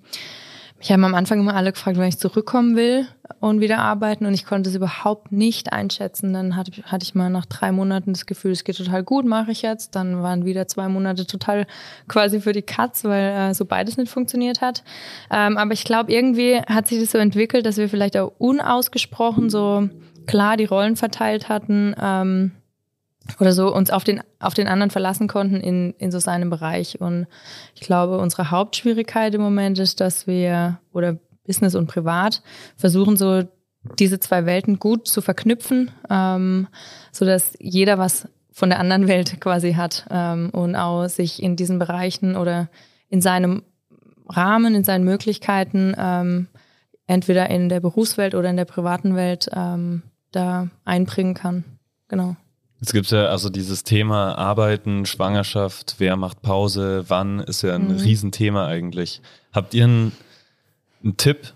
mich 0.82 0.92
haben 0.92 1.04
am 1.04 1.14
Anfang 1.14 1.40
immer 1.40 1.56
alle 1.56 1.72
gefragt, 1.72 1.98
wenn 1.98 2.08
ich 2.08 2.18
zurückkommen 2.18 2.76
will 2.76 3.08
und 3.40 3.62
wieder 3.62 3.78
arbeiten 3.78 4.26
und 4.26 4.34
ich 4.34 4.46
konnte 4.46 4.70
es 4.70 4.76
überhaupt 4.76 5.32
nicht 5.32 5.72
einschätzen. 5.72 6.34
Dann 6.34 6.56
hatte, 6.56 6.72
hatte 6.84 7.04
ich 7.04 7.14
mal 7.14 7.30
nach 7.30 7.46
drei 7.46 7.72
Monaten 7.72 8.14
das 8.14 8.26
Gefühl, 8.26 8.52
es 8.52 8.64
geht 8.64 8.78
total 8.78 9.04
gut, 9.04 9.26
mache 9.26 9.52
ich 9.52 9.62
jetzt. 9.62 9.96
Dann 9.96 10.24
waren 10.24 10.44
wieder 10.44 10.68
zwei 10.68 10.88
Monate 10.88 11.28
total 11.28 11.68
quasi 12.08 12.42
für 12.42 12.52
die 12.52 12.64
Katz, 12.64 13.04
weil 13.04 13.52
äh, 13.52 13.54
so 13.54 13.66
beides 13.66 13.98
nicht 13.98 14.12
funktioniert 14.12 14.62
hat. 14.62 14.84
Ähm, 15.30 15.58
aber 15.58 15.74
ich 15.74 15.84
glaube, 15.84 16.12
irgendwie 16.12 16.60
hat 16.62 16.88
sich 16.88 17.00
das 17.00 17.12
so 17.12 17.20
entwickelt, 17.20 17.68
dass 17.68 17.78
wir 17.78 17.88
vielleicht 17.88 18.18
auch 18.18 18.32
unausgesprochen 18.40 19.52
so 19.52 19.88
klar 20.26 20.58
die 20.58 20.66
Rollen 20.66 20.96
verteilt 20.96 21.48
hatten. 21.48 21.96
Ähm, 22.02 22.52
oder 23.40 23.54
so 23.54 23.74
uns 23.74 23.92
auf 23.92 24.04
den, 24.04 24.22
auf 24.40 24.54
den 24.54 24.68
anderen 24.68 24.90
verlassen 24.90 25.28
konnten 25.28 25.58
in, 25.58 25.94
in 25.98 26.12
so 26.12 26.20
seinem 26.20 26.50
Bereich. 26.50 27.00
Und 27.00 27.28
ich 27.76 27.82
glaube, 27.82 28.18
unsere 28.18 28.52
Hauptschwierigkeit 28.52 29.34
im 29.36 29.42
Moment 29.42 29.80
ist, 29.80 30.02
dass 30.02 30.28
wir, 30.28 30.80
oder 30.92 31.18
Business 31.46 31.76
und 31.76 31.88
Privat, 31.88 32.42
versuchen 32.78 33.18
so 33.18 33.44
diese 34.00 34.20
zwei 34.20 34.46
Welten 34.46 34.80
gut 34.80 35.08
zu 35.08 35.22
verknüpfen, 35.22 35.92
ähm, 36.10 36.68
so 37.12 37.26
dass 37.26 37.56
jeder 37.60 37.98
was 37.98 38.28
von 38.52 38.70
der 38.70 38.80
anderen 38.80 39.08
Welt 39.08 39.40
quasi 39.42 39.74
hat 39.74 40.06
ähm, 40.10 40.50
und 40.52 40.76
auch 40.76 41.08
sich 41.08 41.42
in 41.42 41.56
diesen 41.56 41.80
Bereichen 41.80 42.36
oder 42.36 42.70
in 43.10 43.22
seinem 43.22 43.64
Rahmen, 44.28 44.76
in 44.76 44.84
seinen 44.84 45.04
Möglichkeiten, 45.04 45.94
ähm, 45.98 46.48
entweder 47.08 47.50
in 47.50 47.70
der 47.70 47.80
Berufswelt 47.80 48.36
oder 48.36 48.50
in 48.50 48.58
der 48.58 48.66
privaten 48.66 49.16
Welt 49.16 49.50
ähm, 49.54 50.04
da 50.32 50.70
einbringen 50.86 51.34
kann. 51.34 51.66
Genau. 52.08 52.36
Jetzt 52.82 52.94
gibt 52.94 53.06
es 53.06 53.12
ja 53.12 53.28
also 53.28 53.50
dieses 53.50 53.84
Thema 53.84 54.34
Arbeiten, 54.40 55.06
Schwangerschaft, 55.06 55.96
wer 56.00 56.16
macht 56.16 56.42
Pause, 56.42 57.06
wann, 57.10 57.40
ist 57.40 57.62
ja 57.62 57.76
ein 57.76 57.90
mhm. 57.90 57.98
Riesenthema 57.98 58.66
eigentlich. 58.66 59.22
Habt 59.54 59.76
ihr 59.76 59.84
einen, 59.84 60.12
einen 61.04 61.16
Tipp 61.16 61.54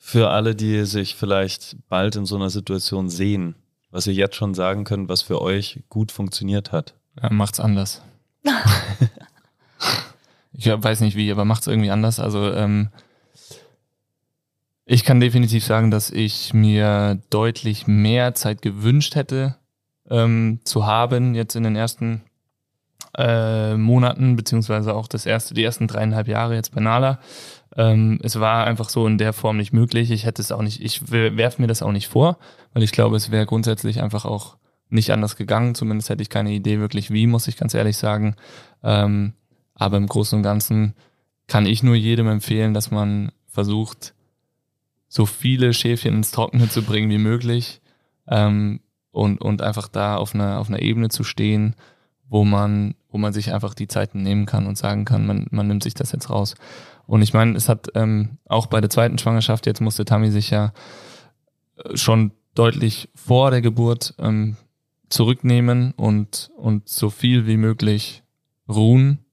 für 0.00 0.30
alle, 0.30 0.56
die 0.56 0.84
sich 0.84 1.14
vielleicht 1.14 1.76
bald 1.88 2.16
in 2.16 2.26
so 2.26 2.34
einer 2.34 2.50
Situation 2.50 3.08
sehen, 3.08 3.54
was 3.92 4.08
ihr 4.08 4.14
jetzt 4.14 4.34
schon 4.34 4.52
sagen 4.52 4.82
könnt, 4.82 5.08
was 5.08 5.22
für 5.22 5.40
euch 5.40 5.84
gut 5.88 6.10
funktioniert 6.10 6.72
hat? 6.72 6.94
Ja, 7.22 7.30
macht's 7.30 7.60
anders. 7.60 8.02
ich 10.52 10.66
weiß 10.66 11.02
nicht 11.02 11.16
wie, 11.16 11.30
aber 11.30 11.44
macht's 11.44 11.68
irgendwie 11.68 11.92
anders. 11.92 12.18
Also 12.18 12.52
ähm, 12.52 12.88
ich 14.86 15.04
kann 15.04 15.20
definitiv 15.20 15.64
sagen, 15.64 15.92
dass 15.92 16.10
ich 16.10 16.52
mir 16.52 17.20
deutlich 17.30 17.86
mehr 17.86 18.34
Zeit 18.34 18.60
gewünscht 18.60 19.14
hätte, 19.14 19.56
ähm, 20.10 20.60
zu 20.64 20.86
haben, 20.86 21.34
jetzt 21.34 21.56
in 21.56 21.62
den 21.62 21.76
ersten 21.76 22.22
äh, 23.16 23.76
Monaten, 23.76 24.36
beziehungsweise 24.36 24.94
auch 24.94 25.08
das 25.08 25.26
erste, 25.26 25.54
die 25.54 25.64
ersten 25.64 25.88
dreieinhalb 25.88 26.28
Jahre 26.28 26.54
jetzt 26.54 26.74
bei 26.74 26.80
Nala. 26.80 27.18
Ähm, 27.76 28.18
es 28.22 28.40
war 28.40 28.66
einfach 28.66 28.88
so 28.88 29.06
in 29.06 29.18
der 29.18 29.32
Form 29.32 29.56
nicht 29.56 29.72
möglich. 29.72 30.10
Ich 30.10 30.24
hätte 30.24 30.42
es 30.42 30.52
auch 30.52 30.62
nicht, 30.62 30.82
ich 30.82 31.10
werfe 31.10 31.60
mir 31.60 31.68
das 31.68 31.82
auch 31.82 31.92
nicht 31.92 32.08
vor, 32.08 32.38
weil 32.72 32.82
ich 32.82 32.92
glaube, 32.92 33.16
es 33.16 33.30
wäre 33.30 33.46
grundsätzlich 33.46 34.02
einfach 34.02 34.24
auch 34.24 34.56
nicht 34.90 35.10
anders 35.12 35.36
gegangen. 35.36 35.74
Zumindest 35.74 36.10
hätte 36.10 36.22
ich 36.22 36.30
keine 36.30 36.52
Idee 36.52 36.80
wirklich 36.80 37.10
wie, 37.10 37.26
muss 37.26 37.48
ich 37.48 37.56
ganz 37.56 37.74
ehrlich 37.74 37.96
sagen. 37.96 38.36
Ähm, 38.82 39.34
aber 39.74 39.96
im 39.96 40.06
Großen 40.06 40.36
und 40.36 40.42
Ganzen 40.42 40.94
kann 41.46 41.66
ich 41.66 41.82
nur 41.82 41.94
jedem 41.94 42.28
empfehlen, 42.28 42.74
dass 42.74 42.90
man 42.90 43.32
versucht, 43.46 44.14
so 45.08 45.24
viele 45.24 45.72
Schäfchen 45.72 46.14
ins 46.14 46.30
Trockene 46.30 46.68
zu 46.68 46.82
bringen 46.82 47.10
wie 47.10 47.18
möglich. 47.18 47.80
Ähm, 48.28 48.80
und, 49.10 49.40
und 49.40 49.62
einfach 49.62 49.88
da 49.88 50.16
auf 50.16 50.34
einer, 50.34 50.58
auf 50.58 50.68
einer 50.68 50.82
Ebene 50.82 51.08
zu 51.08 51.24
stehen, 51.24 51.74
wo 52.28 52.44
man, 52.44 52.94
wo 53.10 53.18
man 53.18 53.32
sich 53.32 53.52
einfach 53.52 53.74
die 53.74 53.88
Zeiten 53.88 54.22
nehmen 54.22 54.46
kann 54.46 54.66
und 54.66 54.76
sagen 54.76 55.04
kann, 55.04 55.26
man, 55.26 55.46
man 55.50 55.66
nimmt 55.66 55.82
sich 55.82 55.94
das 55.94 56.12
jetzt 56.12 56.30
raus. 56.30 56.54
Und 57.06 57.22
ich 57.22 57.32
meine, 57.32 57.56
es 57.56 57.68
hat 57.68 57.88
ähm, 57.94 58.38
auch 58.46 58.66
bei 58.66 58.80
der 58.80 58.90
zweiten 58.90 59.18
Schwangerschaft, 59.18 59.66
jetzt 59.66 59.80
musste 59.80 60.04
Tammy 60.04 60.30
sich 60.30 60.50
ja 60.50 60.72
äh, 61.76 61.96
schon 61.96 62.32
deutlich 62.54 63.08
vor 63.14 63.50
der 63.50 63.62
Geburt 63.62 64.14
ähm, 64.18 64.56
zurücknehmen 65.08 65.92
und, 65.92 66.50
und 66.56 66.88
so 66.88 67.08
viel 67.08 67.46
wie 67.46 67.56
möglich 67.56 68.22
ruhen 68.68 69.24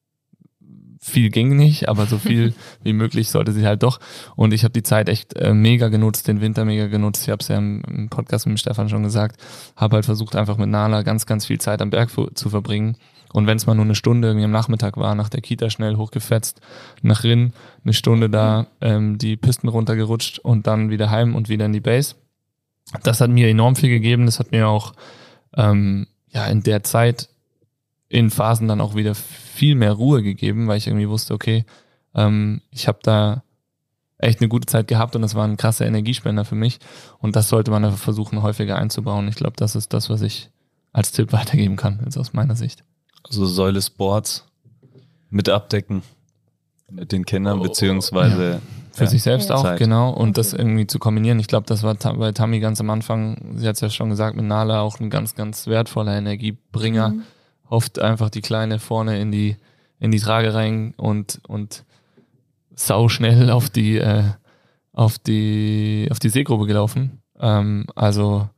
viel 1.06 1.30
ging 1.30 1.56
nicht, 1.56 1.88
aber 1.88 2.08
so 2.08 2.18
viel 2.18 2.54
wie 2.84 2.94
möglich 2.94 3.30
sollte 3.30 3.52
sie 3.52 3.66
halt 3.66 3.84
doch. 3.84 4.00
Und 4.36 4.54
ich 4.54 4.64
habe 4.64 4.74
die 4.74 4.84
Zeit 4.84 5.08
echt 5.08 5.36
äh, 5.36 5.54
mega 5.54 5.90
genutzt, 5.90 6.28
den 6.28 6.42
Winter 6.42 6.66
mega 6.66 6.88
genutzt. 6.88 7.24
Ich 7.24 7.30
habe 7.30 7.42
es 7.42 7.48
ja 7.48 7.58
im, 7.58 7.84
im, 7.88 8.10
Podcast 8.10 8.48
mit 8.48 8.60
Stefan 8.60 8.90
schon 8.90 9.04
gesagt. 9.04 9.40
Habe 9.76 9.96
halt 9.96 10.06
versucht, 10.06 10.36
einfach 10.36 10.58
mit 10.58 10.70
Nala 10.70 11.04
ganz, 11.04 11.28
ganz 11.28 11.46
viel 11.46 11.60
Zeit 11.60 11.82
am 11.82 11.92
Berg 11.92 12.10
zu 12.10 12.50
verbringen. 12.50 12.98
Und 13.34 13.46
wenn 13.48 13.58
es 13.58 13.68
mal 13.68 13.76
nur 13.76 13.86
eine 13.86 13.96
Stunde 13.96 14.30
irgendwie 14.30 14.46
am 14.46 14.52
Nachmittag 14.52 14.98
war, 14.98 15.14
nach 15.14 15.30
der 15.30 15.42
Kita 15.42 15.70
schnell 15.70 15.98
hochgefetzt, 15.98 16.62
nach 17.02 17.24
Rinn, 17.24 17.54
eine 17.84 17.94
Stunde 17.94 18.30
da 18.30 18.68
ähm, 18.82 19.18
die 19.18 19.36
Pisten 19.38 19.68
runtergerutscht 19.68 20.40
und 20.40 20.66
dann 20.68 20.90
wieder 20.90 21.12
heim 21.12 21.36
und 21.36 21.50
wieder 21.50 21.66
in 21.66 21.74
die 21.74 21.82
Base. 21.82 22.16
Das 23.04 23.22
hat 23.22 23.30
mir 23.30 23.48
enorm 23.48 23.76
viel 23.76 23.90
gegeben. 23.90 24.26
Das 24.26 24.40
hat 24.40 24.52
mir 24.52 24.68
auch 24.68 24.94
ähm, 25.56 26.08
ja 26.30 26.46
in 26.48 26.64
der 26.64 26.84
Zeit 26.84 27.30
in 28.16 28.30
Phasen 28.30 28.70
dann 28.70 28.80
auch 28.80 28.96
wieder 28.96 29.14
viel 29.14 29.76
mehr 29.76 29.92
Ruhe 29.92 30.24
gegeben, 30.24 30.68
weil 30.68 30.78
ich 30.78 30.88
irgendwie 30.88 31.10
wusste, 31.10 31.34
okay, 31.34 31.66
ähm, 32.14 32.62
ich 32.72 32.88
habe 32.88 33.00
da 33.04 33.44
echt 34.18 34.40
eine 34.40 34.48
gute 34.48 34.68
Zeit 34.68 34.88
gehabt 34.88 35.18
und 35.18 35.22
das 35.22 35.36
war 35.36 35.46
ein 35.46 35.58
krasser 35.58 35.86
Energiespender 35.86 36.46
für 36.46 36.56
mich. 36.56 36.80
Und 37.20 37.36
das 37.36 37.50
sollte 37.50 37.72
man 37.72 37.84
einfach 37.84 38.00
versuchen, 38.00 38.42
häufiger 38.42 38.78
einzubauen. 38.78 39.28
Ich 39.28 39.36
glaube, 39.36 39.58
das 39.58 39.76
ist 39.76 39.92
das, 39.92 40.10
was 40.10 40.22
ich 40.22 40.50
als 40.94 41.12
Tipp 41.12 41.34
weitergeben 41.34 41.76
kann, 41.76 42.00
jetzt 42.06 42.18
aus 42.18 42.32
meiner 42.32 42.56
Sicht. 42.56 42.86
Also 43.24 43.46
Säule 43.46 43.82
Sports 43.82 44.46
mit 45.30 45.50
abdecken 45.50 46.02
mit 46.90 47.12
den 47.12 47.26
Kindern, 47.26 47.62
beziehungsweise 47.62 48.50
ja. 48.50 48.60
für 48.92 49.04
ja. 49.04 49.10
sich 49.10 49.24
selbst 49.24 49.52
auch, 49.52 49.64
Zeit. 49.64 49.80
genau. 49.80 50.12
Und 50.12 50.38
das 50.38 50.54
irgendwie 50.54 50.88
zu 50.88 51.00
kombinieren. 51.00 51.40
Ich 51.40 51.48
glaube, 51.48 51.66
das 51.68 51.84
war 51.84 51.96
bei 51.96 52.32
Tammy 52.32 52.62
ganz 52.62 52.80
am 52.80 52.90
Anfang, 52.92 53.56
sie 53.58 53.68
hat 53.68 53.76
es 53.76 53.82
ja 53.82 53.90
schon 53.90 54.10
gesagt, 54.10 54.38
mit 54.38 54.46
Nala 54.46 54.80
auch 54.80 55.02
ein 55.02 55.10
ganz, 55.10 55.36
ganz 55.36 55.68
wertvoller 55.68 56.16
Energiebringer. 56.16 57.10
Mhm 57.10 57.24
oft 57.70 58.00
einfach 58.00 58.30
die 58.30 58.42
Kleine 58.42 58.80
vorne 58.80 59.20
in 59.20 59.32
die, 59.32 59.58
in 60.00 60.12
die 60.12 60.20
Trage 60.20 60.54
rein 60.54 60.94
und, 60.98 61.42
und 61.48 61.84
sau 62.76 63.10
schnell 63.10 63.50
auf 63.52 63.70
die, 63.70 63.98
äh, 63.98 64.24
auf 64.94 65.20
die, 65.20 66.08
auf 66.12 66.20
die 66.20 66.30
Seegruppe 66.30 66.68
gelaufen. 66.68 67.22
Ähm, 67.40 67.86
also 67.96 68.50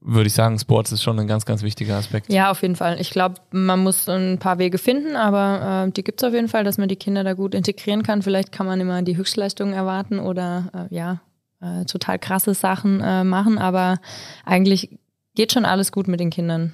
würde 0.00 0.26
ich 0.26 0.34
sagen, 0.34 0.58
Sports 0.58 0.92
ist 0.92 1.02
schon 1.02 1.18
ein 1.18 1.26
ganz, 1.26 1.46
ganz 1.46 1.62
wichtiger 1.62 1.96
Aspekt. 1.96 2.30
Ja, 2.30 2.50
auf 2.50 2.60
jeden 2.60 2.76
Fall. 2.76 3.00
Ich 3.00 3.10
glaube, 3.10 3.36
man 3.52 3.82
muss 3.82 4.06
ein 4.08 4.38
paar 4.38 4.58
Wege 4.58 4.76
finden, 4.76 5.16
aber 5.16 5.86
äh, 5.86 5.90
die 5.92 6.04
gibt 6.04 6.22
es 6.22 6.28
auf 6.28 6.34
jeden 6.34 6.48
Fall, 6.48 6.62
dass 6.62 6.76
man 6.76 6.88
die 6.88 6.96
Kinder 6.96 7.24
da 7.24 7.32
gut 7.32 7.54
integrieren 7.54 8.02
kann. 8.02 8.20
Vielleicht 8.20 8.52
kann 8.52 8.66
man 8.66 8.80
immer 8.80 9.00
die 9.02 9.16
Höchstleistungen 9.16 9.72
erwarten 9.72 10.18
oder 10.18 10.88
äh, 10.90 10.94
ja, 10.94 11.20
äh, 11.60 11.86
total 11.86 12.18
krasse 12.18 12.52
Sachen 12.52 13.00
äh, 13.00 13.24
machen, 13.24 13.56
aber 13.56 13.98
eigentlich 14.44 14.98
geht 15.34 15.52
schon 15.52 15.64
alles 15.64 15.90
gut 15.90 16.06
mit 16.06 16.20
den 16.20 16.30
Kindern 16.30 16.72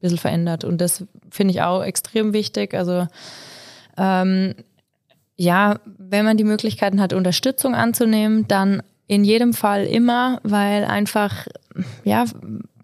bisschen 0.00 0.18
verändert. 0.18 0.64
Und 0.64 0.80
das 0.80 1.04
finde 1.30 1.52
ich 1.52 1.62
auch 1.62 1.82
extrem 1.82 2.32
wichtig. 2.32 2.74
Also 2.74 3.06
ähm, 3.96 4.54
ja, 5.36 5.78
wenn 5.98 6.24
man 6.24 6.36
die 6.36 6.44
Möglichkeiten 6.44 7.00
hat, 7.00 7.12
Unterstützung 7.12 7.74
anzunehmen, 7.74 8.48
dann 8.48 8.82
in 9.06 9.24
jedem 9.24 9.52
Fall 9.52 9.84
immer, 9.84 10.40
weil 10.42 10.84
einfach, 10.84 11.46
ja, 12.04 12.24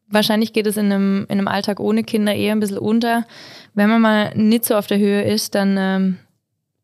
wahrscheinlich 0.09 0.53
geht 0.53 0.67
es 0.67 0.77
in 0.77 0.93
einem, 0.93 1.23
in 1.29 1.39
einem 1.39 1.49
Alltag 1.49 1.81
ohne 1.81 2.05
Kinder 2.05 2.35
eher 2.35 2.53
ein 2.53 2.61
bisschen 2.61 2.79
unter. 2.79 3.25
Wenn 3.75 3.89
man 3.89 4.03
mal 4.03 4.33
nicht 4.37 4.65
so 4.65 4.77
auf 4.77 4.87
der 4.87 4.99
Höhe 4.99 5.23
ist, 5.23 5.55
dann 5.55 5.77
ähm, 5.79 6.19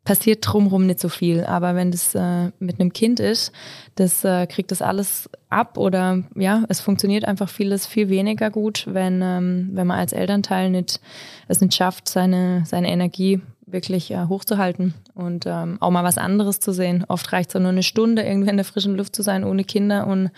passiert 0.09 0.39
drumherum 0.41 0.87
nicht 0.87 1.01
so 1.01 1.11
viel. 1.11 1.45
Aber 1.45 1.75
wenn 1.75 1.91
das 1.91 2.15
äh, 2.15 2.51
mit 2.61 2.81
einem 2.81 2.95
Kind 2.95 3.21
ist, 3.21 3.53
das 3.97 4.25
äh, 4.25 4.47
kriegt 4.47 4.71
das 4.71 4.81
alles 4.81 5.29
ab 5.51 5.77
oder 5.77 6.25
ja, 6.35 6.65
es 6.71 6.81
funktioniert 6.81 7.27
einfach 7.27 7.51
vieles 7.51 7.85
viel 7.85 8.09
weniger 8.09 8.49
gut, 8.49 8.87
wenn, 8.89 9.21
ähm, 9.23 9.69
wenn 9.75 9.87
man 9.87 9.99
als 9.99 10.15
Elternteil 10.15 10.71
nicht, 10.71 11.03
es 11.47 11.61
nicht 11.61 11.75
schafft, 11.75 12.09
seine, 12.09 12.63
seine 12.65 12.91
Energie 12.91 13.43
wirklich 13.67 14.11
äh, 14.11 14.25
hochzuhalten 14.29 14.95
und 15.13 15.45
ähm, 15.47 15.77
auch 15.81 15.91
mal 15.91 16.05
was 16.05 16.17
anderes 16.17 16.59
zu 16.59 16.73
sehen. 16.73 17.05
Oft 17.09 17.31
reicht 17.35 17.51
es 17.51 17.57
auch 17.57 17.61
nur 17.61 17.69
eine 17.69 17.83
Stunde, 17.83 18.23
irgendwie 18.23 18.49
in 18.49 18.57
der 18.57 18.65
frischen 18.65 18.97
Luft 18.97 19.15
zu 19.15 19.21
sein 19.21 19.45
ohne 19.45 19.65
Kinder 19.65 20.07
und 20.07 20.31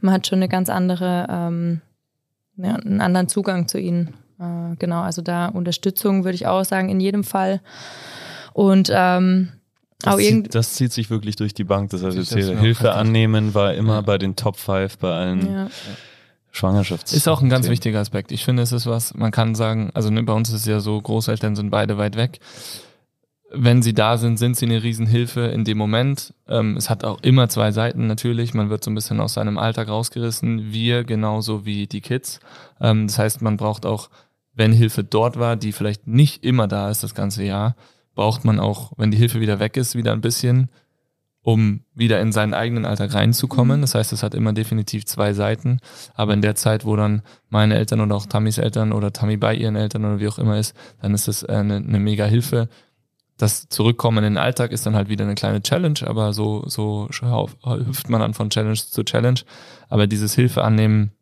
man 0.00 0.14
hat 0.14 0.26
schon 0.26 0.38
eine 0.38 0.48
ganz 0.48 0.70
andere, 0.70 1.26
ähm, 1.28 1.82
ja, 2.56 2.76
einen 2.76 3.02
anderen 3.02 3.28
Zugang 3.28 3.68
zu 3.68 3.78
ihnen. 3.78 4.14
Äh, 4.40 4.76
genau, 4.78 5.02
also 5.02 5.20
da 5.20 5.48
Unterstützung 5.48 6.24
würde 6.24 6.36
ich 6.36 6.46
auch 6.46 6.64
sagen, 6.64 6.88
in 6.88 6.98
jedem 6.98 7.24
Fall. 7.24 7.60
Und 8.58 8.90
ähm, 8.92 9.50
das, 10.00 10.14
auch 10.14 10.18
zieht, 10.18 10.52
das 10.52 10.74
zieht 10.74 10.92
sich 10.92 11.10
wirklich 11.10 11.36
durch 11.36 11.54
die 11.54 11.62
Bank. 11.62 11.90
Das 11.90 12.02
heißt, 12.02 12.16
jetzt 12.16 12.34
Hilfe 12.34 12.92
annehmen 12.92 13.54
war 13.54 13.72
immer 13.74 13.94
ja. 13.94 14.00
bei 14.00 14.18
den 14.18 14.34
Top 14.34 14.56
5 14.56 14.98
bei 14.98 15.12
allen 15.12 15.46
ja. 15.46 15.70
Schwangerschafts. 16.50 17.12
Ist 17.12 17.28
auch 17.28 17.40
ein 17.40 17.50
ganz 17.50 17.68
wichtiger 17.68 18.00
Aspekt. 18.00 18.32
Ich 18.32 18.44
finde, 18.44 18.64
es 18.64 18.72
ist 18.72 18.86
was, 18.86 19.14
man 19.14 19.30
kann 19.30 19.54
sagen, 19.54 19.92
also 19.94 20.10
ne, 20.10 20.24
bei 20.24 20.32
uns 20.32 20.48
ist 20.48 20.62
es 20.62 20.66
ja 20.66 20.80
so, 20.80 21.00
Großeltern 21.00 21.54
sind 21.54 21.70
beide 21.70 21.98
weit 21.98 22.16
weg. 22.16 22.40
Wenn 23.52 23.80
sie 23.80 23.94
da 23.94 24.18
sind, 24.18 24.38
sind 24.38 24.56
sie 24.56 24.66
eine 24.66 24.82
Riesenhilfe 24.82 25.42
in 25.42 25.62
dem 25.62 25.78
Moment. 25.78 26.34
Ähm, 26.48 26.76
es 26.76 26.90
hat 26.90 27.04
auch 27.04 27.20
immer 27.22 27.48
zwei 27.48 27.70
Seiten 27.70 28.08
natürlich. 28.08 28.54
Man 28.54 28.70
wird 28.70 28.82
so 28.82 28.90
ein 28.90 28.96
bisschen 28.96 29.20
aus 29.20 29.34
seinem 29.34 29.56
Alltag 29.56 29.86
rausgerissen. 29.86 30.72
Wir 30.72 31.04
genauso 31.04 31.64
wie 31.64 31.86
die 31.86 32.00
Kids. 32.00 32.40
Ähm, 32.80 33.06
das 33.06 33.20
heißt, 33.20 33.40
man 33.40 33.56
braucht 33.56 33.86
auch, 33.86 34.10
wenn 34.52 34.72
Hilfe 34.72 35.04
dort 35.04 35.38
war, 35.38 35.54
die 35.54 35.70
vielleicht 35.70 36.08
nicht 36.08 36.42
immer 36.42 36.66
da 36.66 36.90
ist 36.90 37.04
das 37.04 37.14
ganze 37.14 37.44
Jahr, 37.44 37.76
braucht 38.18 38.44
man 38.44 38.58
auch, 38.58 38.90
wenn 38.96 39.12
die 39.12 39.16
Hilfe 39.16 39.38
wieder 39.38 39.60
weg 39.60 39.76
ist, 39.76 39.94
wieder 39.94 40.12
ein 40.12 40.20
bisschen, 40.20 40.70
um 41.40 41.84
wieder 41.94 42.20
in 42.20 42.32
seinen 42.32 42.52
eigenen 42.52 42.84
Alltag 42.84 43.14
reinzukommen. 43.14 43.76
Mhm. 43.76 43.82
Das 43.82 43.94
heißt, 43.94 44.12
es 44.12 44.24
hat 44.24 44.34
immer 44.34 44.52
definitiv 44.52 45.06
zwei 45.06 45.32
Seiten. 45.34 45.78
Aber 46.14 46.34
in 46.34 46.42
der 46.42 46.56
Zeit, 46.56 46.84
wo 46.84 46.96
dann 46.96 47.22
meine 47.48 47.76
Eltern 47.76 48.00
oder 48.00 48.16
auch 48.16 48.26
Tammys 48.26 48.58
Eltern 48.58 48.92
oder 48.92 49.12
Tammy 49.12 49.36
bei 49.36 49.54
ihren 49.54 49.76
Eltern 49.76 50.04
oder 50.04 50.18
wie 50.18 50.26
auch 50.26 50.40
immer 50.40 50.58
ist, 50.58 50.74
dann 51.00 51.14
ist 51.14 51.28
es 51.28 51.44
eine, 51.44 51.76
eine 51.76 52.00
mega 52.00 52.24
Hilfe. 52.24 52.68
Das 53.36 53.68
Zurückkommen 53.68 54.18
in 54.18 54.34
den 54.34 54.36
Alltag 54.36 54.72
ist 54.72 54.84
dann 54.84 54.96
halt 54.96 55.08
wieder 55.08 55.24
eine 55.24 55.36
kleine 55.36 55.62
Challenge, 55.62 56.00
aber 56.04 56.32
so, 56.32 56.64
so 56.66 57.08
hüpft 57.08 58.10
man 58.10 58.20
dann 58.20 58.34
von 58.34 58.50
Challenge 58.50 58.74
zu 58.74 59.04
Challenge. 59.04 59.42
Aber 59.88 60.08
dieses 60.08 60.34
Hilfe 60.34 60.64
annehmen 60.64 61.12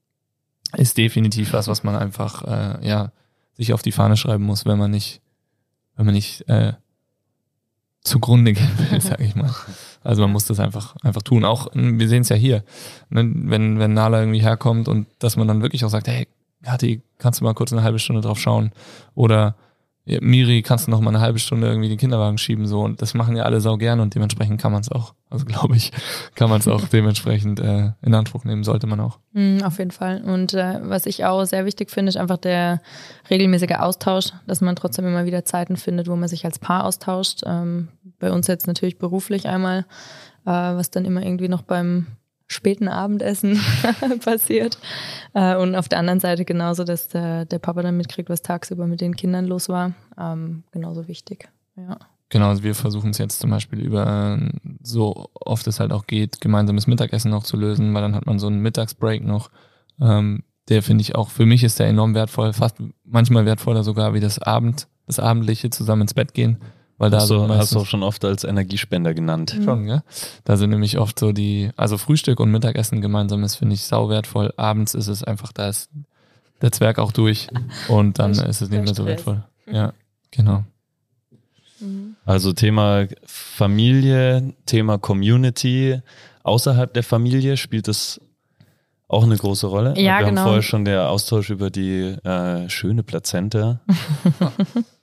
ist 0.79 0.97
definitiv 0.97 1.53
was, 1.53 1.69
was 1.69 1.85
man 1.85 1.95
einfach, 1.95 2.43
äh, 2.45 2.89
ja, 2.89 3.13
sich 3.53 3.75
auf 3.75 3.83
die 3.83 3.93
Fahne 3.93 4.17
schreiben 4.17 4.45
muss, 4.45 4.65
wenn 4.65 4.79
man 4.79 4.91
nicht, 4.91 5.21
wenn 5.95 6.07
man 6.07 6.15
nicht 6.15 6.49
äh, 6.49 6.73
zugrunde 8.07 8.53
gehen 8.53 8.71
will, 8.79 9.01
sag 9.01 9.21
ich 9.21 9.35
mal. 9.35 9.55
Also 10.03 10.23
man 10.23 10.33
muss 10.33 10.47
das 10.47 10.61
einfach, 10.61 10.97
einfach 11.03 11.23
tun. 11.23 11.45
Auch, 11.45 11.69
wir 11.75 12.09
sehen 12.09 12.23
es 12.23 12.29
ja 12.29 12.37
hier, 12.37 12.65
ne, 13.11 13.31
wenn, 13.35 13.79
wenn 13.79 13.93
Nala 13.93 14.21
irgendwie 14.21 14.41
herkommt 14.41 14.89
und 14.89 15.07
dass 15.19 15.37
man 15.37 15.49
dann 15.49 15.63
wirklich 15.63 15.85
auch 15.85 15.91
sagt, 15.91 16.09
hey, 16.09 16.29
Hati, 16.65 17.03
kannst 17.19 17.41
du 17.41 17.45
mal 17.45 17.55
kurz 17.55 17.73
eine 17.73 17.83
halbe 17.83 17.99
Stunde 17.99 18.23
drauf 18.23 18.39
schauen? 18.39 18.73
Oder 19.15 19.57
Miri, 20.07 20.63
kannst 20.63 20.87
du 20.87 20.93
noch 20.93 21.01
mal 21.01 21.11
eine 21.11 21.21
halbe 21.21 21.41
Stunde 21.41 21.67
irgendwie 21.67 21.89
den 21.89 21.99
Kinderwagen 21.99 22.39
schieben 22.39 22.67
so 22.69 22.83
und 22.83 23.03
das 23.03 23.15
machen 23.15 23.37
ja 23.37 23.43
alle 23.43 23.61
sau 23.61 23.77
gern 23.77 23.99
und 23.99 24.15
dementsprechend 24.15 24.61
kann 24.61 24.71
man 24.71 24.81
es 24.81 24.91
auch. 24.91 25.15
Also 25.31 25.45
glaube 25.45 25.75
ich, 25.75 25.91
kann 26.37 26.49
man 26.49 26.61
es 26.61 26.69
auch 26.69 26.87
dementsprechend 26.93 27.59
äh, 27.59 27.91
in 28.03 28.15
Anspruch 28.15 28.45
nehmen, 28.45 28.63
sollte 28.63 28.87
man 28.87 29.01
auch. 29.01 29.19
Mm, 29.33 29.63
auf 29.65 29.79
jeden 29.79 29.91
Fall. 29.91 30.23
Und 30.23 30.55
äh, 30.55 30.79
was 30.83 31.07
ich 31.07 31.25
auch 31.25 31.45
sehr 31.45 31.65
wichtig 31.65 31.91
finde, 31.91 32.11
ist 32.11 32.17
einfach 32.17 32.37
der 32.39 32.81
regelmäßige 33.31 33.79
Austausch, 33.79 34.27
dass 34.47 34.61
man 34.61 34.77
trotzdem 34.77 35.07
immer 35.07 35.27
wieder 35.27 35.45
Zeiten 35.45 35.77
findet, 35.77 36.07
wo 36.09 36.15
man 36.15 36.29
sich 36.29 36.45
als 36.45 36.61
Paar 36.61 36.85
austauscht. 36.85 37.41
Ähm, 37.45 37.89
bei 38.21 38.31
uns 38.31 38.47
jetzt 38.47 38.69
natürlich 38.69 38.99
beruflich 38.99 39.49
einmal, 39.49 39.81
äh, 40.45 40.51
was 40.51 40.93
dann 40.93 41.05
immer 41.05 41.23
irgendwie 41.23 41.49
noch 41.49 41.63
beim 41.63 42.07
späten 42.49 42.89
Abendessen 42.89 43.61
passiert. 44.25 44.79
Äh, 45.35 45.57
und 45.57 45.75
auf 45.75 45.89
der 45.89 45.99
anderen 45.99 46.21
Seite 46.21 46.45
genauso, 46.45 46.85
dass 46.85 47.09
der, 47.09 47.45
der 47.45 47.59
Papa 47.59 47.83
dann 47.83 47.97
mitkriegt, 47.97 48.29
was 48.29 48.43
tagsüber 48.43 48.87
mit 48.87 49.01
den 49.01 49.17
Kindern 49.17 49.47
los 49.47 49.69
war. 49.69 49.93
Ähm, 50.19 50.65
genauso 50.71 51.09
wichtig. 51.09 51.49
Ja. 51.77 51.99
Genau, 52.29 52.49
also 52.49 52.65
wir 52.65 52.75
versuchen 52.75 53.11
es 53.11 53.19
jetzt 53.19 53.39
zum 53.39 53.51
Beispiel 53.51 53.81
über, 53.81 54.39
so 54.83 55.29
oft 55.35 55.67
es 55.69 55.79
halt 55.79 55.93
auch 55.93 56.07
geht, 56.07 56.41
gemeinsames 56.41 56.89
Mittagessen 56.89 57.31
noch 57.31 57.45
zu 57.45 57.57
lösen, 57.57 57.95
weil 57.95 58.03
dann 58.03 58.17
hat 58.17 58.27
man 58.27 58.41
so 58.41 58.49
einen 58.49 58.61
Mittagsbreak 58.61 59.25
noch. 59.25 59.51
Ähm, 60.01 60.43
der 60.69 60.83
finde 60.83 61.03
ich 61.03 61.15
auch, 61.15 61.31
für 61.31 61.47
mich 61.47 61.63
ist 61.63 61.79
der 61.79 61.87
enorm 61.87 62.15
wertvoll, 62.15 62.53
fast 62.53 62.79
manchmal 63.05 63.47
wertvoller 63.47 63.85
sogar 63.85 64.15
wie 64.15 64.21
das 64.21 64.41
Abend, 64.41 64.89
das 65.07 65.21
Abendliche 65.21 65.71
zusammen 65.71 66.03
ins 66.03 66.15
Bett 66.15 66.35
gehen. 66.35 66.59
Weil 66.99 67.11
da 67.11 67.19
hast, 67.19 67.31
du, 67.31 67.49
hast 67.49 67.75
du 67.75 67.81
auch 67.81 67.87
schon 67.87 68.03
oft 68.03 68.25
als 68.25 68.45
Energiespender 68.45 69.13
genannt. 69.13 69.55
Mhm. 69.59 69.65
Schon, 69.65 69.87
ja. 69.87 70.03
Da 70.45 70.57
sind 70.57 70.71
nämlich 70.71 70.99
oft 70.99 71.19
so 71.19 71.33
die, 71.33 71.71
also 71.77 71.99
Frühstück 71.99 72.41
und 72.41 72.51
Mittagessen 72.51 73.03
gemeinsam 73.03 73.45
ist, 73.45 73.57
finde 73.57 73.75
ich, 73.75 73.83
sau 73.83 74.09
wertvoll. 74.09 74.55
Abends 74.57 74.95
ist 74.95 75.09
es 75.09 75.23
einfach, 75.23 75.53
da 75.53 75.69
ist 75.69 75.91
der 76.63 76.73
Zwerg 76.73 76.99
auch 76.99 77.13
durch 77.13 77.49
und 77.89 78.19
dann 78.19 78.33
ist 78.33 78.63
es 78.63 78.71
nicht 78.71 78.83
mehr 78.83 78.95
so 78.95 79.05
wertvoll. 79.05 79.45
Ja, 79.71 79.93
genau. 80.31 80.65
Mhm. 81.81 82.17
Also 82.25 82.55
Thema 82.55 83.07
Familie, 83.27 84.55
Thema 84.65 84.97
Community. 84.97 86.01
Außerhalb 86.45 86.95
der 86.95 87.03
Familie 87.03 87.59
spielt 87.59 87.89
das 87.89 88.21
auch 89.09 89.25
eine 89.25 89.37
große 89.37 89.67
Rolle. 89.67 89.95
Ja, 89.99 90.21
Wir 90.21 90.27
genau. 90.27 90.41
haben 90.41 90.47
vorher 90.47 90.63
schon 90.63 90.87
der 90.87 91.11
Austausch 91.11 91.51
über 91.51 91.69
die 91.69 92.17
äh, 92.25 92.69
schöne 92.71 93.03
Plazenta. 93.03 93.81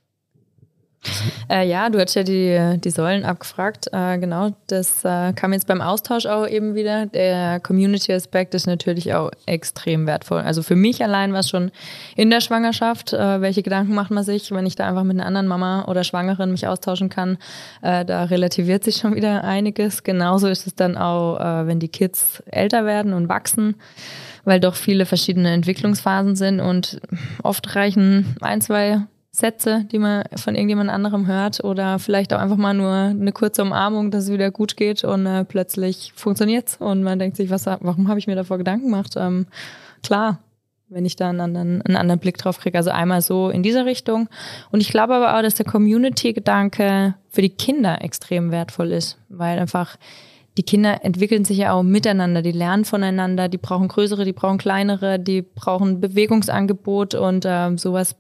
Äh, 1.50 1.68
ja, 1.68 1.90
du 1.90 2.00
hattest 2.00 2.16
ja 2.16 2.24
die, 2.24 2.80
die 2.80 2.90
Säulen 2.90 3.26
abgefragt. 3.26 3.88
Äh, 3.92 4.18
genau, 4.20 4.52
das 4.68 5.04
äh, 5.04 5.34
kam 5.34 5.54
jetzt 5.54 5.68
beim 5.68 5.82
Austausch 5.82 6.26
auch 6.26 6.48
eben 6.48 6.76
wieder. 6.76 7.06
Der 7.08 7.60
Community-Aspekt 7.60 8.54
ist 8.54 8.68
natürlich 8.68 9.14
auch 9.14 9.32
extrem 9.46 10.08
wertvoll. 10.08 10.42
Also 10.42 10.64
für 10.64 10.76
mich 10.76 11.04
allein 11.04 11.34
war 11.34 11.42
es 11.42 11.50
schon 11.50 11.72
in 12.16 12.30
der 12.30 12.42
Schwangerschaft. 12.42 13.14
Äh, 13.14 13.42
welche 13.42 13.64
Gedanken 13.64 13.94
macht 13.94 14.12
man 14.12 14.24
sich, 14.24 14.52
wenn 14.52 14.66
ich 14.66 14.76
da 14.76 14.88
einfach 14.88 15.04
mit 15.04 15.18
einer 15.18 15.26
anderen 15.26 15.48
Mama 15.48 15.86
oder 15.86 16.04
Schwangeren 16.04 16.52
mich 16.52 16.68
austauschen 16.68 17.10
kann? 17.10 17.38
Äh, 17.82 18.06
da 18.06 18.24
relativiert 18.24 18.84
sich 18.84 18.98
schon 18.98 19.16
wieder 19.16 19.44
einiges. 19.44 20.04
Genauso 20.04 20.48
ist 20.48 20.68
es 20.68 20.76
dann 20.76 20.98
auch, 20.98 21.40
äh, 21.40 21.68
wenn 21.68 21.80
die 21.80 21.90
Kids 21.90 22.42
älter 22.46 22.86
werden 22.86 23.14
und 23.14 23.30
wachsen 23.30 23.76
weil 24.46 24.60
doch 24.60 24.76
viele 24.76 25.06
verschiedene 25.06 25.52
Entwicklungsphasen 25.52 26.36
sind 26.36 26.60
und 26.60 27.00
oft 27.44 27.78
reichen 27.78 28.36
ein, 28.42 28.60
zwei 28.60 29.02
Sätze, 29.36 29.86
die 29.92 29.98
man 29.98 30.24
von 30.36 30.54
irgendjemand 30.54 30.92
anderem 30.92 31.26
hört 31.26 31.64
oder 31.64 31.98
vielleicht 31.98 32.34
auch 32.34 32.40
einfach 32.40 32.56
mal 32.56 32.76
nur 32.76 32.92
eine 32.92 33.32
kurze 33.32 33.64
Umarmung, 33.64 34.12
dass 34.12 34.26
es 34.26 34.32
wieder 34.32 34.52
gut 34.52 34.78
geht 34.78 35.04
und 35.04 35.26
äh, 35.26 35.44
plötzlich 35.44 36.14
funktioniert's 36.16 36.78
und 36.78 37.02
man 37.02 37.18
denkt 37.18 37.38
sich, 37.38 37.50
was, 37.50 37.66
warum 37.66 38.08
habe 38.10 38.20
ich 38.20 38.28
mir 38.28 38.36
davor 38.36 38.60
Gedanken 38.60 38.92
gemacht? 38.92 39.16
Ähm, 39.18 39.48
klar, 40.04 40.38
wenn 40.88 41.04
ich 41.06 41.16
da 41.16 41.30
einen 41.30 41.42
anderen, 41.42 41.82
einen 41.82 41.98
anderen 41.98 42.20
Blick 42.20 42.38
drauf 42.38 42.60
kriege. 42.60 42.78
Also 42.78 42.92
einmal 42.92 43.22
so 43.22 43.50
in 43.50 43.64
dieser 43.64 43.86
Richtung. 43.86 44.30
Und 44.70 44.82
ich 44.82 44.90
glaube 44.90 45.16
aber 45.16 45.36
auch, 45.36 45.42
dass 45.42 45.56
der 45.56 45.66
Community-Gedanke 45.66 47.16
für 47.30 47.42
die 47.42 47.50
Kinder 47.50 48.04
extrem 48.04 48.52
wertvoll 48.52 48.92
ist, 48.92 49.18
weil 49.30 49.58
einfach 49.58 49.98
die 50.60 50.64
Kinder 50.64 51.04
entwickeln 51.04 51.46
sich 51.46 51.58
ja 51.58 51.74
auch 51.74 51.82
miteinander, 51.82 52.44
die 52.44 52.52
lernen 52.52 52.86
voneinander, 52.86 53.50
die 53.50 53.58
brauchen 53.58 53.88
größere, 53.88 54.24
die 54.26 54.34
brauchen 54.34 54.60
kleinere, 54.60 55.18
die 55.18 55.42
brauchen 55.42 56.00
Bewegungsangebot 56.00 57.16
und 57.16 57.46
äh, 57.46 57.76
sowas 57.78 58.16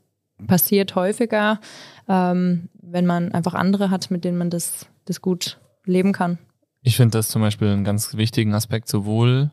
passiert 0.47 0.95
häufiger, 0.95 1.60
ähm, 2.07 2.69
wenn 2.81 3.05
man 3.05 3.31
einfach 3.31 3.53
andere 3.53 3.89
hat, 3.89 4.11
mit 4.11 4.23
denen 4.23 4.38
man 4.38 4.49
das, 4.49 4.88
das 5.05 5.22
gut 5.22 5.60
leben 5.85 6.11
kann. 6.11 6.38
Ich 6.81 6.97
finde 6.97 7.18
das 7.18 7.30
zum 7.30 7.41
Beispiel 7.41 7.69
einen 7.69 7.84
ganz 7.84 8.15
wichtigen 8.15 8.53
Aspekt, 8.53 8.89
sowohl 8.89 9.51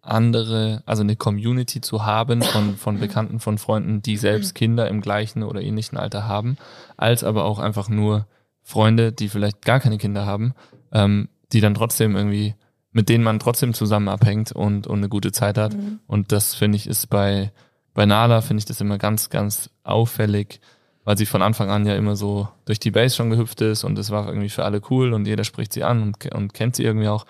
andere, 0.00 0.82
also 0.86 1.02
eine 1.02 1.16
Community 1.16 1.80
zu 1.80 2.06
haben 2.06 2.42
von, 2.42 2.76
von 2.76 2.98
Bekannten, 2.98 3.40
von 3.40 3.58
Freunden, 3.58 4.00
die 4.00 4.16
selbst 4.16 4.54
Kinder 4.54 4.88
im 4.88 5.00
gleichen 5.00 5.42
oder 5.42 5.60
ähnlichen 5.60 5.98
Alter 5.98 6.26
haben, 6.26 6.56
als 6.96 7.24
aber 7.24 7.44
auch 7.44 7.58
einfach 7.58 7.88
nur 7.88 8.26
Freunde, 8.62 9.12
die 9.12 9.28
vielleicht 9.28 9.64
gar 9.64 9.80
keine 9.80 9.98
Kinder 9.98 10.24
haben, 10.24 10.54
ähm, 10.92 11.28
die 11.52 11.60
dann 11.60 11.74
trotzdem 11.74 12.16
irgendwie, 12.16 12.54
mit 12.92 13.08
denen 13.08 13.24
man 13.24 13.38
trotzdem 13.38 13.74
zusammen 13.74 14.08
abhängt 14.08 14.52
und, 14.52 14.86
und 14.86 14.98
eine 14.98 15.08
gute 15.08 15.32
Zeit 15.32 15.58
hat. 15.58 15.74
Mhm. 15.74 16.00
Und 16.06 16.32
das 16.32 16.54
finde 16.54 16.76
ich 16.76 16.86
ist 16.86 17.08
bei 17.08 17.52
bei 17.98 18.06
Nala 18.06 18.42
finde 18.42 18.60
ich 18.60 18.64
das 18.64 18.80
immer 18.80 18.96
ganz, 18.96 19.28
ganz 19.28 19.70
auffällig, 19.82 20.60
weil 21.02 21.18
sie 21.18 21.26
von 21.26 21.42
Anfang 21.42 21.68
an 21.68 21.84
ja 21.84 21.96
immer 21.96 22.14
so 22.14 22.46
durch 22.64 22.78
die 22.78 22.92
Base 22.92 23.16
schon 23.16 23.28
gehüpft 23.28 23.60
ist 23.60 23.82
und 23.82 23.98
es 23.98 24.12
war 24.12 24.28
irgendwie 24.28 24.50
für 24.50 24.64
alle 24.64 24.80
cool 24.88 25.12
und 25.12 25.26
jeder 25.26 25.42
spricht 25.42 25.72
sie 25.72 25.82
an 25.82 26.00
und, 26.00 26.32
und 26.32 26.54
kennt 26.54 26.76
sie 26.76 26.84
irgendwie 26.84 27.08
auch. 27.08 27.26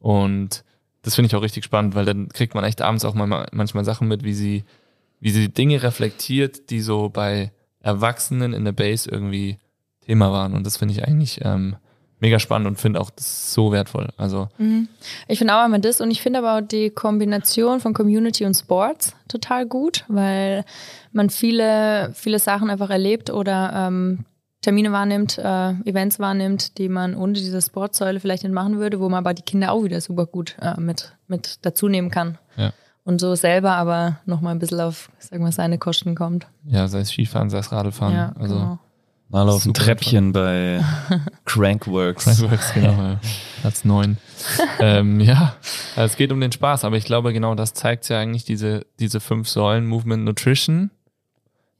Und 0.00 0.64
das 1.02 1.16
finde 1.16 1.26
ich 1.26 1.36
auch 1.36 1.42
richtig 1.42 1.64
spannend, 1.64 1.94
weil 1.94 2.06
dann 2.06 2.30
kriegt 2.30 2.54
man 2.54 2.64
echt 2.64 2.80
abends 2.80 3.04
auch 3.04 3.12
mal, 3.12 3.46
manchmal 3.52 3.84
Sachen 3.84 4.08
mit, 4.08 4.24
wie 4.24 4.32
sie, 4.32 4.64
wie 5.20 5.32
sie 5.32 5.50
Dinge 5.50 5.82
reflektiert, 5.82 6.70
die 6.70 6.80
so 6.80 7.10
bei 7.10 7.52
Erwachsenen 7.80 8.54
in 8.54 8.64
der 8.64 8.72
Base 8.72 9.10
irgendwie 9.10 9.58
Thema 10.00 10.32
waren. 10.32 10.54
Und 10.54 10.64
das 10.64 10.78
finde 10.78 10.94
ich 10.94 11.06
eigentlich 11.06 11.40
ähm, 11.42 11.76
mega 12.20 12.38
spannend 12.38 12.66
und 12.68 12.80
finde 12.80 13.00
auch 13.00 13.10
das 13.10 13.52
so 13.52 13.72
wertvoll. 13.72 14.08
Also 14.16 14.48
Mhm. 14.58 14.88
Ich 15.28 15.38
finde 15.38 15.54
auch 15.54 15.64
einmal 15.64 15.80
das 15.80 16.00
und 16.00 16.10
ich 16.10 16.22
finde 16.22 16.38
aber 16.38 16.56
auch 16.56 16.66
die 16.66 16.90
Kombination 16.90 17.80
von 17.80 17.94
Community 17.94 18.44
und 18.44 18.54
Sports 18.54 19.14
total 19.28 19.66
gut, 19.66 20.04
weil 20.08 20.64
man 21.12 21.30
viele, 21.30 22.10
viele 22.14 22.38
Sachen 22.38 22.70
einfach 22.70 22.90
erlebt 22.90 23.30
oder 23.30 23.72
ähm, 23.74 24.24
Termine 24.62 24.90
wahrnimmt, 24.90 25.38
äh, 25.38 25.70
Events 25.84 26.18
wahrnimmt, 26.18 26.78
die 26.78 26.88
man 26.88 27.14
ohne 27.14 27.34
diese 27.34 27.62
Sportsäule 27.62 28.18
vielleicht 28.18 28.42
nicht 28.42 28.52
machen 28.52 28.78
würde, 28.78 28.98
wo 28.98 29.08
man 29.08 29.18
aber 29.18 29.32
die 29.34 29.42
Kinder 29.42 29.70
auch 29.72 29.84
wieder 29.84 30.00
super 30.00 30.26
gut 30.26 30.56
äh, 30.60 30.80
mit, 30.80 31.14
mit 31.28 31.64
dazu 31.64 31.88
nehmen 31.88 32.10
kann. 32.10 32.38
Ja. 32.56 32.72
Und 33.04 33.20
so 33.20 33.36
selber 33.36 33.76
aber 33.76 34.18
nochmal 34.26 34.52
ein 34.54 34.58
bisschen 34.58 34.80
auf, 34.80 35.10
sagen 35.20 35.44
wir, 35.44 35.52
seine 35.52 35.78
Kosten 35.78 36.16
kommt. 36.16 36.48
ja, 36.64 36.88
sei 36.88 37.00
es 37.00 37.10
Skifahren, 37.10 37.50
sei 37.50 37.58
es 37.58 37.70
Radfahren. 37.70 38.14
Ja, 38.14 38.32
also 38.36 38.54
genau. 38.56 38.78
Mal 39.28 39.48
auf 39.48 39.62
ein 39.62 39.74
Super 39.74 39.84
Treppchen 39.84 40.32
bei 40.32 40.84
Crankworks. 41.44 42.24
Crankworks, 42.24 42.74
genau, 42.74 42.92
ja. 42.92 43.20
Platz 43.60 43.84
neun. 43.84 44.18
ähm, 44.78 45.20
ja, 45.20 45.56
also 45.96 46.12
es 46.12 46.16
geht 46.16 46.30
um 46.30 46.40
den 46.40 46.52
Spaß, 46.52 46.84
aber 46.84 46.96
ich 46.96 47.04
glaube, 47.04 47.32
genau 47.32 47.54
das 47.54 47.74
zeigt 47.74 48.08
ja 48.08 48.20
eigentlich 48.20 48.44
diese, 48.44 48.86
diese 49.00 49.20
fünf 49.20 49.48
Säulen, 49.48 49.86
Movement, 49.86 50.24
Nutrition. 50.24 50.90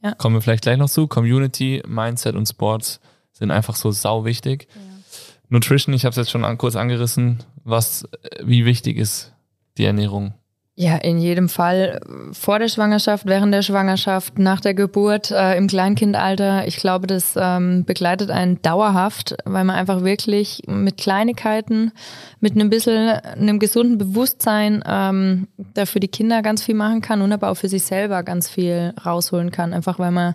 Ja. 0.02 0.12
Kommen 0.14 0.36
wir 0.36 0.42
vielleicht 0.42 0.64
gleich 0.64 0.76
noch 0.76 0.90
zu. 0.90 1.06
Community, 1.06 1.82
Mindset 1.86 2.34
und 2.34 2.46
Sports 2.46 3.00
sind 3.32 3.50
einfach 3.50 3.76
so 3.76 3.90
sau 3.90 4.24
wichtig. 4.24 4.68
Nutrition, 5.48 5.94
ich 5.94 6.04
habe 6.04 6.10
es 6.10 6.16
jetzt 6.16 6.30
schon 6.30 6.44
an, 6.44 6.58
kurz 6.58 6.74
angerissen, 6.74 7.44
was, 7.64 8.04
äh, 8.22 8.42
wie 8.44 8.64
wichtig 8.64 8.96
ist 8.96 9.32
die 9.78 9.84
Ernährung? 9.84 10.34
Ja, 10.78 10.96
in 10.96 11.16
jedem 11.16 11.48
Fall 11.48 12.00
vor 12.32 12.58
der 12.58 12.68
Schwangerschaft, 12.68 13.24
während 13.24 13.54
der 13.54 13.62
Schwangerschaft, 13.62 14.38
nach 14.38 14.60
der 14.60 14.74
Geburt, 14.74 15.30
äh, 15.30 15.56
im 15.56 15.68
Kleinkindalter. 15.68 16.68
Ich 16.68 16.76
glaube, 16.76 17.06
das 17.06 17.32
ähm, 17.34 17.86
begleitet 17.86 18.30
einen 18.30 18.60
dauerhaft, 18.60 19.38
weil 19.46 19.64
man 19.64 19.74
einfach 19.74 20.04
wirklich 20.04 20.64
mit 20.66 20.98
Kleinigkeiten, 20.98 21.92
mit 22.40 22.52
einem 22.52 22.68
bisschen 22.68 23.08
einem 23.08 23.58
gesunden 23.58 23.96
Bewusstsein 23.96 24.84
ähm, 24.86 25.48
da 25.72 25.86
für 25.86 25.98
die 25.98 26.08
Kinder 26.08 26.42
ganz 26.42 26.62
viel 26.62 26.74
machen 26.74 27.00
kann 27.00 27.22
und 27.22 27.32
aber 27.32 27.48
auch 27.48 27.56
für 27.56 27.70
sich 27.70 27.84
selber 27.84 28.22
ganz 28.22 28.50
viel 28.50 28.92
rausholen 29.02 29.50
kann. 29.50 29.72
Einfach 29.72 29.98
weil 29.98 30.10
man 30.10 30.34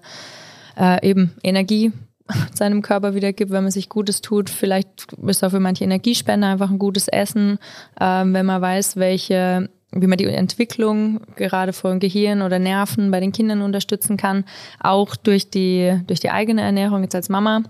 äh, 0.75 1.07
eben 1.07 1.35
Energie 1.43 1.91
seinem 2.55 2.81
Körper 2.81 3.13
wiedergibt, 3.13 3.51
wenn 3.51 3.61
man 3.61 3.71
sich 3.71 3.89
Gutes 3.89 4.21
tut. 4.21 4.49
Vielleicht 4.49 5.13
ist 5.23 5.43
auch 5.43 5.51
für 5.51 5.59
manche 5.59 5.83
Energiespender 5.83 6.47
einfach 6.47 6.71
ein 6.71 6.79
gutes 6.79 7.07
Essen, 7.09 7.59
ähm, 7.99 8.33
wenn 8.33 8.47
man 8.47 8.59
weiß, 8.59 8.95
welche 8.95 9.69
wie 9.91 10.07
man 10.07 10.17
die 10.17 10.25
Entwicklung 10.25 11.21
gerade 11.35 11.73
von 11.73 11.99
Gehirn 11.99 12.41
oder 12.41 12.59
Nerven 12.59 13.11
bei 13.11 13.19
den 13.19 13.31
Kindern 13.31 13.61
unterstützen 13.61 14.17
kann, 14.17 14.45
auch 14.79 15.15
durch 15.15 15.49
die, 15.49 15.99
durch 16.07 16.19
die 16.19 16.31
eigene 16.31 16.61
Ernährung 16.61 17.03
jetzt 17.03 17.15
als 17.15 17.29
Mama. 17.29 17.63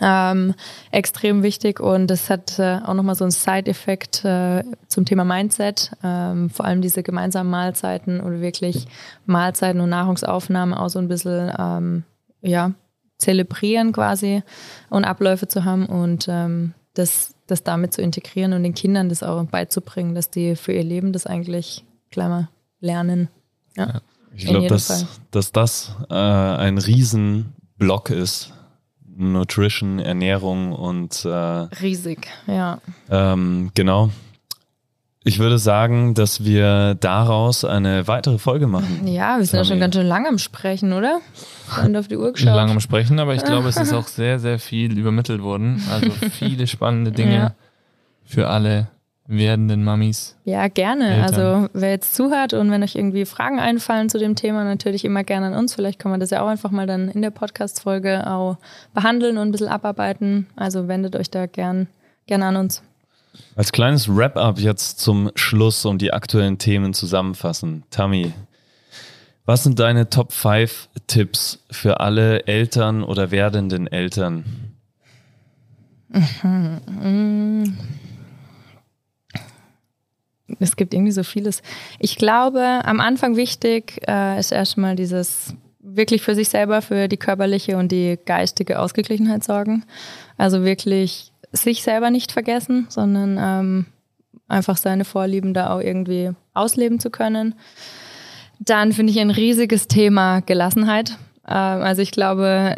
Ähm, 0.00 0.54
extrem 0.92 1.42
wichtig 1.42 1.80
und 1.80 2.06
das 2.06 2.30
hat 2.30 2.60
äh, 2.60 2.78
auch 2.84 2.94
nochmal 2.94 3.16
so 3.16 3.24
einen 3.24 3.32
Side-Effekt 3.32 4.24
äh, 4.24 4.62
zum 4.86 5.04
Thema 5.04 5.24
Mindset. 5.24 5.90
Ähm, 6.04 6.48
vor 6.48 6.64
allem 6.64 6.80
diese 6.80 7.02
gemeinsamen 7.02 7.50
Mahlzeiten 7.50 8.20
oder 8.20 8.40
wirklich 8.40 8.86
Mahlzeiten 9.26 9.80
und 9.80 9.90
Nahrungsaufnahme 9.90 10.78
auch 10.78 10.88
so 10.88 11.00
ein 11.00 11.08
bisschen 11.08 11.52
ähm, 11.58 12.04
ja, 12.40 12.72
zelebrieren 13.18 13.92
quasi 13.92 14.44
und 14.90 15.04
Abläufe 15.04 15.48
zu 15.48 15.64
haben 15.64 15.86
und 15.86 16.26
ähm, 16.28 16.72
das, 16.94 17.34
das 17.46 17.62
damit 17.62 17.94
zu 17.94 18.02
integrieren 18.02 18.52
und 18.52 18.62
den 18.62 18.74
Kindern 18.74 19.08
das 19.08 19.22
auch 19.22 19.42
beizubringen, 19.44 20.14
dass 20.14 20.30
die 20.30 20.56
für 20.56 20.72
ihr 20.72 20.84
Leben 20.84 21.12
das 21.12 21.26
eigentlich 21.26 21.84
mal 22.16 22.48
lernen. 22.80 23.28
Ja. 23.76 24.00
Ich 24.34 24.44
In 24.44 24.50
glaube, 24.50 24.68
dass, 24.68 24.86
Fall. 24.86 25.08
dass 25.30 25.52
das 25.52 25.96
äh, 26.08 26.14
ein 26.14 26.78
Riesenblock 26.78 28.10
ist. 28.10 28.52
Nutrition, 29.16 29.98
Ernährung 29.98 30.72
und 30.72 31.26
äh, 31.26 31.28
Riesig, 31.28 32.28
ja. 32.46 32.80
ähm, 33.10 33.70
genau. 33.74 34.10
Ich 35.30 35.38
würde 35.38 35.58
sagen, 35.60 36.14
dass 36.14 36.44
wir 36.44 36.96
daraus 36.96 37.64
eine 37.64 38.08
weitere 38.08 38.36
Folge 38.38 38.66
machen. 38.66 39.06
Ja, 39.06 39.38
wir 39.38 39.46
sind 39.46 39.58
ja 39.60 39.64
schon 39.64 39.78
ganz 39.78 39.94
schön 39.94 40.08
lang 40.08 40.26
am 40.26 40.38
Sprechen, 40.38 40.92
oder? 40.92 41.20
Und 41.84 41.94
auf 41.96 42.08
die 42.08 42.16
Uhr 42.16 42.32
geschaut. 42.32 42.56
Lange 42.56 42.72
am 42.72 42.80
Sprechen, 42.80 43.20
aber 43.20 43.32
ich 43.36 43.44
glaube, 43.44 43.68
es 43.68 43.76
ist 43.76 43.92
auch 43.94 44.08
sehr, 44.08 44.40
sehr 44.40 44.58
viel 44.58 44.98
übermittelt 44.98 45.40
worden. 45.40 45.80
Also 45.88 46.10
viele 46.10 46.66
spannende 46.66 47.12
Dinge 47.12 47.34
Ja. 47.36 47.54
für 48.24 48.48
alle 48.48 48.88
werdenden 49.28 49.84
Mamis. 49.84 50.36
Ja, 50.42 50.66
gerne. 50.66 51.10
Eltern. 51.22 51.22
Also 51.22 51.68
wer 51.74 51.90
jetzt 51.90 52.16
zuhört 52.16 52.52
und 52.52 52.72
wenn 52.72 52.82
euch 52.82 52.96
irgendwie 52.96 53.24
Fragen 53.24 53.60
einfallen 53.60 54.08
zu 54.08 54.18
dem 54.18 54.34
Thema, 54.34 54.64
natürlich 54.64 55.04
immer 55.04 55.22
gerne 55.22 55.46
an 55.46 55.54
uns. 55.54 55.76
Vielleicht 55.76 56.00
kann 56.00 56.10
man 56.10 56.18
das 56.18 56.30
ja 56.30 56.42
auch 56.42 56.48
einfach 56.48 56.72
mal 56.72 56.88
dann 56.88 57.08
in 57.08 57.22
der 57.22 57.30
Podcast-Folge 57.30 58.26
auch 58.28 58.56
behandeln 58.94 59.38
und 59.38 59.46
ein 59.50 59.52
bisschen 59.52 59.68
abarbeiten. 59.68 60.48
Also 60.56 60.88
wendet 60.88 61.14
euch 61.14 61.30
da 61.30 61.46
gern, 61.46 61.86
gern 62.26 62.42
an 62.42 62.56
uns. 62.56 62.82
Als 63.56 63.72
kleines 63.72 64.08
Wrap-up 64.08 64.58
jetzt 64.58 65.00
zum 65.00 65.30
Schluss 65.34 65.84
und 65.84 66.00
die 66.02 66.12
aktuellen 66.12 66.58
Themen 66.58 66.94
zusammenfassen. 66.94 67.84
Tammy, 67.90 68.32
was 69.44 69.64
sind 69.64 69.78
deine 69.78 70.10
Top 70.10 70.32
5 70.32 70.88
Tipps 71.06 71.64
für 71.70 72.00
alle 72.00 72.46
Eltern 72.46 73.02
oder 73.02 73.30
werdenden 73.30 73.86
Eltern? 73.86 74.44
Es 80.58 80.76
gibt 80.76 80.94
irgendwie 80.94 81.12
so 81.12 81.22
vieles. 81.22 81.62
Ich 81.98 82.16
glaube, 82.16 82.80
am 82.84 83.00
Anfang 83.00 83.36
wichtig 83.36 84.00
äh, 84.08 84.38
ist 84.38 84.50
erstmal 84.50 84.96
dieses 84.96 85.54
wirklich 85.78 86.22
für 86.22 86.34
sich 86.34 86.48
selber, 86.48 86.82
für 86.82 87.08
die 87.08 87.16
körperliche 87.16 87.76
und 87.76 87.92
die 87.92 88.18
geistige 88.24 88.78
Ausgeglichenheit 88.78 89.44
sorgen. 89.44 89.84
Also 90.36 90.64
wirklich 90.64 91.29
sich 91.52 91.82
selber 91.82 92.10
nicht 92.10 92.32
vergessen, 92.32 92.86
sondern 92.88 93.38
ähm, 93.40 93.86
einfach 94.48 94.76
seine 94.76 95.04
Vorlieben 95.04 95.54
da 95.54 95.74
auch 95.74 95.80
irgendwie 95.80 96.30
ausleben 96.54 97.00
zu 97.00 97.10
können. 97.10 97.54
Dann 98.58 98.92
finde 98.92 99.12
ich 99.12 99.20
ein 99.20 99.30
riesiges 99.30 99.88
Thema 99.88 100.40
Gelassenheit. 100.40 101.16
Ähm, 101.46 101.54
also 101.54 102.02
ich 102.02 102.10
glaube, 102.10 102.76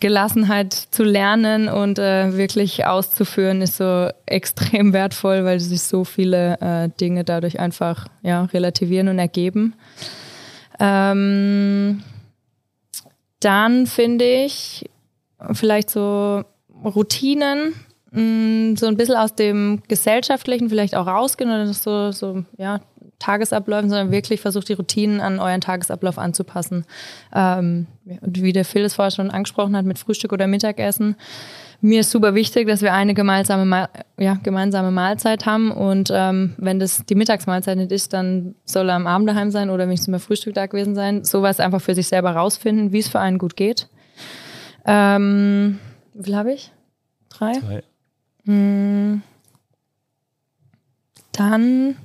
Gelassenheit 0.00 0.72
zu 0.72 1.04
lernen 1.04 1.68
und 1.68 1.98
äh, 1.98 2.36
wirklich 2.36 2.86
auszuführen, 2.86 3.60
ist 3.62 3.76
so 3.76 4.08
extrem 4.26 4.92
wertvoll, 4.92 5.44
weil 5.44 5.60
sich 5.60 5.82
so 5.82 6.04
viele 6.04 6.58
äh, 6.60 6.88
Dinge 7.00 7.24
dadurch 7.24 7.60
einfach 7.60 8.06
ja, 8.22 8.44
relativieren 8.44 9.08
und 9.08 9.18
ergeben. 9.18 9.74
Ähm, 10.78 12.02
dann 13.40 13.86
finde 13.86 14.24
ich 14.24 14.88
vielleicht 15.52 15.90
so 15.90 16.44
Routinen, 16.84 17.74
mh, 18.10 18.78
so 18.78 18.86
ein 18.86 18.96
bisschen 18.96 19.16
aus 19.16 19.34
dem 19.34 19.82
Gesellschaftlichen 19.88 20.68
vielleicht 20.68 20.94
auch 20.94 21.06
rausgehen 21.06 21.50
oder 21.50 21.72
so, 21.72 22.12
so 22.12 22.44
ja, 22.56 22.80
Tagesabläufen, 23.20 23.90
sondern 23.90 24.10
wirklich 24.10 24.40
versucht, 24.40 24.68
die 24.68 24.72
Routinen 24.72 25.20
an 25.20 25.38
euren 25.38 25.60
Tagesablauf 25.60 26.18
anzupassen. 26.18 26.84
Ähm, 27.34 27.86
und 28.22 28.42
wie 28.42 28.52
der 28.52 28.64
Phil 28.64 28.82
es 28.82 28.94
vorher 28.94 29.10
schon 29.10 29.30
angesprochen 29.30 29.76
hat, 29.76 29.84
mit 29.84 29.98
Frühstück 29.98 30.32
oder 30.32 30.46
Mittagessen. 30.46 31.16
Mir 31.82 32.00
ist 32.00 32.10
super 32.10 32.34
wichtig, 32.34 32.66
dass 32.66 32.82
wir 32.82 32.92
eine 32.92 33.14
gemeinsame, 33.14 33.88
ja, 34.18 34.38
gemeinsame 34.42 34.90
Mahlzeit 34.90 35.46
haben. 35.46 35.70
Und 35.70 36.10
ähm, 36.12 36.54
wenn 36.56 36.78
das 36.78 37.04
die 37.06 37.14
Mittagsmahlzeit 37.14 37.76
nicht 37.76 37.92
ist, 37.92 38.12
dann 38.12 38.54
soll 38.64 38.88
er 38.88 38.96
am 38.96 39.06
Abend 39.06 39.28
daheim 39.28 39.50
sein 39.50 39.70
oder 39.70 39.86
wenigstens 39.86 40.12
beim 40.12 40.20
Frühstück 40.20 40.54
da 40.54 40.66
gewesen 40.66 40.94
sein. 40.94 41.24
Sowas 41.24 41.60
einfach 41.60 41.80
für 41.80 41.94
sich 41.94 42.08
selber 42.08 42.32
rausfinden, 42.32 42.92
wie 42.92 42.98
es 42.98 43.08
für 43.08 43.20
einen 43.20 43.38
gut 43.38 43.56
geht. 43.56 43.88
Ähm, 44.86 45.78
wie 46.14 46.24
viel 46.24 46.36
habe 46.36 46.52
ich? 46.52 46.72
Drei? 47.28 47.52
Drei. 47.52 47.82
Mm. 48.44 49.22
Dann 51.32 51.96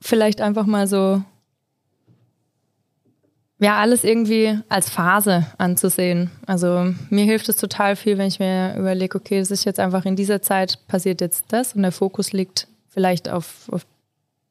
vielleicht 0.00 0.40
einfach 0.40 0.66
mal 0.66 0.86
so, 0.86 1.22
ja, 3.60 3.76
alles 3.78 4.04
irgendwie 4.04 4.58
als 4.68 4.88
Phase 4.88 5.46
anzusehen. 5.58 6.30
Also 6.46 6.94
mir 7.10 7.24
hilft 7.24 7.48
es 7.48 7.56
total 7.56 7.94
viel, 7.94 8.18
wenn 8.18 8.28
ich 8.28 8.38
mir 8.38 8.74
überlege, 8.76 9.18
okay, 9.18 9.38
es 9.38 9.50
ist 9.50 9.64
jetzt 9.64 9.78
einfach 9.78 10.04
in 10.06 10.16
dieser 10.16 10.42
Zeit 10.42 10.78
passiert 10.88 11.20
jetzt 11.20 11.44
das 11.48 11.74
und 11.74 11.82
der 11.82 11.92
Fokus 11.92 12.32
liegt 12.32 12.68
vielleicht 12.88 13.28
auf, 13.28 13.68
auf 13.70 13.86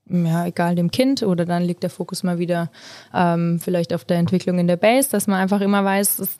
ja, 0.09 0.45
egal 0.45 0.75
dem 0.75 0.91
Kind 0.91 1.23
oder 1.23 1.45
dann 1.45 1.63
liegt 1.63 1.83
der 1.83 1.89
Fokus 1.89 2.23
mal 2.23 2.39
wieder 2.39 2.69
ähm, 3.13 3.59
vielleicht 3.59 3.93
auf 3.93 4.05
der 4.05 4.17
Entwicklung 4.17 4.59
in 4.59 4.67
der 4.67 4.77
Base, 4.77 5.09
dass 5.09 5.27
man 5.27 5.39
einfach 5.39 5.61
immer 5.61 5.83
weiß, 5.83 6.19
es, 6.19 6.39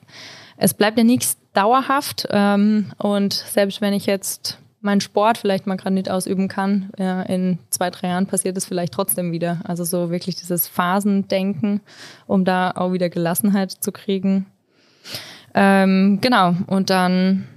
es 0.58 0.74
bleibt 0.74 0.98
ja 0.98 1.04
nichts 1.04 1.38
dauerhaft 1.54 2.28
ähm, 2.32 2.92
und 2.98 3.34
selbst 3.34 3.82
wenn 3.82 3.94
ich 3.94 4.06
jetzt 4.06 4.60
meinen 4.82 5.02
Sport 5.02 5.38
vielleicht 5.38 5.68
mal 5.68 5.76
gerade 5.76 5.94
nicht 5.94 6.10
ausüben 6.10 6.48
kann, 6.48 6.90
ja, 6.98 7.22
in 7.24 7.60
zwei, 7.70 7.90
drei 7.90 8.08
Jahren 8.10 8.28
passiert 8.28 8.58
es 8.58 8.66
vielleicht 8.66 8.94
trotzdem 8.94 9.32
wieder. 9.32 9.60
Also 9.66 9.84
so 9.84 10.10
wirklich 10.10 10.36
dieses 10.36 10.68
Phasendenken, 10.68 11.82
um 12.28 12.46
da 12.46 12.72
auch 12.72 12.94
wieder 12.94 13.10
Gelassenheit 13.10 13.72
zu 13.72 13.92
kriegen. 13.92 14.46
Ähm, 15.54 16.20
genau, 16.22 16.56
und 16.68 16.90
dann, 16.90 17.48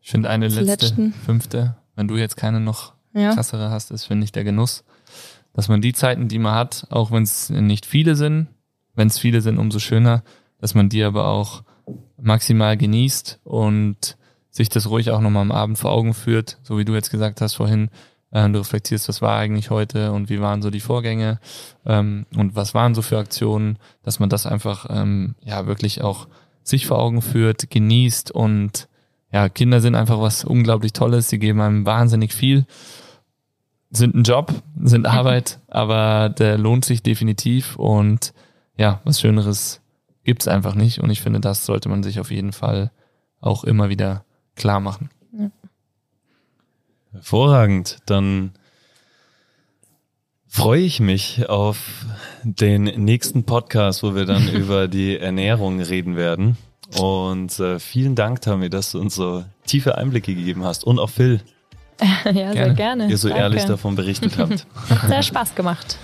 Ich 0.00 0.10
finde 0.10 0.30
eine 0.30 0.48
letzte, 0.48 0.64
letzten. 0.64 1.12
fünfte, 1.12 1.76
wenn 1.96 2.08
du 2.08 2.16
jetzt 2.16 2.36
keine 2.36 2.60
noch 2.60 2.94
ja, 3.12 3.34
krassere 3.34 3.70
hast, 3.70 3.90
ist, 3.90 4.04
finde 4.04 4.24
ich, 4.24 4.32
der 4.32 4.44
Genuss. 4.44 4.84
Dass 5.60 5.68
man 5.68 5.82
die 5.82 5.92
Zeiten, 5.92 6.28
die 6.28 6.38
man 6.38 6.54
hat, 6.54 6.86
auch 6.88 7.10
wenn 7.10 7.22
es 7.22 7.50
nicht 7.50 7.84
viele 7.84 8.16
sind, 8.16 8.46
wenn 8.94 9.08
es 9.08 9.18
viele 9.18 9.42
sind, 9.42 9.58
umso 9.58 9.78
schöner, 9.78 10.22
dass 10.56 10.74
man 10.74 10.88
die 10.88 11.04
aber 11.04 11.28
auch 11.28 11.64
maximal 12.16 12.78
genießt 12.78 13.40
und 13.44 14.16
sich 14.48 14.70
das 14.70 14.88
ruhig 14.88 15.10
auch 15.10 15.20
nochmal 15.20 15.42
am 15.42 15.52
Abend 15.52 15.76
vor 15.76 15.92
Augen 15.92 16.14
führt, 16.14 16.56
so 16.62 16.78
wie 16.78 16.86
du 16.86 16.94
jetzt 16.94 17.10
gesagt 17.10 17.42
hast 17.42 17.56
vorhin, 17.56 17.90
äh, 18.30 18.48
du 18.48 18.58
reflektierst, 18.58 19.06
was 19.10 19.20
war 19.20 19.36
eigentlich 19.36 19.68
heute 19.68 20.12
und 20.12 20.30
wie 20.30 20.40
waren 20.40 20.62
so 20.62 20.70
die 20.70 20.80
Vorgänge 20.80 21.40
ähm, 21.84 22.24
und 22.34 22.56
was 22.56 22.72
waren 22.72 22.94
so 22.94 23.02
für 23.02 23.18
Aktionen, 23.18 23.78
dass 24.02 24.18
man 24.18 24.30
das 24.30 24.46
einfach 24.46 24.86
ähm, 24.88 25.34
ja 25.42 25.66
wirklich 25.66 26.00
auch 26.00 26.26
sich 26.62 26.86
vor 26.86 26.98
Augen 26.98 27.20
führt, 27.20 27.68
genießt 27.68 28.30
und 28.30 28.88
ja, 29.30 29.50
Kinder 29.50 29.82
sind 29.82 29.94
einfach 29.94 30.22
was 30.22 30.42
unglaublich 30.42 30.94
Tolles, 30.94 31.28
sie 31.28 31.38
geben 31.38 31.60
einem 31.60 31.84
wahnsinnig 31.84 32.32
viel, 32.32 32.64
sind 33.90 34.14
ein 34.14 34.22
Job, 34.22 34.52
sind 34.82 35.06
Arbeit, 35.06 35.58
aber 35.68 36.28
der 36.28 36.58
lohnt 36.58 36.84
sich 36.84 37.02
definitiv 37.02 37.76
und 37.76 38.32
ja, 38.76 39.00
was 39.04 39.20
Schöneres 39.20 39.80
gibt's 40.24 40.48
einfach 40.48 40.74
nicht 40.74 41.00
und 41.00 41.10
ich 41.10 41.20
finde, 41.20 41.40
das 41.40 41.66
sollte 41.66 41.88
man 41.88 42.02
sich 42.02 42.20
auf 42.20 42.30
jeden 42.30 42.52
Fall 42.52 42.92
auch 43.40 43.64
immer 43.64 43.88
wieder 43.88 44.24
klar 44.54 44.80
machen. 44.80 45.10
Ja. 45.36 45.50
Hervorragend. 47.12 47.98
Dann 48.06 48.52
freue 50.46 50.82
ich 50.82 51.00
mich 51.00 51.48
auf 51.48 52.04
den 52.42 52.84
nächsten 52.84 53.44
Podcast, 53.44 54.02
wo 54.02 54.14
wir 54.14 54.26
dann 54.26 54.48
über 54.54 54.88
die 54.88 55.18
Ernährung 55.18 55.80
reden 55.80 56.16
werden. 56.16 56.56
Und 56.98 57.58
äh, 57.60 57.78
vielen 57.78 58.16
Dank, 58.16 58.40
Tammy, 58.40 58.68
dass 58.68 58.92
du 58.92 59.00
uns 59.00 59.14
so 59.14 59.44
tiefe 59.64 59.96
Einblicke 59.96 60.34
gegeben 60.34 60.64
hast. 60.64 60.84
Und 60.84 60.98
auch 60.98 61.10
Phil. 61.10 61.40
ja, 62.24 62.32
gerne. 62.32 62.54
sehr 62.54 62.74
gerne. 62.74 63.08
Ihr 63.08 63.18
so 63.18 63.28
Danke. 63.28 63.42
ehrlich 63.42 63.64
davon 63.64 63.96
berichtet 63.96 64.38
habt. 64.38 64.66
Hat 64.88 65.00
sehr 65.08 65.22
Spaß 65.22 65.54
gemacht. 65.54 65.98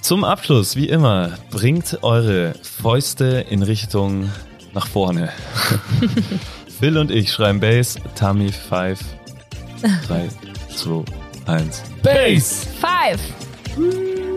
Zum 0.00 0.24
Abschluss, 0.24 0.76
wie 0.76 0.88
immer, 0.88 1.32
bringt 1.50 1.98
eure 2.02 2.54
Fäuste 2.62 3.44
in 3.50 3.62
Richtung 3.62 4.30
nach 4.72 4.86
vorne. 4.86 5.30
Phil 6.80 6.96
und 6.96 7.10
ich 7.10 7.32
schreiben 7.32 7.60
Bass, 7.60 7.96
Tammy 8.14 8.50
5. 8.50 8.98
3, 10.06 10.28
2, 10.74 11.04
1. 11.46 11.82
Bass! 12.02 12.66
5! 12.80 14.29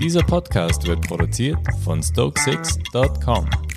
Dieser 0.00 0.22
Podcast 0.22 0.86
wird 0.86 1.00
produziert 1.08 1.58
von 1.84 2.00
Stokesix.com. 2.00 3.67